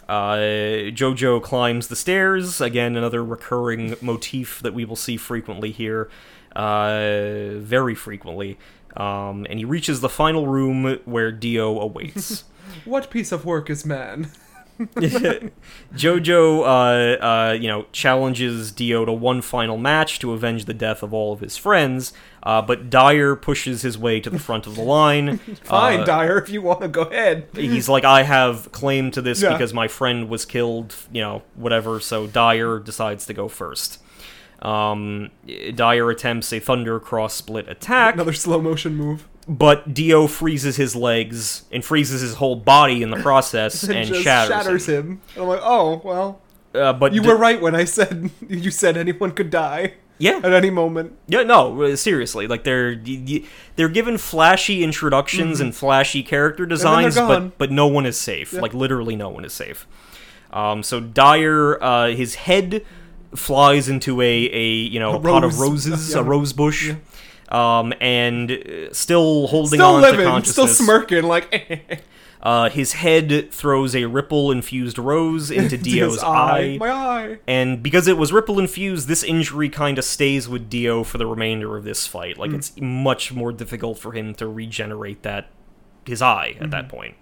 Uh, 0.08 0.90
Jojo 0.92 1.42
climbs 1.42 1.88
the 1.88 1.96
stairs. 1.96 2.60
Again, 2.60 2.96
another 2.96 3.24
recurring 3.24 3.96
motif 4.00 4.60
that 4.60 4.74
we 4.74 4.84
will 4.84 4.96
see 4.96 5.16
frequently 5.16 5.72
here, 5.72 6.08
uh, 6.54 7.50
very 7.56 7.94
frequently. 7.94 8.58
Um, 8.96 9.46
and 9.50 9.58
he 9.58 9.64
reaches 9.64 10.00
the 10.00 10.08
final 10.08 10.46
room 10.46 11.00
where 11.04 11.32
Dio 11.32 11.78
awaits. 11.80 12.44
What 12.84 13.10
piece 13.10 13.30
of 13.30 13.44
work 13.44 13.70
is 13.70 13.86
man? 13.86 14.30
Jojo, 15.94 16.60
uh, 16.62 17.22
uh, 17.24 17.52
you 17.52 17.68
know, 17.68 17.86
challenges 17.92 18.72
Dio 18.72 19.04
to 19.04 19.12
one 19.12 19.42
final 19.42 19.76
match 19.76 20.18
to 20.20 20.32
avenge 20.32 20.64
the 20.66 20.74
death 20.74 21.02
of 21.02 21.12
all 21.14 21.32
of 21.32 21.40
his 21.40 21.56
friends. 21.56 22.12
Uh, 22.42 22.62
but 22.62 22.88
Dire 22.90 23.34
pushes 23.34 23.82
his 23.82 23.98
way 23.98 24.20
to 24.20 24.30
the 24.30 24.38
front 24.38 24.66
of 24.66 24.76
the 24.76 24.82
line. 24.82 25.38
Fine, 25.64 26.00
Uh, 26.00 26.04
Dire, 26.04 26.38
if 26.38 26.48
you 26.50 26.62
want 26.62 26.80
to 26.82 26.88
go 26.88 27.02
ahead. 27.02 27.48
he's 27.54 27.88
like, 27.88 28.04
I 28.04 28.22
have 28.22 28.70
claim 28.72 29.10
to 29.12 29.22
this 29.22 29.42
Yeah. 29.42 29.52
because 29.52 29.74
my 29.74 29.88
friend 29.88 30.28
was 30.28 30.44
killed, 30.44 30.94
you 31.12 31.20
know, 31.22 31.42
whatever. 31.54 31.98
So 32.00 32.26
Dire 32.26 32.78
decides 32.78 33.26
to 33.26 33.34
go 33.34 33.48
first. 33.48 34.00
Um, 34.62 35.30
Dire 35.74 36.10
attempts 36.10 36.52
a 36.52 36.60
Thunder 36.60 36.98
Cross 37.00 37.34
Split 37.34 37.68
attack, 37.68 38.14
Another 38.14 38.32
slow 38.32 38.60
motion 38.60 38.94
move. 38.96 39.26
But 39.48 39.94
Dio 39.94 40.26
freezes 40.26 40.76
his 40.76 40.96
legs 40.96 41.64
and 41.70 41.84
freezes 41.84 42.20
his 42.20 42.34
whole 42.34 42.56
body 42.56 43.02
in 43.02 43.10
the 43.10 43.16
process 43.18 43.82
And, 43.88 43.92
and 43.98 44.08
just 44.08 44.22
shatters, 44.22 44.86
him. 44.86 44.94
him. 44.94 45.20
And 45.34 45.42
I'm 45.42 45.48
like, 45.48 45.60
oh 45.62 46.00
well, 46.04 46.40
Uh, 46.74 46.92
but 46.92 47.12
you 47.14 47.20
D- 47.22 47.28
were 47.28 47.36
right 47.36 47.60
when 47.60 47.74
I 47.76 47.84
said 47.84 48.30
you 48.48 48.70
said 48.72 48.96
anyone 48.96 49.30
could 49.30 49.50
die 49.50 49.94
yeah, 50.18 50.38
at 50.42 50.52
any 50.54 50.70
moment. 50.70 51.12
Yeah, 51.28 51.42
no, 51.42 51.82
uh, 51.82 51.94
seriously. 51.94 52.46
Like 52.48 52.64
they're 52.64 52.96
they're 53.76 53.88
given 53.90 54.16
flashy 54.18 54.82
introductions 54.82 55.60
and 55.60 55.74
flashy 55.74 56.22
character 56.22 56.64
Mm-hmm. 56.64 56.70
designs, 56.70 57.14
but 57.16 57.58
but 57.58 57.70
no 57.70 57.86
one 57.86 58.06
is 58.06 58.16
safe. 58.18 58.52
Yeah. 58.54 58.62
Like 58.62 58.72
literally, 58.74 59.14
no 59.14 59.28
one 59.28 59.44
is 59.44 59.52
safe. 59.52 59.86
Um, 60.52 60.82
so 60.82 61.00
Dire, 61.00 61.82
uh, 61.84 62.08
his 62.08 62.34
head 62.36 62.84
flies 63.34 63.88
into 63.90 64.20
a 64.22 64.24
a 64.50 64.66
you 64.70 64.98
know 64.98 65.16
A 65.16 65.20
pot 65.20 65.44
of 65.44 65.60
rose. 65.60 65.86
roses, 65.88 66.14
Yeah. 66.14 66.20
a 66.20 66.22
rose 66.22 66.52
bush. 66.54 66.94
Um, 67.48 67.92
and 68.00 68.50
uh, 68.50 68.92
still 68.92 69.46
holding 69.46 69.78
Still 69.78 69.94
on 69.96 70.02
to 70.02 70.10
living, 70.10 70.44
still 70.44 70.66
smirking, 70.66 71.22
like 71.22 72.02
Uh, 72.46 72.70
his 72.70 72.92
head 72.92 73.50
throws 73.50 73.96
a 73.96 74.04
ripple 74.04 74.52
infused 74.52 75.00
rose 75.00 75.50
into 75.50 75.76
Dio's 75.82 76.22
eye. 76.22 76.76
My 76.78 76.90
eye. 76.90 77.38
And 77.48 77.82
because 77.82 78.06
it 78.06 78.16
was 78.16 78.32
ripple 78.32 78.60
infused, 78.60 79.08
this 79.08 79.24
injury 79.24 79.68
kind 79.68 79.98
of 79.98 80.04
stays 80.04 80.48
with 80.48 80.70
Dio 80.70 81.02
for 81.02 81.18
the 81.18 81.26
remainder 81.26 81.76
of 81.76 81.82
this 81.82 82.06
fight. 82.06 82.38
Like 82.38 82.52
it's 82.52 82.72
much 82.80 83.32
more 83.32 83.50
difficult 83.50 83.98
for 83.98 84.12
him 84.12 84.32
to 84.34 84.46
regenerate 84.46 85.24
that 85.24 85.50
his 86.04 86.22
eye 86.22 86.56
at 86.60 86.70
that 86.70 86.88
point. 86.88 87.16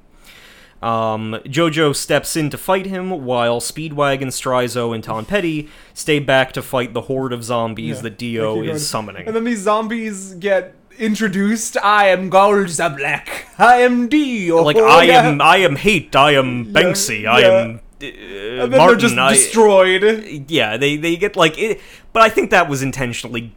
Um, 0.84 1.40
Jojo 1.46 1.96
steps 1.96 2.36
in 2.36 2.50
to 2.50 2.58
fight 2.58 2.84
him, 2.86 3.10
while 3.24 3.60
Speedwagon, 3.60 4.26
Straizo, 4.28 4.94
and 4.94 5.02
Tom 5.02 5.24
Petty 5.32 5.68
stay 5.94 6.18
back 6.18 6.52
to 6.52 6.62
fight 6.62 6.92
the 6.92 7.02
horde 7.02 7.32
of 7.32 7.42
zombies 7.42 7.96
Yeah. 7.96 8.02
that 8.02 8.18
Dio 8.18 8.54
keep 8.56 8.64
going. 8.64 8.76
is 8.76 8.88
summoning. 8.88 9.26
And 9.26 9.34
then 9.34 9.44
these 9.44 9.60
zombies 9.60 10.34
get 10.34 10.74
introduced. 10.98 11.76
I 11.82 12.08
am 12.08 12.28
Gold 12.28 12.68
the 12.68 12.88
Black. 12.96 13.48
I 13.58 13.76
am 13.78 14.08
Dio. 14.08 14.62
like 14.62 14.76
I 14.76 15.04
yeah. 15.04 15.22
am, 15.28 15.40
I 15.40 15.56
am 15.58 15.76
Hate. 15.76 16.14
I 16.14 16.32
am 16.32 16.66
Banksy. 16.72 17.26
I 17.26 17.40
am 17.42 17.80
uh, 18.02 18.04
And 18.06 18.72
then 18.72 18.78
Martin. 18.78 18.86
they're 18.88 18.96
just 18.96 19.16
I- 19.18 19.32
destroyed. 19.32 20.44
yeah, 20.50 20.76
they 20.76 20.96
they 20.96 21.16
get 21.16 21.34
like 21.36 21.56
it, 21.58 21.80
but 22.12 22.22
I 22.22 22.28
think 22.28 22.50
that 22.50 22.68
was 22.68 22.82
intentionally 22.82 23.52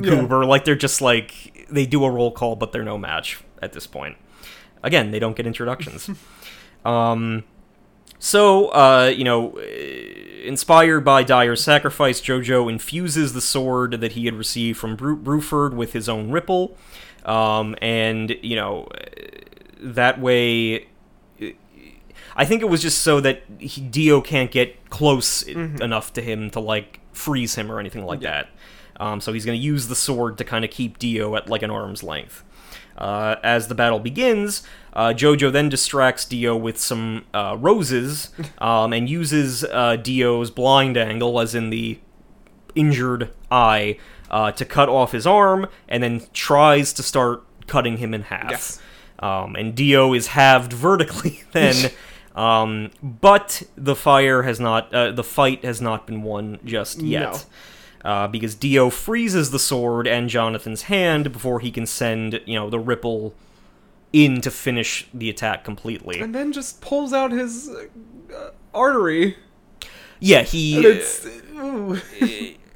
goober. 0.00 0.44
Like 0.44 0.64
they're 0.64 0.74
just 0.76 1.00
like 1.00 1.66
they 1.70 1.84
do 1.86 2.04
a 2.04 2.10
roll 2.10 2.30
call, 2.30 2.56
but 2.56 2.72
they're 2.72 2.84
no 2.84 2.96
match 2.98 3.40
at 3.60 3.72
this 3.72 3.86
point. 3.86 4.16
Again, 4.82 5.10
they 5.10 5.18
don't 5.18 5.36
get 5.36 5.46
introductions. 5.46 6.10
um, 6.84 7.44
so 8.18 8.68
uh, 8.68 9.12
you 9.14 9.24
know, 9.24 9.56
inspired 10.44 11.00
by 11.04 11.22
Dire's 11.22 11.62
sacrifice, 11.62 12.20
JoJo 12.20 12.70
infuses 12.70 13.32
the 13.32 13.40
sword 13.40 14.00
that 14.00 14.12
he 14.12 14.24
had 14.24 14.34
received 14.34 14.78
from 14.78 14.96
Bru- 14.96 15.16
Bruford 15.20 15.74
with 15.74 15.92
his 15.92 16.08
own 16.08 16.30
ripple, 16.30 16.76
um, 17.24 17.76
and 17.82 18.36
you 18.42 18.56
know 18.56 18.88
that 19.80 20.20
way. 20.20 20.88
I 22.36 22.44
think 22.44 22.62
it 22.62 22.66
was 22.68 22.80
just 22.82 23.02
so 23.02 23.20
that 23.20 23.42
he, 23.58 23.80
Dio 23.80 24.20
can't 24.20 24.50
get 24.52 24.90
close 24.90 25.46
i- 25.48 25.50
enough 25.52 26.12
to 26.12 26.22
him 26.22 26.50
to 26.50 26.60
like 26.60 27.00
freeze 27.12 27.56
him 27.56 27.70
or 27.70 27.80
anything 27.80 28.04
like 28.06 28.20
that. 28.20 28.48
Um, 29.00 29.20
so 29.20 29.32
he's 29.32 29.44
going 29.44 29.58
to 29.58 29.64
use 29.64 29.88
the 29.88 29.96
sword 29.96 30.38
to 30.38 30.44
kind 30.44 30.64
of 30.64 30.70
keep 30.70 30.98
Dio 31.00 31.34
at 31.34 31.48
like 31.48 31.62
an 31.62 31.70
arm's 31.70 32.02
length. 32.04 32.44
Uh, 32.96 33.36
as 33.44 33.68
the 33.68 33.74
battle 33.74 34.00
begins, 34.00 34.62
uh, 34.92 35.10
Jojo 35.10 35.52
then 35.52 35.68
distracts 35.68 36.24
Dio 36.24 36.56
with 36.56 36.78
some 36.78 37.24
uh, 37.32 37.56
roses 37.58 38.30
um, 38.58 38.92
and 38.92 39.08
uses 39.08 39.62
uh, 39.64 39.96
Dio's 39.96 40.50
blind 40.50 40.96
angle, 40.96 41.38
as 41.38 41.54
in 41.54 41.70
the 41.70 41.98
injured 42.74 43.30
eye, 43.50 43.98
uh, 44.30 44.52
to 44.52 44.64
cut 44.64 44.88
off 44.88 45.12
his 45.12 45.26
arm, 45.26 45.68
and 45.88 46.02
then 46.02 46.22
tries 46.32 46.92
to 46.94 47.02
start 47.02 47.44
cutting 47.66 47.98
him 47.98 48.12
in 48.12 48.22
half. 48.22 48.50
Yes. 48.50 48.82
Um, 49.20 49.56
and 49.56 49.74
Dio 49.74 50.14
is 50.14 50.28
halved 50.28 50.72
vertically 50.72 51.42
then. 51.52 51.92
um, 52.34 52.90
but 53.02 53.62
the 53.76 53.94
fire 53.94 54.42
has 54.42 54.58
not, 54.58 54.92
uh, 54.92 55.12
the 55.12 55.24
fight 55.24 55.64
has 55.64 55.80
not 55.80 56.06
been 56.06 56.22
won 56.22 56.58
just 56.64 57.00
yet. 57.00 57.44
Uh, 58.04 58.28
because 58.28 58.54
Dio 58.54 58.90
freezes 58.90 59.50
the 59.50 59.58
sword 59.58 60.06
and 60.06 60.28
Jonathan's 60.28 60.82
hand 60.82 61.32
before 61.32 61.60
he 61.60 61.70
can 61.70 61.84
send, 61.84 62.40
you 62.46 62.54
know, 62.54 62.70
the 62.70 62.78
ripple 62.78 63.34
in 64.12 64.40
to 64.40 64.50
finish 64.50 65.08
the 65.12 65.28
attack 65.28 65.64
completely. 65.64 66.20
And 66.20 66.34
then 66.34 66.52
just 66.52 66.80
pulls 66.80 67.12
out 67.12 67.32
his 67.32 67.68
uh, 67.68 68.50
artery. 68.72 69.36
Yeah, 70.20 70.42
he. 70.42 70.76
And 70.76 70.84
it's. 70.84 71.26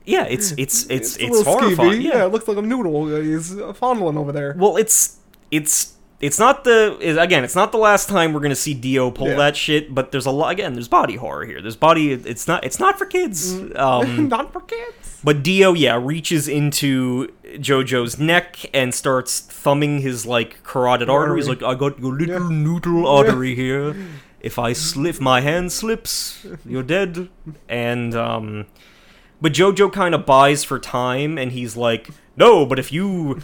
yeah, 0.05 0.25
it's 0.25 0.53
it's 0.53 0.87
it's 0.87 1.17
a 1.17 1.27
it's, 1.27 1.43
horrifying. 1.43 2.01
skeevy. 2.01 2.05
Yeah. 2.05 2.25
it 2.25 2.33
looks 2.33 2.49
like 2.49 2.57
a 2.57 2.63
noodle. 2.63 3.07
He's 3.21 3.59
uh, 3.59 3.73
fondling 3.73 4.17
over 4.17 4.33
there. 4.33 4.55
Well, 4.59 4.77
it's 4.77 5.19
it's 5.51 5.95
it's 6.23 6.39
not 6.39 6.65
the 6.65 6.97
is- 7.01 7.19
again, 7.19 7.45
it's 7.45 7.55
not 7.55 7.71
the 7.73 7.79
last 7.79 8.09
time 8.09 8.33
we're 8.33 8.41
gonna 8.41 8.55
see 8.55 8.73
Dio 8.73 9.11
pull 9.11 9.29
Yeah. 9.29 9.37
that 9.37 9.57
shit. 9.57 9.95
But 9.95 10.11
there's 10.13 10.25
a 10.27 10.31
lot 10.31 10.51
again. 10.53 10.73
There's 10.73 10.89
body 10.89 11.17
horror 11.17 11.45
here. 11.45 11.61
There's 11.61 11.77
body. 11.77 12.13
It's 12.13 12.49
not. 12.49 12.65
It's 12.65 12.79
not 12.79 12.99
for 12.99 13.05
kids. 13.07 13.53
Um, 13.77 14.29
Not 14.37 14.53
for 14.53 14.61
kids. 14.61 15.21
but 15.25 15.43
Dio, 15.43 15.75
yeah, 15.75 15.99
reaches 16.03 16.49
into 16.49 17.29
Jojo's 17.59 18.19
neck 18.19 18.57
and 18.73 18.95
starts 18.95 19.41
thumbing 19.41 20.01
his 20.01 20.25
like 20.25 20.63
carotid 20.63 21.11
artery. 21.11 21.39
He's 21.41 21.49
like, 21.49 21.63
I 21.63 21.75
got 21.75 21.99
your 22.01 22.15
little 22.17 22.49
noodle 22.51 23.07
artery 23.19 23.55
here. 23.55 23.95
If 24.41 24.59
I 24.59 24.73
slip, 24.73 25.21
my 25.21 25.41
hand 25.41 25.71
slips, 25.71 26.45
you're 26.67 26.83
dead. 26.83 27.29
And 27.69 28.15
um, 28.15 28.67
but 29.41 29.53
Jojo 29.53 29.93
kind 29.93 30.15
of 30.15 30.25
buys 30.27 30.65
for 30.65 30.79
time, 30.79 31.37
and 31.39 31.53
he's 31.53 31.77
like, 31.77 32.11
No, 32.37 32.65
but 32.67 32.79
if 32.79 32.91
you 32.93 33.41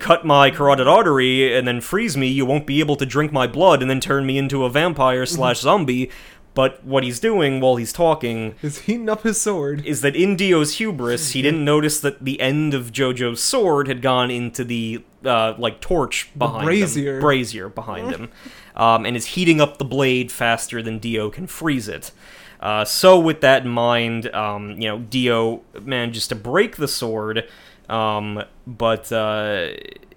cut 0.00 0.24
my 0.24 0.50
carotid 0.50 0.88
artery 0.88 1.56
and 1.56 1.66
then 1.66 1.80
freeze 1.80 2.16
me, 2.16 2.28
you 2.28 2.44
won't 2.46 2.66
be 2.66 2.80
able 2.80 2.96
to 2.96 3.06
drink 3.06 3.32
my 3.32 3.46
blood 3.46 3.82
and 3.82 3.90
then 3.90 4.00
turn 4.00 4.26
me 4.26 4.38
into 4.38 4.64
a 4.64 4.70
vampire 4.70 5.26
slash 5.26 5.60
zombie. 5.60 6.10
But 6.54 6.82
what 6.84 7.04
he's 7.04 7.20
doing 7.20 7.60
while 7.60 7.76
he's 7.76 7.92
talking 7.92 8.54
Is 8.62 8.78
heating 8.78 9.10
up 9.10 9.24
his 9.24 9.38
sword. 9.38 9.84
is 9.84 10.00
that 10.00 10.16
in 10.16 10.36
Dio's 10.36 10.78
hubris, 10.78 11.32
he 11.32 11.42
didn't 11.42 11.62
notice 11.66 12.00
that 12.00 12.24
the 12.24 12.40
end 12.40 12.72
of 12.72 12.92
Jojo's 12.92 13.42
sword 13.42 13.88
had 13.88 14.00
gone 14.00 14.30
into 14.30 14.64
the 14.64 15.04
uh, 15.22 15.52
like 15.58 15.82
torch 15.82 16.30
behind 16.38 16.64
brazier. 16.64 17.16
him, 17.16 17.20
brazier 17.20 17.68
behind 17.68 18.10
him, 18.10 18.30
um, 18.74 19.04
and 19.04 19.16
is 19.18 19.26
heating 19.26 19.60
up 19.60 19.76
the 19.76 19.84
blade 19.84 20.32
faster 20.32 20.80
than 20.82 20.98
Dio 20.98 21.28
can 21.28 21.46
freeze 21.46 21.88
it. 21.88 22.10
Uh, 22.58 22.86
so, 22.86 23.20
with 23.20 23.42
that 23.42 23.64
in 23.66 23.68
mind, 23.70 24.34
um, 24.34 24.70
you 24.80 24.88
know, 24.88 25.00
Dio 25.00 25.60
manages 25.82 26.26
to 26.28 26.34
break 26.34 26.76
the 26.76 26.88
sword, 26.88 27.46
um, 27.88 28.42
but 28.66 29.10
uh, 29.12 29.68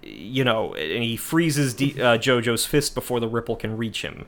you 0.02 0.44
know, 0.44 0.74
and 0.74 1.02
he 1.04 1.16
freezes 1.16 1.74
D- 1.74 2.00
uh, 2.00 2.16
Jojo's 2.18 2.66
fist 2.66 2.94
before 2.94 3.20
the 3.20 3.28
ripple 3.28 3.56
can 3.56 3.76
reach 3.76 4.02
him 4.02 4.26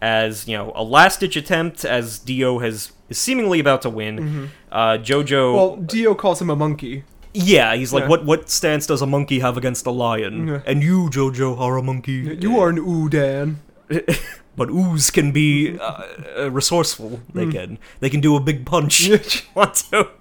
as 0.00 0.48
you 0.48 0.56
know 0.56 0.72
a 0.74 0.82
last 0.82 1.20
ditch 1.20 1.36
attempt 1.36 1.84
as 1.84 2.18
Dio 2.18 2.58
has 2.58 2.90
is 3.08 3.18
seemingly 3.18 3.60
about 3.60 3.82
to 3.82 3.90
win. 3.90 4.50
Uh, 4.70 4.98
Jojo, 4.98 5.54
Well, 5.54 5.76
Dio 5.76 6.14
calls 6.14 6.40
him 6.40 6.50
a 6.50 6.56
monkey. 6.56 7.04
yeah, 7.34 7.74
he's 7.76 7.92
like, 7.92 8.02
yeah. 8.02 8.08
what 8.08 8.24
what 8.24 8.50
stance 8.50 8.86
does 8.86 9.00
a 9.02 9.06
monkey 9.06 9.38
have 9.40 9.56
against 9.56 9.86
a 9.86 9.90
lion? 9.90 10.48
Yeah. 10.48 10.62
And 10.66 10.82
you, 10.82 11.08
Jojo, 11.10 11.58
are 11.58 11.76
a 11.76 11.82
monkey. 11.82 12.36
You 12.40 12.58
are 12.58 12.68
an 12.70 12.78
Udan. 12.78 13.56
but 14.56 14.70
ooze 14.70 15.10
can 15.10 15.32
be 15.32 15.78
uh, 15.78 16.50
resourceful. 16.50 17.20
They 17.34 17.46
can 17.46 17.78
they 18.00 18.10
can 18.10 18.20
do 18.20 18.34
a 18.36 18.40
big 18.40 18.66
punch. 18.66 19.08
want 19.54 19.74
to. 19.90 20.08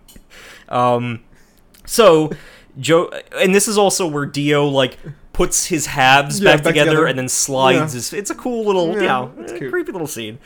Um, 0.70 1.24
so 1.86 2.32
Joe, 2.80 3.12
and 3.38 3.54
this 3.54 3.68
is 3.68 3.78
also 3.78 4.08
where 4.08 4.26
Dio 4.26 4.66
like 4.68 4.98
puts 5.34 5.66
his 5.68 5.88
halves 5.88 6.40
Yeah, 6.40 6.52
back, 6.56 6.64
back 6.64 6.72
together, 6.74 6.92
together. 6.92 7.06
and 7.08 7.18
then 7.20 7.30
slides. 7.30 7.94
Yeah. 7.94 7.98
His, 7.98 8.14
it's 8.14 8.30
a 8.30 8.36
cool 8.36 8.66
little, 8.66 9.02
Yeah, 9.02 9.30
you 9.38 9.60
know, 9.60 9.70
creepy 9.70 9.92
little 9.92 10.08
scene. 10.08 10.40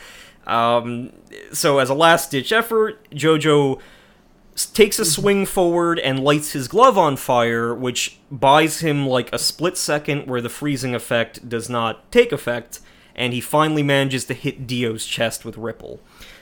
Um, 0.48 1.12
so 1.52 1.80
as 1.80 1.90
a 1.90 1.94
last 1.96 2.32
ditch 2.32 2.52
effort, 2.52 3.08
Jojo 3.10 3.80
takes 4.74 5.00
a 5.00 5.06
swing 5.06 5.46
forward 5.46 6.00
and 6.00 6.24
lights 6.24 6.52
his 6.54 6.68
glove 6.68 6.98
on 6.98 7.18
fire, 7.18 7.74
which 7.74 8.20
buys 8.32 8.80
him 8.80 9.06
like 9.08 9.34
a 9.34 9.40
split 9.40 9.76
second 9.78 10.28
where 10.28 10.40
the 10.42 10.50
freezing 10.50 10.96
effect 10.96 11.50
does 11.50 11.70
not 11.70 12.10
take 12.12 12.32
effect, 12.32 12.80
and 13.16 13.34
he 13.34 13.42
finally 13.42 13.84
manages 13.84 14.24
to 14.26 14.34
hit 14.34 14.66
Dio's 14.68 15.06
chest 15.06 15.44
with 15.46 15.58
Ripple. 15.58 16.00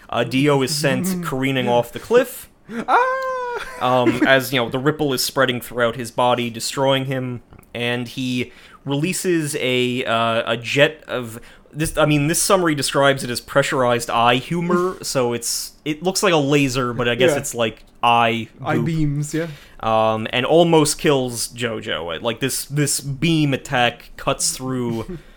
Uh, 0.10 0.24
Dio 0.24 0.62
is 0.62 0.76
sent 0.76 1.24
careening 1.26 1.68
off 1.68 1.92
the 1.92 2.00
cliff 2.00 2.50
Ah! 2.70 3.43
Um, 3.82 4.22
as 4.28 4.52
you 4.54 4.60
know 4.60 4.70
the 4.70 4.80
ripple 4.80 5.14
is 5.14 5.24
spreading 5.24 5.62
throughout 5.62 5.96
his 5.96 6.12
body, 6.12 6.50
destroying 6.50 7.06
him, 7.06 7.42
and 7.74 8.08
he 8.08 8.52
releases 8.86 9.56
a 9.58 10.04
uh, 10.06 10.52
a 10.54 10.58
jet 10.58 11.04
of 11.08 11.40
this. 11.72 11.98
I 11.98 12.06
mean, 12.06 12.28
this 12.28 12.42
summary 12.42 12.76
describes 12.76 13.24
it 13.24 13.30
as 13.30 13.42
pressurized 13.42 14.10
eye 14.10 14.36
humor, 14.36 14.98
so 15.04 15.34
it's 15.34 15.74
it 15.86 16.04
looks 16.04 16.24
like 16.24 16.34
a 16.34 16.38
laser, 16.38 16.94
but 16.94 17.08
I 17.08 17.16
guess 17.16 17.32
Yeah. 17.32 17.38
it's 17.38 17.56
like 17.56 17.84
eye 18.02 18.50
Eye 18.64 18.78
beams, 18.80 19.34
yeah. 19.34 19.48
um, 19.80 20.28
and 20.32 20.46
almost 20.46 20.98
kills 21.00 21.48
Jojo. 21.50 22.22
Like 22.22 22.40
this 22.40 22.66
this 22.66 23.00
beam 23.00 23.54
attack 23.54 24.12
cuts 24.18 24.56
through. 24.56 25.20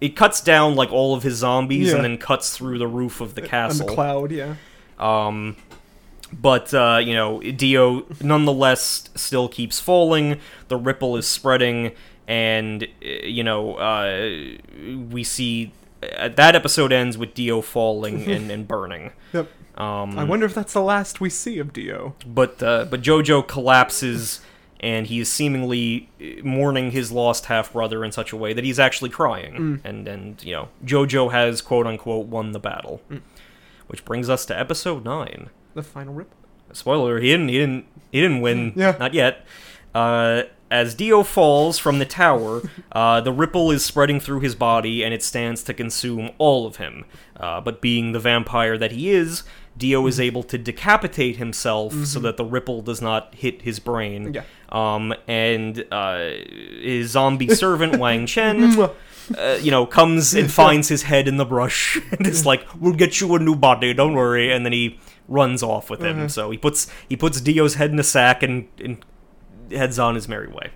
It 0.00 0.16
cuts 0.16 0.40
down 0.40 0.74
like 0.74 0.90
all 0.90 1.14
of 1.14 1.22
his 1.22 1.34
zombies 1.36 1.90
Yeah. 1.90 1.94
and 1.94 2.04
then 2.04 2.18
cuts 2.18 2.56
through 2.56 2.78
the 2.78 2.88
roof 2.88 3.20
of 3.20 3.36
the 3.36 3.40
castle. 3.40 3.86
the 3.86 3.94
cloud, 3.94 4.32
yeah. 4.32 4.56
Um, 4.98 5.54
but 6.32 6.72
uh, 6.72 7.00
you 7.02 7.14
know, 7.14 7.40
Dio 7.40 8.06
nonetheless 8.20 9.10
still 9.14 9.48
keeps 9.48 9.80
falling. 9.80 10.40
The 10.68 10.76
ripple 10.76 11.16
is 11.16 11.26
spreading, 11.26 11.92
and 12.26 12.84
uh, 12.84 13.06
you 13.06 13.44
know, 13.44 13.74
uh, 13.76 14.56
we 15.10 15.24
see 15.24 15.72
uh, 16.02 16.28
that 16.28 16.56
episode 16.56 16.92
ends 16.92 17.18
with 17.18 17.34
Dio 17.34 17.60
falling 17.60 18.22
and, 18.30 18.50
and 18.50 18.66
burning. 18.66 19.12
Yep. 19.32 19.48
Um, 19.76 20.18
I 20.18 20.24
wonder 20.24 20.44
if 20.44 20.54
that's 20.54 20.72
the 20.74 20.82
last 20.82 21.20
we 21.20 21.30
see 21.30 21.58
of 21.58 21.72
Dio. 21.72 22.14
but 22.26 22.62
uh, 22.62 22.86
but 22.86 23.02
Jojo 23.02 23.46
collapses, 23.46 24.40
and 24.80 25.06
he 25.06 25.20
is 25.20 25.30
seemingly 25.30 26.10
uh, 26.20 26.44
mourning 26.44 26.90
his 26.90 27.10
lost 27.10 27.46
half 27.46 27.72
brother 27.72 28.04
in 28.04 28.12
such 28.12 28.32
a 28.32 28.36
way 28.36 28.52
that 28.52 28.64
he's 28.64 28.78
actually 28.78 29.10
crying, 29.10 29.80
and 29.84 30.06
and 30.08 30.42
you 30.44 30.52
know, 30.52 30.68
Jojo 30.84 31.32
has 31.32 31.60
quote 31.62 31.86
unquote 31.86 32.26
won 32.26 32.52
the 32.52 32.60
battle. 32.60 33.02
Which 33.88 34.06
brings 34.06 34.30
us 34.30 34.46
to 34.46 34.58
episode 34.58 35.04
nine. 35.04 35.50
The 35.74 35.82
final 35.82 36.14
ripple. 36.14 36.36
Spoiler: 36.72 37.20
He 37.20 37.28
didn't. 37.28 37.48
He 37.48 37.58
didn't. 37.58 37.86
He 38.10 38.20
didn't 38.20 38.40
win. 38.40 38.72
Yeah. 38.76 38.96
Not 38.98 39.14
yet. 39.14 39.44
Uh, 39.94 40.44
as 40.70 40.94
Dio 40.94 41.22
falls 41.22 41.78
from 41.78 41.98
the 41.98 42.06
tower, 42.06 42.62
uh, 42.92 43.20
the 43.20 43.32
ripple 43.32 43.70
is 43.70 43.84
spreading 43.84 44.20
through 44.20 44.40
his 44.40 44.54
body, 44.54 45.04
and 45.04 45.12
it 45.12 45.22
stands 45.22 45.62
to 45.64 45.74
consume 45.74 46.30
all 46.38 46.66
of 46.66 46.76
him. 46.76 47.04
Uh, 47.38 47.60
but 47.60 47.80
being 47.80 48.12
the 48.12 48.20
vampire 48.20 48.78
that 48.78 48.92
he 48.92 49.10
is, 49.10 49.42
Dio 49.76 50.06
is 50.06 50.18
able 50.20 50.42
to 50.44 50.58
decapitate 50.58 51.36
himself 51.36 51.92
so 52.06 52.20
that 52.20 52.36
the 52.36 52.44
ripple 52.44 52.82
does 52.82 53.02
not 53.02 53.34
hit 53.34 53.62
his 53.62 53.78
brain. 53.78 54.34
Yeah. 54.34 54.44
Um, 54.68 55.14
and 55.26 55.84
uh, 55.90 56.30
his 56.80 57.10
zombie 57.10 57.48
servant 57.54 57.96
Wang 57.96 58.26
Chan 58.26 58.78
uh, 59.38 59.58
you 59.60 59.70
know, 59.70 59.86
comes 59.86 60.34
and 60.34 60.50
finds 60.50 60.88
his 60.88 61.02
head 61.02 61.28
in 61.28 61.36
the 61.36 61.44
brush 61.44 61.98
and 62.12 62.26
is 62.26 62.44
like, 62.46 62.66
"We'll 62.78 62.94
get 62.94 63.20
you 63.20 63.34
a 63.34 63.38
new 63.38 63.54
body, 63.54 63.94
don't 63.94 64.14
worry." 64.14 64.52
And 64.52 64.64
then 64.64 64.72
he 64.72 64.98
runs 65.28 65.62
off 65.62 65.88
with 65.90 66.00
him. 66.02 66.28
So 66.28 66.50
he 66.50 66.58
puts 66.58 66.88
he 67.08 67.16
puts 67.16 67.40
Dio's 67.40 67.74
head 67.74 67.90
in 67.90 67.98
a 67.98 68.02
sack 68.04 68.42
and, 68.42 68.68
and 68.78 69.04
heads 69.70 69.98
on 69.98 70.14
his 70.14 70.28
merry 70.28 70.48
way. 70.48 70.70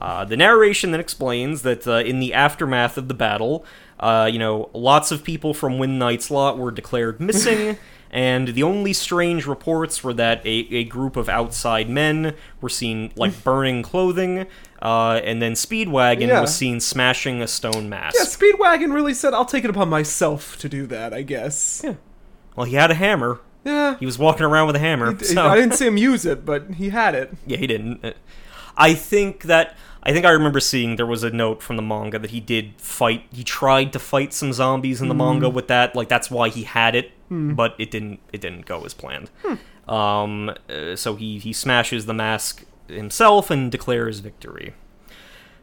Uh, 0.00 0.24
the 0.24 0.36
narration 0.36 0.90
then 0.90 1.00
explains 1.00 1.62
that 1.62 1.86
uh, 1.86 1.94
in 1.98 2.18
the 2.20 2.34
aftermath 2.34 2.98
of 2.98 3.08
the 3.08 3.14
battle, 3.14 3.64
uh, 4.00 4.28
you 4.30 4.38
know, 4.38 4.68
lots 4.74 5.10
of 5.12 5.22
people 5.24 5.54
from 5.54 5.78
Windknight's 5.78 6.30
Lot 6.30 6.58
were 6.58 6.70
declared 6.72 7.20
missing, 7.20 7.78
and 8.10 8.48
the 8.48 8.62
only 8.64 8.92
strange 8.92 9.46
reports 9.46 10.02
were 10.04 10.12
that 10.14 10.44
a, 10.44 10.48
a 10.72 10.84
group 10.84 11.16
of 11.16 11.28
outside 11.28 11.88
men 11.88 12.34
were 12.60 12.68
seen, 12.68 13.12
like, 13.16 13.42
burning 13.44 13.82
clothing, 13.82 14.46
uh, 14.82 15.20
and 15.24 15.40
then 15.40 15.52
Speedwagon 15.52 16.26
Yeah. 16.28 16.40
was 16.40 16.54
seen 16.54 16.80
smashing 16.80 17.40
a 17.40 17.46
stone 17.46 17.88
mask. 17.88 18.16
Yeah, 18.18 18.24
Speedwagon 18.24 18.92
really 18.92 19.14
said, 19.14 19.32
I'll 19.32 19.46
take 19.46 19.64
it 19.64 19.70
upon 19.70 19.88
myself 19.88 20.58
to 20.58 20.68
do 20.68 20.86
that, 20.88 21.14
I 21.14 21.22
guess. 21.22 21.80
Yeah. 21.84 21.94
Well, 22.56 22.66
he 22.66 22.74
had 22.74 22.90
a 22.90 22.94
hammer. 22.94 23.40
Yeah. 23.64 23.96
He 23.98 24.06
was 24.06 24.18
walking 24.18 24.44
around 24.44 24.66
with 24.66 24.76
a 24.76 24.80
hammer. 24.80 25.14
He- 25.16 25.24
so- 25.24 25.46
I 25.46 25.56
didn't 25.56 25.74
see 25.74 25.86
him 25.86 25.96
use 25.96 26.24
it, 26.26 26.44
but 26.44 26.72
he 26.74 26.90
had 26.90 27.14
it. 27.14 27.32
Yeah, 27.46 27.56
he 27.56 27.66
didn't. 27.66 28.04
Uh, 28.04 28.12
I 28.76 28.94
think 28.94 29.44
that 29.44 29.76
I 30.02 30.12
think 30.12 30.26
I 30.26 30.30
remember 30.30 30.60
seeing 30.60 30.96
there 30.96 31.06
was 31.06 31.22
a 31.22 31.30
note 31.30 31.62
from 31.62 31.76
the 31.76 31.82
manga 31.82 32.18
that 32.18 32.30
he 32.30 32.40
did 32.40 32.74
fight. 32.78 33.24
He 33.32 33.42
tried 33.42 33.92
to 33.94 33.98
fight 33.98 34.34
some 34.34 34.52
zombies 34.52 35.00
in 35.00 35.08
the 35.08 35.14
manga 35.14 35.48
with 35.48 35.68
that. 35.68 35.94
Like 35.96 36.08
that's 36.08 36.30
why 36.30 36.50
he 36.50 36.64
had 36.64 36.94
it, 36.94 37.12
but 37.30 37.74
it 37.78 37.90
didn't. 37.90 38.20
It 38.32 38.40
didn't 38.42 38.66
go 38.66 38.84
as 38.84 38.92
planned. 38.94 39.30
Um, 39.88 40.50
uh, 40.68 40.96
so 40.96 41.14
he 41.16 41.38
he 41.38 41.52
smashes 41.52 42.04
the 42.06 42.12
mask 42.14 42.64
himself 42.88 43.50
and 43.50 43.70
declares 43.72 44.18
victory. 44.20 44.74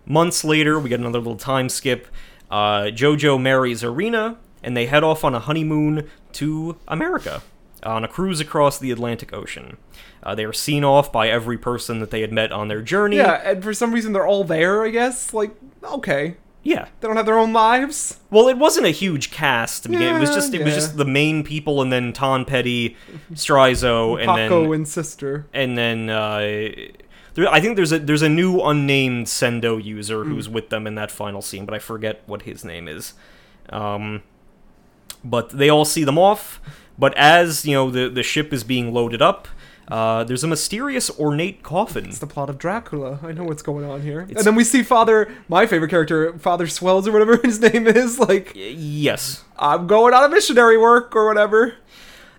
Months 0.05 0.43
later, 0.43 0.79
we 0.79 0.89
get 0.89 0.99
another 0.99 1.19
little 1.19 1.35
time 1.37 1.69
skip. 1.69 2.07
Uh, 2.49 2.85
Jojo 2.85 3.39
marries 3.39 3.83
Erina, 3.83 4.37
and 4.63 4.75
they 4.75 4.87
head 4.87 5.03
off 5.03 5.23
on 5.23 5.35
a 5.35 5.39
honeymoon 5.39 6.09
to 6.33 6.77
America 6.87 7.41
on 7.83 8.03
a 8.03 8.07
cruise 8.07 8.39
across 8.39 8.77
the 8.79 8.91
Atlantic 8.91 9.33
Ocean. 9.33 9.77
Uh, 10.23 10.35
they 10.35 10.45
are 10.45 10.53
seen 10.53 10.83
off 10.83 11.11
by 11.11 11.29
every 11.29 11.57
person 11.57 11.99
that 11.99 12.11
they 12.11 12.21
had 12.21 12.31
met 12.31 12.51
on 12.51 12.67
their 12.67 12.81
journey. 12.81 13.17
Yeah, 13.17 13.41
and 13.43 13.63
for 13.63 13.73
some 13.73 13.93
reason 13.93 14.13
they're 14.13 14.27
all 14.27 14.43
there, 14.43 14.83
I 14.83 14.89
guess. 14.89 15.33
Like, 15.33 15.51
okay. 15.83 16.37
Yeah. 16.63 16.89
They 16.99 17.07
don't 17.07 17.17
have 17.17 17.25
their 17.25 17.39
own 17.39 17.53
lives. 17.53 18.19
Well, 18.29 18.47
it 18.47 18.55
wasn't 18.57 18.85
a 18.85 18.91
huge 18.91 19.31
cast. 19.31 19.89
begin. 19.89 20.15
it 20.15 20.19
was 20.19 20.29
just 20.29 20.53
it 20.53 20.63
was 20.63 20.75
just 20.75 20.95
the 20.95 21.05
main 21.05 21.43
people, 21.43 21.81
and 21.81 21.91
then 21.91 22.13
Ton 22.13 22.45
Petty, 22.45 22.95
Straizo, 23.33 24.15
and 24.19 24.27
Poco 24.27 24.61
then 24.65 24.73
and 24.73 24.87
sister. 24.87 25.47
and 25.53 25.75
then 25.75 26.09
uh, 26.11 26.37
there, 27.33 27.47
I 27.49 27.59
think 27.61 27.77
there's 27.77 27.91
a 27.91 27.97
there's 27.97 28.21
a 28.21 28.29
new 28.29 28.61
unnamed 28.61 29.25
Sendo 29.25 29.83
user 29.83 30.23
who's 30.25 30.45
Hmm. 30.45 30.53
with 30.53 30.69
them 30.69 30.85
in 30.85 30.93
that 30.95 31.09
final 31.09 31.41
scene, 31.41 31.65
but 31.65 31.73
I 31.73 31.79
forget 31.79 32.21
what 32.27 32.43
his 32.43 32.63
name 32.63 32.87
is. 32.87 33.13
Um, 33.69 34.21
but 35.23 35.49
they 35.49 35.69
all 35.69 35.85
see 35.85 36.03
them 36.03 36.17
off. 36.17 36.59
But 36.97 37.15
as 37.17 37.65
you 37.65 37.73
know, 37.73 37.89
the 37.89 38.09
the 38.09 38.23
ship 38.23 38.51
is 38.53 38.63
being 38.63 38.93
loaded 38.93 39.21
up. 39.21 39.47
Uh, 39.87 40.23
there's 40.23 40.43
a 40.43 40.47
mysterious 40.47 41.09
ornate 41.19 41.63
coffin. 41.63 42.05
It's 42.05 42.19
the 42.19 42.27
plot 42.27 42.49
of 42.49 42.57
Dracula. 42.57 43.19
I 43.23 43.33
know 43.33 43.43
what's 43.43 43.61
going 43.61 43.83
on 43.83 44.01
here. 44.01 44.21
and 44.21 44.37
then 44.37 44.55
we 44.55 44.63
see 44.63 44.83
Father, 44.83 45.29
my 45.49 45.65
favorite 45.65 45.89
character, 45.89 46.37
Father 46.39 46.65
Swells 46.67 47.07
or 47.09 47.11
whatever 47.11 47.35
his 47.43 47.59
name 47.59 47.87
is. 47.87 48.17
Like, 48.17 48.53
Yes. 48.55 49.43
I'm 49.59 49.87
going 49.87 50.13
on 50.13 50.23
a 50.23 50.29
missionary 50.29 50.77
work 50.77 51.13
or 51.13 51.27
whatever. 51.27 51.73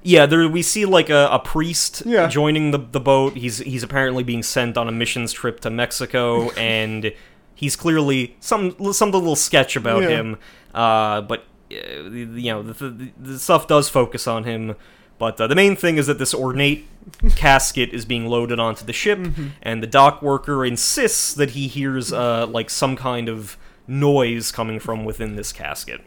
Yeah, 0.03 0.25
there 0.25 0.49
we 0.49 0.63
see 0.63 0.87
like 0.87 1.11
a, 1.11 1.29
a 1.31 1.39
priest 1.41 2.05
Yeah. 2.07 2.27
joining 2.27 2.71
the, 2.71 2.79
the 2.79 3.01
boat. 3.01 3.37
He's 3.37 3.59
he's 3.59 3.83
apparently 3.83 4.23
being 4.23 4.43
sent 4.43 4.79
on 4.79 4.89
a 4.89 4.93
missions 4.93 5.31
trip 5.33 5.61
to 5.61 5.71
Mexico, 5.71 6.51
and 6.57 7.13
he's 7.55 7.77
clearly 7.77 8.35
some 8.41 8.75
some 8.95 9.11
little 9.11 9.37
sketch 9.37 9.77
about 9.77 10.03
Yeah. 10.05 10.09
him. 10.09 10.39
Uh, 10.75 11.21
but 11.21 11.45
you 11.73 12.53
know 12.53 12.63
the, 12.63 12.73
the, 12.91 13.11
the 13.19 13.39
stuff 13.39 13.67
does 13.67 13.89
focus 13.89 14.27
on 14.27 14.45
him. 14.45 14.75
But 15.19 15.41
uh, 15.41 15.47
the 15.47 15.55
main 15.55 15.77
thing 15.77 15.99
is 15.99 16.09
that 16.09 16.19
this 16.19 16.35
ornate 16.35 16.89
casket 17.37 17.91
is 17.91 18.05
being 18.05 18.27
loaded 18.27 18.59
onto 18.59 18.85
the 18.85 18.93
ship, 18.93 19.19
Mm-hmm. 19.19 19.47
and 19.63 19.83
the 19.83 19.87
dock 19.87 20.21
worker 20.23 20.65
insists 20.65 21.33
that 21.35 21.51
he 21.51 21.69
hears 21.69 22.13
uh, 22.13 22.47
like 22.47 22.71
some 22.71 22.97
kind 22.97 23.29
of 23.29 23.57
noise 23.87 24.51
coming 24.51 24.81
from 24.81 25.05
within 25.05 25.37
this 25.37 25.53
casket, 25.53 26.01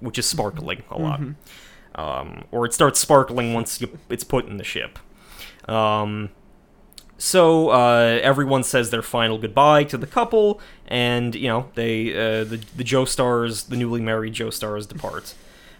which 0.00 0.18
is 0.18 0.26
sparkling 0.26 0.82
a 0.90 0.98
lot 0.98 1.20
Mm-hmm. 1.20 2.00
um, 2.00 2.44
or 2.50 2.64
it 2.66 2.72
starts 2.74 2.98
sparkling 2.98 3.54
once 3.54 3.80
you, 3.80 3.96
it's 4.08 4.24
put 4.24 4.46
in 4.46 4.56
the 4.56 4.64
ship. 4.64 4.98
Um, 5.68 6.30
so 7.18 7.70
uh, 7.70 8.20
everyone 8.22 8.62
says 8.62 8.90
their 8.90 9.02
final 9.02 9.38
goodbye 9.38 9.84
to 9.84 9.98
the 9.98 10.06
couple, 10.06 10.60
and 10.86 11.34
you 11.34 11.48
know 11.48 11.68
they 11.74 12.12
uh, 12.12 12.44
the 12.44 12.60
the 12.76 12.84
Joestars, 12.84 13.68
the 13.68 13.76
newly 13.76 14.00
married 14.00 14.34
Joestars, 14.34 14.88
depart. 14.88 15.34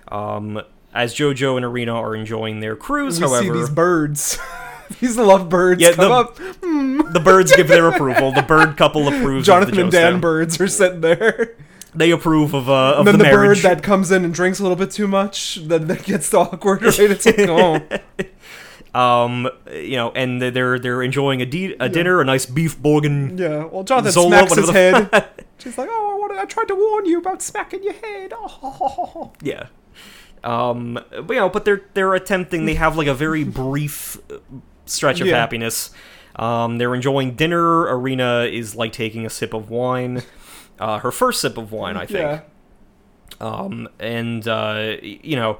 Um, 0.08 0.60
as 0.92 1.14
JoJo 1.14 1.56
and 1.56 1.64
Erina 1.64 1.94
are 1.94 2.14
enjoying 2.16 2.60
their 2.60 2.74
cruise, 2.74 3.20
We 3.20 3.26
see 3.26 3.32
however, 3.32 3.58
these 3.58 3.70
birds. 3.70 4.38
these 5.00 5.16
love 5.16 5.48
birds 5.48 5.80
Yeah, 5.82 5.92
come 5.92 6.08
the- 6.08 6.14
up. 6.14 6.36
the 7.12 7.20
birds 7.22 7.54
give 7.54 7.68
their 7.68 7.88
approval. 7.88 8.32
The 8.32 8.42
bird 8.42 8.76
couple 8.76 9.06
approves. 9.06 9.46
Jonathan 9.46 9.72
of 9.72 9.76
the 9.76 9.82
and. 9.82 9.92
Dan 9.92 10.20
birds 10.20 10.60
are 10.60 10.66
sitting 10.68 11.02
there. 11.02 11.56
They 11.94 12.10
approve 12.10 12.54
of 12.54 12.68
uh, 12.68 12.92
of 12.94 12.98
And 12.98 13.08
then 13.08 13.18
the, 13.18 13.24
the, 13.24 13.30
bird 13.30 13.58
that 13.58 13.82
comes 13.82 14.10
in 14.10 14.24
and 14.24 14.32
drinks 14.32 14.58
a 14.58 14.62
little 14.62 14.76
bit 14.76 14.90
too 14.90 15.08
much, 15.08 15.56
then 15.56 15.86
that 15.86 16.04
gets 16.04 16.32
awkward, 16.34 16.82
right? 16.82 16.98
It's 16.98 17.26
like, 17.26 17.38
oh. 17.40 17.80
um, 18.94 19.48
you 19.72 19.96
know, 19.96 20.10
and 20.12 20.40
they're 20.40 20.78
they're 20.78 21.02
enjoying 21.02 21.40
a, 21.40 21.44
a 21.80 21.88
dinner, 21.88 22.20
a 22.20 22.24
nice 22.24 22.46
beef 22.46 22.78
bourguignon. 22.78 23.36
Yeah, 23.38 23.64
well, 23.66 23.84
Jonathan 23.84 24.12
Zola, 24.12 24.28
smacks 24.48 24.54
his 24.56 24.70
head. 24.70 25.28
She's 25.58 25.76
like, 25.76 25.88
"Oh, 25.90 26.12
I, 26.14 26.18
wanted, 26.18 26.38
I 26.38 26.44
tried 26.44 26.68
to 26.68 26.74
warn 26.74 27.06
you 27.06 27.18
about 27.18 27.42
smacking 27.42 27.82
your 27.82 27.94
head." 27.94 28.32
Oh. 28.36 29.32
Yeah. 29.42 29.66
Um, 30.44 30.94
but, 31.10 31.30
you 31.30 31.36
know, 31.40 31.48
but 31.48 31.64
they're 31.64 31.82
they're 31.94 32.14
attempting. 32.14 32.64
They 32.66 32.74
have 32.74 32.96
like 32.96 33.08
a 33.08 33.14
very 33.14 33.44
brief 33.64 34.18
uh, 34.30 34.38
stretch 34.86 35.20
of 35.20 35.26
Yeah. 35.26 35.36
happiness. 35.36 35.90
Um, 36.36 36.78
they're 36.78 36.94
enjoying 36.94 37.34
dinner. 37.34 37.88
Erina 37.88 38.48
is 38.50 38.76
like 38.76 38.92
taking 38.92 39.26
a 39.26 39.30
sip 39.30 39.52
of 39.52 39.68
wine, 39.70 40.22
uh, 40.78 41.00
her 41.00 41.10
first 41.10 41.40
sip 41.40 41.58
of 41.58 41.72
wine, 41.72 41.96
I 41.96 42.06
think. 42.06 42.18
Yeah, 42.20 42.40
Um, 43.40 43.88
and 43.98 44.46
uh, 44.46 44.96
you 45.02 45.34
know, 45.34 45.58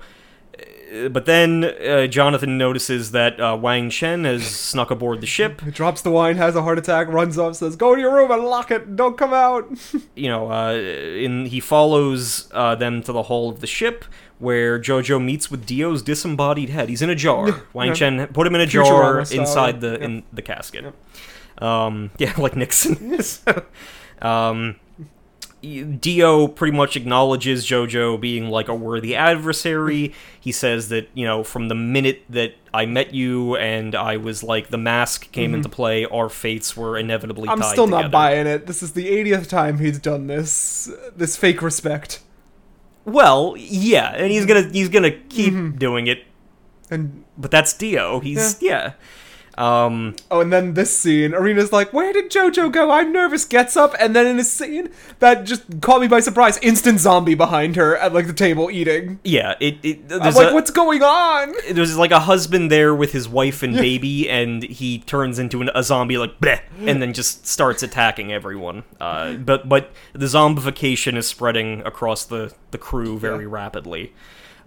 but 1.10 1.26
then 1.26 1.64
uh, 1.64 2.06
Jonathan 2.06 2.56
notices 2.58 3.10
that 3.12 3.40
uh, 3.40 3.56
Wang 3.60 3.90
Chan 3.90 4.24
has 4.24 4.46
snuck 4.46 4.90
aboard 4.90 5.20
the 5.20 5.26
ship. 5.26 5.60
he 5.60 5.70
drops 5.80 6.02
the 6.02 6.10
wine, 6.10 6.36
has 6.36 6.56
a 6.56 6.62
heart 6.62 6.78
attack, 6.78 7.08
runs 7.08 7.38
off, 7.38 7.56
says, 7.56 7.76
"Go 7.76 7.94
to 7.94 8.00
your 8.00 8.14
room 8.14 8.30
and 8.30 8.44
lock 8.44 8.70
it. 8.70 8.96
Don't 8.96 9.18
come 9.18 9.32
out." 9.34 9.68
you 10.14 10.28
know, 10.28 10.50
uh, 10.50 10.72
in 10.74 11.46
he 11.46 11.60
follows 11.60 12.48
uh, 12.52 12.74
them 12.74 13.02
to 13.02 13.12
the 13.12 13.24
hull 13.24 13.48
of 13.48 13.60
the 13.60 13.66
ship, 13.66 14.04
where 14.38 14.78
Jojo 14.78 15.22
meets 15.22 15.50
with 15.50 15.66
Dio's 15.66 16.02
disembodied 16.02 16.70
head. 16.70 16.88
He's 16.88 17.02
in 17.02 17.10
a 17.10 17.14
jar. 17.14 17.62
Wang 17.72 17.88
yeah. 17.88 17.94
Chen 17.94 18.26
put 18.28 18.46
him 18.46 18.54
in 18.54 18.60
a 18.60 18.66
jar 18.66 19.24
style, 19.24 19.40
inside 19.40 19.74
yeah. 19.76 19.80
the 19.80 19.90
Yep. 19.90 20.00
in 20.02 20.22
the 20.32 20.42
casket. 20.42 20.94
Um, 21.58 22.10
yeah, 22.18 22.32
like 22.38 22.56
Nixon. 22.56 23.18
um, 24.22 24.76
Dio 25.60 26.46
pretty 26.48 26.76
much 26.76 26.96
acknowledges 26.96 27.66
Jojo 27.66 28.20
being 28.20 28.48
like 28.48 28.68
a 28.68 28.74
worthy 28.74 29.14
adversary. 29.16 30.12
He 30.40 30.52
says 30.52 30.88
that, 30.90 31.08
you 31.14 31.24
know, 31.26 31.42
from 31.42 31.68
the 31.68 31.74
minute 31.74 32.22
that 32.28 32.54
I 32.72 32.86
met 32.86 33.12
you 33.14 33.56
and 33.56 33.94
I 33.94 34.16
was 34.18 34.42
like 34.42 34.68
the 34.68 34.78
mask 34.78 35.30
came 35.32 35.54
into 35.54 35.68
play, 35.68 36.04
our 36.04 36.28
fates 36.28 36.76
were 36.76 36.96
inevitably 36.96 37.48
Mm-hmm. 37.48 37.62
I'm 37.62 37.68
still 37.70 37.86
together. 37.86 38.02
not 38.04 38.10
buying 38.12 38.46
it. 38.46 38.66
This 38.66 38.82
is 38.82 38.92
the 38.92 39.06
80th 39.08 39.48
time 39.48 39.78
he's 39.78 39.98
done 39.98 40.26
this. 40.26 40.90
This 41.16 41.36
fake 41.36 41.60
respect. 41.62 42.20
Well, 43.04 43.54
yeah, 43.56 44.14
and 44.14 44.30
he's 44.30 44.44
gonna 44.46 44.68
he's 44.70 44.88
gonna 44.90 45.10
keep 45.12 45.54
Mm-hmm. 45.54 45.78
doing 45.78 46.06
it, 46.08 46.24
And 46.90 47.24
but 47.38 47.50
that's 47.50 47.72
Dio. 47.72 48.20
He's 48.20 48.60
yeah. 48.62 48.92
Um, 49.58 50.14
oh, 50.30 50.40
and 50.40 50.52
then 50.52 50.74
this 50.74 50.96
scene, 50.96 51.34
Erina's 51.34 51.72
like, 51.72 51.92
"Where 51.92 52.12
did 52.12 52.30
JoJo 52.30 52.70
go? 52.70 52.92
I'm 52.92 53.12
nervous." 53.12 53.44
Gets 53.44 53.76
up, 53.76 53.92
and 53.98 54.14
then 54.14 54.24
in 54.24 54.38
a 54.38 54.44
scene 54.44 54.90
that 55.18 55.44
just 55.44 55.80
caught 55.80 56.00
me 56.00 56.06
by 56.06 56.20
surprise, 56.20 56.58
instant 56.58 57.00
zombie 57.00 57.34
behind 57.34 57.74
her 57.74 57.96
at 57.96 58.14
like 58.14 58.28
the 58.28 58.32
table 58.32 58.70
eating. 58.70 59.18
yeah, 59.24 59.54
it. 59.58 59.78
it 59.82 60.00
I'm 60.12 60.32
like, 60.32 60.52
a, 60.52 60.54
"What's 60.54 60.70
going 60.70 61.02
on?" 61.02 61.54
there's 61.72 61.98
like 61.98 62.12
a 62.12 62.20
husband 62.20 62.70
there 62.70 62.94
with 62.94 63.10
his 63.10 63.28
wife 63.28 63.64
and 63.64 63.74
baby, 63.76 64.30
and 64.30 64.62
he 64.62 65.00
turns 65.00 65.40
into 65.40 65.60
an, 65.60 65.70
a 65.74 65.82
zombie 65.82 66.18
like 66.18 66.38
bleh, 66.38 66.60
and 66.86 67.02
then 67.02 67.12
just 67.12 67.44
starts 67.44 67.82
attacking 67.82 68.32
everyone. 68.32 68.84
Uh, 69.00 69.34
but 69.34 69.68
but 69.68 69.90
the 70.12 70.26
zombification 70.26 71.16
is 71.16 71.26
spreading 71.26 71.80
across 71.84 72.24
the 72.24 72.54
the 72.70 72.78
crew 72.78 73.18
very 73.18 73.46
rapidly. 73.46 74.12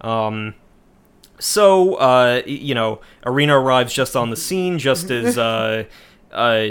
Um, 0.02 0.54
so 1.42 1.94
uh, 1.96 2.42
you 2.46 2.74
know, 2.74 3.00
Erina 3.26 3.60
arrives 3.60 3.92
just 3.92 4.16
on 4.16 4.30
the 4.30 4.36
scene, 4.36 4.78
just 4.78 5.10
as 5.10 5.36
uh, 5.36 5.84
uh, 6.32 6.66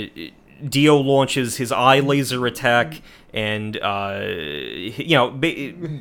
Dio 0.67 0.97
launches 0.97 1.57
his 1.57 1.71
eye 1.71 1.99
laser 1.99 2.45
attack. 2.45 3.01
And 3.33 3.77
uh, 3.77 4.21
you 4.25 5.15
know, 5.15 5.29
ba- 5.31 5.53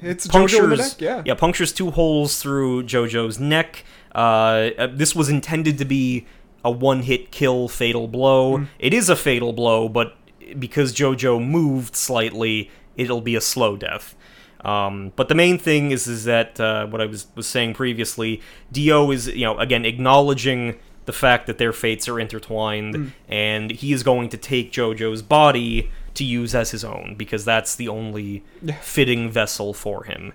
It's 0.03 0.27
JoJo 0.27 0.65
in 0.65 0.71
the 0.71 0.77
neck, 0.77 1.01
yeah. 1.01 1.23
yeah, 1.25 1.35
punctures 1.35 1.73
two 1.73 1.91
holes 1.93 2.41
through 2.43 2.85
JoJo's 2.85 3.39
neck. 3.39 3.85
Uh, 4.15 4.71
uh, 4.79 4.89
this 4.93 5.15
was 5.15 5.29
intended 5.29 5.79
to 5.79 5.85
be 5.85 6.27
a 6.65 6.71
one-hit 6.71 7.31
kill, 7.31 7.69
fatal 7.69 8.09
blow. 8.09 8.59
Hmm. 8.59 8.65
It 8.81 8.93
is 8.93 9.09
a 9.09 9.17
fatal 9.17 9.53
blow, 9.53 9.89
but 9.89 10.17
because 10.59 10.93
JoJo 10.93 11.45
moved 11.45 11.95
slightly, 11.95 12.71
it'll 12.97 13.21
be 13.21 13.37
a 13.37 13.41
slow 13.41 13.77
death. 13.77 14.17
Um, 14.65 15.13
but 15.17 15.29
the 15.29 15.35
main 15.35 15.59
thing 15.59 15.91
is 15.91 16.07
is 16.07 16.25
that 16.25 16.61
uh, 16.61 16.87
what 16.87 17.01
I 17.01 17.07
was 17.07 17.27
was 17.35 17.47
saying 17.47 17.75
previously, 17.75 18.41
Dio 18.71 19.11
is 19.11 19.27
you 19.29 19.45
know 19.45 19.59
again 19.59 19.85
acknowledging 19.85 20.79
the 21.07 21.13
fact 21.13 21.47
that 21.47 21.59
their 21.59 21.73
fates 21.73 22.09
are 22.09 22.21
intertwined, 22.21 22.95
Hmm. 22.95 23.07
and 23.29 23.71
he 23.71 23.93
is 23.93 24.03
going 24.03 24.29
to 24.29 24.37
take 24.37 24.71
JoJo's 24.71 25.23
body 25.23 25.91
to 26.15 26.25
use 26.25 26.55
as 26.55 26.71
his 26.73 26.85
own 26.85 27.15
because 27.17 27.45
that's 27.45 27.75
the 27.75 27.89
only 27.89 28.45
fitting 28.83 29.31
vessel 29.31 29.73
for 29.73 30.05
him. 30.05 30.33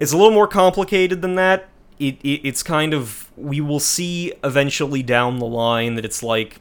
It's 0.00 0.12
a 0.12 0.16
little 0.16 0.32
more 0.32 0.46
complicated 0.46 1.22
than 1.22 1.34
that. 1.36 1.68
It, 1.98 2.18
it 2.22 2.40
it's 2.46 2.62
kind 2.62 2.94
of 2.94 3.30
we 3.36 3.60
will 3.60 3.80
see 3.80 4.32
eventually 4.44 5.02
down 5.02 5.38
the 5.38 5.46
line 5.46 5.94
that 5.94 6.04
it's 6.04 6.22
like 6.22 6.60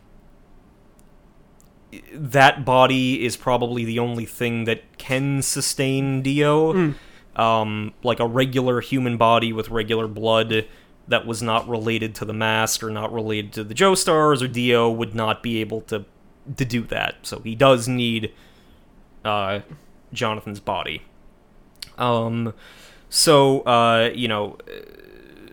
that 2.13 2.65
body 2.65 3.25
is 3.25 3.37
probably 3.37 3.85
the 3.85 3.99
only 3.99 4.25
thing 4.25 4.65
that 4.65 4.97
can 4.97 5.41
sustain 5.41 6.21
Dio. 6.21 6.93
Um, 7.35 7.93
like 8.01 8.19
a 8.19 8.25
regular 8.25 8.81
human 8.81 9.17
body 9.17 9.53
with 9.53 9.69
regular 9.69 10.07
blood 10.07 10.65
that 11.07 11.25
was 11.25 11.41
not 11.41 11.67
related 11.69 12.15
to 12.15 12.25
the 12.25 12.33
mask 12.33 12.83
or 12.83 12.89
not 12.89 13.13
related 13.13 13.53
to 13.53 13.63
the 13.63 13.73
Joestars 13.75 14.41
or 14.41 14.47
Dio 14.47 14.89
would 14.89 15.13
not 15.15 15.43
be 15.43 15.61
able 15.61 15.81
to 15.81 16.05
to 16.55 16.65
do 16.65 16.81
that. 16.83 17.15
So 17.23 17.39
he 17.39 17.55
does 17.55 17.87
need 17.87 18.33
uh, 19.23 19.59
Jonathan's 20.13 20.59
body. 20.59 21.03
Um, 21.97 22.53
so 23.09 23.61
uh, 23.61 24.09
you 24.13 24.27
know, 24.27 24.57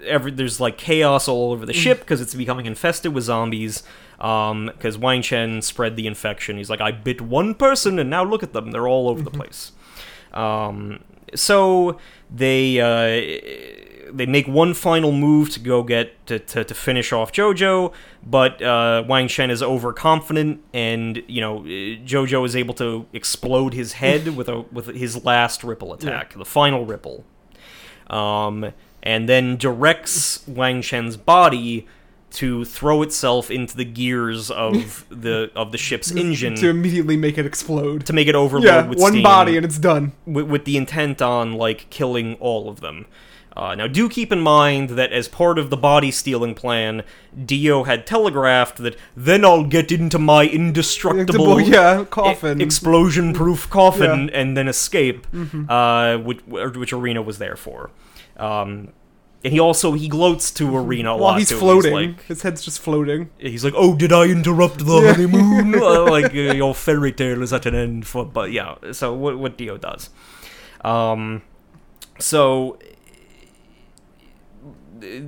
every 0.06 0.30
there's 0.30 0.60
like 0.60 0.78
chaos 0.78 1.28
all 1.28 1.52
over 1.52 1.66
the 1.66 1.72
ship 1.72 2.00
because 2.00 2.20
it's 2.20 2.34
becoming 2.34 2.66
infested 2.66 3.12
with 3.14 3.24
zombies. 3.24 3.82
Um, 4.24 4.70
because 4.72 4.96
Wang 4.96 5.20
Chan 5.20 5.60
spread 5.62 5.96
the 5.96 6.06
infection. 6.06 6.56
He's 6.56 6.70
like, 6.70 6.80
I 6.80 6.92
bit 6.92 7.20
one 7.20 7.54
person, 7.54 7.98
and 7.98 8.08
now 8.08 8.24
look 8.24 8.42
at 8.42 8.54
them; 8.54 8.70
they're 8.70 8.88
all 8.88 9.10
over 9.10 9.22
the 9.22 9.30
place. 9.30 9.72
Um, 10.32 11.04
so 11.34 11.98
they 12.34 12.80
uh, 12.80 14.12
they 14.12 14.26
make 14.26 14.46
one 14.46 14.72
final 14.72 15.12
move 15.12 15.50
to 15.50 15.60
go 15.60 15.82
get 15.82 16.26
to, 16.26 16.38
to, 16.38 16.64
to 16.64 16.74
finish 16.74 17.12
off 17.12 17.32
JoJo, 17.32 17.92
but 18.24 18.62
uh, 18.62 19.04
Wang 19.06 19.28
Chan 19.28 19.50
is 19.50 19.62
overconfident, 19.62 20.62
and 20.72 21.22
you 21.26 21.40
know 21.40 21.60
JoJo 21.60 22.46
is 22.46 22.56
able 22.56 22.74
to 22.74 23.06
explode 23.12 23.74
his 23.74 23.94
head 23.94 24.28
with 24.36 24.48
a 24.48 24.62
with 24.72 24.86
his 24.94 25.24
last 25.24 25.64
ripple 25.64 25.92
attack, 25.92 26.34
the 26.34 26.44
final 26.44 26.86
ripple, 26.86 27.24
um, 28.08 28.72
and 29.02 29.28
then 29.28 29.56
directs 29.56 30.46
Wang 30.48 30.80
Chan's 30.80 31.16
body 31.16 31.86
to 32.34 32.64
throw 32.64 33.02
itself 33.02 33.50
into 33.50 33.76
the 33.76 33.84
gears 33.84 34.50
of 34.50 35.04
the 35.10 35.50
of 35.56 35.72
the 35.72 35.78
ship's 35.78 36.10
engine 36.10 36.54
to 36.56 36.68
immediately 36.68 37.16
make 37.16 37.38
it 37.38 37.46
explode. 37.46 38.04
to 38.06 38.12
make 38.12 38.28
it 38.28 38.34
overload 38.34 38.64
Yeah, 38.66 38.86
with 38.86 38.98
one 39.00 39.12
steam 39.12 39.22
body 39.22 39.56
and 39.56 39.64
it's 39.64 39.78
done. 39.78 40.12
with, 40.26 40.46
with 40.46 40.64
the 40.64 40.76
intent 40.76 41.22
on 41.22 41.52
like 41.54 41.88
killing 41.90 42.34
all 42.40 42.68
of 42.68 42.80
them. 42.80 43.06
Uh, 43.56 43.72
now, 43.76 43.86
do 43.86 44.08
keep 44.08 44.32
in 44.32 44.40
mind 44.40 44.90
that 44.90 45.12
as 45.12 45.28
part 45.28 45.60
of 45.60 45.70
the 45.70 45.76
body 45.76 46.10
stealing 46.10 46.56
plan, 46.56 47.04
Dio 47.46 47.84
had 47.84 48.04
telegraphed 48.04 48.78
that 48.78 48.96
then 49.16 49.44
I'll 49.44 49.62
get 49.62 49.92
into 49.92 50.18
my 50.18 50.44
indestructible, 50.44 51.60
yeah, 51.60 52.04
coffin. 52.10 52.60
explosion 52.60 53.32
proof 53.32 53.70
coffin, 53.70 54.02
Yeah. 54.02 54.16
Mm-hmm. 54.16 54.34
and 54.34 54.56
then 54.56 54.66
escape, 54.66 55.24
uh, 55.68 56.18
which, 56.18 56.40
which 56.46 56.92
Erina 56.92 57.22
was 57.22 57.38
there 57.38 57.54
for. 57.54 57.90
Um, 58.36 58.88
and 59.44 59.52
he 59.52 59.60
also 59.60 59.92
he 59.92 60.08
gloats 60.08 60.50
to 60.52 60.74
Erina 60.74 61.10
a 61.10 61.16
While 61.16 61.20
lot 61.32 61.38
he's 61.38 61.50
too. 61.50 61.58
floating, 61.58 61.92
like, 61.92 62.24
his 62.24 62.42
head's 62.42 62.64
just 62.64 62.80
floating. 62.80 63.28
He's 63.38 63.62
like, 63.64 63.74
"Oh, 63.76 63.94
did 63.94 64.12
I 64.12 64.24
interrupt 64.24 64.78
the 64.78 65.12
honeymoon? 65.12 65.74
Uh, 65.84 66.10
like 66.10 66.34
uh, 66.34 66.54
your 66.54 66.74
fairy 66.74 67.12
tale 67.12 67.42
is 67.42 67.52
at 67.52 67.66
an 67.66 67.74
end." 67.74 68.06
For 68.06 68.24
but 68.24 68.52
yeah, 68.52 68.76
so 68.92 69.12
what 69.12 69.38
what 69.38 69.58
Dio 69.58 69.76
does, 69.76 70.08
um, 70.82 71.42
so 72.18 72.78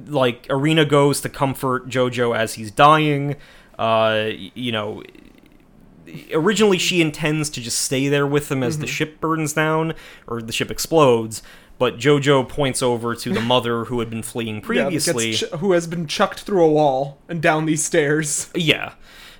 like 0.06 0.46
Erina 0.48 0.86
goes 0.88 1.20
to 1.20 1.28
comfort 1.28 1.88
Jojo 1.88 2.34
as 2.36 2.54
he's 2.54 2.70
dying. 2.70 3.36
Uh, 3.78 4.30
you 4.54 4.72
know, 4.72 5.02
originally 6.32 6.78
she 6.78 7.00
intends 7.00 7.50
to 7.50 7.60
just 7.60 7.78
stay 7.78 8.08
there 8.08 8.26
with 8.26 8.50
him 8.50 8.62
as 8.62 8.78
the 8.78 8.86
ship 8.86 9.20
burns 9.20 9.52
down 9.52 9.92
or 10.26 10.40
the 10.40 10.52
ship 10.52 10.70
explodes. 10.70 11.42
But 11.78 11.98
Jojo 11.98 12.48
points 12.48 12.82
over 12.82 13.14
to 13.14 13.32
the 13.32 13.40
mother 13.40 13.84
who 13.84 14.00
had 14.00 14.08
been 14.08 14.22
fleeing 14.22 14.60
previously. 14.62 15.32
gets 15.32 15.40
ch- 15.40 15.58
who 15.58 15.72
has 15.72 15.86
been 15.86 16.06
chucked 16.06 16.40
through 16.40 16.64
a 16.64 16.70
wall 16.72 17.18
and 17.28 17.42
down 17.42 17.66
these 17.66 17.84
stairs. 17.84 18.48
Yeah. 18.54 18.94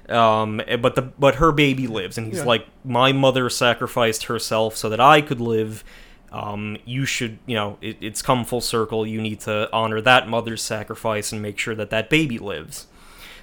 Um, 0.09 0.61
but 0.81 0.95
the 0.95 1.03
but 1.03 1.37
her 1.37 1.51
baby 1.51 1.87
lives, 1.87 2.17
and 2.19 2.27
he's 2.29 2.39
Yeah. 2.39 2.45
like, 2.45 2.67
my 2.85 3.11
mother 3.13 3.49
sacrificed 3.51 4.25
herself 4.25 4.77
so 4.77 4.89
that 4.89 5.01
I 5.01 5.21
could 5.21 5.41
live. 5.41 5.83
Um, 6.31 6.77
you 6.85 7.07
should, 7.07 7.39
you 7.47 7.55
know, 7.55 7.79
it, 7.81 7.97
it's 8.01 8.21
come 8.21 8.45
full 8.45 8.61
circle. 8.61 9.07
You 9.07 9.21
need 9.23 9.41
to 9.41 9.69
honor 9.73 10.01
that 10.03 10.29
mother's 10.29 10.63
sacrifice 10.63 11.33
and 11.33 11.41
make 11.41 11.59
sure 11.59 11.75
that 11.75 11.91
that 11.91 12.11
baby 12.11 12.39
lives. 12.39 12.87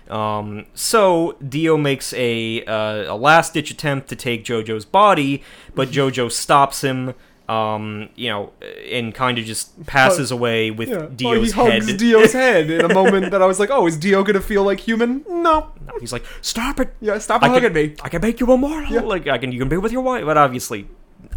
Um, 0.09 0.65
so 0.73 1.35
Dio 1.47 1.77
makes 1.77 2.13
a 2.13 2.63
uh, 2.65 3.13
a 3.13 3.17
last 3.17 3.53
ditch 3.55 3.71
attempt 3.71 4.09
to 4.09 4.15
take 4.15 4.45
Jojo's 4.45 4.85
body, 4.85 5.41
but 5.73 5.89
Jojo 5.89 6.31
stops 6.31 6.81
him. 6.83 7.13
Um, 7.49 8.07
you 8.15 8.29
know, 8.29 8.53
and 8.89 9.13
kind 9.13 9.37
of 9.37 9.43
just 9.43 9.85
passes 9.85 10.31
away 10.31 10.71
with 10.71 10.87
Yeah. 10.87 11.07
Dio's 11.13 11.57
oh, 11.57 11.65
he 11.65 11.71
hugs 11.71 11.87
head. 11.89 11.97
Dio's 11.97 12.33
head 12.43 12.69
in 12.69 12.89
a 12.89 12.93
moment 12.93 13.31
that 13.31 13.41
I 13.41 13.45
was 13.45 13.59
like, 13.59 13.69
oh, 13.69 13.85
is 13.85 13.97
Dio 13.97 14.23
gonna 14.23 14.39
feel 14.39 14.63
like 14.63 14.79
human? 14.79 15.25
No. 15.27 15.71
No, 15.85 15.93
he's 15.99 16.13
like, 16.13 16.23
"Stop 16.41 16.79
it! 16.79 16.93
Yeah, 17.01 17.17
stop 17.17 17.43
I 17.43 17.49
hugging 17.49 17.73
can, 17.73 17.73
me. 17.73 17.95
I 18.01 18.07
can 18.07 18.21
make 18.21 18.39
you 18.39 18.51
immortal. 18.51 18.89
Yeah. 18.91 19.01
Like 19.01 19.27
I 19.27 19.37
can, 19.37 19.51
you 19.51 19.59
can 19.59 19.67
be 19.67 19.75
with 19.77 19.91
your 19.91 20.01
wife." 20.01 20.23
But 20.25 20.37
obviously, 20.37 20.87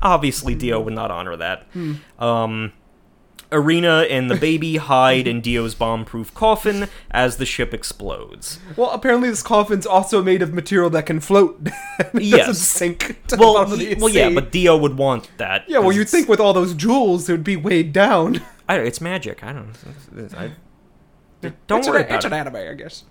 obviously, 0.01 0.55
Dio 0.55 0.81
would 0.81 0.95
not 0.95 1.11
honor 1.11 1.37
that. 1.37 1.65
Hmm. 1.73 1.95
Um, 2.21 2.73
Erina 3.53 4.07
and 4.11 4.31
the 4.31 4.35
baby 4.35 4.77
hide 4.77 5.27
in 5.29 5.41
Dio's 5.41 5.75
bomb-proof 5.75 6.35
coffin 6.35 6.89
as 7.11 7.37
the 7.37 7.47
ship 7.47 7.73
explodes. 7.73 8.59
Well, 8.77 8.91
apparently 8.91 9.31
this 9.31 9.43
coffin's 9.43 9.87
also 9.87 10.23
made 10.23 10.43
of 10.43 10.53
material 10.53 10.91
that 10.91 11.07
can 11.07 11.21
float. 11.21 11.61
it 11.99 12.23
Yes. 12.23 12.59
sink. 12.59 13.17
To 13.29 13.37
the 13.37 13.41
Well, 13.41 13.65
the 13.65 13.95
well, 14.01 14.09
yeah, 14.09 14.31
but 14.31 14.51
Dio 14.53 14.77
would 14.77 14.97
want 14.99 15.31
that. 15.39 15.65
yeah, 15.69 15.79
well, 15.79 15.93
you'd 15.93 16.09
think 16.09 16.29
with 16.29 16.41
all 16.41 16.53
those 16.53 16.75
jewels 16.75 17.29
it 17.29 17.33
would 17.33 17.45
be 17.45 17.57
weighed 17.57 17.93
down. 17.93 18.43
I, 18.69 18.79
it's 18.79 19.01
magic. 19.01 19.45
I 19.45 19.53
don't. 19.53 19.73
I, 20.37 20.53
don't 21.69 21.79
it's 21.79 21.89
worry 21.89 22.01
an, 22.01 22.07
about 22.07 22.17
it's 22.17 22.25
it. 22.25 22.33
an 22.33 22.39
anime, 22.39 22.57
I 22.57 22.75
guess. 22.75 23.05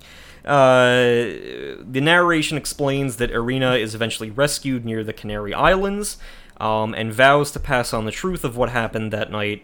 Uh, 0.43 1.79
the 1.81 2.01
narration 2.01 2.57
explains 2.57 3.15
that 3.17 3.31
Erina 3.31 3.79
is 3.79 3.95
eventually 3.95 4.29
rescued 4.29 4.85
near 4.85 5.03
the 5.03 5.13
Canary 5.13 5.53
Islands, 5.53 6.17
um, 6.57 6.93
and 6.93 7.11
vows 7.13 7.51
to 7.51 7.59
pass 7.59 7.93
on 7.93 8.05
the 8.05 8.11
truth 8.11 8.43
of 8.43 8.55
what 8.57 8.69
happened 8.69 9.11
that 9.13 9.31
night. 9.31 9.63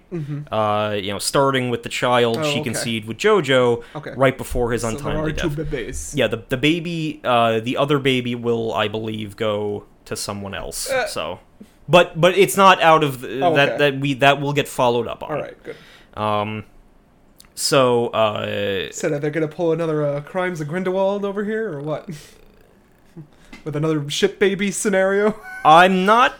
Uh, 0.51 0.95
you 1.01 1.11
know, 1.11 1.19
starting 1.19 1.69
with 1.69 1.83
the 1.83 1.89
child 1.89 2.37
Mm-hmm. 2.37 2.45
Oh, 2.45 2.51
she 2.51 2.59
okay. 2.59 2.63
conceived 2.63 3.07
with 3.07 3.17
JoJo 3.17 3.83
Okay. 3.95 4.13
right 4.17 4.37
before 4.37 4.71
his 4.71 4.81
So 4.81 4.89
untimely 4.89 5.33
death. 5.33 6.13
Yeah, 6.15 6.27
the 6.27 6.43
the 6.49 6.57
baby, 6.57 7.21
uh, 7.23 7.59
the 7.59 7.77
other 7.77 7.99
baby 7.99 8.35
will, 8.35 8.73
I 8.73 8.87
believe, 8.87 9.35
go 9.35 9.85
to 10.05 10.15
someone 10.15 10.53
else. 10.53 10.89
Uh. 10.89 11.07
so, 11.07 11.39
but 11.87 12.19
but 12.19 12.37
it's 12.37 12.57
not 12.57 12.81
out 12.81 13.03
of 13.03 13.21
the, 13.21 13.41
Oh, 13.41 13.55
that 13.55 13.69
okay. 13.69 13.77
that 13.91 13.99
we 13.99 14.13
that 14.15 14.41
will 14.41 14.53
get 14.53 14.67
followed 14.67 15.07
up 15.07 15.23
on. 15.23 15.31
All 15.31 15.41
right, 15.41 15.57
good. 15.63 15.75
Um. 16.15 16.65
So, 17.53 18.07
uh, 18.07 18.91
Said, 18.91 19.11
are 19.11 19.19
they 19.19 19.29
gonna 19.29 19.47
pull 19.47 19.71
another 19.71 20.03
uh, 20.05 20.21
Crimes 20.21 20.61
of 20.61 20.67
Grindelwald 20.67 21.25
over 21.25 21.43
here, 21.43 21.71
or 21.73 21.81
what? 21.81 22.09
With 23.63 23.75
another 23.75 24.09
ship 24.09 24.39
baby 24.39 24.71
scenario? 24.71 25.39
I'm 25.65 26.05
not. 26.05 26.35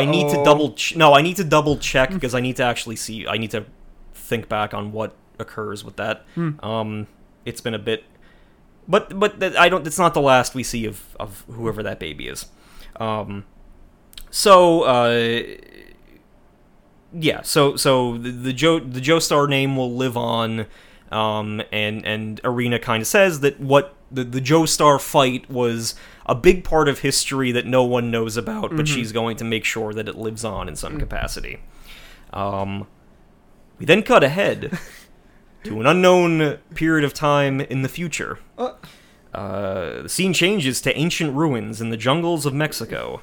I 0.00 0.04
need 0.04 0.30
to 0.30 0.44
double. 0.44 0.72
Ch- 0.74 0.96
no, 0.96 1.14
I 1.14 1.22
need 1.22 1.36
to 1.36 1.44
double 1.44 1.76
check 1.76 2.10
because 2.10 2.34
I 2.34 2.40
need 2.40 2.56
to 2.56 2.62
actually 2.62 2.96
see. 2.96 3.26
I 3.26 3.36
need 3.36 3.50
to 3.50 3.64
think 4.14 4.48
back 4.48 4.72
on 4.74 4.92
what 4.92 5.14
occurs 5.38 5.84
with 5.84 5.96
that. 5.96 6.24
Um, 6.62 7.06
it's 7.44 7.60
been 7.60 7.74
a 7.74 7.78
bit, 7.78 8.04
but 8.86 9.18
but 9.18 9.42
I 9.56 9.68
don't. 9.68 9.86
It's 9.86 9.98
not 9.98 10.14
the 10.14 10.20
last 10.20 10.54
we 10.54 10.62
see 10.62 10.86
of 10.86 11.16
of 11.18 11.44
whoever 11.50 11.82
that 11.82 11.98
baby 11.98 12.28
is. 12.28 12.46
Um, 12.96 13.44
so 14.30 14.82
uh, 14.82 15.42
yeah. 17.12 17.42
So 17.42 17.76
so 17.76 18.18
the, 18.18 18.30
the 18.30 18.52
Joe 18.52 18.78
the 18.78 19.00
Joestar 19.00 19.48
name 19.48 19.76
will 19.76 19.94
live 19.94 20.16
on. 20.16 20.66
Um, 21.10 21.60
and 21.72 22.06
and 22.06 22.40
Erina 22.44 22.80
kind 22.80 23.00
of 23.00 23.06
says 23.08 23.40
that 23.40 23.58
what 23.58 23.96
the 24.10 24.24
the 24.24 24.40
Joestar 24.40 25.00
fight 25.00 25.50
was 25.50 25.94
a 26.26 26.34
big 26.34 26.64
part 26.64 26.88
of 26.88 27.00
history 27.00 27.52
that 27.52 27.66
no 27.66 27.82
one 27.84 28.10
knows 28.10 28.36
about, 28.36 28.76
but 28.76 28.86
she's 28.86 29.12
going 29.12 29.36
to 29.38 29.44
make 29.44 29.64
sure 29.64 29.92
that 29.92 30.08
it 30.08 30.16
lives 30.16 30.44
on 30.44 30.68
in 30.68 30.76
some 30.76 30.98
capacity. 30.98 31.60
Um, 32.32 32.86
we 33.78 33.86
then 33.86 34.02
cut 34.02 34.22
ahead 34.22 34.78
to 35.64 35.80
an 35.80 35.86
unknown 35.86 36.58
period 36.74 37.04
of 37.04 37.14
time 37.14 37.60
in 37.60 37.82
the 37.82 37.88
future. 37.88 38.38
Uh. 38.56 38.74
Uh, 39.32 40.02
the 40.02 40.08
scene 40.08 40.32
changes 40.32 40.80
to 40.80 40.96
ancient 40.96 41.34
ruins 41.34 41.80
in 41.80 41.90
the 41.90 41.96
jungles 41.96 42.46
of 42.46 42.54
Mexico. 42.54 43.22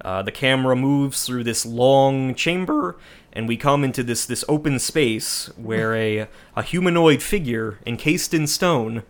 Uh, 0.00 0.22
the 0.22 0.30
camera 0.30 0.76
moves 0.76 1.26
through 1.26 1.42
this 1.42 1.66
long 1.66 2.34
chamber, 2.34 2.96
and 3.32 3.48
we 3.48 3.56
come 3.56 3.82
into 3.82 4.02
this 4.02 4.24
this 4.24 4.44
open 4.48 4.78
space 4.78 5.50
where 5.56 5.94
a 5.96 6.28
a 6.54 6.62
humanoid 6.62 7.22
figure 7.22 7.78
encased 7.84 8.32
in 8.32 8.46
stone, 8.46 9.02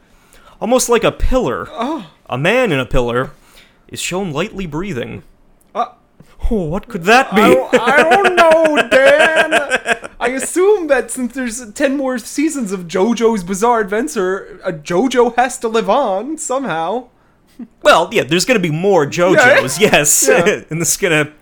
almost 0.60 0.88
like 0.88 1.04
a 1.04 1.12
pillar, 1.12 1.68
a 2.26 2.38
man 2.38 2.72
in 2.72 2.78
a 2.80 2.86
pillar, 2.86 3.30
is 3.88 4.00
shown 4.00 4.32
lightly 4.32 4.66
breathing. 4.66 5.22
Uh, 5.74 5.86
Oh, 6.50 6.64
what 6.64 6.88
could 6.88 7.02
that 7.04 7.34
be? 7.34 7.40
I, 7.42 7.54
don't, 7.54 7.74
I 7.74 8.02
don't 8.02 8.36
know, 8.82 8.88
Dan. 8.88 10.10
I 10.20 10.28
assume 10.28 10.86
that 10.88 11.10
since 11.10 11.34
there's 11.34 11.72
ten 11.72 11.96
more 11.96 12.18
seasons 12.18 12.72
of 12.72 12.86
JoJo's 12.86 13.42
Bizarre 13.44 13.80
Adventure, 13.80 14.60
a 14.64 14.72
JoJo 14.72 15.36
has 15.36 15.58
to 15.58 15.68
live 15.68 15.90
on 15.90 16.38
somehow. 16.38 17.08
Well, 17.82 18.08
yeah, 18.12 18.22
there's 18.22 18.44
gonna 18.44 18.60
be 18.60 18.70
more 18.70 19.04
JoJo's, 19.18 19.80
yes, 19.80 20.26
Yeah. 20.28 20.62
and 20.70 20.80
this 20.80 20.92
is 20.92 20.96
gonna, 20.96 21.32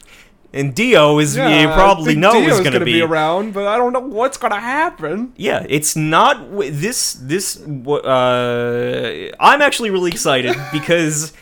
and 0.56 0.74
Dio 0.74 1.18
is 1.18 1.36
Yeah, 1.36 1.60
you 1.62 1.68
probably 1.68 2.16
know 2.16 2.32
Dio's 2.32 2.58
is 2.58 2.64
gonna, 2.68 2.84
be. 2.84 3.00
around, 3.02 3.52
but 3.54 3.66
I 3.66 3.76
don't 3.76 3.92
know 3.92 4.00
what's 4.00 4.38
gonna 4.38 4.58
happen. 4.60 5.32
Yeah, 5.36 5.64
it's 5.68 5.94
not 5.96 6.34
w- 6.50 6.70
this 6.70 7.12
this. 7.14 7.54
w- 7.56 8.00
Uh, 8.00 9.28
I'm 9.40 9.60
actually 9.62 9.90
really 9.90 10.10
excited 10.10 10.56
because 10.72 11.32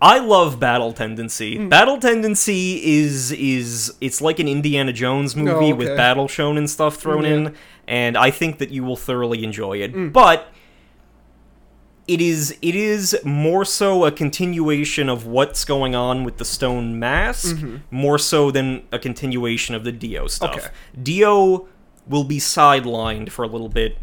I 0.00 0.18
love 0.18 0.60
Battle 0.60 0.92
Tendency. 0.92 1.56
Hmm. 1.56 1.68
Battle 1.68 1.98
Tendency 1.98 2.80
is 2.98 3.32
is 3.32 3.94
it's 4.00 4.20
like 4.20 4.38
an 4.38 4.48
Indiana 4.48 4.92
Jones 4.92 5.34
movie 5.36 5.72
with 5.72 5.88
Oh, 5.88 5.92
okay. 5.92 5.96
battle 5.96 6.28
shown 6.28 6.56
and 6.58 6.68
stuff 6.68 6.96
thrown 6.96 7.24
Yeah. 7.24 7.30
in, 7.34 7.54
and 7.88 8.16
I 8.16 8.30
think 8.30 8.58
that 8.58 8.70
you 8.70 8.84
will 8.84 8.96
thoroughly 8.96 9.42
enjoy 9.44 9.78
it. 9.78 9.92
Hmm. 9.92 10.08
But 10.08 10.52
it 12.08 12.20
is 12.20 12.56
it 12.62 12.74
is 12.74 13.18
more 13.24 13.64
so 13.64 14.04
a 14.04 14.12
continuation 14.12 15.08
of 15.08 15.26
what's 15.26 15.64
going 15.64 15.94
on 15.94 16.22
with 16.24 16.36
the 16.36 16.44
stone 16.44 16.98
mask 16.98 17.56
more 17.90 18.18
so 18.18 18.50
than 18.50 18.82
a 18.92 18.98
continuation 18.98 19.74
of 19.74 19.82
the 19.84 19.92
dio 19.92 20.26
stuff 20.26 20.50
Mm-hmm. 20.54 20.66
Okay. 20.66 21.02
dio 21.02 21.68
will 22.06 22.24
be 22.24 22.38
sidelined 22.38 23.30
for 23.30 23.42
a 23.44 23.48
little 23.48 23.68
bit 23.68 23.98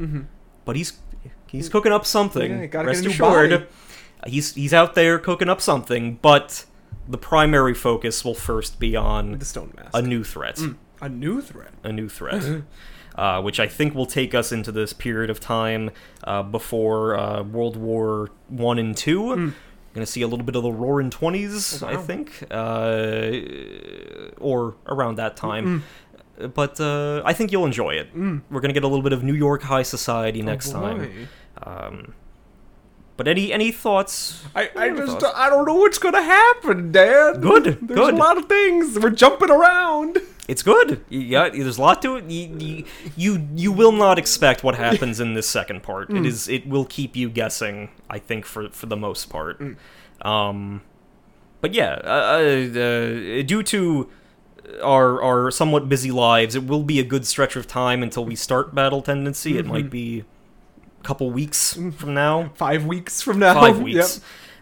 but 0.66 0.76
he's 0.76 1.00
he's 1.48 1.70
cooking 1.70 1.92
up 1.94 2.06
something 2.06 2.52
Mm-hmm. 2.52 2.74
Yeah, 2.76 2.82
rest 2.82 3.02
get 3.04 3.06
a 3.06 3.08
new 3.08 3.14
assured 3.14 3.50
body. 3.52 3.66
he's 4.32 4.54
he's 4.56 4.74
out 4.74 4.96
there 4.96 5.18
cooking 5.20 5.50
up 5.50 5.62
something 5.62 6.20
but 6.22 6.66
the 7.08 7.18
primary 7.18 7.74
focus 7.74 8.24
will 8.26 8.34
first 8.36 8.80
be 8.80 8.96
on 8.96 9.38
The 9.40 9.46
Stone 9.46 9.74
Mask. 9.76 9.90
a 9.94 10.02
new 10.02 10.24
threat 10.24 10.60
A 11.02 11.10
new 11.10 11.42
threat. 11.42 11.74
a 11.84 11.92
new 11.92 12.08
threat, 12.10 12.44
uh, 13.16 13.42
which 13.42 13.60
I 13.60 13.68
think 13.68 13.94
will 13.96 14.06
take 14.06 14.34
us 14.34 14.52
into 14.52 14.72
this 14.72 14.94
period 14.94 15.30
of 15.30 15.40
time 15.40 15.92
uh, 16.24 16.44
before 16.44 17.18
uh, 17.18 17.44
World 17.44 17.78
War 17.78 18.30
One 18.50 18.80
and 18.80 18.96
Two. 18.96 19.54
Going 19.94 20.04
to 20.04 20.12
see 20.12 20.24
a 20.24 20.28
little 20.28 20.46
bit 20.46 20.56
of 20.56 20.64
the 20.64 20.72
Roaring 20.72 21.12
Twenties, 21.12 21.84
I 21.84 21.96
think, 21.98 22.44
uh, 22.50 23.32
or 24.40 24.76
around 24.88 25.18
that 25.18 25.38
time. 25.38 25.84
But 26.56 26.80
uh, 26.80 27.22
I 27.24 27.34
think 27.34 27.52
you'll 27.52 27.68
enjoy 27.68 27.92
it. 27.92 28.10
We're 28.16 28.60
going 28.60 28.70
to 28.70 28.74
get 28.74 28.84
a 28.84 28.88
little 28.88 29.04
bit 29.04 29.14
of 29.14 29.24
New 29.24 29.36
York 29.36 29.62
high 29.62 29.84
society 29.84 30.42
next 30.42 30.72
time. 30.72 31.28
Um, 31.62 32.16
but 33.16 33.28
any 33.28 33.54
any 33.54 33.72
thoughts? 33.72 34.44
I, 34.56 34.72
I 34.76 34.90
just 34.90 35.20
thoughts? 35.20 35.34
I 35.36 35.50
don't 35.50 35.68
know 35.68 35.76
what's 35.76 36.00
gonna 36.00 36.24
happen, 36.24 36.92
Dad. 36.92 37.42
Good, 37.42 37.64
There's 37.66 38.00
good. 38.00 38.14
a 38.16 38.18
lot 38.18 38.40
of 38.40 38.46
things. 38.50 38.98
We're 38.98 39.12
jumping 39.12 39.52
around. 39.52 40.18
It's 40.48 40.62
good. 40.62 41.06
Yeah, 41.10 41.48
there's 41.50 41.78
a 41.78 41.82
lot 41.82 42.02
to 42.02 42.18
it. 42.18 42.30
You, 42.30 42.58
you 42.60 42.86
you 43.16 43.48
you 43.56 43.72
will 43.72 43.94
not 43.94 44.20
expect 44.20 44.64
what 44.64 44.76
happens 44.76 45.20
in 45.22 45.36
this 45.36 45.48
second 45.48 45.84
part. 45.84 46.10
Mm. 46.10 46.20
It 46.20 46.26
is 46.26 46.50
it 46.50 46.68
will 46.68 46.84
keep 46.86 47.16
you 47.16 47.30
guessing. 47.30 47.90
I 48.10 48.20
think 48.20 48.46
for 48.46 48.70
for 48.70 48.88
the 48.88 48.98
most 48.98 49.30
part. 49.30 49.60
Mm. 49.60 49.76
Um, 50.28 50.82
but 51.62 51.74
yeah, 51.74 51.94
uh, 52.04 52.10
uh, 52.78 53.42
due 53.44 53.64
to 53.64 54.10
our 54.84 55.22
our 55.22 55.50
somewhat 55.52 55.88
busy 55.88 56.12
lives, 56.12 56.56
it 56.56 56.66
will 56.68 56.84
be 56.84 57.00
a 57.00 57.04
good 57.06 57.26
stretch 57.26 57.56
of 57.56 57.66
time 57.68 58.04
until 58.04 58.26
we 58.26 58.36
start 58.36 58.76
Battle 58.76 59.02
Tendency. 59.02 59.58
It 59.58 59.64
Mm-hmm. 59.64 59.74
might 59.74 59.90
be 59.90 60.24
a 61.00 61.04
couple 61.04 61.32
weeks 61.32 61.74
from 61.98 62.14
now, 62.14 62.52
Five 62.56 62.86
weeks 62.86 63.22
from 63.22 63.40
now. 63.40 63.54
five 63.54 63.82
Yep. 63.88 64.06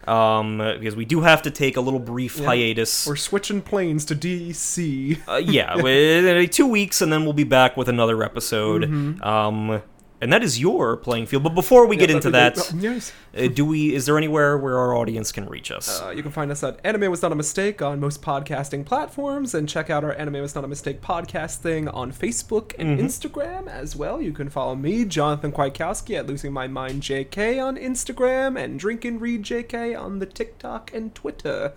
Um, 0.08 0.58
because 0.58 0.96
we 0.96 1.06
do 1.06 1.22
have 1.22 1.42
to 1.44 1.52
take 1.52 1.78
a 1.78 1.82
little 1.82 2.00
brief 2.00 2.38
Yeah. 2.40 2.46
hiatus. 2.48 3.08
We're 3.08 3.16
switching 3.16 3.62
planes 3.62 4.06
to 4.06 4.16
DC. 4.16 5.18
Uh, 5.28 5.36
yeah, 5.38 6.46
two 6.52 6.68
weeks, 6.68 7.02
and 7.02 7.12
then 7.14 7.24
we'll 7.24 7.34
be 7.34 7.44
back 7.44 7.78
with 7.78 7.88
another 7.90 8.24
episode. 8.24 8.84
Mm-hmm. 8.84 9.24
Um, 9.24 9.82
and 10.22 10.32
that 10.32 10.44
is 10.44 10.60
your 10.60 10.96
playing 10.98 11.26
field. 11.26 11.44
But 11.44 11.56
before 11.56 11.88
we 11.88 11.96
get 11.96 12.12
into 12.12 12.30
that'd 12.30 12.58
that, 12.58 12.72
great. 12.72 12.86
Oh, 12.86 12.94
yes. 12.94 13.12
uh, 13.36 13.48
do 13.48 13.66
we? 13.66 13.96
Is 13.96 14.06
there 14.06 14.18
anywhere 14.18 14.58
where 14.58 14.78
our 14.78 14.96
audience 14.96 15.32
can 15.32 15.50
reach 15.50 15.72
us? 15.72 16.00
Uh, 16.02 16.12
you 16.12 16.22
can 16.22 16.32
find 16.32 16.52
us 16.52 16.64
at 16.64 16.80
Anime 16.84 17.10
Was 17.10 17.24
Not 17.24 17.32
a 17.32 17.36
Mistake 17.36 17.82
on 17.82 18.00
most 18.00 18.22
podcasting 18.22 18.86
platforms, 18.86 19.56
and 19.56 19.68
check 19.68 19.90
out 19.90 20.04
our 20.04 20.14
Anime 20.14 20.42
Was 20.42 20.54
Not 20.54 20.64
a 20.64 20.68
Mistake 20.68 21.02
podcast 21.02 21.58
thing 21.58 21.88
on 21.88 22.12
Facebook 22.12 22.74
and 22.78 23.00
Instagram 23.00 23.68
as 23.68 23.96
well. 23.96 24.22
You 24.22 24.32
can 24.32 24.50
follow 24.50 24.76
me, 24.76 25.06
Jonathan 25.06 25.52
Kwiatkowski, 25.52 26.18
at 26.18 26.28
Losing 26.28 26.54
My 26.54 26.68
Mind 26.68 27.02
JK 27.02 27.64
on 27.64 27.76
Instagram, 27.76 28.64
and 28.64 28.80
Drink 28.80 29.04
and 29.04 29.20
Read 29.20 29.44
JK 29.44 30.00
on 30.00 30.20
the 30.20 30.28
TikTok 30.28 30.94
and 30.94 31.16
Twitter. 31.16 31.74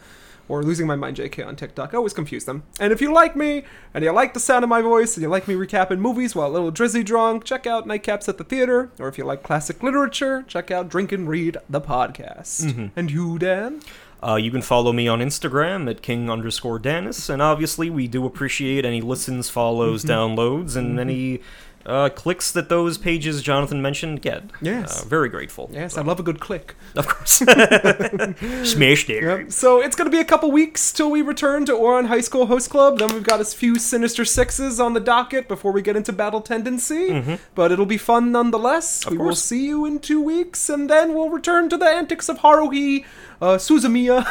Or 0.49 0.63
Losing 0.63 0.87
My 0.87 0.95
Mind 0.97 1.17
JK 1.17 1.47
on 1.47 1.57
TikTok. 1.57 1.95
I 1.95 1.97
always 1.97 2.13
confuse 2.13 2.45
them. 2.45 2.65
And 2.79 2.93
if 2.93 3.01
you 3.01 3.13
like 3.13 3.35
me, 3.35 3.65
and 3.95 4.05
you 4.05 4.11
like 4.13 4.35
the 4.35 4.41
sound 4.41 4.63
of 4.63 4.69
my 4.69 4.83
voice, 4.83 5.17
and 5.17 5.23
you 5.23 5.29
like 5.31 5.49
me 5.49 5.55
recapping 5.55 5.99
movies 6.01 6.35
while 6.35 6.49
a 6.49 6.53
little 6.53 6.71
drizzy 6.71 7.03
drunk, 7.05 7.45
check 7.45 7.67
out 7.67 7.87
Nightcaps 7.87 8.29
at 8.29 8.37
the 8.37 8.45
Theater. 8.45 8.91
Or 8.99 9.09
if 9.09 9.17
you 9.17 9.25
like 9.25 9.43
classic 9.43 9.83
literature, 9.83 10.45
check 10.47 10.71
out 10.71 10.89
Drink 10.91 11.13
and 11.13 11.27
Read 11.29 11.57
the 11.71 11.81
podcast. 11.81 12.91
And 12.95 13.11
you, 13.11 13.39
Dan? 13.39 13.81
Uh, 14.23 14.37
you 14.37 14.51
can 14.51 14.63
follow 14.63 14.93
me 14.93 15.07
on 15.07 15.19
Instagram 15.21 15.89
at 15.91 16.01
king 16.01 16.31
underscore 16.31 16.79
Danis, 16.81 17.29
and 17.29 17.43
obviously 17.43 17.91
we 17.91 18.09
do 18.09 18.25
appreciate 18.25 18.85
any 18.85 19.01
listens, 19.03 19.51
follows, 19.51 20.05
Mm-hmm. 20.05 20.11
downloads, 20.41 20.77
and 20.77 20.99
any 20.99 21.41
uh, 21.87 22.09
clicks 22.09 22.51
that 22.53 22.69
those 22.69 22.97
pages 22.99 23.43
Jonathan 23.43 23.81
mentioned 23.83 24.23
get. 24.23 24.45
Yes. 24.61 25.03
uh, 25.03 25.09
very 25.09 25.29
grateful. 25.29 25.69
Yes, 25.73 25.97
I 25.99 26.03
love 26.03 26.19
a 26.21 26.23
good 26.23 26.41
click. 26.41 26.75
Of 26.97 27.07
course, 27.09 27.39
smashed 28.65 29.11
it. 29.11 29.23
Yep. 29.23 29.53
So 29.53 29.81
it's 29.81 29.97
gonna 29.97 30.11
be 30.11 30.21
a 30.21 30.25
couple 30.25 30.51
weeks 30.51 30.93
till 30.93 31.11
we 31.11 31.23
return 31.23 31.65
to 31.67 31.73
Ouran 31.73 32.07
High 32.07 32.21
School 32.21 32.47
Host 32.47 32.71
Club. 32.71 32.99
Then 32.99 33.13
we've 33.13 33.23
got 33.23 33.41
a 33.41 33.45
few 33.45 33.79
Sinister 33.79 34.25
Sixes 34.25 34.81
on 34.81 34.95
the 34.95 35.01
docket 35.01 35.49
before 35.49 35.73
we 35.73 35.83
get 35.83 35.97
into 35.97 36.13
Battle 36.13 36.41
Tendency. 36.41 37.39
But 37.55 37.73
it'll 37.73 37.87
be 37.87 37.99
fun 37.99 38.33
nonetheless. 38.33 39.09
we 39.09 39.17
will 39.19 39.35
see 39.35 39.67
you 39.67 39.85
in 39.85 39.99
two 39.99 40.21
weeks, 40.21 40.69
and 40.69 40.89
then 40.89 41.15
we'll 41.15 41.31
return 41.31 41.69
to 41.69 41.77
the 41.77 41.87
antics 41.87 42.29
of 42.29 42.39
Haruhi, 42.39 43.05
uh, 43.41 43.57
Suzumiya, 43.57 44.27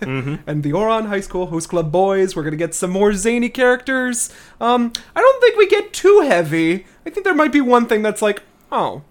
and 0.46 0.62
the 0.62 0.72
Ouran 0.72 1.06
High 1.06 1.20
School 1.20 1.46
Host 1.46 1.68
Club 1.68 1.90
boys. 1.92 2.34
We're 2.34 2.44
gonna 2.44 2.56
get 2.56 2.74
some 2.74 2.90
more 2.90 3.12
zany 3.12 3.48
characters. 3.48 4.32
Um, 4.60 4.92
I 5.14 5.20
don't 5.20 5.40
think 5.40 5.56
we 5.56 5.66
get 5.66 5.92
too 5.92 6.20
heavy. 6.20 6.86
I 7.06 7.10
think 7.10 7.24
there 7.24 7.34
might 7.34 7.52
be 7.52 7.60
one 7.60 7.86
thing 7.86 8.02
that's 8.02 8.22
like, 8.22 8.42
oh, 8.70 9.02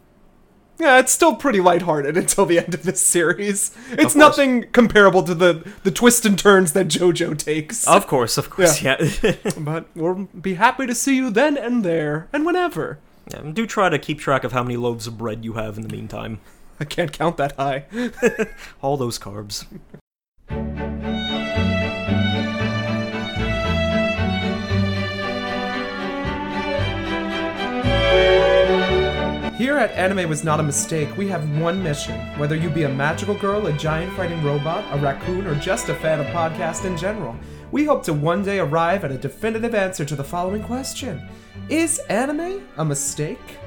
yeah, 0.79 0.99
it's 0.99 1.11
still 1.11 1.35
pretty 1.35 1.59
lighthearted 1.59 2.17
until 2.17 2.45
the 2.45 2.59
end 2.59 2.73
of 2.73 2.83
this 2.83 3.01
series. 3.01 3.75
It's 3.91 4.15
nothing 4.15 4.69
comparable 4.71 5.23
to 5.23 5.33
the 5.35 5.67
the 5.83 5.91
twists 5.91 6.25
and 6.25 6.37
turns 6.37 6.73
that 6.73 6.87
JoJo 6.87 7.37
takes. 7.37 7.87
Of 7.87 8.07
course, 8.07 8.37
of 8.37 8.49
course, 8.49 8.81
yeah. 8.81 8.97
but 9.57 9.87
we'll 9.95 10.27
be 10.39 10.55
happy 10.55 10.85
to 10.85 10.95
see 10.95 11.15
you 11.15 11.29
then 11.29 11.57
and 11.57 11.83
there 11.83 12.27
and 12.31 12.45
whenever. 12.45 12.99
Yeah, 13.31 13.41
do 13.51 13.65
try 13.67 13.89
to 13.89 13.99
keep 13.99 14.19
track 14.19 14.43
of 14.43 14.53
how 14.53 14.63
many 14.63 14.77
loaves 14.77 15.05
of 15.05 15.17
bread 15.17 15.43
you 15.43 15.53
have 15.53 15.77
in 15.77 15.83
the 15.83 15.93
meantime. 15.93 16.39
I 16.79 16.85
can't 16.85 17.11
count 17.11 17.37
that 17.37 17.53
high. 17.53 17.85
All 18.81 18.97
those 18.97 19.17
carbs. 19.17 19.65
Here 29.57 29.77
at 29.79 29.89
Anime 29.91 30.29
Was 30.29 30.43
Not 30.43 30.59
a 30.59 30.63
Mistake, 30.63 31.17
we 31.17 31.27
have 31.29 31.59
one 31.59 31.81
mission. 31.81 32.15
Whether 32.37 32.55
you 32.55 32.69
be 32.69 32.83
a 32.83 32.89
magical 32.89 33.33
girl, 33.33 33.65
a 33.65 33.73
giant 33.73 34.13
fighting 34.13 34.43
robot, 34.43 34.85
a 34.95 34.99
raccoon, 34.99 35.47
or 35.47 35.55
just 35.55 35.89
a 35.89 35.95
fan 35.95 36.19
of 36.19 36.27
podcasts 36.27 36.85
in 36.85 36.95
general, 36.95 37.35
we 37.71 37.83
hope 37.83 38.03
to 38.03 38.13
one 38.13 38.43
day 38.43 38.59
arrive 38.59 39.03
at 39.03 39.11
a 39.11 39.17
definitive 39.17 39.73
answer 39.73 40.05
to 40.05 40.15
the 40.15 40.23
following 40.23 40.63
question 40.63 41.27
Is 41.69 41.97
anime 42.09 42.67
a 42.77 42.85
mistake? 42.85 43.57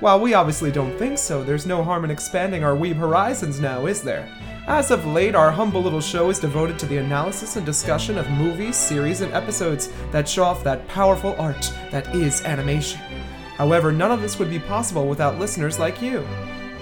While 0.00 0.20
we 0.20 0.34
obviously 0.34 0.72
don't 0.72 0.98
think 0.98 1.18
so, 1.18 1.44
there's 1.44 1.66
no 1.66 1.82
harm 1.82 2.04
in 2.04 2.10
expanding 2.10 2.64
our 2.64 2.74
weeb 2.76 2.96
horizons 2.96 3.60
now, 3.60 3.86
is 3.86 4.02
there? 4.02 4.28
As 4.66 4.90
of 4.90 5.06
late, 5.06 5.34
our 5.34 5.50
humble 5.50 5.82
little 5.82 6.00
show 6.00 6.30
is 6.30 6.40
devoted 6.40 6.78
to 6.80 6.86
the 6.86 6.96
analysis 6.96 7.56
and 7.56 7.64
discussion 7.64 8.18
of 8.18 8.28
movies, 8.30 8.76
series, 8.76 9.20
and 9.20 9.32
episodes 9.32 9.90
that 10.10 10.28
show 10.28 10.42
off 10.42 10.64
that 10.64 10.86
powerful 10.88 11.36
art 11.38 11.72
that 11.90 12.12
is 12.14 12.42
animation. 12.44 12.98
However, 13.56 13.92
none 13.92 14.10
of 14.10 14.20
this 14.20 14.38
would 14.38 14.50
be 14.50 14.58
possible 14.58 15.06
without 15.06 15.38
listeners 15.38 15.78
like 15.78 16.02
you. 16.02 16.26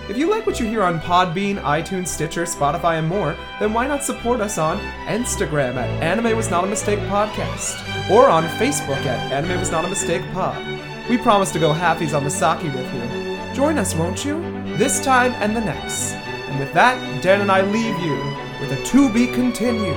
If 0.08 0.16
you 0.16 0.30
like 0.30 0.46
what 0.46 0.58
you 0.58 0.66
hear 0.66 0.82
on 0.82 1.00
Podbean, 1.00 1.60
iTunes, 1.62 2.08
Stitcher, 2.08 2.44
Spotify, 2.44 2.98
and 2.98 3.06
more, 3.06 3.36
then 3.60 3.72
why 3.72 3.86
not 3.86 4.02
support 4.02 4.40
us 4.40 4.58
on 4.58 4.78
Instagram 5.06 5.74
at 5.74 6.02
Anime 6.02 6.36
Was 6.36 6.50
Not 6.50 6.64
a 6.64 6.66
Mistake 6.66 6.98
Podcast, 7.00 8.10
or 8.10 8.28
on 8.28 8.44
Facebook 8.58 9.04
at 9.04 9.32
Anime 9.32 9.60
Was 9.60 9.70
Not 9.70 9.84
a 9.84 9.88
Mistake 9.88 10.22
Pod. 10.32 10.91
We 11.08 11.18
promise 11.18 11.50
to 11.52 11.58
go 11.58 11.72
halfies 11.72 12.16
on 12.16 12.24
the 12.24 12.30
sake 12.30 12.62
with 12.62 12.94
you. 12.94 13.54
Join 13.54 13.76
us, 13.76 13.94
won't 13.94 14.24
you? 14.24 14.40
This 14.76 15.04
time 15.04 15.32
and 15.42 15.56
the 15.56 15.60
next. 15.60 16.12
And 16.12 16.58
with 16.58 16.72
that, 16.74 17.22
Dan 17.22 17.40
and 17.40 17.50
I 17.50 17.62
leave 17.62 17.98
you 18.00 18.16
with 18.60 18.72
a 18.72 18.82
to 18.84 19.12
be 19.12 19.26
continued 19.26 19.96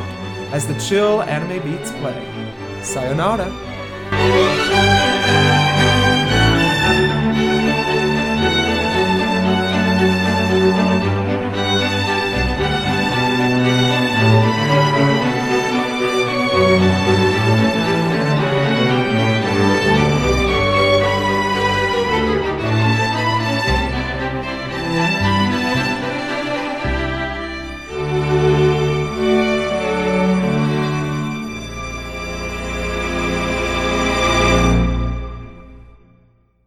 as 0.52 0.68
the 0.68 0.78
chill 0.80 1.22
anime 1.22 1.62
beats 1.64 1.92
play. 1.92 2.82
Sayonara. 2.82 5.05